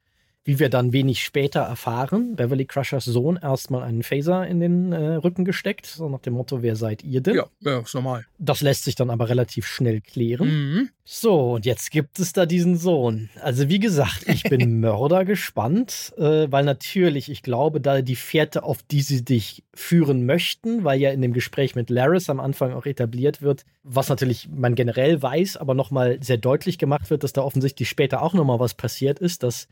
wie 0.43 0.57
wir 0.57 0.69
dann 0.69 0.91
wenig 0.91 1.23
später 1.23 1.61
erfahren, 1.61 2.35
Beverly 2.35 2.65
Crushers 2.65 3.05
Sohn 3.05 3.37
erstmal 3.41 3.83
einen 3.83 4.01
Phaser 4.01 4.47
in 4.47 4.59
den 4.59 4.91
äh, 4.91 5.13
Rücken 5.15 5.45
gesteckt, 5.45 5.85
so 5.85 6.09
nach 6.09 6.19
dem 6.19 6.33
Motto, 6.33 6.63
wer 6.63 6.75
seid 6.75 7.03
ihr 7.03 7.21
denn? 7.21 7.35
Ja, 7.35 7.45
ja, 7.59 7.79
ist 7.79 7.93
normal. 7.93 8.25
Das 8.39 8.61
lässt 8.61 8.85
sich 8.85 8.95
dann 8.95 9.11
aber 9.11 9.29
relativ 9.29 9.67
schnell 9.67 10.01
klären. 10.01 10.47
Mhm. 10.47 10.89
So, 11.03 11.53
und 11.53 11.65
jetzt 11.65 11.91
gibt 11.91 12.19
es 12.19 12.33
da 12.33 12.45
diesen 12.45 12.77
Sohn. 12.77 13.29
Also 13.41 13.69
wie 13.69 13.79
gesagt, 13.79 14.27
ich 14.27 14.43
bin 14.43 14.79
Mörder 14.79 15.25
gespannt, 15.25 16.13
äh, 16.17 16.47
weil 16.49 16.63
natürlich, 16.63 17.29
ich 17.29 17.43
glaube, 17.43 17.79
da 17.79 18.01
die 18.01 18.15
Fährte, 18.15 18.63
auf 18.63 18.81
die 18.81 19.01
sie 19.01 19.23
dich 19.23 19.63
führen 19.75 20.25
möchten, 20.25 20.83
weil 20.83 20.99
ja 20.99 21.11
in 21.11 21.21
dem 21.21 21.33
Gespräch 21.33 21.75
mit 21.75 21.91
Laris 21.91 22.29
am 22.29 22.39
Anfang 22.39 22.73
auch 22.73 22.85
etabliert 22.85 23.43
wird, 23.43 23.65
was 23.83 24.09
natürlich 24.09 24.49
man 24.49 24.73
generell 24.73 25.21
weiß, 25.21 25.57
aber 25.57 25.75
nochmal 25.75 26.17
sehr 26.23 26.37
deutlich 26.37 26.79
gemacht 26.79 27.09
wird, 27.09 27.23
dass 27.23 27.33
da 27.33 27.41
offensichtlich 27.41 27.89
später 27.89 28.23
auch 28.23 28.33
nochmal 28.33 28.59
was 28.59 28.73
passiert 28.73 29.19
ist, 29.19 29.43
dass 29.43 29.67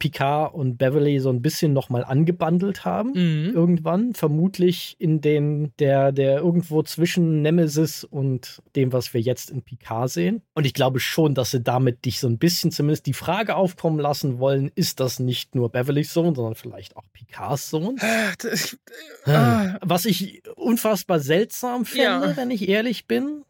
Picard 0.00 0.54
und 0.54 0.78
Beverly 0.78 1.20
so 1.20 1.30
ein 1.30 1.42
bisschen 1.42 1.72
nochmal 1.72 2.02
angebandelt 2.04 2.84
haben. 2.84 3.10
Mhm. 3.10 3.54
Irgendwann. 3.54 4.14
Vermutlich 4.14 4.96
in 4.98 5.20
den, 5.20 5.72
der, 5.78 6.10
der 6.10 6.38
irgendwo 6.38 6.82
zwischen 6.82 7.42
Nemesis 7.42 8.02
und 8.02 8.62
dem, 8.74 8.92
was 8.92 9.14
wir 9.14 9.20
jetzt 9.20 9.50
in 9.50 9.62
Picard 9.62 10.10
sehen. 10.10 10.42
Und 10.54 10.66
ich 10.66 10.74
glaube 10.74 10.98
schon, 10.98 11.34
dass 11.34 11.52
sie 11.52 11.60
damit 11.60 12.06
dich 12.06 12.18
so 12.18 12.28
ein 12.28 12.38
bisschen 12.38 12.72
zumindest 12.72 13.06
die 13.06 13.12
Frage 13.12 13.54
aufkommen 13.54 14.00
lassen 14.00 14.38
wollen, 14.38 14.72
ist 14.74 14.98
das 15.00 15.20
nicht 15.20 15.54
nur 15.54 15.70
Beverlys 15.70 16.12
Sohn, 16.12 16.34
sondern 16.34 16.54
vielleicht 16.54 16.96
auch 16.96 17.04
Picards 17.12 17.70
Sohn? 17.70 17.96
Äh, 17.98 19.30
äh, 19.30 19.74
was 19.82 20.06
ich 20.06 20.42
unfassbar 20.56 21.20
seltsam 21.20 21.84
finde, 21.84 22.04
ja. 22.04 22.36
wenn 22.36 22.50
ich 22.50 22.68
ehrlich 22.68 23.06
bin. 23.06 23.44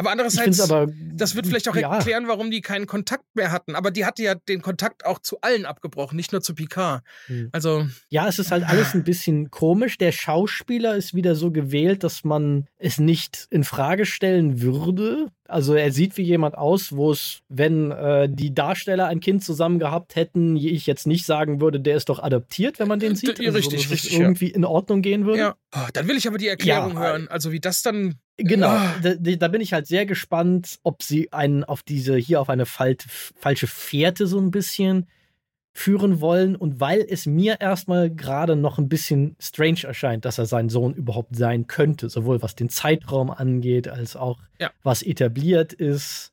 Aber 0.00 0.12
andererseits, 0.12 0.60
aber, 0.62 0.90
das 1.12 1.36
wird 1.36 1.46
vielleicht 1.46 1.68
auch 1.68 1.76
ja. 1.76 1.94
erklären, 1.94 2.26
warum 2.26 2.50
die 2.50 2.62
keinen 2.62 2.86
Kontakt 2.86 3.24
mehr 3.34 3.52
hatten. 3.52 3.74
Aber 3.74 3.90
die 3.90 4.06
hatte 4.06 4.22
ja 4.22 4.34
den 4.34 4.62
Kontakt 4.62 5.04
auch 5.04 5.18
zu 5.18 5.42
allen 5.42 5.66
abgebrochen, 5.66 6.16
nicht 6.16 6.32
nur 6.32 6.40
zu 6.40 6.54
Picard. 6.54 7.04
Hm. 7.26 7.50
Also. 7.52 7.86
Ja, 8.08 8.26
es 8.26 8.38
ist 8.38 8.50
halt 8.50 8.64
alles 8.66 8.94
ein 8.94 9.04
bisschen 9.04 9.50
komisch. 9.50 9.98
Der 9.98 10.12
Schauspieler 10.12 10.96
ist 10.96 11.12
wieder 11.12 11.34
so 11.34 11.50
gewählt, 11.50 12.02
dass 12.02 12.24
man 12.24 12.66
es 12.78 12.98
nicht 12.98 13.46
in 13.50 13.62
Frage 13.62 14.06
stellen 14.06 14.62
würde. 14.62 15.30
Also 15.50 15.74
er 15.74 15.92
sieht 15.92 16.16
wie 16.16 16.22
jemand 16.22 16.56
aus, 16.56 16.92
wo 16.92 17.10
es, 17.12 17.40
wenn 17.48 17.90
äh, 17.90 18.28
die 18.30 18.54
Darsteller 18.54 19.06
ein 19.06 19.20
Kind 19.20 19.44
zusammen 19.44 19.78
gehabt 19.78 20.16
hätten, 20.16 20.56
ich 20.56 20.86
jetzt 20.86 21.06
nicht 21.06 21.26
sagen 21.26 21.60
würde, 21.60 21.80
der 21.80 21.96
ist 21.96 22.08
doch 22.08 22.22
adoptiert, 22.22 22.78
wenn 22.78 22.88
man 22.88 22.98
den 22.98 23.16
sieht. 23.16 23.40
Also, 23.40 23.52
richtig, 23.52 23.82
dass 23.82 23.92
richtig. 23.92 24.18
Irgendwie 24.18 24.48
ja. 24.48 24.56
in 24.56 24.64
Ordnung 24.64 25.02
gehen 25.02 25.26
würde. 25.26 25.38
Ja. 25.38 25.54
Oh, 25.74 25.88
dann 25.92 26.08
will 26.08 26.16
ich 26.16 26.26
aber 26.26 26.38
die 26.38 26.48
Erklärung 26.48 26.94
ja. 26.94 27.00
hören. 27.00 27.28
Also 27.28 27.52
wie 27.52 27.60
das 27.60 27.82
dann 27.82 28.18
Genau, 28.42 28.68
ah. 28.68 28.94
da, 29.02 29.14
da, 29.14 29.48
bin 29.48 29.60
ich 29.60 29.74
halt 29.74 29.86
sehr 29.86 30.06
gespannt, 30.06 30.78
ob 30.82 31.02
sie 31.02 31.30
einen 31.30 31.62
auf 31.62 31.82
diese, 31.82 32.16
hier 32.16 32.40
auf 32.40 32.48
eine 32.48 32.64
falsche 32.64 33.66
Fährte 33.66 34.26
so 34.26 34.38
ein 34.38 34.50
bisschen 34.50 35.08
führen 35.72 36.20
wollen. 36.20 36.56
Und 36.56 36.80
weil 36.80 37.04
es 37.08 37.26
mir 37.26 37.60
erstmal 37.60 38.10
gerade 38.10 38.56
noch 38.56 38.78
ein 38.78 38.88
bisschen 38.88 39.36
strange 39.38 39.84
erscheint, 39.84 40.24
dass 40.24 40.38
er 40.38 40.46
sein 40.46 40.68
Sohn 40.68 40.94
überhaupt 40.94 41.36
sein 41.36 41.66
könnte, 41.66 42.08
sowohl 42.08 42.42
was 42.42 42.54
den 42.54 42.68
Zeitraum 42.68 43.30
angeht, 43.30 43.88
als 43.88 44.16
auch 44.16 44.38
ja. 44.58 44.70
was 44.82 45.02
etabliert 45.02 45.72
ist. 45.72 46.32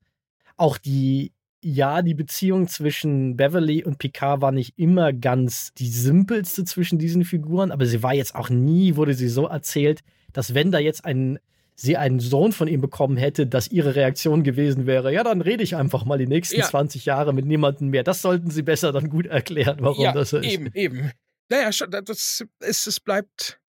Auch 0.56 0.78
die, 0.78 1.34
ja, 1.62 2.02
die 2.02 2.16
Beziehung 2.16 2.68
zwischen 2.68 3.38
Beverly 3.38 3.84
und 3.84 4.00
Picard 4.00 4.42
war 4.42 4.52
nicht 4.52 4.78
immer 4.78 5.14
ganz 5.14 5.74
die 5.74 5.90
simpelste 5.90 6.66
zwischen 6.66 6.98
diesen 6.98 7.26
Figuren, 7.26 7.72
aber 7.72 7.86
sie 7.86 8.02
war 8.04 8.14
jetzt 8.14 8.36
auch 8.36 8.50
nie, 8.50 8.96
wurde 8.96 9.14
sie 9.14 9.30
so 9.30 9.48
erzählt, 9.48 10.02
dass 10.34 10.54
wenn 10.54 10.72
da 10.72 10.80
jetzt 10.80 11.06
ein 11.06 11.40
sie 11.80 11.96
einen 11.96 12.20
Sohn 12.20 12.52
von 12.52 12.68
ihm 12.68 12.82
bekommen 12.82 13.18
hätte, 13.18 13.46
dass 13.46 13.68
ihre 13.68 13.96
Reaktion 13.96 14.44
gewesen 14.44 14.88
wäre, 14.88 15.14
ja, 15.14 15.24
dann 15.24 15.42
rede 15.42 15.64
ich 15.64 15.76
einfach 15.76 16.06
mal 16.06 16.18
die 16.18 16.28
nächsten 16.28 16.60
ja. 16.60 16.66
20 16.66 17.06
Jahre 17.06 17.34
mit 17.34 17.46
niemandem 17.46 17.90
mehr. 17.90 18.04
Das 18.04 18.22
sollten 18.22 18.50
sie 18.50 18.64
besser 18.64 18.92
dann 18.92 19.10
gut 19.10 19.28
erklären, 19.28 19.78
warum 19.80 20.04
ja, 20.04 20.12
das 20.12 20.32
so 20.32 20.38
ist. 20.38 20.52
Eben, 20.52 20.72
eben. 20.74 21.12
Naja, 21.50 21.70
das 21.70 22.44
ist, 22.60 22.88
es 22.88 23.00
bleibt 23.00 23.60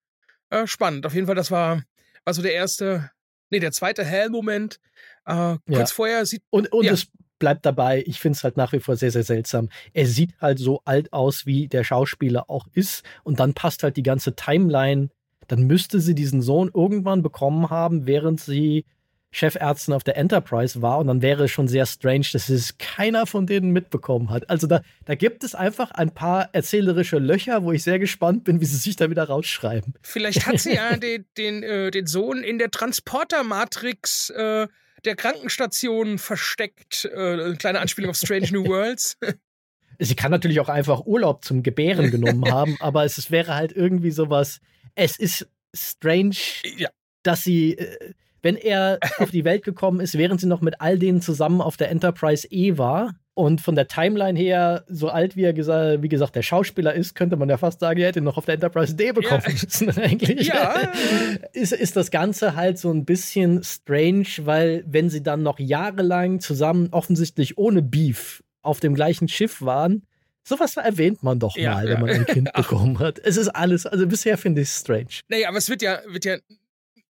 äh, 0.49 0.67
spannend. 0.67 1.05
Auf 1.05 1.15
jeden 1.15 1.27
Fall, 1.27 1.37
das 1.37 1.51
war, 1.51 1.85
war 2.25 2.35
so 2.35 2.41
der 2.41 2.55
erste, 2.55 3.11
nee, 3.51 3.61
der 3.61 3.73
zweite 3.73 4.05
Hell-Moment. 4.05 4.81
Äh, 5.27 5.59
kurz 5.67 5.91
ja. 5.91 5.95
vorher 5.95 6.27
sieht. 6.27 6.43
Und, 6.49 6.73
und 6.73 6.87
es 6.87 7.09
bleibt 7.39 7.67
dabei, 7.67 8.03
ich 8.07 8.19
finde 8.21 8.37
es 8.37 8.43
halt 8.43 8.57
nach 8.57 8.73
wie 8.73 8.81
vor 8.81 8.97
sehr, 8.97 9.11
sehr 9.11 9.23
seltsam. 9.23 9.69
Er 9.93 10.07
sieht 10.07 10.41
halt 10.41 10.59
so 10.59 10.81
alt 10.87 11.13
aus, 11.13 11.45
wie 11.45 11.69
der 11.69 11.85
Schauspieler 11.85 12.49
auch 12.49 12.67
ist. 12.73 13.05
Und 13.23 13.39
dann 13.39 13.53
passt 13.53 13.83
halt 13.83 13.99
die 13.99 14.03
ganze 14.03 14.35
Timeline 14.35 15.11
dann 15.49 15.63
müsste 15.63 16.01
sie 16.01 16.15
diesen 16.15 16.43
Sohn 16.43 16.71
irgendwann 16.73 17.23
bekommen 17.23 17.71
haben, 17.71 18.07
während 18.07 18.41
sie 18.41 18.85
Chefärztin 19.31 19.93
auf 19.95 20.05
der 20.05 20.17
Enterprise 20.17 20.81
war. 20.81 20.99
Und 20.99 21.09
dann 21.09 21.23
wäre 21.23 21.45
es 21.45 21.51
schon 21.51 21.69
sehr 21.69 21.87
strange, 21.87 22.27
dass 22.33 22.49
es 22.49 22.79
keiner 22.79 23.27
von 23.27 23.47
denen 23.47 23.73
mitbekommen 23.73 24.31
hat. 24.31 24.49
Also 24.49 24.67
da, 24.67 24.83
da 25.05 25.15
gibt 25.15 25.45
es 25.45 25.55
einfach 25.55 25.91
ein 25.91 26.13
paar 26.15 26.49
erzählerische 26.53 27.19
Löcher, 27.19 27.63
wo 27.63 27.73
ich 27.73 27.83
sehr 27.83 27.99
gespannt 27.99 28.45
bin, 28.45 28.61
wie 28.61 28.65
sie 28.65 28.77
sich 28.77 28.97
da 28.97 29.11
wieder 29.11 29.25
rausschreiben. 29.25 29.95
Vielleicht 30.03 30.47
hat 30.47 30.61
sie 30.61 30.75
ja 30.75 30.97
den, 30.97 31.27
den, 31.37 31.63
äh, 31.63 31.91
den 31.91 32.07
Sohn 32.07 32.43
in 32.43 32.59
der 32.59 32.71
Transporter-Matrix 32.71 34.31
äh, 34.31 34.69
der 35.05 35.17
Krankenstation 35.17 36.19
versteckt. 36.19 37.05
Äh, 37.13 37.19
eine 37.19 37.57
kleine 37.57 37.81
Anspielung 37.81 38.11
auf 38.11 38.17
Strange 38.17 38.49
New 38.51 38.67
Worlds. 38.67 39.19
Sie 40.01 40.15
kann 40.15 40.31
natürlich 40.31 40.61
auch 40.61 40.69
einfach 40.69 41.07
Urlaub 41.07 41.45
zum 41.45 41.65
Gebären 41.65 42.13
genommen 42.13 42.51
haben, 42.51 42.77
aber 42.81 43.05
es, 43.05 43.19
es 43.19 43.31
wäre 43.31 43.55
halt 43.55 43.73
irgendwie 43.73 44.13
sowas 44.13 44.61
es 44.99 45.17
ist 45.17 45.49
strange, 45.75 46.37
ja. 46.77 46.89
dass 47.23 47.43
sie, 47.43 47.79
äh, 47.79 48.13
wenn 48.43 48.57
er 48.57 48.99
auf 49.19 49.31
die 49.31 49.45
Welt 49.45 49.65
gekommen 49.65 50.01
ist, 50.01 50.19
während 50.19 50.41
sie 50.41 50.47
noch 50.47 50.61
mit 50.61 50.81
all 50.81 50.99
denen 50.99 51.23
zusammen 51.23 51.61
auf 51.61 51.77
der 51.77 51.91
Enterprise 51.91 52.47
E 52.51 52.77
war. 52.77 53.15
Und 53.35 53.61
von 53.61 53.77
der 53.77 53.87
Timeline 53.87 54.37
her, 54.37 54.85
so 54.89 55.11
alt 55.11 55.37
wie 55.37 55.45
er 55.45 55.53
gesagt, 55.53 56.03
wie 56.03 56.09
gesagt, 56.09 56.35
der 56.35 56.43
Schauspieler 56.43 56.93
ist, 56.93 57.15
könnte 57.15 57.37
man 57.37 57.49
ja 57.49 57.57
fast 57.57 57.79
sagen, 57.79 58.01
er 58.01 58.09
hätte 58.09 58.19
ihn 58.19 58.25
noch 58.25 58.37
auf 58.37 58.47
der 58.47 58.55
Enterprise 58.55 58.97
D 58.97 59.13
bekommen 59.13 59.45
ja. 59.47 59.53
müssen, 59.53 59.91
eigentlich. 59.97 60.49
Ja. 60.49 60.75
Ist, 61.53 61.73
ist 61.73 61.95
das 61.95 62.11
Ganze 62.11 62.57
halt 62.57 62.79
so 62.79 62.91
ein 62.91 63.05
bisschen 63.05 63.63
strange, 63.63 64.27
weil 64.41 64.83
wenn 64.89 65.09
sie 65.09 65.23
dann 65.23 65.45
noch 65.45 65.61
jahrelang 65.61 66.41
zusammen 66.41 66.89
offensichtlich 66.91 67.57
ohne 67.57 67.81
Beef 67.81 68.43
auf 68.63 68.81
dem 68.81 68.97
gleichen 68.97 69.29
Schiff 69.29 69.63
waren, 69.63 70.03
Sowas 70.49 70.75
erwähnt 70.79 71.23
man 71.23 71.39
doch 71.39 71.55
ja, 71.59 71.75
mal, 71.75 71.87
ja. 71.87 71.93
wenn 71.93 72.01
man 72.01 72.11
ein 72.11 72.25
Kind 72.25 72.51
bekommen 72.55 72.99
hat. 72.99 73.19
Es 73.19 73.37
ist 73.37 73.49
alles, 73.49 73.85
also 73.85 74.07
bisher 74.07 74.39
finde 74.39 74.63
ich 74.63 74.69
es 74.69 74.81
strange. 74.81 75.21
Naja, 75.29 75.49
aber 75.49 75.59
es 75.59 75.69
wird 75.69 75.83
ja, 75.83 76.01
wird 76.07 76.25
ja 76.25 76.39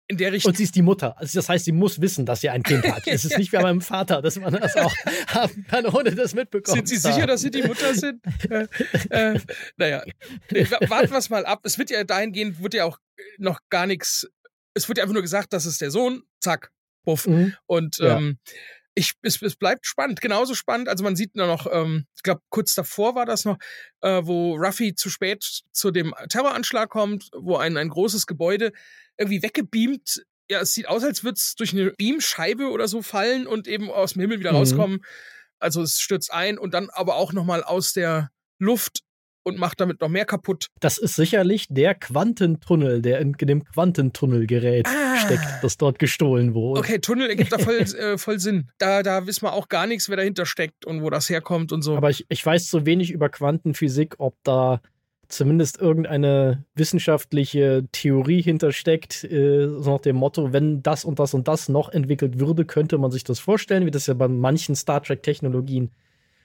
in 0.09 0.17
der 0.17 0.33
Richtung. 0.33 0.51
Und 0.51 0.57
sie 0.57 0.65
ist 0.65 0.75
die 0.75 0.83
Mutter. 0.83 1.17
Also 1.19 1.39
das 1.39 1.49
heißt, 1.49 1.67
sie 1.67 1.71
muss 1.71 2.01
wissen, 2.01 2.27
dass 2.27 2.41
sie 2.41 2.49
ein 2.49 2.65
Kind 2.65 2.85
hat. 2.85 3.03
Es 3.07 3.25
ist 3.25 3.39
nicht 3.39 3.53
wie 3.53 3.57
bei 3.57 3.63
meinem 3.63 3.81
Vater, 3.81 4.23
dass 4.23 4.41
man 4.41 4.55
das 4.55 4.75
auch 4.77 4.93
haben 5.29 5.65
kann, 5.69 5.87
ohne 5.87 6.13
das 6.17 6.35
mitbekommen 6.35 6.79
Sind 6.79 6.89
Sie 6.89 6.97
sicher, 6.97 7.29
dass 7.29 7.43
Sie 7.43 7.51
die 7.53 7.63
Mutter 7.63 7.95
sind? 7.95 8.21
äh, 8.51 8.67
äh, 9.11 9.41
naja, 9.77 10.03
warten 10.89 11.11
wir 11.13 11.19
es 11.19 11.31
mal 11.31 11.47
ab. 11.47 11.61
Es 11.63 11.79
wird 11.79 11.91
ja 11.91 12.03
dahingehend, 12.03 12.61
wird 12.61 12.75
ja 12.75 12.87
auch 12.87 12.99
noch 13.39 13.61
gar 13.71 13.87
nichts, 13.87 14.27
es 14.75 14.89
wird 14.89 14.99
ja 14.99 15.05
einfach 15.05 15.15
nur 15.15 15.23
gesagt, 15.23 15.53
das 15.53 15.65
ist 15.65 15.81
der 15.81 15.93
Sohn, 15.93 16.25
zack, 16.41 16.73
buff. 17.05 17.29
Mhm. 17.29 17.55
Und 17.67 17.99
ja. 17.99 18.21
Ich, 18.99 19.13
es, 19.23 19.41
es 19.41 19.57
bleibt 19.57 19.87
spannend, 19.87 20.21
genauso 20.21 20.55
spannend. 20.55 20.89
Also 20.89 21.05
man 21.05 21.17
sieht 21.17 21.37
nur 21.37 21.47
noch, 21.47 21.67
ähm, 21.71 22.07
ich 22.17 22.23
glaube, 22.23 22.41
kurz 22.51 22.75
davor 22.75 23.15
war 23.15 23.27
das 23.27 23.45
noch, 23.45 23.59
äh, 24.01 24.23
wo 24.25 24.57
Ruffy 24.57 24.95
zu 24.95 25.09
spät 25.09 25.63
zu 25.73 25.91
dem 25.91 26.15
Terroranschlag 26.29 26.91
kommt, 26.91 27.31
wo 27.33 27.57
ein, 27.57 27.77
ein 27.77 27.89
großes 27.89 28.27
Gebäude 28.27 28.73
irgendwie 29.17 29.43
weggebeamt 29.43 30.23
ja, 30.51 30.61
es 30.61 30.73
sieht 30.73 30.89
aus, 30.89 31.05
als 31.05 31.25
würde 31.25 31.37
es 31.37 31.55
durch 31.57 31.73
eine 31.73 31.91
Beamscheibe 31.91 32.71
oder 32.71 32.89
so 32.89 33.03
fallen 33.03 33.47
und 33.47 33.69
eben 33.69 33.91
aus 33.91 34.15
dem 34.15 34.23
Himmel 34.23 34.41
wieder 34.41 34.53
mhm. 34.53 34.59
rauskommen. 34.59 35.05
Also 35.59 35.83
es 35.83 36.01
stürzt 36.01 36.33
ein 36.33 36.59
und 36.59 36.73
dann 36.73 36.89
aber 36.91 37.17
auch 37.17 37.33
nochmal 37.33 37.63
aus 37.63 37.93
der 37.93 38.31
Luft 38.59 39.01
und 39.49 39.59
macht 39.59 39.81
damit 39.81 40.01
noch 40.01 40.09
mehr 40.09 40.25
kaputt. 40.25 40.69
Das 40.81 40.99
ist 40.99 41.17
sicherlich 41.17 41.67
der 41.69 41.95
Quantentunnel, 41.95 43.03
der 43.03 43.21
in 43.21 43.33
dem 43.33 43.65
Quantentunnelgerät 43.65 44.87
ah. 44.87 45.17
steckt, 45.17 45.63
das 45.63 45.77
dort 45.77 45.99
gestohlen 45.99 46.55
wurde. 46.55 46.81
Okay, 46.81 46.99
Tunnel 46.99 47.29
ergibt 47.29 47.53
da 47.53 47.59
voll, 47.59 47.77
äh, 47.77 48.19
voll 48.19 48.39
Sinn. 48.39 48.69
Da, 48.79 49.03
da 49.03 49.27
wissen 49.27 49.45
wir 49.45 49.53
auch 49.53 49.69
gar 49.69 49.87
nichts, 49.87 50.09
wer 50.09 50.17
dahinter 50.17 50.47
steckt 50.47 50.85
und 50.85 51.03
wo 51.03 51.11
das 51.11 51.29
herkommt 51.29 51.73
und 51.73 51.83
so. 51.83 51.97
Aber 51.97 52.11
ich, 52.11 52.27
ich 52.29 52.45
weiß 52.45 52.69
so 52.69 52.87
wenig 52.87 53.11
über 53.11 53.29
Quantenphysik, 53.29 54.15
ob 54.19 54.37
da 54.45 54.81
zumindest 55.29 55.81
irgendeine 55.81 56.65
wissenschaftliche 56.75 57.87
Theorie 57.93 58.43
hintersteckt, 58.43 59.25
äh, 59.25 59.69
so 59.69 59.93
nach 59.93 60.01
dem 60.01 60.17
Motto, 60.17 60.53
wenn 60.53 60.83
das 60.83 61.05
und 61.05 61.19
das 61.19 61.35
und 61.35 61.49
das 61.49 61.69
noch 61.69 61.91
entwickelt 61.91 62.39
würde, 62.39 62.65
könnte 62.65 62.99
man 62.99 63.11
sich 63.11 63.25
das 63.25 63.39
vorstellen, 63.39 63.87
wie 63.87 63.91
das 63.91 64.07
ja 64.07 64.15
bei 64.15 64.29
manchen 64.29 64.75
Star 64.75 65.03
Trek-Technologien 65.03 65.91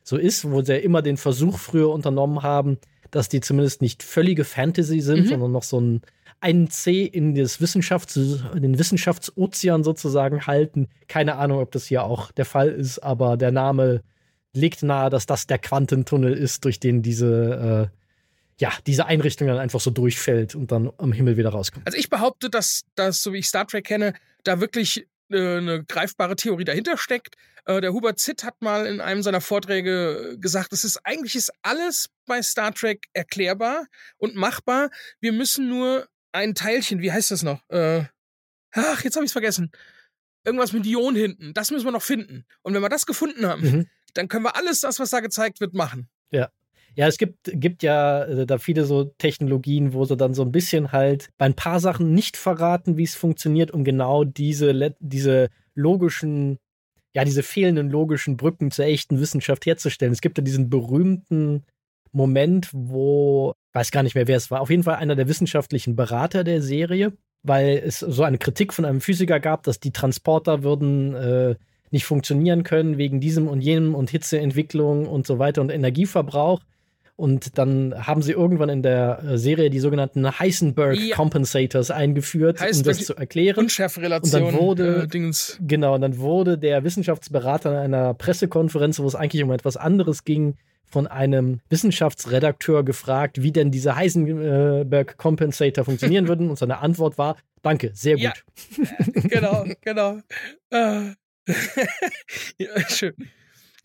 so 0.04 0.18
ist, 0.18 0.50
wo 0.50 0.62
sie 0.62 0.74
ja 0.74 0.80
immer 0.80 1.02
den 1.02 1.18
Versuch 1.18 1.58
früher 1.58 1.90
unternommen 1.90 2.44
haben, 2.44 2.78
dass 3.16 3.30
die 3.30 3.42
zumindest 3.42 3.82
nicht 3.82 4.04
völlige 4.04 4.44
Fantasy 4.44 5.00
sind, 5.00 5.26
mhm. 5.26 5.30
sondern 5.30 5.52
noch 5.52 5.64
so 5.64 5.80
ein 5.80 6.02
einen 6.44 6.70
C 6.70 7.06
in, 7.06 7.36
das 7.36 7.62
Wissenschafts-, 7.62 8.54
in 8.54 8.62
den 8.64 8.78
Wissenschaftsozean 8.78 9.84
sozusagen 9.84 10.46
halten. 10.46 10.90
Keine 11.08 11.38
Ahnung, 11.38 11.60
ob 11.60 11.72
das 11.72 11.86
hier 11.86 12.04
auch 12.04 12.34
der 12.34 12.44
Fall 12.44 12.68
ist, 12.68 13.00
aber 13.00 13.38
der 13.38 13.52
Name 13.52 14.04
legt 14.52 14.84
nahe, 14.84 15.10
dass 15.10 15.26
das 15.26 15.48
der 15.48 15.58
Quantentunnel 15.58 16.34
ist, 16.34 16.66
durch 16.66 16.82
den 16.82 17.02
diese, 17.02 17.90
äh, 17.90 17.98
ja, 18.60 18.74
diese 18.86 19.06
Einrichtung 19.06 19.48
dann 19.48 19.58
einfach 19.58 19.80
so 19.80 19.90
durchfällt 19.90 20.54
und 20.54 20.72
dann 20.74 20.92
am 20.98 21.14
Himmel 21.14 21.38
wieder 21.38 21.50
rauskommt. 21.50 21.88
Also 21.88 21.98
ich 21.98 22.10
behaupte, 22.10 22.50
dass 22.50 22.84
das, 22.96 23.24
so 23.24 23.32
wie 23.32 23.38
ich 23.38 23.48
Star 23.48 23.66
Trek 23.66 23.86
kenne, 23.86 24.14
da 24.44 24.60
wirklich 24.60 25.08
eine 25.32 25.84
greifbare 25.86 26.36
Theorie 26.36 26.66
dahinter 26.66 26.98
steckt. 26.98 27.36
Äh, 27.66 27.82
der 27.82 27.94
Hubert 27.94 28.20
Zitt 28.20 28.44
hat 28.44 28.62
mal 28.62 28.86
in 28.86 29.02
einem 29.02 29.24
seiner 29.24 29.42
Vorträge 29.42 30.38
gesagt, 30.40 30.74
es 30.74 30.84
ist 30.84 30.98
eigentlich 31.06 31.36
ist 31.36 31.52
alles 31.62 32.10
bei 32.26 32.42
Star 32.42 32.74
Trek 32.74 33.06
erklärbar 33.14 33.88
und 34.18 34.36
machbar. 34.36 34.90
Wir 35.20 35.32
müssen 35.32 35.70
nur 35.70 36.08
ein 36.32 36.56
Teilchen, 36.56 37.02
wie 37.02 37.12
heißt 37.12 37.32
das 37.32 37.44
noch? 37.44 37.68
Äh, 37.70 38.04
ach, 38.72 39.04
jetzt 39.04 39.16
habe 39.16 39.26
ich 39.26 39.30
es 39.30 39.34
vergessen. 39.34 39.72
Irgendwas 40.44 40.74
mit 40.74 40.86
Ion 40.86 41.16
hinten. 41.16 41.54
Das 41.54 41.72
müssen 41.72 41.86
wir 41.86 41.92
noch 41.92 42.04
finden. 42.04 42.46
Und 42.64 42.74
wenn 42.74 42.82
wir 42.82 42.90
das 42.90 43.06
gefunden 43.06 43.46
haben, 43.46 43.62
mhm. 43.62 43.90
dann 44.14 44.28
können 44.28 44.44
wir 44.44 44.56
alles 44.56 44.82
das, 44.82 45.00
was 45.00 45.12
da 45.12 45.22
gezeigt 45.22 45.62
wird, 45.62 45.74
machen. 45.74 46.10
Ja. 46.32 46.50
Ja, 46.96 47.08
es 47.08 47.18
gibt, 47.18 47.52
gibt 47.54 47.82
ja 47.82 48.24
äh, 48.24 48.46
da 48.46 48.58
viele 48.58 48.86
so 48.86 49.06
Technologien, 49.18 49.94
wo 49.94 50.06
sie 50.06 50.16
dann 50.16 50.34
so 50.34 50.44
ein 50.44 50.52
bisschen 50.52 50.92
halt 50.92 51.30
bei 51.38 51.46
ein 51.46 51.56
paar 51.56 51.80
Sachen 51.80 52.14
nicht 52.14 52.38
verraten, 52.38 52.98
wie 52.98 53.04
es 53.04 53.16
funktioniert, 53.16 53.72
um 53.72 53.84
genau 53.84 54.24
diese, 54.24 54.96
diese 55.00 55.50
logischen, 55.74 56.60
ja, 57.16 57.26
diese 57.26 57.44
fehlenden 57.44 57.90
logischen 57.90 58.38
Brücken 58.38 58.70
zur 58.72 58.86
echten 58.86 59.20
Wissenschaft 59.20 59.66
herzustellen. 59.66 60.14
Es 60.14 60.22
gibt 60.22 60.38
ja 60.38 60.44
diesen 60.44 60.70
berühmten 60.70 61.64
Moment, 62.12 62.70
wo, 62.74 63.54
weiß 63.74 63.90
gar 63.92 64.04
nicht 64.04 64.14
mehr, 64.14 64.28
wer 64.28 64.38
es 64.38 64.52
war, 64.52 64.62
auf 64.62 64.70
jeden 64.70 64.84
Fall 64.84 64.96
einer 64.96 65.16
der 65.16 65.28
wissenschaftlichen 65.28 65.96
Berater 65.96 66.44
der 66.44 66.62
Serie, 66.62 67.14
weil 67.42 67.82
es 67.84 68.00
so 68.00 68.24
eine 68.24 68.38
Kritik 68.38 68.72
von 68.72 68.86
einem 68.86 69.02
Physiker 69.02 69.40
gab, 69.40 69.64
dass 69.64 69.80
die 69.80 69.92
Transporter 69.92 70.62
würden 70.62 71.16
äh, 71.16 71.56
nicht 71.90 72.06
funktionieren 72.06 72.64
können 72.64 72.98
wegen 72.98 73.20
diesem 73.20 73.48
und 73.48 73.62
jenem 73.62 73.96
und 73.96 74.12
Hitzeentwicklung 74.12 75.08
und 75.08 75.26
so 75.26 75.40
weiter 75.40 75.62
und 75.62 75.72
Energieverbrauch. 75.72 76.62
Und 77.16 77.60
dann 77.60 77.94
haben 78.08 78.24
sie 78.24 78.32
irgendwann 78.32 78.70
in 78.70 78.82
der 78.82 79.24
äh, 79.24 79.38
Serie 79.38 79.70
die 79.70 79.80
sogenannten 79.80 80.40
Heisenberg 80.40 80.98
ja. 80.98 81.16
Compensators 81.16 81.92
eingeführt, 81.92 82.60
Heisenberg 82.60 82.96
um 82.96 83.00
das 83.00 83.06
zu 83.06 83.16
erklären. 83.16 83.60
Unschärferelation. 83.60 84.44
Und 84.44 84.52
dann 84.52 84.60
wurde, 84.60 85.08
äh, 85.12 85.32
genau, 85.62 85.94
und 85.94 86.02
dann 86.02 86.18
wurde 86.18 86.58
der 86.58 86.84
Wissenschaftsberater 86.84 87.72
in 87.72 87.78
einer 87.78 88.16
Pressekonferenz, 88.16 89.00
wo 89.00 89.06
es 89.06 89.14
eigentlich 89.14 89.44
um 89.44 89.52
etwas 89.52 89.78
anderes 89.78 90.24
ging, 90.24 90.56
von 90.86 91.08
einem 91.08 91.60
Wissenschaftsredakteur 91.70 92.84
gefragt, 92.84 93.42
wie 93.42 93.52
denn 93.52 93.72
diese 93.72 93.96
Heisenberg 93.96 95.18
Compensator 95.18 95.86
funktionieren 95.86 96.28
würden. 96.28 96.50
Und 96.50 96.58
seine 96.58 96.80
Antwort 96.80 97.18
war: 97.18 97.38
Danke, 97.62 97.92
sehr 97.94 98.16
gut. 98.16 98.24
Ja, 98.24 98.34
genau, 99.14 99.66
genau. 99.82 100.20
Ah. 100.72 101.14
ja, 102.58 102.90
schön. 102.90 103.14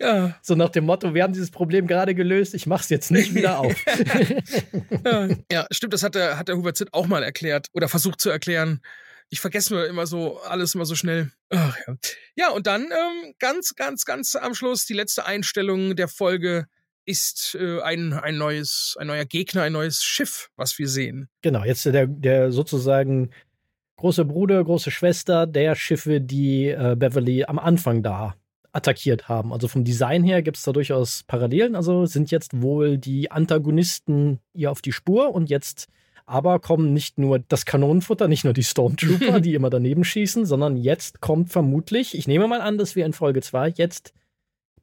Ja. 0.01 0.37
So 0.43 0.55
nach 0.55 0.69
dem 0.69 0.85
Motto, 0.85 1.15
wir 1.15 1.23
haben 1.23 1.33
dieses 1.33 1.51
Problem 1.51 1.87
gerade 1.87 2.15
gelöst, 2.15 2.55
ich 2.55 2.67
mach's 2.67 2.89
jetzt 2.89 3.11
nicht 3.11 3.35
wieder 3.35 3.59
auf. 3.59 3.75
ja, 5.53 5.67
stimmt, 5.71 5.93
das 5.93 6.03
hat 6.03 6.15
der, 6.15 6.39
hat 6.39 6.49
der 6.49 6.57
Hubert 6.57 6.77
Zitt 6.77 6.95
auch 6.95 7.07
mal 7.07 7.23
erklärt 7.23 7.69
oder 7.73 7.89
versucht 7.89 8.21
zu 8.21 8.31
erklären. 8.31 8.81
Ich 9.29 9.41
vergesse 9.41 9.75
nur 9.75 9.87
immer 9.87 10.07
so 10.07 10.39
alles 10.41 10.75
immer 10.75 10.87
so 10.87 10.95
schnell. 10.95 11.31
Ach, 11.51 11.77
ja. 11.87 11.97
ja, 12.37 12.51
und 12.51 12.67
dann 12.67 12.83
ähm, 12.83 13.35
ganz, 13.39 13.75
ganz, 13.75 14.05
ganz 14.05 14.37
am 14.37 14.55
Schluss 14.55 14.87
die 14.87 14.95
letzte 14.95 15.27
Einstellung 15.27 15.97
der 15.97 16.09
Folge 16.09 16.67
ist 17.05 17.57
äh, 17.59 17.81
ein, 17.81 18.13
ein 18.13 18.39
neues, 18.39 18.97
ein 18.99 19.07
neuer 19.07 19.25
Gegner, 19.25 19.63
ein 19.63 19.73
neues 19.73 20.03
Schiff, 20.03 20.51
was 20.57 20.79
wir 20.79 20.89
sehen. 20.89 21.29
Genau, 21.43 21.65
jetzt 21.65 21.85
der, 21.87 22.07
der 22.07 22.53
sozusagen 22.53 23.31
große 23.97 24.25
Bruder, 24.25 24.63
große 24.63 24.91
Schwester 24.91 25.47
der 25.47 25.75
Schiffe, 25.75 26.21
die 26.21 26.69
äh, 26.69 26.95
Beverly 26.97 27.45
am 27.45 27.59
Anfang 27.59 28.03
da 28.03 28.37
attackiert 28.73 29.29
haben. 29.29 29.53
Also 29.53 29.69
vom 29.69 29.85
Design 29.85 30.23
her 30.25 30.43
gibt 30.43 30.57
es 30.57 30.63
da 30.63 30.73
durchaus 30.73 31.25
Parallelen. 31.27 31.75
Also 31.75 32.07
sind 32.07 32.31
jetzt 32.31 32.61
wohl 32.61 32.99
die 32.99 33.31
Antagonisten 33.31 34.41
ihr 34.55 34.71
auf 34.71 34.83
die 34.83 34.93
Spur 34.93 35.35
und 35.35 35.51
jetzt 35.51 35.89
aber 36.27 36.59
kommen 36.59 36.93
nicht 36.93 37.19
nur 37.19 37.39
das 37.39 37.65
Kanonenfutter, 37.65 38.29
nicht 38.29 38.45
nur 38.45 38.53
die 38.53 38.63
Stormtrooper, 38.63 39.41
die 39.41 39.55
immer 39.55 39.71
daneben 39.71 40.05
schießen, 40.05 40.45
sondern 40.45 40.77
jetzt 40.77 41.21
kommt 41.21 41.51
vermutlich, 41.51 42.17
ich 42.17 42.29
nehme 42.29 42.47
mal 42.47 42.61
an, 42.61 42.77
dass 42.77 42.97
wir 42.97 43.07
in 43.07 43.15
Folge 43.15 43.41
2 43.41 43.71
jetzt 43.71 44.13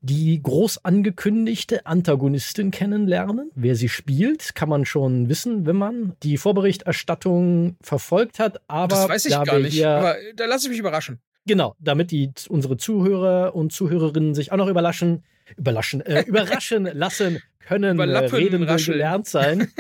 die 0.02 0.42
groß 0.42 0.86
angekündigte 0.86 1.86
Antagonistin 1.86 2.70
kennenlernen. 2.70 3.50
Wer 3.56 3.76
sie 3.76 3.90
spielt, 3.90 4.54
kann 4.54 4.70
man 4.70 4.86
schon 4.86 5.30
wissen, 5.30 5.66
wenn 5.66 5.78
man 5.78 6.14
die 6.22 6.38
Vorberichterstattung 6.38 7.76
verfolgt 7.82 8.38
hat. 8.38 8.62
Aber 8.68 8.88
das 8.96 9.10
weiß 9.10 9.26
ich 9.26 9.44
gar 9.44 9.60
nicht. 9.60 9.84
Aber 9.84 10.16
da 10.36 10.46
lasse 10.46 10.68
ich 10.68 10.72
mich 10.72 10.80
überraschen. 10.80 11.20
Genau, 11.48 11.76
damit 11.80 12.12
die 12.12 12.32
unsere 12.50 12.78
Zuhörer 12.78 13.56
und 13.56 13.72
Zuhörerinnen 13.72 14.34
sich 14.34 14.52
auch 14.52 14.58
noch 14.58 14.68
überraschen, 14.68 15.24
überraschen, 15.58 16.02
äh, 16.02 16.24
überraschen 16.28 16.86
lassen 16.86 17.42
können. 17.60 18.00
Äh, 18.00 18.16
reden 18.18 18.68
will 18.68 18.78
gelernt 18.78 19.28
sein. 19.28 19.72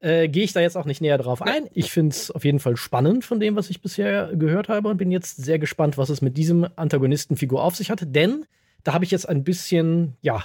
Äh, 0.00 0.28
Gehe 0.28 0.44
ich 0.44 0.52
da 0.52 0.60
jetzt 0.60 0.76
auch 0.76 0.84
nicht 0.84 1.00
näher 1.00 1.18
drauf 1.18 1.42
ein. 1.42 1.68
Ich 1.74 1.90
finde 1.90 2.14
es 2.14 2.30
auf 2.30 2.44
jeden 2.44 2.60
Fall 2.60 2.76
spannend 2.76 3.24
von 3.24 3.40
dem, 3.40 3.56
was 3.56 3.68
ich 3.68 3.82
bisher 3.82 4.30
gehört 4.36 4.68
habe 4.68 4.88
und 4.88 4.96
bin 4.96 5.10
jetzt 5.10 5.44
sehr 5.44 5.58
gespannt, 5.58 5.98
was 5.98 6.08
es 6.08 6.22
mit 6.22 6.36
diesem 6.36 6.68
Antagonistenfigur 6.76 7.62
auf 7.62 7.74
sich 7.74 7.90
hat. 7.90 8.14
Denn 8.14 8.44
da 8.84 8.92
habe 8.92 9.04
ich 9.04 9.10
jetzt 9.10 9.28
ein 9.28 9.42
bisschen, 9.42 10.16
ja, 10.20 10.44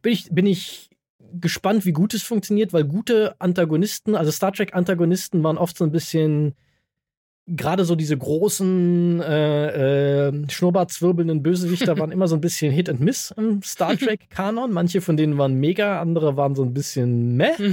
bin 0.00 0.12
ich, 0.12 0.30
bin 0.30 0.46
ich 0.46 0.88
gespannt, 1.38 1.84
wie 1.84 1.92
gut 1.92 2.14
es 2.14 2.22
funktioniert, 2.22 2.72
weil 2.72 2.84
gute 2.84 3.38
Antagonisten, 3.40 4.14
also 4.14 4.30
Star 4.30 4.52
Trek-Antagonisten 4.52 5.42
waren 5.42 5.58
oft 5.58 5.76
so 5.76 5.84
ein 5.84 5.92
bisschen 5.92 6.54
gerade 7.46 7.84
so 7.84 7.94
diese 7.94 8.16
großen, 8.16 9.20
äh, 9.20 10.28
äh, 10.28 10.50
schnurrbartzwirbelnden 10.50 11.42
Bösewichter 11.42 11.98
waren 11.98 12.12
immer 12.12 12.28
so 12.28 12.36
ein 12.36 12.40
bisschen 12.40 12.72
Hit 12.72 12.88
and 12.88 13.00
Miss 13.00 13.32
im 13.36 13.62
Star 13.62 13.96
Trek-Kanon. 13.96 14.72
Manche 14.72 15.00
von 15.00 15.16
denen 15.16 15.36
waren 15.36 15.54
mega, 15.54 16.00
andere 16.00 16.36
waren 16.36 16.54
so 16.54 16.62
ein 16.62 16.74
bisschen 16.74 17.36
meh. 17.36 17.52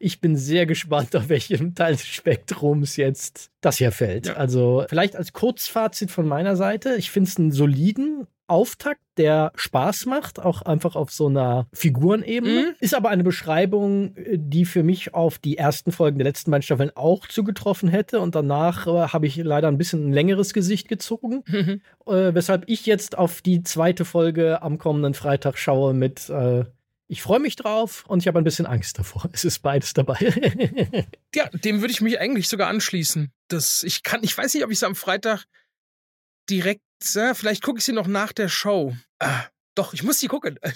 Ich 0.00 0.20
bin 0.20 0.36
sehr 0.36 0.64
gespannt, 0.64 1.16
auf 1.16 1.28
welchem 1.28 1.74
Teil 1.74 1.94
des 1.94 2.06
Spektrums 2.06 2.96
jetzt 2.96 3.50
das 3.60 3.78
hier 3.78 3.90
fällt. 3.90 4.28
Ja. 4.28 4.34
Also 4.34 4.84
vielleicht 4.88 5.16
als 5.16 5.32
Kurzfazit 5.32 6.12
von 6.12 6.26
meiner 6.28 6.54
Seite. 6.54 6.94
Ich 6.94 7.10
finde 7.10 7.28
es 7.28 7.36
einen 7.36 7.50
soliden, 7.50 8.28
Auftakt, 8.48 9.00
der 9.16 9.52
Spaß 9.54 10.06
macht, 10.06 10.40
auch 10.40 10.62
einfach 10.62 10.96
auf 10.96 11.10
so 11.10 11.26
einer 11.26 11.68
Figurenebene. 11.72 12.60
Mhm. 12.62 12.74
Ist 12.80 12.94
aber 12.94 13.10
eine 13.10 13.24
Beschreibung, 13.24 14.16
äh, 14.16 14.38
die 14.38 14.64
für 14.64 14.82
mich 14.82 15.14
auf 15.14 15.38
die 15.38 15.58
ersten 15.58 15.92
Folgen 15.92 16.18
der 16.18 16.26
letzten 16.26 16.50
beiden 16.50 16.62
Staffeln 16.62 16.90
auch 16.94 17.26
zugetroffen 17.26 17.88
hätte. 17.88 18.20
Und 18.20 18.34
danach 18.34 18.86
äh, 18.86 19.08
habe 19.08 19.26
ich 19.26 19.36
leider 19.36 19.68
ein 19.68 19.78
bisschen 19.78 20.08
ein 20.08 20.12
längeres 20.12 20.52
Gesicht 20.52 20.88
gezogen. 20.88 21.44
Mhm. 21.46 21.80
Äh, 22.06 22.34
weshalb 22.34 22.64
ich 22.66 22.86
jetzt 22.86 23.16
auf 23.16 23.42
die 23.42 23.62
zweite 23.62 24.04
Folge 24.04 24.62
am 24.62 24.78
kommenden 24.78 25.14
Freitag 25.14 25.58
schaue 25.58 25.94
mit 25.94 26.28
äh, 26.28 26.64
ich 27.10 27.22
freue 27.22 27.40
mich 27.40 27.56
drauf 27.56 28.04
und 28.06 28.20
ich 28.20 28.28
habe 28.28 28.38
ein 28.38 28.44
bisschen 28.44 28.66
Angst 28.66 28.98
davor. 28.98 29.28
Es 29.32 29.44
ist 29.44 29.60
beides 29.60 29.94
dabei. 29.94 30.18
ja, 31.34 31.48
dem 31.48 31.80
würde 31.80 31.92
ich 31.92 32.02
mich 32.02 32.20
eigentlich 32.20 32.48
sogar 32.48 32.68
anschließen. 32.68 33.32
Das, 33.48 33.82
ich 33.82 34.02
kann, 34.02 34.22
ich 34.22 34.36
weiß 34.36 34.52
nicht, 34.54 34.62
ob 34.62 34.70
ich 34.70 34.76
es 34.76 34.84
am 34.84 34.94
Freitag 34.94 35.46
direkt 36.50 36.82
ja, 37.02 37.34
vielleicht 37.34 37.62
gucke 37.62 37.78
ich 37.78 37.84
sie 37.84 37.92
noch 37.92 38.06
nach 38.06 38.32
der 38.32 38.48
Show. 38.48 38.94
Ah, 39.18 39.44
doch, 39.74 39.94
ich 39.94 40.02
muss 40.02 40.18
sie 40.18 40.28
gucken. 40.28 40.58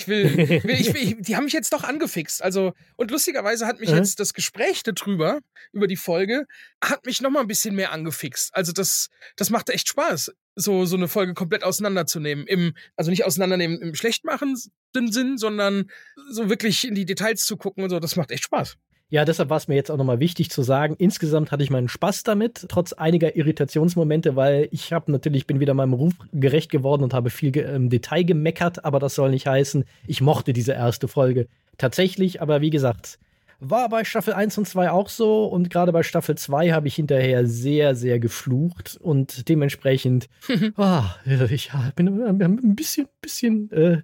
Ich 0.00 0.06
will, 0.06 0.26
ich 0.38 0.62
will, 0.62 0.80
ich 0.80 0.94
will, 0.94 1.16
die 1.22 1.34
haben 1.34 1.42
mich 1.42 1.52
jetzt 1.52 1.72
doch 1.72 1.82
angefixt. 1.82 2.40
Also, 2.40 2.72
und 2.94 3.10
lustigerweise 3.10 3.66
hat 3.66 3.80
mich 3.80 3.90
mhm. 3.90 3.96
jetzt 3.96 4.20
das 4.20 4.32
Gespräch 4.32 4.84
darüber, 4.84 5.40
über 5.72 5.88
die 5.88 5.96
Folge, 5.96 6.46
hat 6.80 7.04
mich 7.04 7.20
noch 7.20 7.30
mal 7.30 7.40
ein 7.40 7.48
bisschen 7.48 7.74
mehr 7.74 7.90
angefixt. 7.90 8.54
Also, 8.54 8.70
das, 8.70 9.08
das 9.34 9.50
macht 9.50 9.70
echt 9.70 9.88
Spaß, 9.88 10.30
so, 10.54 10.84
so 10.84 10.96
eine 10.96 11.08
Folge 11.08 11.34
komplett 11.34 11.64
auseinanderzunehmen. 11.64 12.46
Im, 12.46 12.74
also 12.94 13.10
nicht 13.10 13.24
auseinandernehmen 13.24 13.80
im 13.80 13.96
schlechtmachenden 13.96 15.10
Sinn, 15.10 15.36
sondern 15.36 15.90
so 16.30 16.48
wirklich 16.48 16.86
in 16.86 16.94
die 16.94 17.04
Details 17.04 17.44
zu 17.44 17.56
gucken 17.56 17.82
und 17.82 17.90
so. 17.90 17.98
Das 17.98 18.14
macht 18.14 18.30
echt 18.30 18.44
Spaß. 18.44 18.76
Ja, 19.10 19.24
deshalb 19.24 19.48
war 19.48 19.56
es 19.56 19.68
mir 19.68 19.74
jetzt 19.74 19.90
auch 19.90 19.96
nochmal 19.96 20.20
wichtig 20.20 20.50
zu 20.50 20.62
sagen, 20.62 20.94
insgesamt 20.98 21.50
hatte 21.50 21.62
ich 21.62 21.70
meinen 21.70 21.88
Spaß 21.88 22.24
damit, 22.24 22.66
trotz 22.68 22.92
einiger 22.92 23.36
Irritationsmomente, 23.36 24.36
weil 24.36 24.68
ich 24.70 24.92
habe 24.92 25.10
natürlich, 25.10 25.46
bin 25.46 25.60
wieder 25.60 25.72
meinem 25.72 25.94
Ruf 25.94 26.12
gerecht 26.32 26.70
geworden 26.70 27.04
und 27.04 27.14
habe 27.14 27.30
viel 27.30 27.56
im 27.56 27.88
Detail 27.88 28.24
gemeckert, 28.24 28.84
aber 28.84 28.98
das 28.98 29.14
soll 29.14 29.30
nicht 29.30 29.46
heißen, 29.46 29.84
ich 30.06 30.20
mochte 30.20 30.52
diese 30.52 30.72
erste 30.72 31.08
Folge 31.08 31.48
tatsächlich, 31.78 32.42
aber 32.42 32.60
wie 32.60 32.68
gesagt, 32.68 33.18
war 33.60 33.88
bei 33.88 34.04
Staffel 34.04 34.34
1 34.34 34.58
und 34.58 34.68
2 34.68 34.90
auch 34.90 35.08
so 35.08 35.46
und 35.46 35.70
gerade 35.70 35.90
bei 35.90 36.02
Staffel 36.02 36.36
2 36.36 36.72
habe 36.72 36.86
ich 36.86 36.94
hinterher 36.94 37.46
sehr, 37.46 37.94
sehr 37.94 38.18
geflucht 38.20 38.98
und 39.00 39.48
dementsprechend, 39.48 40.28
oh, 40.76 41.02
ich 41.50 41.70
bin 41.96 42.08
ein 42.08 42.76
bisschen, 42.76 43.08
bisschen 43.22 43.70
äh, 43.72 44.02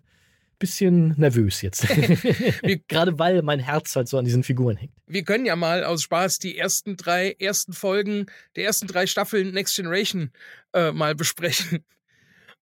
bisschen 0.58 1.14
nervös 1.16 1.62
jetzt. 1.62 1.86
Gerade 2.88 3.18
weil 3.18 3.42
mein 3.42 3.60
Herz 3.60 3.94
halt 3.96 4.08
so 4.08 4.18
an 4.18 4.24
diesen 4.24 4.42
Figuren 4.42 4.76
hängt. 4.76 4.92
Wir 5.06 5.24
können 5.24 5.46
ja 5.46 5.56
mal 5.56 5.84
aus 5.84 6.02
Spaß 6.02 6.38
die 6.38 6.58
ersten 6.58 6.96
drei 6.96 7.36
ersten 7.38 7.72
Folgen 7.72 8.26
der 8.56 8.64
ersten 8.64 8.86
drei 8.86 9.06
Staffeln 9.06 9.52
Next 9.52 9.76
Generation 9.76 10.30
äh, 10.72 10.92
mal 10.92 11.14
besprechen. 11.14 11.84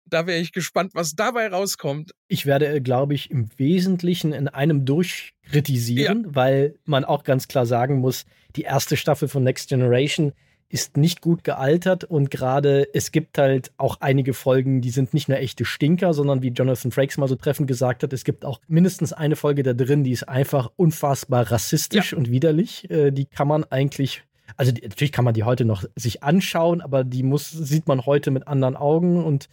Da 0.05 0.27
wäre 0.27 0.41
ich 0.41 0.53
gespannt, 0.53 0.93
was 0.95 1.15
dabei 1.15 1.49
rauskommt. 1.49 2.13
Ich 2.29 2.45
werde, 2.45 2.67
äh, 2.69 2.81
glaube 2.81 3.15
ich, 3.15 3.31
im 3.31 3.49
Wesentlichen 3.57 4.33
in 4.33 4.47
einem 4.49 4.85
durchkritisieren, 4.85 6.25
ja. 6.25 6.35
weil 6.35 6.75
man 6.85 7.05
auch 7.05 7.25
ganz 7.25 7.49
klar 7.49 7.65
sagen 7.65 8.01
muss, 8.01 8.27
die 8.57 8.63
erste 8.63 8.97
Staffel 8.97 9.29
von 9.29 9.43
Next 9.43 9.71
Generation 9.71 10.33
ist 10.73 10.97
nicht 10.97 11.21
gut 11.21 11.45
gealtert 11.45 12.05
und 12.05 12.31
gerade 12.31 12.89
es 12.95 13.13
gibt 13.13 13.37
halt 13.37 13.73
auch 13.77 13.99
einige 14.01 14.33
Folgen, 14.33 14.81
die 14.81 14.91
sind 14.91 15.13
nicht 15.13 15.29
nur 15.29 15.39
echte 15.39 15.67
Stinker, 15.67 16.15
sondern 16.15 16.41
wie 16.41 16.49
Jonathan 16.49 16.91
Frakes 16.91 17.19
mal 17.19 17.29
so 17.29 17.37
treffend 17.37 17.69
gesagt 17.69 18.03
hat, 18.03 18.13
es 18.13 18.25
gibt 18.25 18.47
auch 18.47 18.59
mindestens 18.69 19.13
eine 19.13 19.37
Folge 19.37 19.63
da 19.63 19.75
drin, 19.75 20.03
die 20.03 20.13
ist 20.13 20.29
einfach 20.29 20.71
unfassbar 20.77 21.51
rassistisch 21.51 22.13
ja. 22.13 22.19
und 22.19 22.31
widerlich. 22.31 22.91
Äh, 22.91 23.11
die 23.11 23.27
kann 23.27 23.49
man 23.49 23.65
eigentlich 23.65 24.23
also 24.57 24.73
die, 24.73 24.83
natürlich 24.83 25.13
kann 25.13 25.25
man 25.25 25.35
die 25.35 25.45
heute 25.45 25.65
noch 25.65 25.85
sich 25.97 26.23
anschauen, 26.23 26.81
aber 26.81 27.05
die 27.05 27.23
muss, 27.23 27.51
sieht 27.51 27.87
man 27.87 28.05
heute 28.05 28.31
mit 28.31 28.49
anderen 28.49 28.77
Augen 28.77 29.25
und 29.25 29.49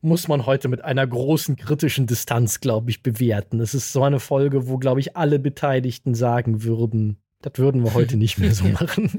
muss 0.00 0.28
man 0.28 0.46
heute 0.46 0.68
mit 0.68 0.84
einer 0.84 1.06
großen 1.06 1.56
kritischen 1.56 2.06
Distanz, 2.06 2.60
glaube 2.60 2.90
ich, 2.90 3.02
bewerten. 3.02 3.60
Es 3.60 3.74
ist 3.74 3.92
so 3.92 4.02
eine 4.02 4.20
Folge, 4.20 4.68
wo, 4.68 4.78
glaube 4.78 5.00
ich, 5.00 5.16
alle 5.16 5.38
Beteiligten 5.38 6.14
sagen 6.14 6.62
würden, 6.62 7.18
das 7.42 7.52
würden 7.56 7.84
wir 7.84 7.94
heute 7.94 8.16
nicht 8.16 8.38
mehr 8.38 8.54
so 8.54 8.64
machen. 8.68 9.10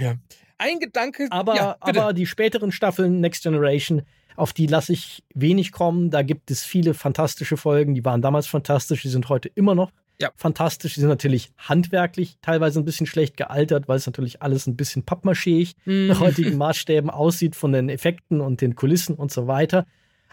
ja. 0.00 0.16
Ein 0.58 0.78
Gedanke. 0.78 1.26
Aber, 1.30 1.56
ja, 1.56 1.76
aber 1.80 2.12
die 2.12 2.26
späteren 2.26 2.70
Staffeln 2.70 3.20
Next 3.20 3.44
Generation, 3.44 4.02
auf 4.36 4.52
die 4.52 4.66
lasse 4.66 4.92
ich 4.92 5.24
wenig 5.34 5.72
kommen. 5.72 6.10
Da 6.10 6.22
gibt 6.22 6.50
es 6.50 6.64
viele 6.64 6.92
fantastische 6.92 7.56
Folgen. 7.56 7.94
Die 7.94 8.04
waren 8.04 8.20
damals 8.20 8.46
fantastisch, 8.46 9.02
die 9.02 9.08
sind 9.08 9.28
heute 9.28 9.48
immer 9.48 9.74
noch 9.74 9.90
ja. 10.20 10.30
fantastisch. 10.36 10.94
Die 10.94 11.00
sind 11.00 11.08
natürlich 11.08 11.50
handwerklich 11.56 12.36
teilweise 12.42 12.78
ein 12.78 12.84
bisschen 12.84 13.06
schlecht 13.06 13.36
gealtert, 13.36 13.88
weil 13.88 13.96
es 13.96 14.06
natürlich 14.06 14.42
alles 14.42 14.66
ein 14.66 14.76
bisschen 14.76 15.04
pappmaschig 15.04 15.74
mhm. 15.84 16.08
nach 16.08 16.20
heutigen 16.20 16.56
Maßstäben 16.58 17.10
aussieht 17.10 17.56
von 17.56 17.72
den 17.72 17.88
Effekten 17.88 18.40
und 18.40 18.60
den 18.60 18.74
Kulissen 18.74 19.14
und 19.14 19.32
so 19.32 19.46
weiter. 19.46 19.86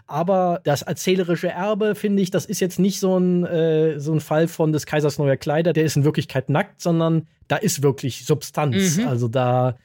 Aber 0.07 0.61
das 0.63 0.81
erzählerische 0.81 1.49
Erbe, 1.49 1.93
finde 1.93 2.23
ich, 2.23 2.31
das 2.31 2.45
ist 2.45 2.61
jetzt 2.61 2.79
nicht 2.79 2.99
so 2.99 3.17
ein, 3.17 3.45
äh, 3.45 3.99
so 3.99 4.13
ein 4.13 4.21
Fall 4.21 4.47
von 4.47 4.71
des 4.71 4.85
Kaisers 4.85 5.17
neuer 5.19 5.35
Kleider, 5.35 5.73
der 5.73 5.83
ist 5.83 5.97
in 5.97 6.05
Wirklichkeit 6.05 6.49
nackt, 6.49 6.81
sondern 6.81 7.27
da 7.49 7.57
ist 7.57 7.83
wirklich 7.83 8.25
Substanz. 8.25 8.97
Mhm. 8.97 9.07
Also 9.07 9.27
da, 9.27 9.77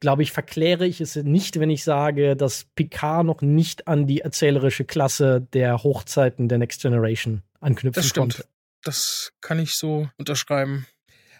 glaube 0.00 0.24
ich, 0.24 0.32
verkläre 0.32 0.84
ich 0.84 1.00
es 1.00 1.14
nicht, 1.14 1.60
wenn 1.60 1.70
ich 1.70 1.84
sage, 1.84 2.34
dass 2.34 2.64
Picard 2.74 3.24
noch 3.24 3.40
nicht 3.40 3.86
an 3.86 4.08
die 4.08 4.20
erzählerische 4.20 4.84
Klasse 4.84 5.46
der 5.52 5.82
Hochzeiten 5.84 6.48
der 6.48 6.58
Next 6.58 6.82
Generation 6.82 7.42
anknüpfen 7.60 8.00
das 8.00 8.08
stimmt. 8.08 8.34
konnte. 8.34 8.48
Das 8.82 9.32
kann 9.40 9.60
ich 9.60 9.74
so 9.74 10.08
unterschreiben. 10.18 10.86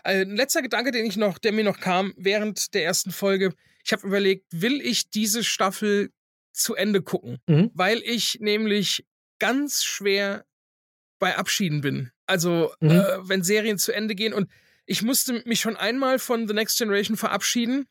Ein 0.05 0.31
äh, 0.31 0.35
letzter 0.37 0.63
Gedanke, 0.63 0.93
den 0.93 1.07
ich 1.07 1.17
noch, 1.17 1.39
der 1.39 1.53
mir 1.53 1.65
noch 1.65 1.81
kam 1.81 2.15
während 2.17 2.73
der 2.75 2.85
ersten 2.85 3.11
Folge. 3.11 3.53
Ich 3.85 3.93
habe 3.93 4.07
überlegt, 4.07 4.47
will 4.51 4.81
ich 4.81 5.11
diese 5.11 5.43
Staffel 5.43 6.11
zu 6.59 6.75
Ende 6.75 7.03
gucken, 7.03 7.39
mhm. 7.47 7.71
weil 7.75 7.99
ich 8.05 8.39
nämlich 8.41 9.07
ganz 9.39 9.85
schwer 9.85 10.45
bei 11.19 11.37
Abschieden 11.37 11.81
bin. 11.81 12.11
Also, 12.27 12.73
mhm. 12.81 12.91
äh, 12.91 13.29
wenn 13.29 13.43
Serien 13.43 13.79
zu 13.79 13.93
Ende 13.93 14.15
gehen 14.15 14.33
und 14.33 14.51
ich 14.87 15.03
musste 15.03 15.43
mich 15.45 15.61
schon 15.61 15.77
einmal 15.77 16.19
von 16.19 16.49
The 16.49 16.55
Next 16.55 16.79
Generation 16.79 17.17
verabschieden 17.17 17.87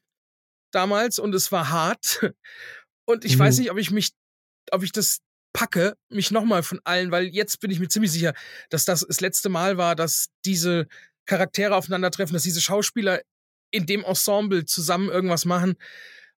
damals 0.72 1.20
und 1.20 1.34
es 1.36 1.52
war 1.52 1.70
hart. 1.70 2.22
Und 3.10 3.24
ich 3.24 3.38
mhm. 3.38 3.40
weiß 3.40 3.60
nicht, 3.60 3.72
ob 3.72 3.78
ich 3.78 3.90
mich, 3.90 4.10
ob 4.70 4.84
ich 4.84 4.92
das 4.92 5.20
packe, 5.54 5.96
mich 6.10 6.30
nochmal 6.30 6.62
von 6.62 6.82
allen, 6.84 7.10
weil 7.10 7.28
jetzt 7.28 7.62
bin 7.62 7.72
ich 7.72 7.80
mir 7.80 7.88
ziemlich 7.88 8.12
sicher, 8.12 8.34
dass 8.70 8.84
das 8.84 9.06
das 9.08 9.22
letzte 9.22 9.48
Mal 9.48 9.78
war, 9.78 9.96
dass 9.96 10.28
diese 10.44 10.88
Charaktere 11.26 11.74
aufeinandertreffen, 11.74 12.34
dass 12.34 12.44
diese 12.44 12.60
Schauspieler 12.60 13.22
in 13.72 13.86
dem 13.86 14.04
Ensemble 14.04 14.66
zusammen 14.66 15.08
irgendwas 15.08 15.46
machen 15.46 15.78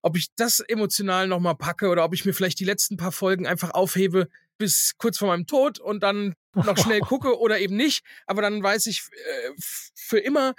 ob 0.03 0.17
ich 0.17 0.29
das 0.37 0.61
emotional 0.61 1.27
nochmal 1.27 1.57
packe 1.57 1.89
oder 1.89 2.05
ob 2.05 2.15
ich 2.15 2.25
mir 2.25 2.33
vielleicht 2.33 2.61
die 2.61 2.65
letzten 2.65 2.97
paar 2.97 3.13
Folgen 3.13 3.47
einfach 3.47 3.71
aufhebe 3.71 4.29
bis 4.59 4.95
kurz 4.99 5.19
vor 5.19 5.29
meinem 5.29 5.47
Tod 5.47 5.79
und 5.79 6.03
dann 6.03 6.35
noch 6.55 6.77
schnell 6.77 7.01
gucke 7.01 7.39
oder 7.39 7.59
eben 7.59 7.77
nicht. 7.77 8.05
Aber 8.27 8.43
dann 8.43 8.63
weiß 8.63 8.87
ich 8.87 9.03
äh, 9.13 9.51
für 9.95 10.19
immer, 10.19 10.55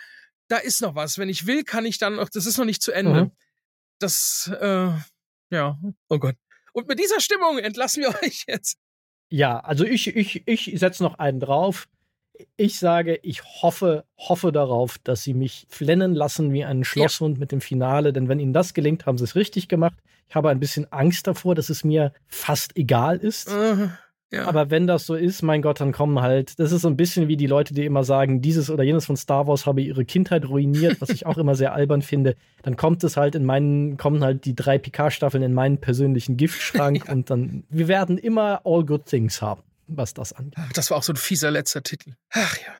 da 0.48 0.58
ist 0.58 0.82
noch 0.82 0.96
was. 0.96 1.18
Wenn 1.18 1.30
ich 1.30 1.46
will, 1.48 1.64
kann 1.64 1.86
ich 1.86 1.98
dann 1.98 2.16
noch, 2.16 2.30
das 2.30 2.46
ist 2.46 2.58
noch 2.58 2.66
nicht 2.66 2.82
zu 2.82 2.92
Ende. 2.92 3.26
Mhm. 3.26 3.32
Das, 4.00 4.52
äh, 4.60 4.92
ja, 5.50 5.80
oh 6.10 6.20
Gott. 6.20 6.36
Und 6.74 6.88
mit 6.88 7.00
dieser 7.00 7.20
Stimmung 7.20 7.58
entlassen 7.60 8.04
wir 8.04 8.10
euch 8.24 8.46
jetzt. 8.48 8.78
Ja, 9.30 9.60
also 9.60 9.86
ich, 9.86 10.16
ich, 10.16 10.48
ich 10.48 10.80
setze 10.80 11.04
noch 11.04 11.20
einen 11.20 11.40
drauf 11.40 11.88
ich 12.58 12.80
sage, 12.80 13.20
ich 13.24 13.44
hoffe, 13.44 14.06
hoffe 14.18 14.52
darauf, 14.52 14.98
dass 15.04 15.24
sie 15.24 15.34
mich 15.34 15.66
flennen 15.70 16.14
lassen 16.14 16.54
wie 16.54 16.64
einen 16.64 16.84
Schlosshund 16.84 17.38
ja. 17.38 17.40
mit 17.40 17.52
dem 17.52 17.62
Finale, 17.62 18.14
denn 18.14 18.28
wenn 18.28 18.40
ihnen 18.40 18.54
das 18.54 18.74
gelingt, 18.74 19.06
haben 19.06 19.18
sie 19.18 19.24
es 19.24 19.36
richtig 19.36 19.68
gemacht. 19.68 19.98
Ich 20.30 20.36
habe 20.36 20.50
ein 20.50 20.60
bisschen 20.60 20.92
Angst 20.92 21.28
davor, 21.28 21.56
dass 21.56 21.70
es 21.70 21.84
mir 21.84 22.14
fast 22.28 22.78
egal 22.78 23.18
ist. 23.18 23.50
Uh, 23.52 23.90
ja. 24.32 24.48
Aber 24.48 24.70
wenn 24.70 24.88
das 24.88 25.06
so 25.06 25.16
ist, 25.16 25.42
mein 25.42 25.62
Gott, 25.62 25.82
dann 25.82 25.92
kommen 25.92 26.22
halt, 26.22 26.58
das 26.58 26.72
ist 26.72 26.84
so 26.84 26.88
ein 26.88 26.96
bisschen 26.96 27.28
wie 27.28 27.36
die 27.36 27.48
Leute, 27.48 27.74
die 27.74 27.86
immer 27.86 28.06
sagen, 28.06 28.42
dieses 28.42 28.70
oder 28.70 28.84
jenes 28.84 29.06
von 29.06 29.18
Star 29.18 29.46
Wars 29.46 29.66
habe 29.66 29.82
ihre 29.82 30.06
Kindheit 30.06 30.48
ruiniert, 30.48 31.02
was 31.02 31.10
ich 31.10 31.26
auch 31.26 31.38
immer 31.38 31.56
sehr 31.56 31.74
albern 31.74 32.02
finde. 32.02 32.36
Dann 32.64 32.78
kommt 32.78 33.04
es 33.04 33.18
halt 33.18 33.36
in 33.36 33.44
meinen, 33.44 33.98
kommen 33.98 34.24
halt 34.24 34.46
die 34.46 34.56
drei 34.56 34.78
Picard-Staffeln 34.78 35.44
in 35.44 35.54
meinen 35.54 35.80
persönlichen 35.80 36.38
Giftschrank 36.38 37.06
ja. 37.08 37.14
und 37.14 37.30
dann, 37.30 37.66
wir 37.70 37.90
werden 37.90 38.18
immer 38.18 38.62
All 38.64 38.86
Good 38.86 39.06
Things 39.06 39.42
haben 39.42 39.64
was 39.98 40.14
das 40.14 40.34
angeht. 40.34 40.60
Das 40.74 40.90
war 40.90 40.98
auch 40.98 41.04
so 41.04 41.14
ein 41.14 41.18
fieser 41.18 41.52
letzter 41.52 41.84
Titel. 41.84 42.14
Ach 42.32 42.58
ja. 42.58 42.78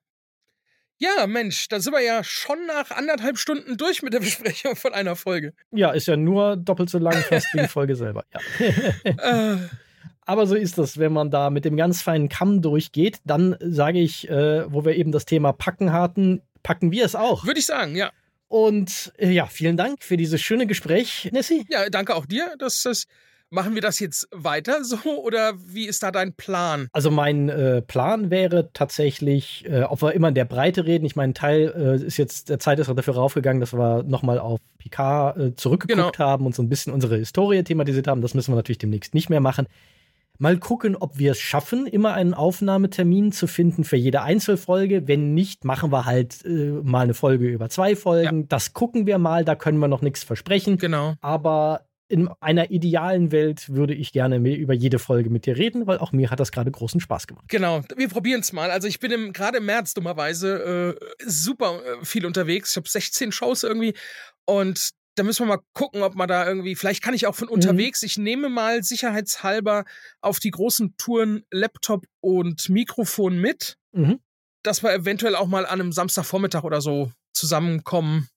Ja, 0.98 1.26
Mensch, 1.26 1.68
da 1.68 1.80
sind 1.80 1.94
wir 1.94 2.02
ja 2.02 2.24
schon 2.24 2.68
nach 2.68 2.92
anderthalb 2.92 3.40
Stunden 3.40 3.76
durch 3.76 4.04
mit 4.04 4.14
der 4.14 4.20
Besprechung 4.20 4.76
von 4.76 4.94
einer 4.94 5.16
Folge. 5.16 5.54
Ja, 5.72 5.92
ist 5.92 6.08
ja 6.08 6.16
nur 6.16 6.56
doppelt 6.58 6.92
so 6.92 7.00
lang 7.00 7.16
fast 7.24 7.48
wie 7.54 7.62
die 7.62 7.68
Folge 7.68 7.96
selber. 7.96 8.24
Ja. 8.32 9.04
Äh. 9.04 9.58
Aber 10.26 10.46
so 10.46 10.56
ist 10.56 10.78
das, 10.78 11.00
wenn 11.00 11.12
man 11.12 11.32
da 11.32 11.50
mit 11.50 11.66
dem 11.66 11.76
ganz 11.76 12.04
feinen 12.04 12.30
Kamm 12.30 12.62
durchgeht, 12.62 13.20
dann 13.26 13.58
sage 13.60 14.00
ich, 14.00 14.30
äh, 14.30 14.72
wo 14.72 14.86
wir 14.86 14.96
eben 14.96 15.12
das 15.12 15.26
Thema 15.26 15.52
Packen 15.52 15.92
hatten, 15.92 16.44
packen 16.62 16.92
wir 16.92 17.04
es 17.04 17.16
auch. 17.16 17.46
Würde 17.46 17.60
ich 17.60 17.66
sagen, 17.66 17.96
ja. 17.96 18.12
Und 18.48 19.12
äh, 19.18 19.32
ja, 19.32 19.48
vielen 19.48 19.78
Dank 19.78 20.04
für 20.04 20.18
dieses 20.18 20.40
schöne 20.42 20.68
Gespräch, 20.68 21.30
Nessie. 21.32 21.66
Ja, 21.70 21.90
danke 21.90 22.16
auch 22.16 22.28
dir, 22.28 22.56
dass 22.60 22.84
das 22.84 23.08
Machen 23.54 23.76
wir 23.76 23.82
das 23.82 24.00
jetzt 24.00 24.30
weiter 24.32 24.86
so 24.86 24.98
oder 25.24 25.54
wie 25.58 25.86
ist 25.86 26.04
da 26.04 26.12
dein 26.12 26.34
Plan? 26.34 26.88
Also 26.94 27.12
mein 27.12 27.50
äh, 27.50 27.82
Plan 27.82 28.32
wäre 28.32 28.72
tatsächlich, 28.72 29.66
äh, 29.70 29.84
ob 29.84 30.02
wir 30.02 30.14
immer 30.14 30.30
in 30.30 30.36
der 30.36 30.46
Breite 30.46 30.86
reden. 30.86 31.06
Ich 31.06 31.18
meine, 31.18 31.34
Teil 31.34 31.74
äh, 31.76 32.06
ist 32.06 32.16
jetzt, 32.16 32.48
der 32.48 32.60
Zeit 32.60 32.80
ist 32.80 32.88
auch 32.88 32.96
dafür 32.96 33.16
raufgegangen, 33.16 33.60
dass 33.60 33.74
wir 33.74 34.04
nochmal 34.04 34.40
auf 34.40 34.60
Picard 34.80 35.38
äh, 35.38 35.56
zurückgeguckt 35.56 36.18
genau. 36.18 36.26
haben 36.26 36.46
und 36.46 36.56
so 36.56 36.64
ein 36.64 36.70
bisschen 36.70 36.94
unsere 36.94 37.18
Historie 37.18 37.62
thematisiert 37.64 38.08
haben. 38.08 38.22
Das 38.22 38.34
müssen 38.34 38.54
wir 38.54 38.56
natürlich 38.56 38.80
demnächst 38.80 39.14
nicht 39.14 39.30
mehr 39.30 39.42
machen. 39.42 39.68
Mal 40.38 40.58
gucken, 40.58 40.96
ob 40.96 41.20
wir 41.20 41.34
es 41.34 41.40
schaffen, 41.40 41.86
immer 41.86 42.14
einen 42.14 42.34
Aufnahmetermin 42.34 43.32
zu 43.32 43.48
finden 43.48 43.84
für 43.84 43.98
jede 43.98 44.24
Einzelfolge. 44.24 45.08
Wenn 45.08 45.34
nicht, 45.34 45.66
machen 45.66 45.92
wir 45.92 46.06
halt 46.06 46.44
äh, 46.46 46.72
mal 46.82 47.02
eine 47.02 47.14
Folge 47.14 47.48
über 47.50 47.70
zwei 47.70 47.96
Folgen. 47.98 48.40
Ja. 48.40 48.46
Das 48.48 48.74
gucken 48.74 49.06
wir 49.06 49.18
mal, 49.18 49.44
da 49.44 49.56
können 49.56 49.78
wir 49.78 49.90
noch 49.90 50.02
nichts 50.02 50.24
versprechen. 50.24 50.78
Genau. 50.78 51.16
Aber 51.22 51.82
in 52.12 52.30
einer 52.42 52.72
idealen 52.72 53.32
Welt 53.32 53.70
würde 53.70 53.94
ich 53.94 54.12
gerne 54.12 54.40
mehr 54.40 54.58
über 54.58 54.74
jede 54.74 55.00
Folge 55.00 55.30
mit 55.30 55.46
dir 55.46 55.56
reden, 55.56 55.88
weil 55.88 55.98
auch 55.98 56.12
mir 56.12 56.30
hat 56.30 56.42
das 56.42 56.52
gerade 56.52 56.70
großen 56.70 57.00
Spaß 57.00 57.26
gemacht. 57.26 57.46
Genau, 57.48 57.84
wir 57.96 58.10
probieren 58.10 58.42
es 58.42 58.52
mal. 58.52 58.70
Also 58.70 58.90
ich 58.90 59.00
bin 59.00 59.32
gerade 59.32 59.60
im 59.60 59.66
März 59.66 59.94
dummerweise 59.94 60.98
äh, 61.00 61.06
super 61.26 61.82
äh, 61.84 62.06
viel 62.06 62.26
unterwegs. 62.26 62.72
Ich 62.72 62.76
habe 62.76 62.90
16 62.90 63.32
Shows 63.32 63.64
irgendwie 63.64 63.94
und 64.46 64.90
da 65.16 65.24
müssen 65.24 65.44
wir 65.44 65.56
mal 65.56 65.64
gucken, 65.74 66.04
ob 66.04 66.16
man 66.16 66.28
da 66.28 66.46
irgendwie, 66.46 66.76
vielleicht 66.76 67.02
kann 67.02 67.14
ich 67.14 67.28
auch 67.28 67.36
von 67.36 67.48
mhm. 67.48 67.54
unterwegs, 67.54 68.02
mhm. 68.02 68.06
ich 68.08 68.18
nehme 68.18 68.50
mal 68.50 68.84
sicherheitshalber 68.84 69.86
auf 70.20 70.40
die 70.40 70.52
großen 70.52 70.96
Touren 70.98 71.46
Laptop 71.50 72.06
und 72.20 72.68
Mikrofon 72.68 73.40
mit, 73.40 73.78
mhm. 73.94 74.20
dass 74.64 74.84
wir 74.84 74.94
eventuell 74.94 75.36
auch 75.36 75.48
mal 75.48 75.66
an 75.66 75.80
einem 75.80 75.92
Samstagvormittag 75.94 76.64
oder 76.64 76.82
so 76.82 77.12
zusammenkommen 77.34 78.28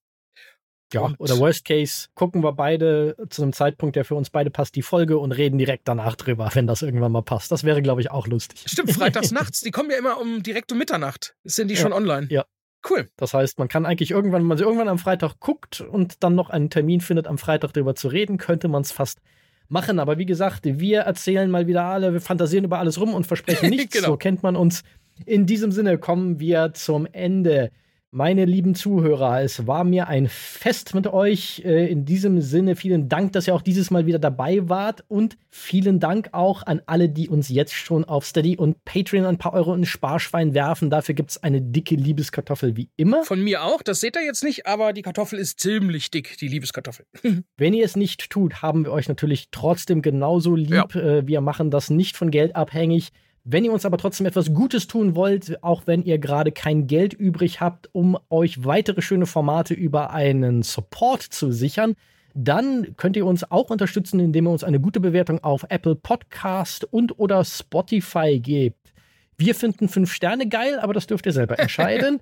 ja, 0.92 1.00
und 1.00 1.18
oder 1.18 1.38
Worst 1.38 1.64
Case, 1.64 2.08
gucken 2.14 2.42
wir 2.42 2.52
beide 2.52 3.16
zu 3.30 3.42
einem 3.42 3.52
Zeitpunkt, 3.52 3.96
der 3.96 4.04
für 4.04 4.14
uns 4.14 4.30
beide 4.30 4.50
passt, 4.50 4.76
die 4.76 4.82
Folge 4.82 5.18
und 5.18 5.32
reden 5.32 5.58
direkt 5.58 5.88
danach 5.88 6.16
drüber, 6.16 6.50
wenn 6.54 6.66
das 6.66 6.82
irgendwann 6.82 7.12
mal 7.12 7.22
passt. 7.22 7.50
Das 7.50 7.64
wäre, 7.64 7.82
glaube 7.82 8.00
ich, 8.00 8.10
auch 8.10 8.26
lustig. 8.26 8.64
Stimmt, 8.66 8.92
freitags 8.92 9.30
nachts, 9.32 9.60
die 9.60 9.70
kommen 9.70 9.90
ja 9.90 9.96
immer 9.96 10.20
um 10.20 10.42
direkt 10.42 10.70
um 10.72 10.78
Mitternacht. 10.78 11.34
Sind 11.44 11.68
die 11.68 11.74
ja, 11.74 11.80
schon 11.80 11.92
online? 11.92 12.26
Ja. 12.30 12.44
Cool. 12.88 13.08
Das 13.16 13.32
heißt, 13.32 13.58
man 13.58 13.68
kann 13.68 13.86
eigentlich 13.86 14.10
irgendwann, 14.10 14.42
wenn 14.42 14.48
man 14.48 14.58
sie 14.58 14.64
irgendwann 14.64 14.88
am 14.88 14.98
Freitag 14.98 15.40
guckt 15.40 15.80
und 15.80 16.22
dann 16.22 16.34
noch 16.34 16.50
einen 16.50 16.68
Termin 16.68 17.00
findet, 17.00 17.26
am 17.26 17.38
Freitag 17.38 17.72
darüber 17.72 17.94
zu 17.94 18.08
reden, 18.08 18.36
könnte 18.36 18.68
man 18.68 18.82
es 18.82 18.92
fast 18.92 19.20
machen. 19.68 19.98
Aber 19.98 20.18
wie 20.18 20.26
gesagt, 20.26 20.60
wir 20.64 21.00
erzählen 21.00 21.50
mal 21.50 21.66
wieder 21.66 21.84
alle, 21.84 22.12
wir 22.12 22.20
fantasieren 22.20 22.64
über 22.64 22.78
alles 22.78 23.00
rum 23.00 23.14
und 23.14 23.26
versprechen 23.26 23.70
nichts. 23.70 23.94
genau. 23.94 24.08
So 24.08 24.16
kennt 24.18 24.42
man 24.42 24.54
uns. 24.54 24.82
In 25.24 25.46
diesem 25.46 25.72
Sinne 25.72 25.96
kommen 25.96 26.40
wir 26.40 26.74
zum 26.74 27.06
Ende. 27.06 27.70
Meine 28.16 28.44
lieben 28.44 28.76
Zuhörer, 28.76 29.42
es 29.42 29.66
war 29.66 29.82
mir 29.82 30.06
ein 30.06 30.28
Fest 30.28 30.94
mit 30.94 31.08
euch. 31.08 31.62
Äh, 31.64 31.90
in 31.90 32.04
diesem 32.04 32.40
Sinne 32.40 32.76
vielen 32.76 33.08
Dank, 33.08 33.32
dass 33.32 33.48
ihr 33.48 33.56
auch 33.56 33.60
dieses 33.60 33.90
Mal 33.90 34.06
wieder 34.06 34.20
dabei 34.20 34.68
wart 34.68 35.02
und 35.08 35.36
vielen 35.50 35.98
Dank 35.98 36.28
auch 36.30 36.62
an 36.64 36.80
alle, 36.86 37.08
die 37.08 37.28
uns 37.28 37.48
jetzt 37.48 37.72
schon 37.72 38.04
auf 38.04 38.24
Steady 38.24 38.56
und 38.56 38.84
Patreon 38.84 39.26
ein 39.26 39.38
paar 39.38 39.52
Euro 39.52 39.74
in 39.74 39.84
Sparschwein 39.84 40.54
werfen. 40.54 40.90
Dafür 40.90 41.16
gibt 41.16 41.30
es 41.30 41.42
eine 41.42 41.60
dicke 41.60 41.96
Liebeskartoffel 41.96 42.76
wie 42.76 42.88
immer. 42.96 43.24
Von 43.24 43.42
mir 43.42 43.64
auch, 43.64 43.82
das 43.82 43.98
seht 43.98 44.14
ihr 44.14 44.24
jetzt 44.24 44.44
nicht, 44.44 44.64
aber 44.68 44.92
die 44.92 45.02
Kartoffel 45.02 45.40
ist 45.40 45.58
ziemlich 45.58 46.12
dick, 46.12 46.38
die 46.38 46.46
Liebeskartoffel. 46.46 47.06
Wenn 47.56 47.74
ihr 47.74 47.84
es 47.84 47.96
nicht 47.96 48.30
tut, 48.30 48.62
haben 48.62 48.84
wir 48.84 48.92
euch 48.92 49.08
natürlich 49.08 49.48
trotzdem 49.50 50.02
genauso 50.02 50.54
lieb. 50.54 50.94
Ja. 50.94 51.00
Äh, 51.00 51.26
wir 51.26 51.40
machen 51.40 51.72
das 51.72 51.90
nicht 51.90 52.16
von 52.16 52.30
Geld 52.30 52.54
abhängig. 52.54 53.10
Wenn 53.46 53.62
ihr 53.64 53.72
uns 53.72 53.84
aber 53.84 53.98
trotzdem 53.98 54.26
etwas 54.26 54.54
Gutes 54.54 54.86
tun 54.86 55.14
wollt, 55.14 55.62
auch 55.62 55.82
wenn 55.84 56.02
ihr 56.02 56.18
gerade 56.18 56.50
kein 56.50 56.86
Geld 56.86 57.12
übrig 57.12 57.60
habt, 57.60 57.90
um 57.92 58.16
euch 58.30 58.64
weitere 58.64 59.02
schöne 59.02 59.26
Formate 59.26 59.74
über 59.74 60.12
einen 60.12 60.62
Support 60.62 61.20
zu 61.22 61.52
sichern, 61.52 61.94
dann 62.34 62.96
könnt 62.96 63.16
ihr 63.16 63.26
uns 63.26 63.50
auch 63.50 63.68
unterstützen, 63.68 64.18
indem 64.18 64.46
ihr 64.46 64.50
uns 64.50 64.64
eine 64.64 64.80
gute 64.80 64.98
Bewertung 64.98 65.44
auf 65.44 65.66
Apple 65.68 65.94
Podcast 65.94 66.84
und 66.90 67.18
oder 67.18 67.44
Spotify 67.44 68.40
gebt. 68.40 68.94
Wir 69.36 69.54
finden 69.54 69.88
fünf 69.88 70.10
Sterne 70.10 70.48
geil, 70.48 70.78
aber 70.80 70.94
das 70.94 71.06
dürft 71.06 71.26
ihr 71.26 71.32
selber 71.32 71.58
entscheiden. 71.58 72.20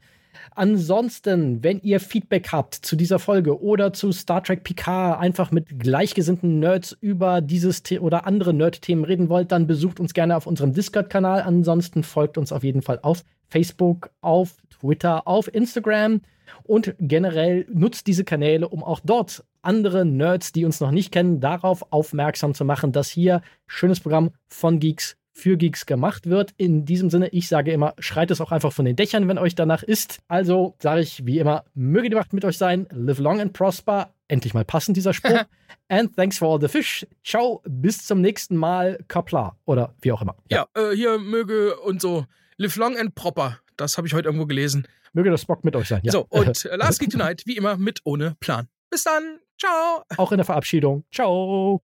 Ansonsten, 0.55 1.63
wenn 1.63 1.81
ihr 1.81 2.01
Feedback 2.01 2.49
habt 2.53 2.75
zu 2.75 2.97
dieser 2.97 3.19
Folge 3.19 3.61
oder 3.63 3.93
zu 3.93 4.13
Star 4.13 4.43
Trek 4.43 4.65
Picard, 4.65 5.21
einfach 5.21 5.51
mit 5.51 5.79
gleichgesinnten 5.79 6.59
Nerds 6.59 6.97
über 7.01 7.41
dieses 7.41 7.83
The 7.87 8.01
oder 8.01 8.27
andere 8.27 8.53
Nerd-Themen 8.55 9.05
reden 9.05 9.29
wollt, 9.29 9.53
dann 9.53 9.67
besucht 9.67 10.01
uns 10.01 10.15
gerne 10.15 10.37
auf 10.37 10.47
unserem 10.47 10.73
Discord-Kanal. 10.73 11.43
Ansonsten 11.43 12.03
folgt 12.03 12.39
uns 12.39 12.53
auf 12.53 12.65
jeden 12.65 12.83
Fall 12.83 12.99
auf 13.03 13.25
Facebook, 13.49 14.11
auf 14.21 14.57
Twitter, 14.71 15.27
auf 15.27 15.53
Instagram 15.55 16.21
und 16.65 16.95
generell 16.99 17.67
nutzt 17.73 18.07
diese 18.07 18.25
Kanäle, 18.25 18.69
um 18.69 18.83
auch 18.83 19.01
dort 19.05 19.45
andere 19.63 20.05
Nerds, 20.05 20.53
die 20.53 20.65
uns 20.65 20.81
noch 20.81 20.91
nicht 20.91 21.13
kennen, 21.13 21.41
darauf 21.41 21.93
aufmerksam 21.93 22.55
zu 22.55 22.65
machen, 22.65 22.93
dass 22.93 23.09
hier 23.09 23.43
schönes 23.67 24.01
Programm 24.01 24.31
von 24.49 24.81
Geeks 24.81 25.17
für 25.33 25.57
Geeks 25.57 25.87
gemacht 25.87 26.29
wird. 26.29 26.53
In 26.57 26.85
diesem 26.85 27.11
Sinne, 27.11 27.29
ich 27.29 27.49
sage 27.49 27.73
immer, 27.73 27.95
schreit 27.99 28.31
es 28.31 28.41
auch 28.41 28.53
einfach 28.53 28.73
von 28.73 28.85
den 28.85 28.97
Dächern, 28.97 29.29
wenn 29.29 29.39
euch 29.39 29.55
danach 29.55 29.83
ist. 29.83 30.21
Also 30.29 30.77
sage 30.81 31.01
ich 31.01 31.27
wie 31.27 31.39
immer, 31.39 31.65
möge 31.75 32.11
die 32.11 32.17
Macht 32.17 32.33
mit 32.33 32.45
euch 32.45 32.59
sein. 32.59 32.87
Live 32.91 33.19
long 33.19 33.41
and 33.41 33.53
prosper. 33.53 34.15
Endlich 34.29 34.55
mal 34.55 34.65
passend 34.65 34.97
dieser 34.97 35.15
Spruch. 35.15 35.45
and 35.89 36.15
thanks 36.17 36.39
for 36.39 36.53
all 36.53 36.61
the 36.61 36.69
fish. 36.69 37.07
Ciao, 37.25 37.63
bis 37.67 38.05
zum 38.05 38.21
nächsten 38.21 38.57
Mal. 38.57 38.99
Kapla. 39.09 39.57
Oder 39.65 39.95
wie 40.01 40.13
auch 40.13 40.23
immer. 40.23 40.37
Ja, 40.49 40.67
ja 40.77 40.91
äh, 40.91 40.97
hier 40.97 41.19
möge 41.19 41.77
und 41.81 42.01
so. 42.01 42.27
Live 42.57 42.77
long 42.77 42.97
and 42.97 43.15
proper. 43.15 43.59
Das 43.77 43.97
habe 43.97 44.07
ich 44.07 44.15
heute 44.15 44.29
irgendwo 44.29 44.47
gelesen. 44.47 44.87
Möge 45.13 45.31
das 45.31 45.45
Bock 45.45 45.65
mit 45.65 45.77
euch 45.77 45.89
sein. 45.89 46.01
Ja. 46.05 46.13
So, 46.13 46.27
und 46.29 46.65
äh, 46.65 46.77
Last 46.77 47.01
Geek 47.01 47.11
Tonight, 47.11 47.43
wie 47.47 47.57
immer, 47.57 47.77
mit 47.77 48.01
ohne 48.05 48.37
Plan. 48.41 48.69
Bis 48.91 49.05
dann. 49.05 49.39
Ciao. 49.59 50.05
Auch 50.17 50.33
in 50.33 50.39
der 50.39 50.45
Verabschiedung. 50.45 51.05
Ciao. 51.13 51.83